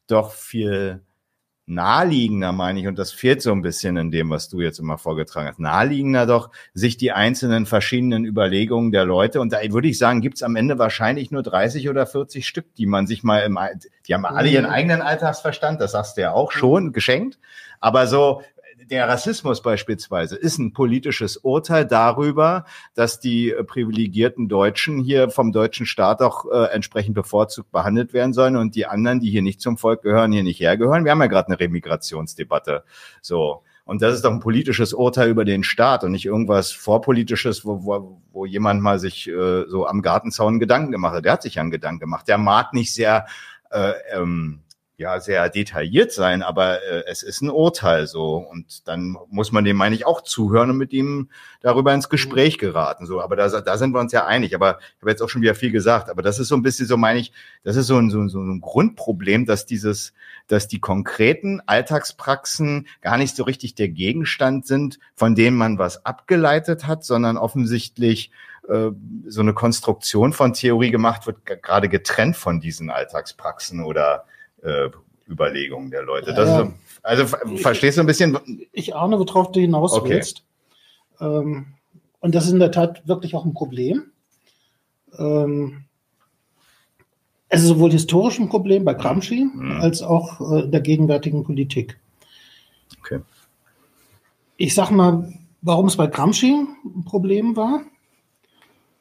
doch 0.08 0.34
viel 0.34 1.02
naheliegender, 1.68 2.52
meine 2.52 2.80
ich, 2.80 2.88
und 2.88 3.00
das 3.00 3.12
fehlt 3.12 3.42
so 3.42 3.52
ein 3.52 3.62
bisschen 3.62 3.98
in 3.98 4.12
dem, 4.12 4.30
was 4.30 4.50
du 4.50 4.62
jetzt 4.62 4.80
immer 4.80 4.98
vorgetragen 4.98 5.48
hast, 5.48 5.60
naheliegender 5.60 6.26
doch, 6.26 6.52
sich 6.74 6.98
die 6.98 7.12
einzelnen 7.12 7.66
verschiedenen 7.66 8.26
Überlegungen 8.26 8.92
der 8.92 9.06
Leute, 9.06 9.42
und 9.42 9.52
da 9.52 9.58
würde 9.70 9.88
ich 9.88 9.98
sagen, 9.98 10.22
gibt's 10.22 10.44
am 10.44 10.56
Ende 10.56 10.78
wahrscheinlich 10.78 11.32
nur 11.32 11.42
30 11.42 11.90
oder 11.90 12.06
40 12.06 12.48
Stück, 12.48 12.76
die 12.76 12.86
man 12.86 13.08
sich 13.08 13.24
mal 13.24 13.40
im, 13.40 13.58
die 14.08 14.14
haben 14.14 14.26
alle 14.26 14.50
ihren 14.50 14.66
mhm. 14.66 14.72
eigenen 14.72 15.02
Alltagsverstand, 15.02 15.82
das 15.82 15.94
sagst 15.94 16.18
du 16.18 16.22
ja 16.22 16.34
auch 16.34 16.52
schon, 16.52 16.94
geschenkt, 16.94 17.40
aber 17.80 18.08
so 18.08 18.42
der 18.90 19.08
Rassismus 19.08 19.62
beispielsweise 19.62 20.36
ist 20.36 20.58
ein 20.58 20.74
politisches 20.74 21.38
Urteil 21.38 21.86
darüber, 21.86 22.66
dass 22.94 23.20
die 23.20 23.54
privilegierten 23.68 24.48
Deutschen 24.48 25.00
hier 25.00 25.30
vom 25.30 25.52
deutschen 25.52 25.86
Staat 25.86 26.22
auch 26.22 26.46
äh, 26.52 26.74
entsprechend 26.74 27.16
bevorzugt 27.16 27.72
behandelt 27.72 28.14
werden 28.14 28.34
sollen 28.34 28.56
und 28.56 28.76
die 28.76 28.86
anderen, 28.86 29.20
die 29.20 29.30
hier 29.30 29.42
nicht 29.42 29.62
zum 29.62 29.78
Volk 29.78 30.04
gehören, 30.04 30.32
hier 30.32 30.44
nicht 30.44 30.60
hergehören. 30.60 31.04
Wir 31.04 31.12
haben 31.12 31.22
ja 31.22 31.28
gerade 31.28 31.48
eine 31.48 31.60
Remigrationsdebatte. 31.60 32.84
So. 33.22 33.64
Und 33.86 34.02
das 34.02 34.16
ist 34.16 34.26
doch 34.26 34.32
ein 34.32 34.40
politisches 34.40 34.94
Urteil 34.94 35.30
über 35.30 35.46
den 35.46 35.64
Staat 35.64 36.04
und 36.04 36.12
nicht 36.12 36.26
irgendwas 36.26 36.72
vorpolitisches, 36.72 37.66
wo, 37.66 37.84
wo, 37.84 38.22
wo 38.32 38.46
jemand 38.46 38.82
mal 38.82 38.98
sich 38.98 39.28
äh, 39.28 39.66
so 39.68 39.86
am 39.86 40.02
Gartenzaun 40.02 40.60
Gedanken 40.60 40.92
gemacht 40.92 41.14
hat. 41.14 41.26
Der 41.26 41.34
hat 41.34 41.44
sich 41.44 41.56
ja 41.56 41.62
einen 41.62 41.70
Gedanken 41.70 42.00
gemacht. 42.00 42.28
Der 42.28 42.40
mag 42.40 42.74
nicht 42.74 42.94
sehr 42.94 43.28
äh, 43.70 43.94
ähm, 44.14 44.62
ja 44.98 45.20
sehr 45.20 45.50
detailliert 45.50 46.12
sein, 46.12 46.42
aber 46.42 46.82
äh, 46.84 47.04
es 47.08 47.22
ist 47.22 47.42
ein 47.42 47.50
Urteil 47.50 48.08
so 48.08 48.36
und 48.38 48.88
dann 48.88 49.18
muss 49.30 49.52
man 49.52 49.66
dem 49.66 49.76
meine 49.76 49.96
ich 49.96 50.06
auch 50.06 50.22
zuhören 50.22 50.70
und 50.70 50.78
mit 50.78 50.94
ihm 50.94 51.30
darüber 51.62 51.94
ins 51.94 52.10
Gespräch 52.10 52.58
geraten 52.58 53.06
so. 53.06 53.22
Aber 53.22 53.36
da, 53.36 53.50
da 53.50 53.78
sind 53.78 53.94
wir 53.94 54.00
uns 54.00 54.14
ja 54.14 54.26
einig. 54.26 54.56
Aber 54.56 54.80
ich 54.80 55.02
habe 55.02 55.12
jetzt 55.12 55.22
auch 55.22 55.30
schon 55.30 55.42
wieder 55.42 55.56
viel 55.56 55.72
gesagt. 55.72 56.10
Aber 56.10 56.22
das 56.22 56.40
ist 56.40 56.48
so 56.48 56.56
ein 56.56 56.62
bisschen 56.62 56.88
so 56.88 56.96
meine 56.96 57.20
ich, 57.20 57.34
das 57.64 57.76
ist 57.76 57.88
so 57.88 57.98
ein, 57.98 58.10
so, 58.10 58.28
so 58.28 58.40
ein 58.40 58.62
Grundproblem, 58.62 59.46
dass 59.46 59.66
dieses, 59.66 60.14
dass 60.48 60.68
die 60.68 60.80
konkreten 60.80 61.62
Alltagspraxen 61.66 62.88
gar 63.02 63.18
nicht 63.18 63.36
so 63.36 63.44
richtig 63.44 63.76
der 63.76 63.90
Gegenstand 63.90 64.66
sind, 64.66 65.00
von 65.16 65.36
denen 65.36 65.58
man 65.58 65.78
was 65.78 66.06
abgeleitet 66.06 66.88
hat, 66.88 67.04
sondern 67.04 67.38
offensichtlich 67.38 68.32
äh, 68.70 68.92
so 69.28 69.42
eine 69.42 69.54
Konstruktion 69.54 70.34
von 70.34 70.54
Theorie 70.54 70.92
gemacht 70.92 71.28
wird, 71.28 71.46
gerade 71.46 71.90
getrennt 71.90 72.38
von 72.38 72.60
diesen 72.60 72.90
Alltagspraxen 72.90 73.84
oder 73.84 74.26
äh, 74.66 74.90
Überlegungen 75.30 75.92
der 75.92 76.04
Leute. 76.04 76.32
Ja, 76.32 76.44
ja. 76.44 76.62
Ist, 76.62 76.74
also 77.04 77.26
verstehst 77.58 77.98
du 77.98 78.02
ein 78.02 78.08
bisschen? 78.08 78.38
Ich 78.72 78.96
ahne, 78.96 79.20
worauf 79.20 79.52
du 79.52 79.60
hinaus 79.60 79.94
okay. 79.94 80.10
willst. 80.10 80.44
Ähm, 81.20 81.68
und 82.20 82.36
das 82.36 82.46
ist 82.46 82.54
in 82.54 82.60
der 82.60 82.72
Tat 82.72 83.08
wirklich 83.08 83.36
auch 83.36 83.46
ein 83.46 83.54
Problem. 83.54 84.12
Ähm, 85.18 85.86
es 87.50 87.62
ist 87.62 87.68
sowohl 87.68 87.92
historisch 87.92 88.40
ein 88.40 88.50
Problem 88.50 88.84
bei 88.84 88.94
Gramsci 88.94 89.46
mhm. 89.46 89.80
als 89.80 90.02
auch 90.02 90.42
äh, 90.42 90.64
in 90.64 90.72
der 90.72 90.82
gegenwärtigen 90.82 91.44
Politik. 91.44 92.00
Okay. 93.00 93.20
Ich 94.58 94.74
sag 94.74 94.90
mal, 94.90 95.32
warum 95.62 95.88
es 95.88 95.98
bei 95.98 96.08
Gramsci 96.08 96.66
ein 96.84 97.06
Problem 97.06 97.56
war. 97.56 97.82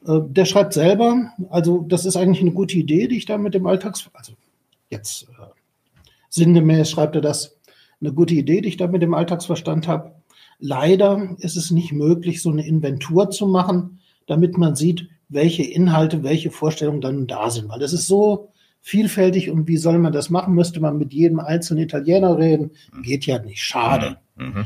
Äh, 0.07 0.19
der 0.27 0.45
schreibt 0.45 0.73
selber, 0.73 1.31
also 1.49 1.83
das 1.87 2.05
ist 2.05 2.15
eigentlich 2.15 2.41
eine 2.41 2.51
gute 2.51 2.77
Idee, 2.77 3.07
die 3.07 3.17
ich 3.17 3.25
da 3.25 3.37
mit 3.37 3.53
dem 3.53 3.65
Alltags, 3.65 4.09
also 4.13 4.33
jetzt 4.89 5.23
äh, 5.23 5.34
sinngemäß 6.35 6.89
schreibt 6.89 7.15
er 7.15 7.21
das, 7.21 7.57
eine 8.01 8.13
gute 8.13 8.35
Idee, 8.35 8.61
die 8.61 8.69
ich 8.69 8.77
da 8.77 8.87
mit 8.87 9.01
dem 9.01 9.13
Alltagsverstand 9.13 9.87
habe. 9.87 10.13
Leider 10.59 11.35
ist 11.39 11.55
es 11.55 11.71
nicht 11.71 11.91
möglich, 11.91 12.41
so 12.41 12.49
eine 12.49 12.65
Inventur 12.65 13.29
zu 13.29 13.47
machen, 13.47 13.99
damit 14.27 14.57
man 14.57 14.75
sieht, 14.75 15.09
welche 15.29 15.63
Inhalte, 15.63 16.23
welche 16.23 16.51
Vorstellungen 16.51 17.01
dann 17.01 17.27
da 17.27 17.49
sind. 17.49 17.69
Weil 17.69 17.79
das 17.79 17.93
ist 17.93 18.07
so 18.07 18.49
vielfältig 18.81 19.49
und 19.49 19.67
wie 19.67 19.77
soll 19.77 19.97
man 19.97 20.13
das 20.13 20.29
machen? 20.29 20.53
Müsste 20.53 20.79
man 20.79 20.97
mit 20.97 21.13
jedem 21.13 21.39
einzelnen 21.39 21.83
Italiener 21.83 22.37
reden? 22.37 22.71
Geht 23.01 23.25
ja 23.25 23.39
nicht. 23.39 23.61
Schade. 23.61 24.17
Mhm. 24.35 24.45
mhm. 24.45 24.65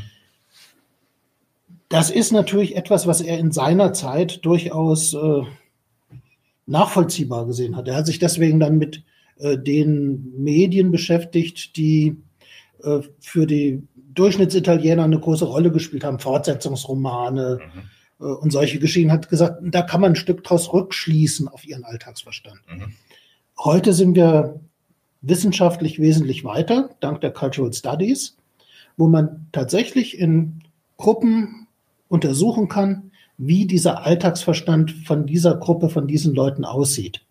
Das 1.88 2.08
ist 2.08 2.30
natürlich 2.30 2.76
etwas, 2.76 3.08
was 3.08 3.20
er 3.20 3.40
in 3.40 3.50
seiner 3.50 3.92
Zeit 3.92 4.44
durchaus 4.44 5.12
äh, 5.12 5.42
nachvollziehbar 6.66 7.46
gesehen 7.46 7.74
hat. 7.76 7.88
Er 7.88 7.96
hat 7.96 8.06
sich 8.06 8.20
deswegen 8.20 8.60
dann 8.60 8.78
mit 8.78 9.02
den 9.56 10.32
Medien 10.36 10.90
beschäftigt, 10.90 11.76
die 11.76 12.16
äh, 12.82 13.00
für 13.20 13.46
die 13.46 13.82
Durchschnittsitaliener 13.94 15.04
eine 15.04 15.20
große 15.20 15.44
Rolle 15.44 15.70
gespielt 15.70 16.04
haben, 16.04 16.18
Fortsetzungsromane 16.18 17.60
mhm. 17.60 18.26
äh, 18.26 18.30
und 18.30 18.50
solche 18.50 18.78
Geschichten, 18.78 19.12
hat 19.12 19.28
gesagt, 19.28 19.62
da 19.62 19.82
kann 19.82 20.00
man 20.00 20.12
ein 20.12 20.16
Stück 20.16 20.44
draus 20.44 20.72
rückschließen 20.72 21.48
auf 21.48 21.64
ihren 21.66 21.84
Alltagsverstand. 21.84 22.60
Mhm. 22.68 22.92
Heute 23.58 23.92
sind 23.92 24.16
wir 24.16 24.60
wissenschaftlich 25.22 26.00
wesentlich 26.00 26.44
weiter, 26.44 26.90
dank 27.00 27.20
der 27.20 27.32
Cultural 27.32 27.72
Studies, 27.72 28.36
wo 28.96 29.06
man 29.06 29.46
tatsächlich 29.52 30.18
in 30.18 30.62
Gruppen 30.96 31.66
untersuchen 32.08 32.68
kann, 32.68 33.12
wie 33.36 33.66
dieser 33.66 34.04
Alltagsverstand 34.04 34.90
von 34.90 35.26
dieser 35.26 35.56
Gruppe, 35.56 35.88
von 35.88 36.06
diesen 36.06 36.34
Leuten 36.34 36.64
aussieht. 36.64 37.22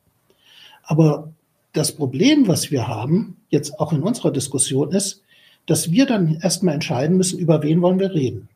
Aber 0.83 1.33
das 1.73 1.91
Problem, 1.91 2.47
was 2.47 2.71
wir 2.71 2.87
haben, 2.87 3.37
jetzt 3.49 3.79
auch 3.79 3.93
in 3.93 4.01
unserer 4.01 4.31
Diskussion, 4.31 4.91
ist, 4.91 5.23
dass 5.65 5.91
wir 5.91 6.05
dann 6.05 6.39
erstmal 6.41 6.73
entscheiden 6.73 7.17
müssen, 7.17 7.39
über 7.39 7.61
wen 7.61 7.81
wollen 7.81 7.99
wir 7.99 8.13
reden. 8.13 8.49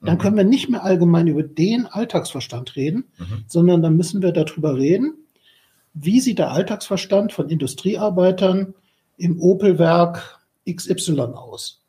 Dann 0.00 0.14
mhm. 0.16 0.18
können 0.18 0.36
wir 0.36 0.44
nicht 0.44 0.68
mehr 0.68 0.84
allgemein 0.84 1.26
über 1.26 1.42
den 1.42 1.86
Alltagsverstand 1.86 2.76
reden, 2.76 3.04
mhm. 3.18 3.44
sondern 3.48 3.82
dann 3.82 3.96
müssen 3.96 4.22
wir 4.22 4.32
darüber 4.32 4.76
reden, 4.76 5.14
wie 5.94 6.20
sieht 6.20 6.38
der 6.38 6.52
Alltagsverstand 6.52 7.32
von 7.32 7.48
Industriearbeitern 7.48 8.74
im 9.16 9.40
Opelwerk 9.40 10.40
XY 10.70 11.20
aus. 11.34 11.80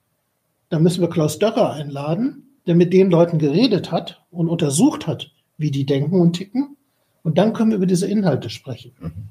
Da 0.69 0.79
müssen 0.79 1.01
wir 1.01 1.09
Klaus 1.09 1.39
Dörrer 1.39 1.73
einladen, 1.73 2.43
der 2.65 2.75
mit 2.75 2.93
den 2.93 3.11
Leuten 3.11 3.37
geredet 3.37 3.91
hat 3.91 4.23
und 4.31 4.49
untersucht 4.49 5.05
hat, 5.05 5.31
wie 5.57 5.71
die 5.71 5.85
denken 5.85 6.19
und 6.19 6.33
ticken. 6.33 6.75
Und 7.23 7.37
dann 7.37 7.53
können 7.53 7.71
wir 7.71 7.77
über 7.77 7.85
diese 7.85 8.07
Inhalte 8.07 8.49
sprechen. 8.49 8.91
Mhm 8.99 9.29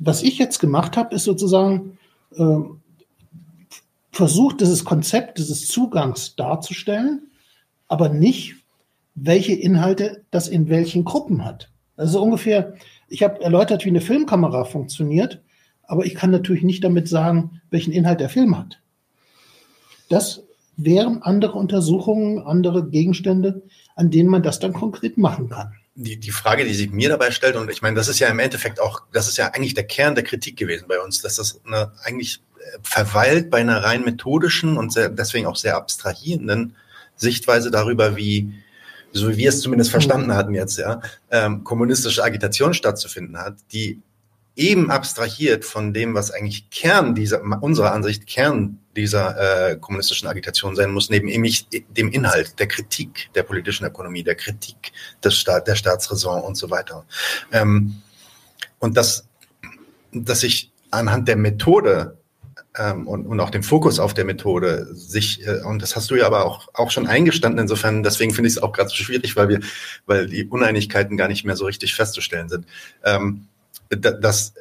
was 0.00 0.22
ich 0.22 0.38
jetzt 0.38 0.58
gemacht 0.58 0.96
habe, 0.96 1.14
ist 1.14 1.24
sozusagen 1.24 1.98
äh, 2.34 2.56
versucht, 4.10 4.60
dieses 4.60 4.84
Konzept 4.84 5.38
dieses 5.38 5.68
Zugangs 5.68 6.34
darzustellen, 6.34 7.28
aber 7.86 8.08
nicht, 8.08 8.56
welche 9.14 9.52
Inhalte 9.52 10.24
das 10.30 10.48
in 10.48 10.68
welchen 10.68 11.04
Gruppen 11.04 11.44
hat. 11.44 11.70
Also 11.96 12.22
ungefähr, 12.22 12.74
ich 13.08 13.22
habe 13.22 13.42
erläutert, 13.42 13.84
wie 13.84 13.90
eine 13.90 14.00
Filmkamera 14.00 14.64
funktioniert, 14.64 15.42
aber 15.82 16.06
ich 16.06 16.14
kann 16.14 16.30
natürlich 16.30 16.62
nicht 16.62 16.82
damit 16.82 17.08
sagen, 17.08 17.60
welchen 17.70 17.92
Inhalt 17.92 18.20
der 18.20 18.30
Film 18.30 18.56
hat. 18.56 18.80
Das 20.08 20.42
wären 20.76 21.22
andere 21.22 21.58
Untersuchungen, 21.58 22.38
andere 22.38 22.88
Gegenstände, 22.88 23.62
an 23.96 24.10
denen 24.10 24.30
man 24.30 24.42
das 24.42 24.60
dann 24.60 24.72
konkret 24.72 25.18
machen 25.18 25.50
kann 25.50 25.72
die, 26.02 26.16
die 26.16 26.30
Frage, 26.30 26.64
die 26.64 26.74
sich 26.74 26.90
mir 26.90 27.08
dabei 27.08 27.30
stellt, 27.30 27.56
und 27.56 27.70
ich 27.70 27.82
meine, 27.82 27.96
das 27.96 28.08
ist 28.08 28.18
ja 28.18 28.28
im 28.28 28.38
Endeffekt 28.38 28.80
auch, 28.80 29.02
das 29.12 29.28
ist 29.28 29.36
ja 29.36 29.48
eigentlich 29.48 29.74
der 29.74 29.86
Kern 29.86 30.14
der 30.14 30.24
Kritik 30.24 30.56
gewesen 30.56 30.86
bei 30.88 30.98
uns, 31.00 31.20
dass 31.20 31.36
das 31.36 31.60
eine, 31.64 31.92
eigentlich 32.02 32.42
äh, 32.58 32.78
verweilt 32.82 33.50
bei 33.50 33.58
einer 33.58 33.82
rein 33.82 34.04
methodischen 34.04 34.76
und 34.76 34.92
sehr, 34.92 35.08
deswegen 35.08 35.46
auch 35.46 35.56
sehr 35.56 35.76
abstrahierenden 35.76 36.74
Sichtweise 37.16 37.70
darüber, 37.70 38.16
wie, 38.16 38.54
so 39.12 39.28
wie 39.28 39.36
wir 39.36 39.50
es 39.50 39.60
zumindest 39.60 39.90
verstanden 39.90 40.34
hatten 40.34 40.54
jetzt, 40.54 40.78
ja, 40.78 41.02
ähm, 41.30 41.64
kommunistische 41.64 42.24
Agitation 42.24 42.72
stattzufinden 42.72 43.38
hat, 43.38 43.56
die 43.72 44.00
eben 44.60 44.90
abstrahiert 44.90 45.64
von 45.64 45.94
dem, 45.94 46.14
was 46.14 46.30
eigentlich 46.30 46.68
Kern 46.70 47.14
dieser, 47.14 47.42
unserer 47.62 47.92
Ansicht 47.92 48.26
Kern 48.26 48.78
dieser 48.94 49.70
äh, 49.70 49.76
kommunistischen 49.76 50.28
Agitation 50.28 50.76
sein 50.76 50.90
muss, 50.90 51.08
neben 51.08 51.28
nämlich 51.28 51.66
dem 51.88 52.10
Inhalt, 52.10 52.58
der 52.58 52.68
Kritik 52.68 53.30
der 53.34 53.42
politischen 53.42 53.86
Ökonomie, 53.86 54.22
der 54.22 54.34
Kritik 54.34 54.92
des 55.24 55.36
Staat, 55.36 55.66
der 55.66 55.76
Staatsräson 55.76 56.42
und 56.42 56.56
so 56.56 56.68
weiter. 56.70 57.06
Ähm, 57.52 58.02
und 58.78 58.98
dass, 58.98 59.26
dass 60.12 60.42
ich 60.42 60.70
anhand 60.90 61.26
der 61.28 61.36
Methode 61.36 62.18
ähm, 62.76 63.06
und, 63.08 63.26
und 63.26 63.40
auch 63.40 63.50
dem 63.50 63.62
Fokus 63.62 63.98
auf 63.98 64.12
der 64.12 64.26
Methode 64.26 64.88
sich, 64.92 65.46
äh, 65.46 65.62
und 65.62 65.80
das 65.80 65.96
hast 65.96 66.10
du 66.10 66.16
ja 66.16 66.26
aber 66.26 66.44
auch, 66.44 66.68
auch 66.74 66.90
schon 66.90 67.06
eingestanden, 67.06 67.60
insofern, 67.60 68.02
deswegen 68.02 68.34
finde 68.34 68.48
ich 68.48 68.56
es 68.56 68.62
auch 68.62 68.72
gerade 68.72 68.90
so 68.90 68.96
schwierig, 68.96 69.36
weil 69.36 69.48
wir, 69.48 69.60
weil 70.04 70.26
die 70.26 70.44
Uneinigkeiten 70.44 71.16
gar 71.16 71.28
nicht 71.28 71.44
mehr 71.46 71.56
so 71.56 71.64
richtig 71.64 71.94
festzustellen 71.94 72.50
sind. 72.50 72.66
Ähm, 73.04 73.46
dass 73.90 74.54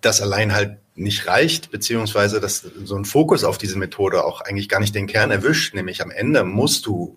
das 0.00 0.20
allein 0.20 0.52
halt 0.52 0.78
nicht 0.94 1.26
reicht, 1.26 1.70
beziehungsweise 1.70 2.40
dass 2.40 2.60
so 2.60 2.96
ein 2.96 3.04
Fokus 3.04 3.44
auf 3.44 3.58
diese 3.58 3.78
Methode 3.78 4.24
auch 4.24 4.40
eigentlich 4.42 4.68
gar 4.68 4.80
nicht 4.80 4.94
den 4.94 5.06
Kern 5.06 5.30
erwischt, 5.30 5.74
nämlich 5.74 6.02
am 6.02 6.10
Ende 6.10 6.44
musst 6.44 6.86
du 6.86 7.16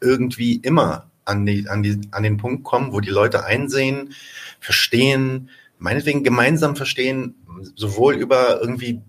irgendwie 0.00 0.56
immer 0.56 1.10
an, 1.24 1.44
die, 1.44 1.68
an, 1.68 1.82
die, 1.82 2.00
an 2.10 2.22
den 2.22 2.38
Punkt 2.38 2.64
kommen, 2.64 2.92
wo 2.92 3.00
die 3.00 3.10
Leute 3.10 3.44
einsehen, 3.44 4.14
verstehen, 4.60 5.50
meinetwegen 5.78 6.24
gemeinsam 6.24 6.74
verstehen, 6.74 7.34
sowohl 7.74 8.14
über 8.14 8.60
irgendwie 8.60 9.02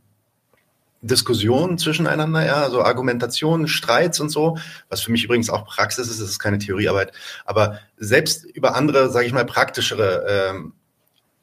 Diskussionen 1.02 1.78
zwischeneinander, 1.78 2.46
ja, 2.46 2.56
also 2.56 2.84
Argumentationen, 2.84 3.70
Streits 3.70 4.20
und 4.20 4.30
so, 4.30 4.58
was 4.90 5.02
für 5.02 5.12
mich 5.12 5.24
übrigens 5.24 5.50
auch 5.50 5.66
Praxis 5.66 6.10
ist, 6.10 6.20
es 6.20 6.32
ist 6.32 6.40
keine 6.40 6.58
Theoriearbeit, 6.58 7.14
aber 7.46 7.80
selbst 7.98 8.44
über 8.44 8.76
andere, 8.76 9.10
sage 9.10 9.26
ich 9.26 9.32
mal, 9.32 9.46
praktischere 9.46 10.26
ähm, 10.28 10.74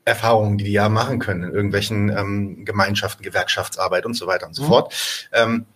Erfahrungen, 0.06 0.56
die 0.56 0.64
die 0.64 0.72
ja 0.72 0.88
machen 0.88 1.18
können 1.18 1.42
in 1.42 1.52
irgendwelchen 1.52 2.08
ähm, 2.08 2.64
Gemeinschaften, 2.64 3.22
Gewerkschaftsarbeit 3.22 4.06
und 4.06 4.14
so 4.14 4.26
weiter 4.26 4.46
und 4.46 4.54
so 4.54 4.62
mhm. 4.62 4.68
fort, 4.68 4.94
ähm, 5.32 5.66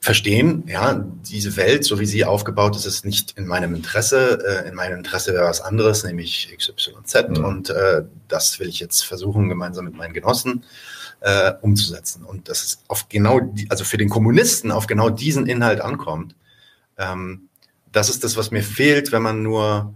verstehen, 0.00 0.64
ja, 0.66 1.04
diese 1.30 1.56
Welt, 1.56 1.84
so 1.84 2.00
wie 2.00 2.06
sie 2.06 2.24
aufgebaut 2.24 2.74
ist, 2.74 2.86
ist 2.86 3.04
nicht 3.04 3.38
in 3.38 3.46
meinem 3.46 3.74
Interesse. 3.74 4.38
Äh, 4.44 4.68
in 4.68 4.74
meinem 4.74 4.98
Interesse 4.98 5.32
wäre 5.34 5.44
was 5.44 5.60
anderes, 5.60 6.04
nämlich 6.04 6.52
XYZ. 6.56 7.28
Mhm. 7.28 7.44
Und 7.44 7.70
äh, 7.70 8.02
das 8.26 8.58
will 8.58 8.68
ich 8.68 8.80
jetzt 8.80 9.04
versuchen, 9.04 9.48
gemeinsam 9.48 9.84
mit 9.84 9.94
meinen 9.94 10.14
Genossen 10.14 10.64
äh, 11.20 11.52
umzusetzen. 11.60 12.24
Und 12.24 12.48
das 12.48 12.64
ist 12.64 12.82
auf 12.88 13.08
genau, 13.08 13.40
die, 13.40 13.70
also 13.70 13.84
für 13.84 13.98
den 13.98 14.08
Kommunisten 14.08 14.72
auf 14.72 14.86
genau 14.86 15.10
diesen 15.10 15.46
Inhalt 15.46 15.80
ankommt. 15.80 16.34
Ähm, 16.98 17.48
das 17.92 18.08
ist 18.08 18.24
das, 18.24 18.36
was 18.36 18.50
mir 18.50 18.62
fehlt, 18.62 19.12
wenn 19.12 19.22
man 19.22 19.42
nur, 19.42 19.94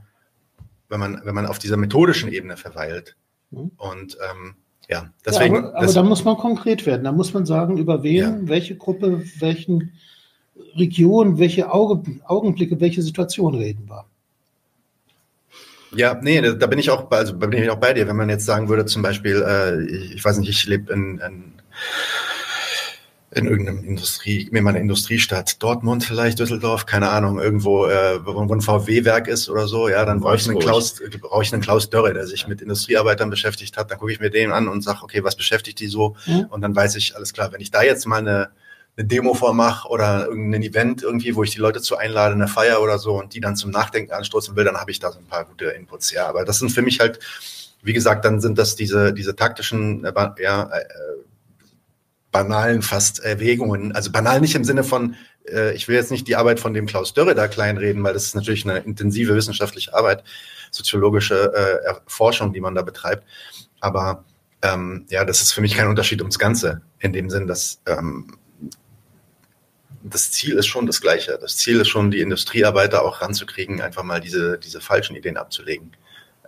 wenn 0.95 1.01
man, 1.01 1.21
wenn 1.25 1.35
man 1.35 1.47
auf 1.47 1.59
dieser 1.59 1.77
methodischen 1.77 2.33
Ebene 2.33 2.57
verweilt. 2.57 3.17
Mhm. 3.51 3.73
Und 3.77 4.17
ähm, 4.31 4.55
ja, 4.89 5.11
deswegen. 5.27 5.55
Ja, 5.57 5.61
aber, 5.61 5.79
aber 5.79 5.93
da 5.93 6.03
muss 6.03 6.25
man 6.25 6.37
konkret 6.37 6.87
werden. 6.87 7.05
Da 7.05 7.13
muss 7.13 7.35
man 7.35 7.47
sagen, 7.47 7.79
über 7.79 8.03
wen, 8.03 8.17
ja. 8.17 8.39
welche 8.43 8.77
Gruppe, 8.77 9.25
welchen 9.39 9.93
Region, 10.77 11.39
welche 11.39 11.73
Auge, 11.73 12.03
Augenblicke, 12.25 12.81
welche 12.81 13.03
Situation 13.03 13.55
reden 13.57 13.89
wir. 13.89 14.05
Ja, 15.97 16.19
nee, 16.21 16.41
da 16.41 16.67
bin 16.67 16.79
ich 16.79 16.91
auch, 16.91 17.11
also 17.11 17.37
bin 17.37 17.53
ich 17.53 17.71
auch 17.71 17.79
bei 17.79 17.93
dir. 17.93 18.07
Wenn 18.07 18.17
man 18.17 18.29
jetzt 18.29 18.47
sagen 18.47 18.69
würde, 18.69 18.85
zum 18.87 19.03
Beispiel, 19.03 19.45
äh, 19.47 19.85
ich, 19.85 20.15
ich 20.17 20.25
weiß 20.25 20.39
nicht, 20.39 20.49
ich 20.49 20.67
lebe 20.67 20.93
in, 20.93 21.19
in, 21.19 21.53
in 23.37 23.47
irgendeinem 23.47 23.85
Industrie, 23.85 24.49
mir 24.51 24.63
mal 24.63 24.71
eine 24.71 24.81
Industriestadt, 24.81 25.63
Dortmund 25.63 26.05
vielleicht, 26.05 26.39
Düsseldorf, 26.39 26.87
keine 26.87 27.11
Ahnung, 27.11 27.39
irgendwo, 27.39 27.87
äh, 27.87 28.25
wo 28.25 28.55
ein 28.55 28.61
VW-Werk 28.61 29.29
ist 29.29 29.49
oder 29.49 29.67
so, 29.67 29.89
ja, 29.89 30.05
dann 30.05 30.21
brauche 30.21 30.37
ich 30.37 30.49
einen 30.49 30.59
Klaus, 30.59 31.03
brauche 31.21 31.43
ich 31.43 31.53
einen 31.53 31.63
Klaus 31.63 31.91
Dörre, 31.91 32.15
der 32.15 32.27
sich 32.27 32.47
mit 32.47 32.63
Industriearbeitern 32.63 33.31
beschäftigt 33.31 33.77
hat. 33.77 33.91
Dann 33.91 33.99
gucke 33.99 34.13
ich 34.13 34.21
mir 34.21 34.31
den 34.31 34.53
an 34.53 34.69
und 34.69 34.83
sage, 34.83 35.03
okay, 35.03 35.25
was 35.25 35.37
beschäftigt 35.37 35.81
die 35.81 35.89
so? 35.89 36.17
Mhm. 36.27 36.47
Und 36.51 36.61
dann 36.63 36.75
weiß 36.75 36.97
ich, 36.97 37.17
alles 37.17 37.33
klar, 37.33 37.53
wenn 37.53 37.61
ich 37.61 37.71
da 37.71 37.83
jetzt 37.83 38.07
mal 38.07 38.19
eine 38.19 38.51
eine 38.97 39.07
Demo 39.07 39.35
vormache 39.35 39.89
oder 39.89 40.27
irgendein 40.27 40.63
Event 40.63 41.03
irgendwie, 41.03 41.35
wo 41.35 41.43
ich 41.43 41.51
die 41.51 41.59
Leute 41.59 41.81
zu 41.81 41.97
einlade, 41.97 42.35
eine 42.35 42.49
Feier 42.49 42.81
oder 42.81 42.99
so 42.99 43.19
und 43.19 43.35
die 43.35 43.41
dann 43.41 43.57
zum 43.57 43.71
Nachdenken 43.71 44.13
anstoßen 44.13 44.55
will, 44.55 44.65
dann 44.65 44.77
habe 44.77 44.91
ich 44.91 45.01
da 45.01 45.11
so 45.11 45.19
ein 45.19 45.27
paar 45.27 45.45
gute 45.45 45.67
Inputs. 45.67 46.13
Ja, 46.13 46.29
aber 46.29 46.45
das 46.45 46.59
sind 46.61 46.71
für 46.71 46.83
mich 46.83 47.01
halt, 47.01 47.19
wie 47.83 47.93
gesagt, 47.93 48.25
dann 48.25 48.41
sind 48.41 48.57
das 48.57 48.77
diese, 48.77 49.13
diese 49.13 49.35
taktischen, 49.35 50.05
äh, 50.05 50.13
ja, 50.41 50.71
äh, 50.71 50.85
banalen 52.35 52.83
fast 52.83 53.21
Erwägungen. 53.21 53.93
Also 53.93 54.11
banal 54.11 54.41
nicht 54.41 54.57
im 54.57 54.65
Sinne 54.65 54.83
von, 54.83 55.15
äh, 55.49 55.73
ich 55.75 55.87
will 55.87 55.95
jetzt 55.95 56.11
nicht 56.11 56.27
die 56.27 56.35
Arbeit 56.35 56.59
von 56.59 56.75
dem 56.75 56.87
Klaus 56.87 57.15
Dörre 57.15 57.37
da 57.37 57.47
kleinreden, 57.47 58.03
weil 58.03 58.13
das 58.13 58.25
ist 58.25 58.35
natürlich 58.35 58.69
eine 58.69 58.81
intensive 58.81 59.37
wissenschaftliche 59.37 59.95
Arbeit, 59.95 60.25
soziologische 60.73 61.55
äh, 61.55 61.95
Forschung, 62.09 62.53
die 62.53 62.61
man 62.61 62.75
da 62.75 62.83
betreibt. 62.83 63.23
Aber 63.79 64.25
ähm, 64.63 65.07
ja, 65.11 65.25
das 65.25 65.43
ist 65.43 65.53
für 65.53 65.61
mich 65.61 65.77
kein 65.77 65.87
Unterschied 65.87 66.23
ums 66.23 66.41
Ganze, 66.41 66.83
in 66.99 67.13
dem 67.13 67.31
Sinn, 67.31 67.47
dass 67.47 67.81
ähm, 67.87 68.37
das 70.03 70.33
Ziel 70.33 70.55
ist 70.55 70.67
schon 70.67 70.87
das 70.87 71.01
gleiche. 71.01 71.39
Das 71.41 71.57
Ziel 71.57 71.81
ist 71.81 71.89
schon, 71.89 72.11
die 72.11 72.21
Industriearbeiter 72.21 73.05
auch 73.05 73.23
ranzukriegen, 73.23 73.81
einfach 73.81 74.03
mal 74.03 74.21
diese, 74.21 74.59
diese 74.59 74.81
falschen 74.81 75.15
Ideen 75.15 75.37
abzulegen. 75.37 75.93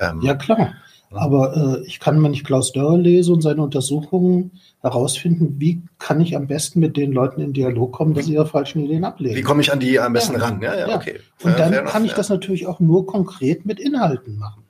Ähm, 0.01 0.21
ja, 0.21 0.35
klar. 0.35 0.75
Aber 1.11 1.81
äh, 1.81 1.87
ich 1.87 2.01
kann, 2.01 2.23
wenn 2.23 2.33
ich 2.33 2.45
Klaus 2.45 2.73
Dörr 2.73 2.99
lese 2.99 3.33
und 3.33 3.41
seine 3.41 3.63
Untersuchungen 3.63 4.53
herausfinden, 4.83 5.57
wie 5.59 5.83
kann 5.99 6.21
ich 6.21 6.37
am 6.37 6.47
besten 6.47 6.81
mit 6.81 6.97
den 6.97 7.13
Leuten 7.13 7.41
in 7.41 7.53
Dialog 7.53 7.93
kommen, 7.93 8.15
dass 8.15 8.27
sie 8.27 8.35
ihre 8.35 8.47
falschen 8.47 8.85
Ideen 8.85 9.05
ablegen. 9.05 9.37
Wie 9.37 9.43
komme 9.43 9.63
ich 9.63 9.73
an 9.73 9.81
die 9.81 9.99
am 9.99 10.13
besten 10.13 10.35
ja. 10.35 10.41
ran? 10.41 10.61
Ja, 10.61 10.75
ja, 10.75 10.89
ja, 10.89 10.97
okay. 10.97 11.21
Und 11.43 11.59
dann 11.59 11.85
kann 11.87 12.05
ich 12.05 12.13
das 12.13 12.29
natürlich 12.29 12.67
auch 12.67 12.81
nur 12.81 13.07
konkret 13.07 13.67
mit 13.67 13.81
Inhalten 13.81 14.39
machen. 14.39 14.63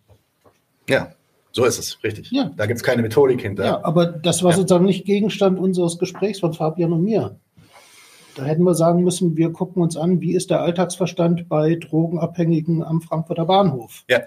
Ja, 0.89 1.13
so 1.53 1.65
ist 1.65 1.79
es, 1.79 1.99
richtig. 2.05 2.31
Ja. 2.31 2.51
Da 2.57 2.67
gibt 2.67 2.77
es 2.77 2.83
keine 2.83 3.03
Methodik 3.03 3.41
hinter. 3.41 3.65
Ja, 3.65 3.85
aber 3.85 4.07
das 4.07 4.43
war 4.43 4.53
sozusagen 4.53 4.85
nicht 4.85 5.05
Gegenstand 5.07 5.59
unseres 5.59 5.99
Gesprächs 5.99 6.41
von 6.41 6.53
Fabian 6.53 6.93
und 6.93 7.03
mir. 7.03 7.37
Da 8.37 8.45
hätten 8.45 8.65
wir 8.65 8.75
sagen 8.75 9.03
müssen, 9.03 9.37
wir 9.37 9.51
gucken 9.51 9.83
uns 9.83 9.97
an, 9.97 10.21
wie 10.21 10.35
ist 10.35 10.51
der 10.51 10.61
Alltagsverstand 10.61 11.49
bei 11.49 11.77
Drogenabhängigen 11.77 12.85
am 12.85 13.01
Frankfurter 13.01 13.47
Bahnhof. 13.47 14.05
Ja. 14.09 14.21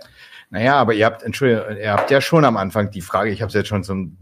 Naja, 0.49 0.77
aber 0.77 0.95
ihr 0.95 1.05
habt, 1.05 1.21
Entschuldigung, 1.21 1.77
ihr 1.77 1.93
habt 1.93 2.09
ja 2.09 2.19
schon 2.19 2.43
am 2.43 2.57
Anfang 2.57 2.89
die 2.89 3.01
Frage, 3.01 3.29
ich 3.29 3.43
habe 3.43 3.49
es 3.49 3.53
jetzt 3.53 3.67
schon 3.67 3.83
zum, 3.83 4.17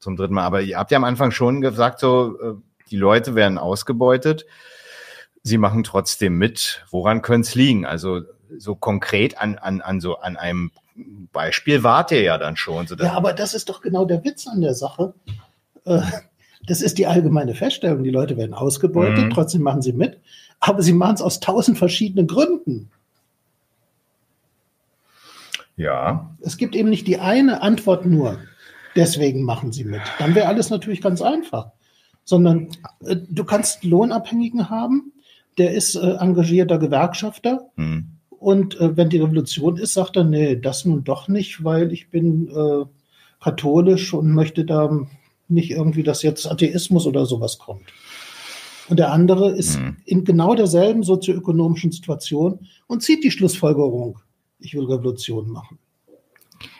zum 0.00 0.16
dritten 0.16 0.34
Mal, 0.34 0.42
aber 0.42 0.62
ihr 0.62 0.76
habt 0.76 0.90
ja 0.90 0.96
am 0.96 1.04
Anfang 1.04 1.30
schon 1.30 1.60
gesagt, 1.60 2.00
so, 2.00 2.36
äh, 2.40 2.54
die 2.90 2.96
Leute 2.96 3.36
werden 3.36 3.56
ausgebeutet, 3.56 4.46
sie 5.44 5.58
machen 5.58 5.84
trotzdem 5.84 6.36
mit. 6.36 6.84
Woran 6.90 7.22
könnte 7.22 7.46
es 7.46 7.54
liegen? 7.54 7.86
Also 7.86 8.22
so 8.58 8.74
konkret 8.74 9.38
an, 9.38 9.58
an, 9.58 9.80
an 9.80 10.00
so 10.00 10.16
an 10.18 10.36
einem 10.36 10.72
Beispiel 11.32 11.84
wart 11.84 12.10
ihr 12.10 12.22
ja 12.22 12.36
dann 12.36 12.56
schon. 12.56 12.88
So 12.88 12.96
ja, 12.96 13.12
aber 13.12 13.32
das 13.32 13.54
ist 13.54 13.68
doch 13.68 13.80
genau 13.80 14.04
der 14.04 14.24
Witz 14.24 14.48
an 14.48 14.60
der 14.60 14.74
Sache. 14.74 15.14
Äh, 15.84 16.00
das 16.66 16.82
ist 16.82 16.98
die 16.98 17.06
allgemeine 17.06 17.54
Feststellung. 17.54 18.04
Die 18.04 18.10
Leute 18.10 18.36
werden 18.36 18.54
ausgebeutet, 18.54 19.26
mhm. 19.26 19.30
trotzdem 19.30 19.62
machen 19.62 19.82
sie 19.82 19.92
mit, 19.92 20.18
aber 20.60 20.82
sie 20.82 20.92
machen 20.92 21.14
es 21.14 21.22
aus 21.22 21.40
tausend 21.40 21.78
verschiedenen 21.78 22.26
Gründen. 22.26 22.90
Ja. 25.76 26.36
Es 26.40 26.58
gibt 26.58 26.76
eben 26.76 26.90
nicht 26.90 27.06
die 27.06 27.18
eine 27.18 27.62
Antwort 27.62 28.04
nur. 28.04 28.38
Deswegen 28.96 29.44
machen 29.44 29.72
sie 29.72 29.84
mit. 29.84 30.02
Dann 30.18 30.34
wäre 30.34 30.48
alles 30.48 30.68
natürlich 30.68 31.00
ganz 31.00 31.22
einfach. 31.22 31.70
Sondern 32.24 32.68
äh, 33.04 33.16
du 33.16 33.44
kannst 33.44 33.84
Lohnabhängigen 33.84 34.68
haben, 34.68 35.12
der 35.58 35.72
ist 35.72 35.94
äh, 35.94 36.16
engagierter 36.16 36.78
Gewerkschafter. 36.78 37.70
Mhm. 37.76 38.08
Und 38.28 38.78
äh, 38.78 38.96
wenn 38.96 39.08
die 39.08 39.18
Revolution 39.20 39.76
ist, 39.78 39.94
sagt 39.94 40.16
er, 40.16 40.24
nee, 40.24 40.56
das 40.56 40.84
nun 40.84 41.04
doch 41.04 41.28
nicht, 41.28 41.64
weil 41.64 41.92
ich 41.92 42.10
bin 42.10 42.48
äh, 42.48 42.84
katholisch 43.42 44.12
und 44.12 44.32
möchte 44.32 44.64
da 44.64 44.90
nicht 45.50 45.70
irgendwie, 45.70 46.02
dass 46.02 46.22
jetzt 46.22 46.50
Atheismus 46.50 47.06
oder 47.06 47.26
sowas 47.26 47.58
kommt. 47.58 47.84
Und 48.88 48.98
der 48.98 49.12
andere 49.12 49.52
ist 49.52 49.78
mhm. 49.78 49.98
in 50.04 50.24
genau 50.24 50.54
derselben 50.54 51.02
sozioökonomischen 51.02 51.92
Situation 51.92 52.66
und 52.88 53.02
zieht 53.02 53.22
die 53.22 53.30
Schlussfolgerung, 53.30 54.18
ich 54.58 54.74
will 54.74 54.84
Revolution 54.84 55.50
machen. 55.50 55.78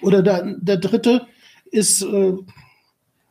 Oder 0.03 0.23
der, 0.23 0.57
der 0.61 0.77
dritte 0.77 1.27
ist 1.71 2.03
äh, 2.03 2.35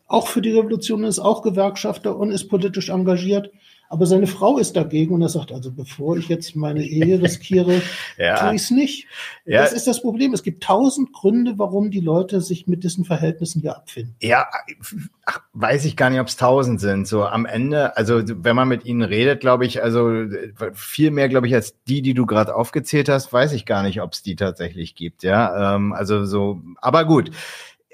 auch 0.07 0.27
für 0.27 0.41
die 0.41 0.51
Revolution, 0.51 1.03
ist 1.03 1.19
auch 1.19 1.41
Gewerkschafter 1.41 2.15
und 2.15 2.31
ist 2.31 2.47
politisch 2.47 2.89
engagiert 2.89 3.51
aber 3.91 4.05
seine 4.05 4.27
Frau 4.27 4.59
ist 4.59 4.75
dagegen 4.75 5.15
und 5.15 5.23
er 5.23 5.29
sagt, 5.29 5.51
also 5.51 5.71
bevor 5.71 6.15
ich 6.15 6.29
jetzt 6.29 6.55
meine 6.55 6.83
Ehe 6.83 7.19
riskiere, 7.19 7.81
ja. 8.19 8.37
tue 8.37 8.55
ich 8.55 8.61
es 8.61 8.69
nicht. 8.69 9.07
Ja. 9.45 9.63
Das 9.63 9.73
ist 9.73 9.87
das 9.87 10.01
Problem. 10.01 10.31
Es 10.31 10.43
gibt 10.43 10.63
tausend 10.63 11.11
Gründe, 11.11 11.55
warum 11.57 11.89
die 11.89 11.99
Leute 11.99 12.39
sich 12.39 12.67
mit 12.67 12.83
diesen 12.83 13.03
Verhältnissen 13.03 13.61
hier 13.61 13.75
abfinden. 13.75 14.15
Ja, 14.21 14.47
ach, 15.25 15.41
weiß 15.53 15.85
ich 15.85 15.97
gar 15.97 16.11
nicht, 16.11 16.19
ob 16.19 16.27
es 16.27 16.37
tausend 16.37 16.79
sind. 16.79 17.07
So 17.07 17.25
am 17.25 17.47
Ende, 17.47 17.97
also 17.97 18.21
wenn 18.23 18.55
man 18.55 18.67
mit 18.67 18.85
ihnen 18.85 19.01
redet, 19.01 19.39
glaube 19.39 19.65
ich, 19.65 19.81
also 19.81 20.07
viel 20.73 21.09
mehr, 21.09 21.27
glaube 21.27 21.47
ich, 21.47 21.55
als 21.55 21.75
die, 21.85 22.03
die 22.03 22.13
du 22.13 22.27
gerade 22.27 22.55
aufgezählt 22.55 23.09
hast, 23.09 23.33
weiß 23.33 23.53
ich 23.53 23.65
gar 23.65 23.81
nicht, 23.81 24.01
ob 24.01 24.13
es 24.13 24.21
die 24.21 24.35
tatsächlich 24.35 24.93
gibt. 24.93 25.23
Ja, 25.23 25.75
ähm, 25.75 25.93
also 25.93 26.25
so, 26.25 26.61
aber 26.79 27.05
gut. 27.05 27.31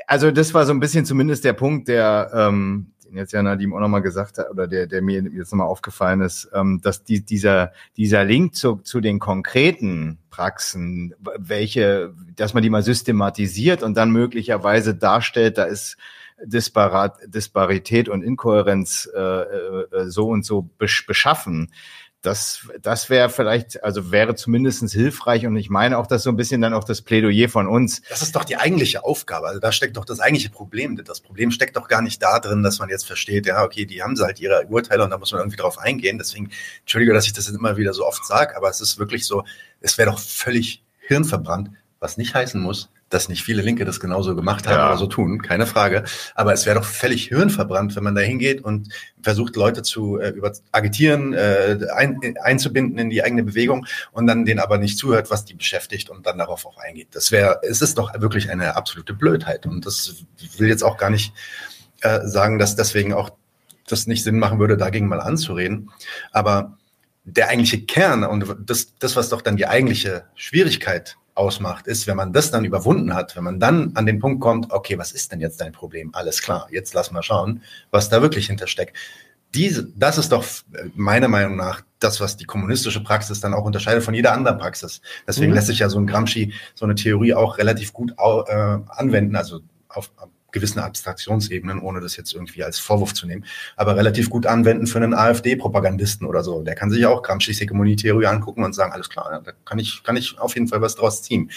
Also 0.08 0.30
das 0.30 0.54
war 0.54 0.66
so 0.66 0.74
ein 0.74 0.82
bisschen 0.82 1.06
zumindest 1.06 1.46
der 1.46 1.54
Punkt, 1.54 1.88
der 1.88 2.30
ähm, 2.34 2.92
jetzt 3.16 3.34
ja 3.34 3.42
Nadim 3.42 3.74
auch 3.74 3.80
nochmal 3.80 4.02
gesagt 4.02 4.38
hat, 4.38 4.50
oder 4.50 4.68
der, 4.68 4.88
der 4.88 5.02
mir 5.02 5.22
jetzt 5.24 5.52
nochmal 5.52 5.68
aufgefallen 5.68 6.22
ist, 6.22 6.50
ähm, 6.54 6.80
dass 6.82 7.04
die, 7.04 7.26
dieser, 7.26 7.72
dieser 7.98 8.24
Link 8.24 8.56
zu, 8.56 8.78
zu 8.78 9.02
den 9.02 9.20
konkreten 9.20 10.20
Praxen, 10.30 11.14
welche, 11.38 12.14
dass 12.36 12.54
man 12.54 12.64
die 12.64 12.70
mal 12.70 12.84
systematisiert 12.84 13.84
und 13.84 13.96
dann 13.96 14.12
möglicherweise 14.12 14.96
darstellt, 14.96 15.58
da 15.58 15.64
ist 15.64 15.98
Disparat, 16.44 17.18
Disparität 17.28 18.10
und 18.10 18.22
Inkohärenz 18.22 19.10
äh, 19.16 19.20
äh, 19.20 20.10
so 20.10 20.28
und 20.28 20.46
so 20.46 20.64
besch 20.78 21.08
beschaffen 21.08 21.72
das, 22.26 22.68
das 22.82 23.10
wäre 23.10 23.30
vielleicht, 23.30 23.84
also 23.84 24.12
wäre 24.12 24.36
zumindestens 24.36 24.94
hilfreich 24.94 25.46
und 25.46 25.56
ich 25.58 25.70
meine 25.70 25.98
auch, 25.98 26.08
dass 26.08 26.24
so 26.24 26.30
ein 26.30 26.36
bisschen 26.36 26.62
dann 26.62 26.74
auch 26.74 26.84
das 26.84 27.02
Plädoyer 27.02 27.50
von 27.50 27.68
uns. 27.68 28.02
Das 28.10 28.22
ist 28.22 28.36
doch 28.36 28.44
die 28.44 28.58
eigentliche 28.58 29.04
Aufgabe. 29.04 29.48
Also 29.48 29.60
da 29.60 29.72
steckt 29.72 29.98
doch 29.98 30.06
das 30.06 30.20
eigentliche 30.20 30.50
Problem. 30.50 30.96
Das 31.04 31.22
Problem 31.22 31.52
steckt 31.52 31.76
doch 31.76 31.88
gar 31.88 32.02
nicht 32.02 32.22
da 32.22 32.40
drin, 32.40 32.64
dass 32.64 32.80
man 32.80 32.90
jetzt 32.90 33.06
versteht, 33.06 33.46
ja, 33.46 33.64
okay, 33.64 33.86
die 33.86 34.02
haben 34.02 34.16
halt 34.20 34.40
ihre 34.40 34.66
Urteile 34.68 35.04
und 35.04 35.10
da 35.10 35.18
muss 35.18 35.32
man 35.32 35.42
irgendwie 35.42 35.58
drauf 35.58 35.78
eingehen. 35.78 36.18
Deswegen, 36.18 36.50
entschuldige, 36.82 37.14
dass 37.14 37.26
ich 37.26 37.34
das 37.34 37.48
immer 37.50 37.78
wieder 37.78 37.94
so 37.94 38.06
oft 38.06 38.26
sage, 38.26 38.56
aber 38.58 38.70
es 38.70 38.82
ist 38.82 38.98
wirklich 38.98 39.26
so, 39.26 39.44
es 39.82 39.98
wäre 39.98 40.10
doch 40.10 40.20
völlig 40.20 40.84
hirnverbrannt, 41.00 41.70
was 42.00 42.18
nicht 42.18 42.34
heißen 42.34 42.60
muss, 42.60 42.90
dass 43.10 43.30
nicht 43.30 43.44
viele 43.44 43.62
Linke 43.62 43.86
das 43.86 44.00
genauso 44.00 44.36
gemacht 44.36 44.68
haben 44.68 44.80
ja. 44.80 44.88
oder 44.88 44.98
so 44.98 45.08
tun, 45.08 45.42
keine 45.42 45.68
Frage. 45.68 46.04
Aber 46.34 46.54
es 46.54 46.66
wäre 46.66 46.80
doch 46.80 46.86
völlig 46.86 47.28
hirnverbrannt, 47.28 47.96
wenn 47.96 48.04
man 48.04 48.16
da 48.16 48.22
hingeht 48.22 48.64
und 48.64 48.90
versucht, 49.22 49.56
Leute 49.56 49.84
zu 49.84 50.20
äh, 50.20 50.30
über 50.30 50.52
agitieren, 50.72 51.34
äh, 51.34 51.78
ein, 51.94 52.20
einzubinden 52.42 52.98
in 52.98 53.10
die 53.10 53.24
eigene 53.24 53.44
Bewegung 53.44 53.86
und 54.12 54.28
dann 54.28 54.46
denen 54.46 54.60
aber 54.60 54.78
nicht 54.78 54.98
zuhört, 54.98 55.30
was 55.30 55.46
die 55.46 55.54
beschäftigt 55.54 56.10
und 56.10 56.26
dann 56.26 56.38
darauf 56.38 56.66
auch 56.66 56.78
eingeht. 56.78 57.10
Das 57.12 57.32
wäre, 57.32 57.60
es 57.64 57.82
ist 57.82 57.98
doch 57.98 58.12
wirklich 58.20 58.50
eine 58.50 58.76
absolute 58.76 59.14
Blödheit. 59.14 59.66
Und 59.66 59.86
das 59.86 60.26
will 60.58 60.68
jetzt 60.68 60.84
auch 60.84 60.98
gar 60.98 61.10
nicht 61.12 61.34
äh, 62.02 62.22
sagen, 62.26 62.58
dass 62.58 62.76
deswegen 62.76 63.14
auch 63.14 63.30
das 63.88 64.08
nicht 64.08 64.24
Sinn 64.24 64.40
machen 64.40 64.60
würde, 64.60 64.78
dagegen 64.78 65.08
mal 65.08 65.22
anzureden. 65.22 65.92
Aber 66.32 66.78
der 67.24 67.50
eigentliche 67.50 67.82
Kern 67.82 68.24
und 68.24 68.46
das, 68.66 68.94
das, 68.98 69.16
was 69.16 69.30
doch 69.30 69.42
dann 69.42 69.58
die 69.58 69.68
eigentliche 69.68 70.26
Schwierigkeit 70.36 71.18
ausmacht, 71.36 71.88
ist, 71.88 72.08
wenn 72.08 72.18
man 72.18 72.34
das 72.34 72.50
dann 72.50 72.66
überwunden 72.66 73.14
hat, 73.14 73.36
wenn 73.36 73.44
man 73.44 73.60
dann 73.60 73.92
an 73.96 74.06
den 74.06 74.20
Punkt 74.20 74.42
kommt, 74.42 74.72
okay, 74.72 74.98
was 74.98 75.12
ist 75.12 75.32
denn 75.32 75.42
jetzt 75.42 75.62
dein 75.62 75.74
Problem? 75.74 76.10
Alles 76.14 76.42
klar, 76.42 76.68
jetzt 76.72 76.94
lass 76.94 77.12
mal 77.12 77.22
schauen, 77.22 77.62
was 77.92 78.10
da 78.10 78.22
wirklich 78.22 78.48
hintersteckt. 78.48 78.96
Diese, 79.54 79.88
das 79.96 80.18
ist 80.18 80.32
doch 80.32 80.46
meiner 80.96 81.28
Meinung 81.28 81.56
nach 81.56 81.82
das, 82.00 82.20
was 82.20 82.36
die 82.36 82.46
kommunistische 82.46 83.04
Praxis 83.04 83.40
dann 83.40 83.54
auch 83.54 83.64
unterscheidet 83.64 84.04
von 84.04 84.14
jeder 84.14 84.34
anderen 84.34 84.58
Praxis. 84.58 85.02
Deswegen 85.28 85.52
mhm. 85.52 85.56
lässt 85.56 85.68
sich 85.68 85.80
ja 85.80 85.90
so 85.90 86.00
ein 86.00 86.08
Gramsci, 86.08 86.54
so 86.74 86.86
eine 86.86 86.96
Theorie 86.96 87.34
auch 87.34 87.58
relativ 87.58 87.94
gut 87.94 88.14
äh, 88.18 88.78
anwenden, 88.88 89.36
also 89.36 89.62
auf, 89.88 90.12
gewissen 90.56 90.80
Abstraktionsebenen, 90.80 91.80
ohne 91.80 92.00
das 92.00 92.16
jetzt 92.16 92.34
irgendwie 92.34 92.64
als 92.64 92.80
Vorwurf 92.80 93.14
zu 93.14 93.28
nehmen, 93.28 93.46
aber 93.76 93.96
relativ 93.96 94.30
gut 94.30 94.48
anwenden 94.48 94.88
für 94.88 94.98
einen 94.98 95.14
AfD-Propagandisten 95.14 96.26
oder 96.26 96.44
so. 96.44 96.64
Der 96.64 96.74
kann 96.74 96.90
sich 96.90 97.06
auch 97.06 97.22
Gramsci's 97.22 97.60
Hegemonietheorie 97.60 98.26
angucken 98.26 98.64
und 98.64 98.74
sagen, 98.74 98.94
alles 98.94 99.10
klar, 99.10 99.42
da 99.44 99.52
kann 99.66 99.78
ich, 99.78 100.02
kann 100.04 100.18
ich 100.18 100.40
auf 100.40 100.56
jeden 100.56 100.68
Fall 100.68 100.82
was 100.82 100.96
draus 100.96 101.22
ziehen. 101.22 101.52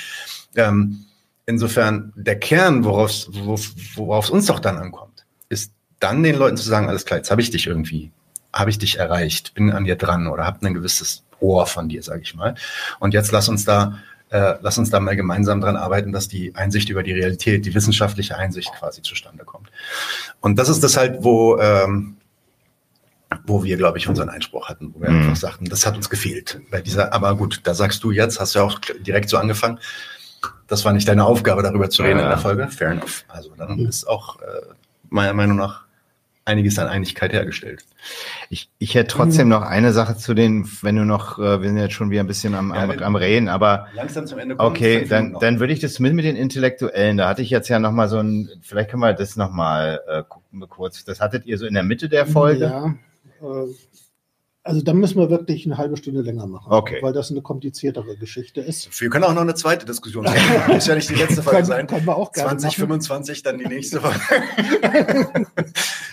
Ähm, 0.57 1.07
insofern, 1.47 2.13
der 2.17 2.39
Kern, 2.39 2.85
worauf 2.85 3.11
es 3.11 4.31
uns 4.31 4.47
doch 4.47 4.61
dann 4.61 4.77
ankommt, 4.77 5.25
ist 5.49 5.73
dann 6.01 6.23
den 6.23 6.37
Leuten 6.37 6.57
zu 6.57 6.69
sagen, 6.69 6.89
alles 6.89 7.07
klar, 7.07 7.19
jetzt 7.19 7.31
habe 7.31 7.41
ich 7.41 7.51
dich 7.51 7.67
irgendwie, 7.67 8.13
habe 8.53 8.71
ich 8.71 8.79
dich 8.79 8.99
erreicht, 8.99 9.55
bin 9.55 9.71
an 9.73 9.85
dir 9.85 9.97
dran 9.97 10.27
oder 10.27 10.45
habe 10.45 10.67
ein 10.67 10.75
gewisses 10.75 11.25
Ohr 11.41 11.67
von 11.67 11.89
dir, 11.89 12.03
sage 12.03 12.23
ich 12.23 12.35
mal. 12.35 12.57
Und 12.99 13.15
jetzt 13.15 13.31
lass 13.33 13.49
uns 13.49 13.65
da 13.65 13.99
äh, 14.31 14.55
lass 14.61 14.79
uns 14.79 14.91
da 14.91 15.01
mal 15.01 15.17
gemeinsam 15.17 15.61
dran 15.61 15.77
arbeiten, 15.77 16.13
dass 16.13 16.29
die 16.29 16.55
Einsicht 16.55 16.89
über 16.91 17.03
die 17.03 17.13
Realität, 17.13 17.65
die 17.65 17.75
wissenschaftliche 17.75 18.37
Einsicht 18.37 18.71
quasi 18.79 19.03
zustande 19.03 19.45
kommt. 19.45 19.71
Und 20.41 20.59
das 20.59 20.69
ist 20.69 20.83
das 20.85 20.97
halt, 20.97 21.23
wo, 21.25 21.59
ähm, 21.59 22.17
wo 23.45 23.65
wir, 23.65 23.77
glaube 23.77 23.99
ich, 23.99 24.09
unseren 24.09 24.29
Einspruch 24.29 24.69
hatten, 24.69 24.95
wo 24.95 25.01
wir 25.01 25.11
mhm. 25.11 25.21
einfach 25.21 25.37
sagten, 25.37 25.67
das 25.67 25.87
hat 25.87 25.97
uns 25.97 26.11
gefehlt. 26.11 26.61
Bei 26.71 26.81
dieser, 26.81 27.13
aber 27.13 27.35
gut, 27.37 27.61
da 27.65 27.75
sagst 27.75 28.05
du 28.05 28.11
jetzt, 28.11 28.41
hast 28.41 28.55
du 28.55 28.61
ja 28.61 28.65
auch 28.65 28.79
direkt 29.01 29.29
so 29.29 29.39
angefangen. 29.39 29.79
Das 30.67 30.85
war 30.85 30.93
nicht 30.93 31.09
deine 31.09 31.25
Aufgabe, 31.25 31.63
darüber 31.63 31.89
zu 31.89 32.03
reden 32.03 32.19
ja. 32.19 32.25
in 32.25 32.31
der 32.31 32.39
Folge. 32.39 32.69
Fair 32.69 32.91
enough. 32.91 33.25
Also 33.29 33.55
dann 33.57 33.79
ist 33.81 34.07
auch 34.07 34.41
äh, 34.41 34.45
meiner 35.09 35.33
Meinung 35.33 35.57
nach 35.57 35.88
einiges 36.49 36.79
an 36.79 36.89
Einigkeit 36.89 37.33
hergestellt. 37.33 37.85
Ich, 38.51 38.71
ich 38.79 38.95
hätte 38.95 39.09
trotzdem 39.09 39.49
noch 39.49 39.63
eine 39.63 39.93
Sache 39.93 40.17
zu 40.17 40.35
den, 40.35 40.69
wenn 40.83 40.97
du 40.97 41.05
noch, 41.05 41.39
äh, 41.39 41.63
wir 41.63 41.69
sind 41.69 41.77
jetzt 41.77 41.95
schon 41.95 42.11
wieder 42.11 42.23
ein 42.23 42.27
bisschen 42.27 42.55
am, 42.55 42.71
ja, 42.75 42.83
am, 42.83 42.91
am 42.91 43.17
Reden, 43.17 43.49
aber 43.49 43.87
langsam 43.95 44.27
zum 44.27 44.39
Ende 44.39 44.57
kommen, 44.57 44.71
okay, 44.71 45.05
dann, 45.05 45.37
dann 45.39 45.61
würde 45.61 45.73
ich 45.73 45.81
das 45.81 45.99
mit 45.99 46.15
mit 46.15 46.25
den 46.25 46.37
Intellektuellen, 46.37 47.19
da 47.19 47.29
hatte 47.29 47.43
ich 47.43 47.51
jetzt 47.51 47.69
ja 47.69 47.79
noch 47.79 47.93
mal 47.93 48.09
so 48.09 48.19
ein, 48.19 48.49
vielleicht 48.63 48.91
können 48.91 49.03
wir 49.03 49.13
das 49.13 49.37
noch 49.37 49.51
mal 49.51 50.01
äh, 50.09 50.23
gucken 50.27 50.67
kurz. 50.69 51.05
Das 51.05 51.21
hattet 51.21 51.47
ihr 51.47 51.59
so 51.59 51.67
in 51.67 51.75
der 51.75 51.83
Mitte 51.83 52.09
der 52.09 52.27
Folge? 52.27 52.65
Ja, 52.65 52.95
äh, 53.43 53.69
also 54.69 54.83
da 54.83 54.93
müssen 54.93 55.19
wir 55.19 55.31
wirklich 55.31 55.65
eine 55.65 55.79
halbe 55.79 55.97
Stunde 55.97 56.21
länger 56.21 56.47
machen, 56.47 56.71
okay. 56.71 56.99
weil 57.01 57.15
das 57.15 57.31
eine 57.31 57.41
kompliziertere 57.41 58.19
Geschichte 58.19 58.61
ist. 58.61 59.01
Wir 59.01 59.09
können 59.09 59.25
auch 59.25 59.33
noch 59.33 59.41
eine 59.41 59.55
zweite 59.55 59.87
Diskussion 59.87 60.25
machen. 60.27 60.39
Muss 60.75 60.87
ja 60.87 60.95
nicht 60.95 61.09
die 61.09 61.15
letzte 61.15 61.43
Folge 61.43 61.65
sein. 61.65 61.87
Können 61.87 62.07
wir 62.07 62.15
auch 62.15 62.33
gerne 62.33 62.59
2025 62.59 63.43
dann 63.43 63.57
die 63.57 63.65
nächste 63.65 64.03
Folge. 64.03 64.21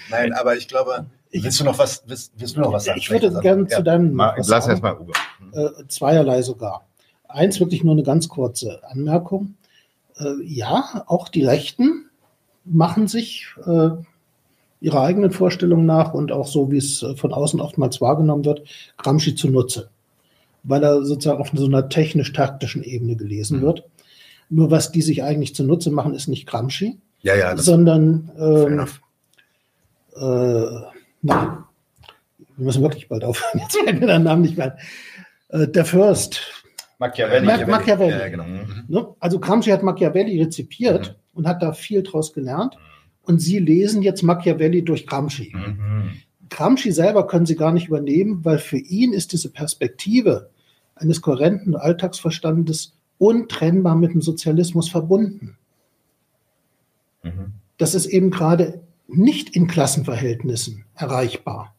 Nein, 0.09 0.31
aber 0.31 0.55
ich 0.55 0.69
glaube, 0.69 1.05
willst 1.31 1.59
du 1.59 1.65
noch 1.65 1.77
was, 1.77 2.03
willst, 2.07 2.31
willst 2.37 2.55
du 2.55 2.61
noch 2.61 2.71
was 2.71 2.85
sagen? 2.85 2.97
Ich 2.97 3.11
würde 3.11 3.37
gerne 3.41 3.67
zu 3.67 3.83
deinem. 3.83 4.13
Mal, 4.13 4.35
lass 4.47 4.69
erst 4.69 4.81
mal 4.81 4.97
Uwe. 4.97 5.11
Äh, 5.51 5.87
zweierlei 5.89 6.41
sogar. 6.41 6.87
Eins 7.27 7.59
wirklich 7.59 7.83
nur 7.83 7.91
eine 7.91 8.03
ganz 8.03 8.29
kurze 8.29 8.81
Anmerkung. 8.87 9.55
Äh, 10.17 10.41
ja, 10.45 11.03
auch 11.07 11.27
die 11.27 11.43
Rechten 11.43 12.09
machen 12.63 13.09
sich 13.09 13.47
äh, 13.65 13.89
ihrer 14.85 15.01
eigenen 15.01 15.31
Vorstellung 15.31 15.83
nach 15.87 16.13
und 16.13 16.31
auch 16.31 16.45
so, 16.45 16.71
wie 16.71 16.77
es 16.77 17.01
äh, 17.01 17.15
von 17.15 17.33
außen 17.33 17.59
oftmals 17.59 18.01
wahrgenommen 18.01 18.45
wird, 18.45 18.61
Gramsci 18.97 19.33
zunutze. 19.33 19.89
Weil 20.61 20.83
er 20.83 21.03
sozusagen 21.03 21.41
auf 21.41 21.49
so 21.53 21.65
einer 21.65 21.89
technisch-taktischen 21.89 22.83
Ebene 22.83 23.15
gelesen 23.15 23.59
mhm. 23.59 23.61
wird. 23.63 23.83
Nur 24.49 24.69
was 24.69 24.91
die 24.91 25.01
sich 25.01 25.23
eigentlich 25.23 25.55
zunutze 25.55 25.89
machen, 25.89 26.13
ist 26.13 26.27
nicht 26.27 26.45
Gramsci, 26.45 26.99
ja, 27.23 27.35
ja, 27.35 27.57
sondern 27.57 28.29
ähm, 28.37 28.79
äh, 30.15 30.81
na, 31.23 31.67
wir 32.55 32.65
müssen 32.65 32.83
wirklich 32.83 33.07
bald 33.09 33.23
aufhören, 33.23 33.59
jetzt 33.63 33.75
fällt 33.75 33.99
mir 33.99 34.05
der 34.05 34.19
Name 34.19 34.41
nicht 34.41 34.55
mehr 34.55 34.77
äh, 35.49 35.67
der 35.67 35.85
Fürst. 35.85 36.41
Machiavelli. 36.99 37.45
Ma 37.47 37.65
Machiavelli. 37.65 38.19
Ja, 38.19 38.29
genau. 38.29 38.43
mhm. 38.43 38.83
Ne? 38.87 39.07
Also 39.19 39.39
Gramsci 39.39 39.71
hat 39.71 39.81
Machiavelli 39.81 40.39
rezipiert 40.39 41.09
mhm. 41.09 41.39
und 41.39 41.47
hat 41.47 41.63
da 41.63 41.73
viel 41.73 42.03
draus 42.03 42.33
gelernt 42.33 42.77
und 43.25 43.39
Sie 43.39 43.59
lesen 43.59 44.01
jetzt 44.01 44.23
Machiavelli 44.23 44.83
durch 44.83 45.07
Gramsci. 45.07 45.53
Mhm. 45.55 46.11
Gramsci 46.49 46.91
selber 46.91 47.27
können 47.27 47.45
Sie 47.45 47.55
gar 47.55 47.71
nicht 47.71 47.87
übernehmen, 47.87 48.45
weil 48.45 48.59
für 48.59 48.77
ihn 48.77 49.13
ist 49.13 49.33
diese 49.33 49.49
Perspektive 49.51 50.49
eines 50.95 51.21
kohärenten 51.21 51.75
Alltagsverstandes 51.75 52.93
untrennbar 53.17 53.95
mit 53.95 54.13
dem 54.13 54.21
Sozialismus 54.21 54.89
verbunden. 54.89 55.57
Mhm. 57.23 57.53
Das 57.77 57.95
ist 57.95 58.05
eben 58.05 58.31
gerade 58.31 58.81
nicht 59.07 59.55
in 59.55 59.67
Klassenverhältnissen 59.67 60.85
erreichbar. 60.95 61.75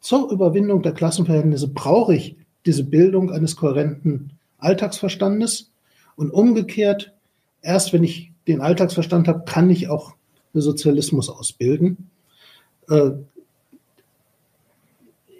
Zur 0.00 0.30
Überwindung 0.30 0.82
der 0.82 0.92
Klassenverhältnisse 0.92 1.68
brauche 1.68 2.14
ich 2.14 2.36
diese 2.64 2.84
Bildung 2.84 3.30
eines 3.30 3.56
kohärenten 3.56 4.32
Alltagsverstandes 4.58 5.72
und 6.16 6.30
umgekehrt, 6.30 7.12
erst 7.62 7.92
wenn 7.92 8.04
ich 8.04 8.32
den 8.48 8.60
Alltagsverstand 8.60 9.28
habe, 9.28 9.44
kann 9.44 9.70
ich 9.70 9.88
auch 9.88 10.14
Sozialismus 10.60 11.28
ausbilden. 11.28 12.10
Äh, 12.88 13.12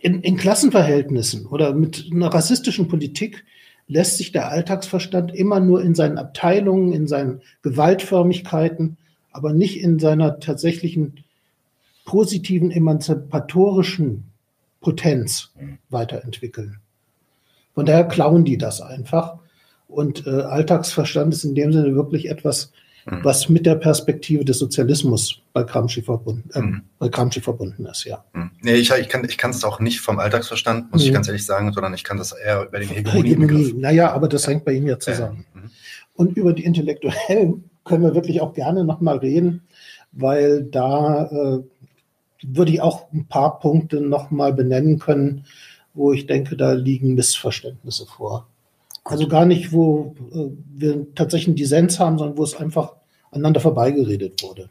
in, 0.01 0.21
in 0.23 0.37
Klassenverhältnissen 0.37 1.47
oder 1.47 1.75
mit 1.75 2.09
einer 2.13 2.29
rassistischen 2.29 2.89
Politik 2.89 3.45
lässt 3.89 4.19
sich 4.19 4.33
der 4.33 4.49
Alltagsverstand 4.51 5.35
immer 5.35 5.61
nur 5.61 5.83
in 5.83 5.95
seinen 5.95 6.19
Abteilungen, 6.19 6.93
in 6.93 7.07
seinen 7.07 7.41
Gewaltförmigkeiten, 7.63 8.97
aber 9.33 9.53
nicht 9.53 9.81
in 9.81 9.99
seiner 9.99 10.41
tatsächlichen 10.41 11.25
positiven 12.05 12.71
emanzipatorischen 12.71 14.25
Potenz 14.81 15.51
weiterentwickeln. 15.91 16.79
Von 17.75 17.87
daher 17.87 18.05
klauen 18.05 18.45
die 18.45 18.59
das 18.59 18.81
einfach. 18.81 19.39
Und 19.89 20.27
äh, 20.27 20.31
Alltagsverstand 20.31 21.35
ist 21.35 21.45
in 21.45 21.55
dem 21.55 21.73
Sinne 21.73 21.95
wirklich 21.95 22.29
etwas, 22.29 22.73
Mhm. 23.09 23.23
was 23.23 23.49
mit 23.49 23.67
der 23.67 23.77
Perspektive 23.77 24.45
des 24.45 24.59
Sozialismus 24.59 25.41
bei 25.53 25.63
Gramsci 25.63 26.03
verbunden, 26.03 26.51
äh, 26.55 26.61
mhm. 26.61 26.83
bei 26.99 27.09
Gramsci 27.09 27.41
verbunden 27.41 27.87
ist, 27.87 28.05
ja. 28.05 28.25
Mhm. 28.33 28.51
Nee, 28.63 28.75
ich, 28.75 28.91
ich 28.91 29.09
kann 29.09 29.25
ich 29.25 29.39
es 29.41 29.65
auch 29.65 29.79
nicht 29.79 30.01
vom 30.01 30.19
Alltagsverstand, 30.19 30.91
muss 30.91 31.03
ich 31.05 31.11
mhm. 31.11 31.15
ganz 31.15 31.29
ehrlich 31.29 31.47
sagen, 31.47 31.73
sondern 31.73 31.95
ich 31.95 32.03
kann 32.03 32.17
das 32.17 32.33
eher 32.33 32.67
über 32.67 32.81
den 32.81 32.89
Hegemonie. 32.89 33.75
Naja, 33.77 34.13
aber 34.13 34.29
das 34.29 34.49
hängt 34.49 34.65
bei 34.65 34.73
ihm 34.73 34.89
ja 34.89 34.99
zusammen. 34.99 35.47
Ja. 35.55 35.61
Mhm. 35.61 35.71
Und 36.15 36.37
über 36.37 36.53
die 36.53 36.65
Intellektuellen 36.65 37.71
können 37.85 38.03
wir 38.03 38.17
wirklich 38.17 38.41
auch 38.41 38.55
gerne 38.55 38.83
nochmal 38.83 39.19
reden, 39.19 39.63
weil 40.11 40.65
da 40.65 41.27
äh, 41.27 41.63
würde 42.43 42.73
ich 42.73 42.81
auch 42.81 43.13
ein 43.13 43.27
paar 43.29 43.61
Punkte 43.61 44.01
nochmal 44.01 44.53
benennen 44.53 44.99
können, 44.99 45.45
wo 45.95 46.13
ich 46.13 46.27
denke, 46.27 46.57
da 46.57 46.73
liegen 46.73 47.15
Missverständnisse 47.15 48.07
vor. 48.07 48.49
Also 49.07 49.29
gar 49.29 49.47
nicht, 49.47 49.73
wo 49.73 50.15
äh, 50.33 50.51
wir 50.75 51.15
tatsächlich 51.15 51.49
einen 51.49 51.57
Dissens 51.57 51.99
haben, 51.99 52.19
sondern 52.19 52.37
wo 52.37 52.43
es 52.43 52.57
einfach 52.57 52.95
aneinander 53.31 53.61
vorbeigeredet 53.61 54.43
wurde. 54.43 54.69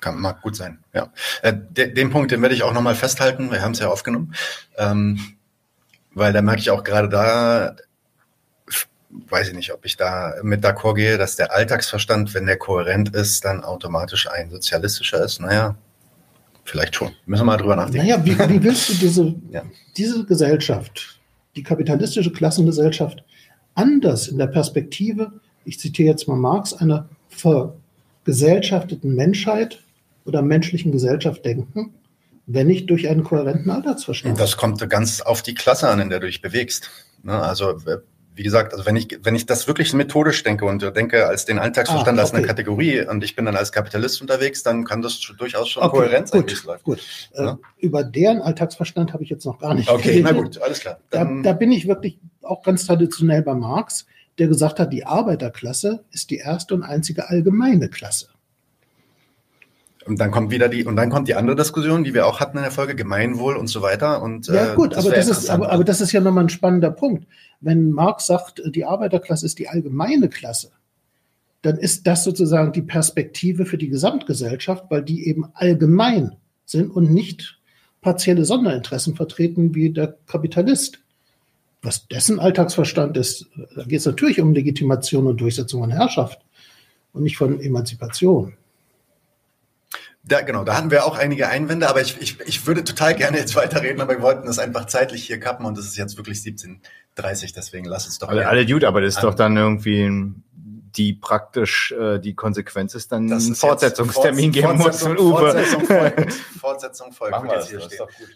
Kann, 0.00 0.20
mag 0.20 0.42
gut 0.42 0.56
sein, 0.56 0.78
ja. 0.92 1.12
Äh, 1.42 1.54
de, 1.54 1.92
den 1.92 2.10
Punkt, 2.10 2.30
den 2.30 2.42
werde 2.42 2.54
ich 2.54 2.62
auch 2.62 2.72
nochmal 2.72 2.94
festhalten. 2.94 3.50
Wir 3.50 3.62
haben 3.62 3.72
es 3.72 3.78
ja 3.78 3.88
aufgenommen. 3.88 4.34
Ähm, 4.76 5.20
weil 6.14 6.32
da 6.32 6.42
merke 6.42 6.60
ich 6.60 6.70
auch 6.70 6.84
gerade 6.84 7.08
da, 7.08 7.76
weiß 9.28 9.48
ich 9.48 9.54
nicht, 9.54 9.72
ob 9.72 9.84
ich 9.84 9.96
da 9.96 10.34
mit 10.42 10.64
d'accord 10.64 10.94
gehe, 10.94 11.18
dass 11.18 11.36
der 11.36 11.52
Alltagsverstand, 11.52 12.34
wenn 12.34 12.46
der 12.46 12.56
kohärent 12.56 13.14
ist, 13.14 13.44
dann 13.44 13.62
automatisch 13.62 14.28
ein 14.28 14.50
sozialistischer 14.50 15.22
ist. 15.24 15.40
Naja, 15.40 15.76
Vielleicht 16.64 16.94
schon. 16.94 17.12
Müssen 17.26 17.42
wir 17.42 17.46
mal 17.46 17.56
drüber 17.56 17.76
nachdenken. 17.76 18.06
Naja, 18.06 18.24
wie, 18.24 18.38
wie 18.38 18.62
willst 18.62 18.88
du 18.88 18.94
diese, 18.94 19.34
ja. 19.50 19.62
diese 19.96 20.24
Gesellschaft, 20.24 21.20
die 21.56 21.62
kapitalistische 21.62 22.32
Klassengesellschaft, 22.32 23.24
anders 23.74 24.28
in 24.28 24.38
der 24.38 24.46
Perspektive, 24.46 25.32
ich 25.64 25.78
zitiere 25.78 26.10
jetzt 26.10 26.28
mal 26.28 26.36
Marx, 26.36 26.74
einer 26.74 27.08
vergesellschafteten 27.28 29.14
Menschheit 29.14 29.82
oder 30.24 30.42
menschlichen 30.42 30.92
Gesellschaft 30.92 31.44
denken, 31.44 31.94
wenn 32.46 32.66
nicht 32.66 32.90
durch 32.90 33.08
einen 33.08 33.24
kohärenten 33.24 33.70
Alltagsverstand? 33.70 34.38
Das 34.38 34.56
kommt 34.56 34.88
ganz 34.88 35.20
auf 35.20 35.42
die 35.42 35.54
Klasse 35.54 35.88
an, 35.88 36.00
in 36.00 36.10
der 36.10 36.20
du 36.20 36.26
dich 36.26 36.42
bewegst. 36.42 36.90
Ne, 37.22 37.40
also 37.40 37.80
wie 38.34 38.42
gesagt, 38.42 38.72
also 38.72 38.86
wenn 38.86 38.96
ich, 38.96 39.18
wenn 39.22 39.34
ich 39.34 39.46
das 39.46 39.68
wirklich 39.68 39.92
methodisch 39.92 40.42
denke 40.42 40.64
und 40.64 40.82
denke 40.96 41.26
als 41.26 41.44
den 41.44 41.58
Alltagsverstand 41.58 42.18
ah, 42.18 42.22
okay. 42.22 42.30
als 42.30 42.34
eine 42.34 42.46
Kategorie 42.46 43.06
und 43.06 43.22
ich 43.22 43.36
bin 43.36 43.44
dann 43.44 43.56
als 43.56 43.72
Kapitalist 43.72 44.20
unterwegs, 44.20 44.62
dann 44.62 44.84
kann 44.84 45.02
das 45.02 45.20
durchaus 45.38 45.68
schon 45.68 45.82
okay, 45.82 45.96
kohärent 45.96 46.28
sein, 46.28 46.40
gut, 46.42 46.82
Gut. 46.82 47.00
Ja? 47.34 47.52
Äh, 47.52 47.84
über 47.84 48.04
deren 48.04 48.40
Alltagsverstand 48.40 49.12
habe 49.12 49.22
ich 49.22 49.30
jetzt 49.30 49.44
noch 49.44 49.58
gar 49.58 49.74
nicht 49.74 49.90
Okay, 49.90 50.22
geredet. 50.22 50.24
na 50.24 50.32
gut, 50.32 50.62
alles 50.62 50.80
klar. 50.80 50.98
Da, 51.10 51.30
da, 51.42 51.52
bin 51.52 51.72
ich 51.72 51.86
wirklich 51.86 52.18
auch 52.42 52.62
ganz 52.62 52.86
traditionell 52.86 53.42
bei 53.42 53.54
Marx, 53.54 54.06
der 54.38 54.48
gesagt 54.48 54.80
hat, 54.80 54.92
die 54.92 55.04
Arbeiterklasse 55.04 56.04
ist 56.10 56.30
die 56.30 56.38
erste 56.38 56.74
und 56.74 56.82
einzige 56.82 57.28
allgemeine 57.28 57.88
Klasse. 57.88 58.28
Und 60.06 60.20
dann 60.20 60.30
kommt 60.30 60.50
wieder 60.50 60.68
die, 60.68 60.84
und 60.84 60.96
dann 60.96 61.10
kommt 61.10 61.28
die 61.28 61.34
andere 61.34 61.56
Diskussion, 61.56 62.04
die 62.04 62.14
wir 62.14 62.26
auch 62.26 62.40
hatten 62.40 62.56
in 62.56 62.62
der 62.62 62.72
Folge, 62.72 62.94
Gemeinwohl 62.94 63.56
und 63.56 63.68
so 63.68 63.82
weiter. 63.82 64.22
Und, 64.22 64.46
ja, 64.48 64.72
äh, 64.72 64.74
gut, 64.74 64.92
das 64.92 65.06
aber, 65.06 65.14
das 65.14 65.28
ist, 65.28 65.50
aber, 65.50 65.70
aber 65.70 65.84
das 65.84 66.00
ist 66.00 66.12
ja 66.12 66.20
nochmal 66.20 66.44
ein 66.44 66.48
spannender 66.48 66.90
Punkt. 66.90 67.26
Wenn 67.60 67.90
Marx 67.90 68.26
sagt, 68.26 68.62
die 68.66 68.84
Arbeiterklasse 68.84 69.46
ist 69.46 69.58
die 69.58 69.68
allgemeine 69.68 70.28
Klasse, 70.28 70.72
dann 71.62 71.78
ist 71.78 72.06
das 72.06 72.24
sozusagen 72.24 72.72
die 72.72 72.82
Perspektive 72.82 73.66
für 73.66 73.78
die 73.78 73.88
Gesamtgesellschaft, 73.88 74.86
weil 74.90 75.02
die 75.02 75.28
eben 75.28 75.46
allgemein 75.54 76.36
sind 76.66 76.90
und 76.90 77.12
nicht 77.12 77.60
partielle 78.00 78.44
Sonderinteressen 78.44 79.14
vertreten 79.14 79.74
wie 79.74 79.90
der 79.90 80.16
Kapitalist. 80.26 80.98
Was 81.82 82.06
dessen 82.08 82.38
Alltagsverstand 82.38 83.16
ist, 83.16 83.46
da 83.74 83.84
geht 83.84 84.00
es 84.00 84.06
natürlich 84.06 84.40
um 84.40 84.52
Legitimation 84.52 85.26
und 85.26 85.40
Durchsetzung 85.40 85.80
von 85.80 85.90
Herrschaft 85.90 86.40
und 87.12 87.22
nicht 87.22 87.36
von 87.36 87.60
Emanzipation. 87.60 88.54
Da, 90.24 90.40
genau, 90.40 90.62
da 90.62 90.76
hatten 90.76 90.90
wir 90.92 91.04
auch 91.04 91.18
einige 91.18 91.48
Einwände, 91.48 91.88
aber 91.88 92.00
ich, 92.00 92.20
ich, 92.20 92.40
ich 92.46 92.66
würde 92.66 92.84
total 92.84 93.14
gerne 93.14 93.38
jetzt 93.38 93.56
weiterreden, 93.56 94.00
aber 94.00 94.14
wir 94.14 94.22
wollten 94.22 94.46
das 94.46 94.60
einfach 94.60 94.86
zeitlich 94.86 95.24
hier 95.24 95.40
kappen 95.40 95.66
und 95.66 95.76
es 95.76 95.86
ist 95.86 95.96
jetzt 95.96 96.16
wirklich 96.16 96.38
17.30, 96.38 97.52
deswegen 97.54 97.86
lass 97.86 98.06
es 98.06 98.18
doch. 98.18 98.28
Alle, 98.28 98.46
alle 98.46 98.64
gut, 98.64 98.84
aber 98.84 99.00
das 99.00 99.16
ist 99.16 99.24
doch 99.24 99.34
dann 99.34 99.56
irgendwie 99.56 100.04
ein 100.04 100.44
die 100.96 101.14
praktisch 101.14 101.92
äh, 101.92 102.18
die 102.18 102.34
Konsequenz 102.34 102.94
ist, 102.94 103.12
dann 103.12 103.32
einen 103.32 103.54
Fortsetzungstermin 103.54 104.52
geben 104.52 104.76
muss 104.76 105.00
von 105.00 105.18
Uwe. 105.18 105.38
Fortsetzung 105.38 105.86
folgt. 105.86 106.32
Fortsetzung 106.60 107.12
folgt. 107.12 107.30
Machen 107.32 107.48
wir 107.48 107.56
das, 107.56 107.70
das, 107.70 107.88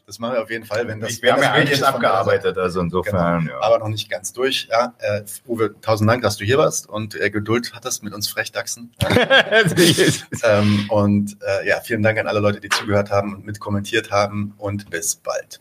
das, 0.06 0.18
machen 0.18 0.34
wir 0.34 0.42
auf 0.42 0.50
jeden 0.50 0.64
Fall, 0.64 0.86
wenn 0.88 1.00
das. 1.00 1.20
Wir 1.20 1.32
haben 1.32 1.42
ja 1.42 1.52
eigentlich 1.52 1.84
abgearbeitet, 1.84 2.56
also 2.56 2.80
insofern. 2.80 3.44
Genau, 3.44 3.52
ja. 3.52 3.62
Aber 3.62 3.78
noch 3.78 3.88
nicht 3.88 4.08
ganz 4.08 4.32
durch. 4.32 4.68
Ja, 4.70 4.94
äh, 4.98 5.22
Uwe, 5.46 5.74
tausend 5.80 6.08
Dank, 6.08 6.22
dass 6.22 6.36
du 6.36 6.44
hier 6.44 6.58
warst 6.58 6.88
und 6.88 7.14
äh, 7.20 7.30
Geduld 7.30 7.72
hattest 7.74 8.02
mit 8.02 8.14
uns 8.14 8.28
Frechdachsen. 8.28 8.92
ähm, 10.42 10.86
und 10.88 11.36
äh, 11.42 11.68
ja, 11.68 11.80
vielen 11.80 12.02
Dank 12.02 12.18
an 12.18 12.26
alle 12.26 12.40
Leute, 12.40 12.60
die 12.60 12.68
zugehört 12.68 13.10
haben 13.10 13.34
und 13.34 13.44
mitkommentiert 13.44 14.10
haben 14.10 14.54
und 14.58 14.90
bis 14.90 15.16
bald. 15.16 15.60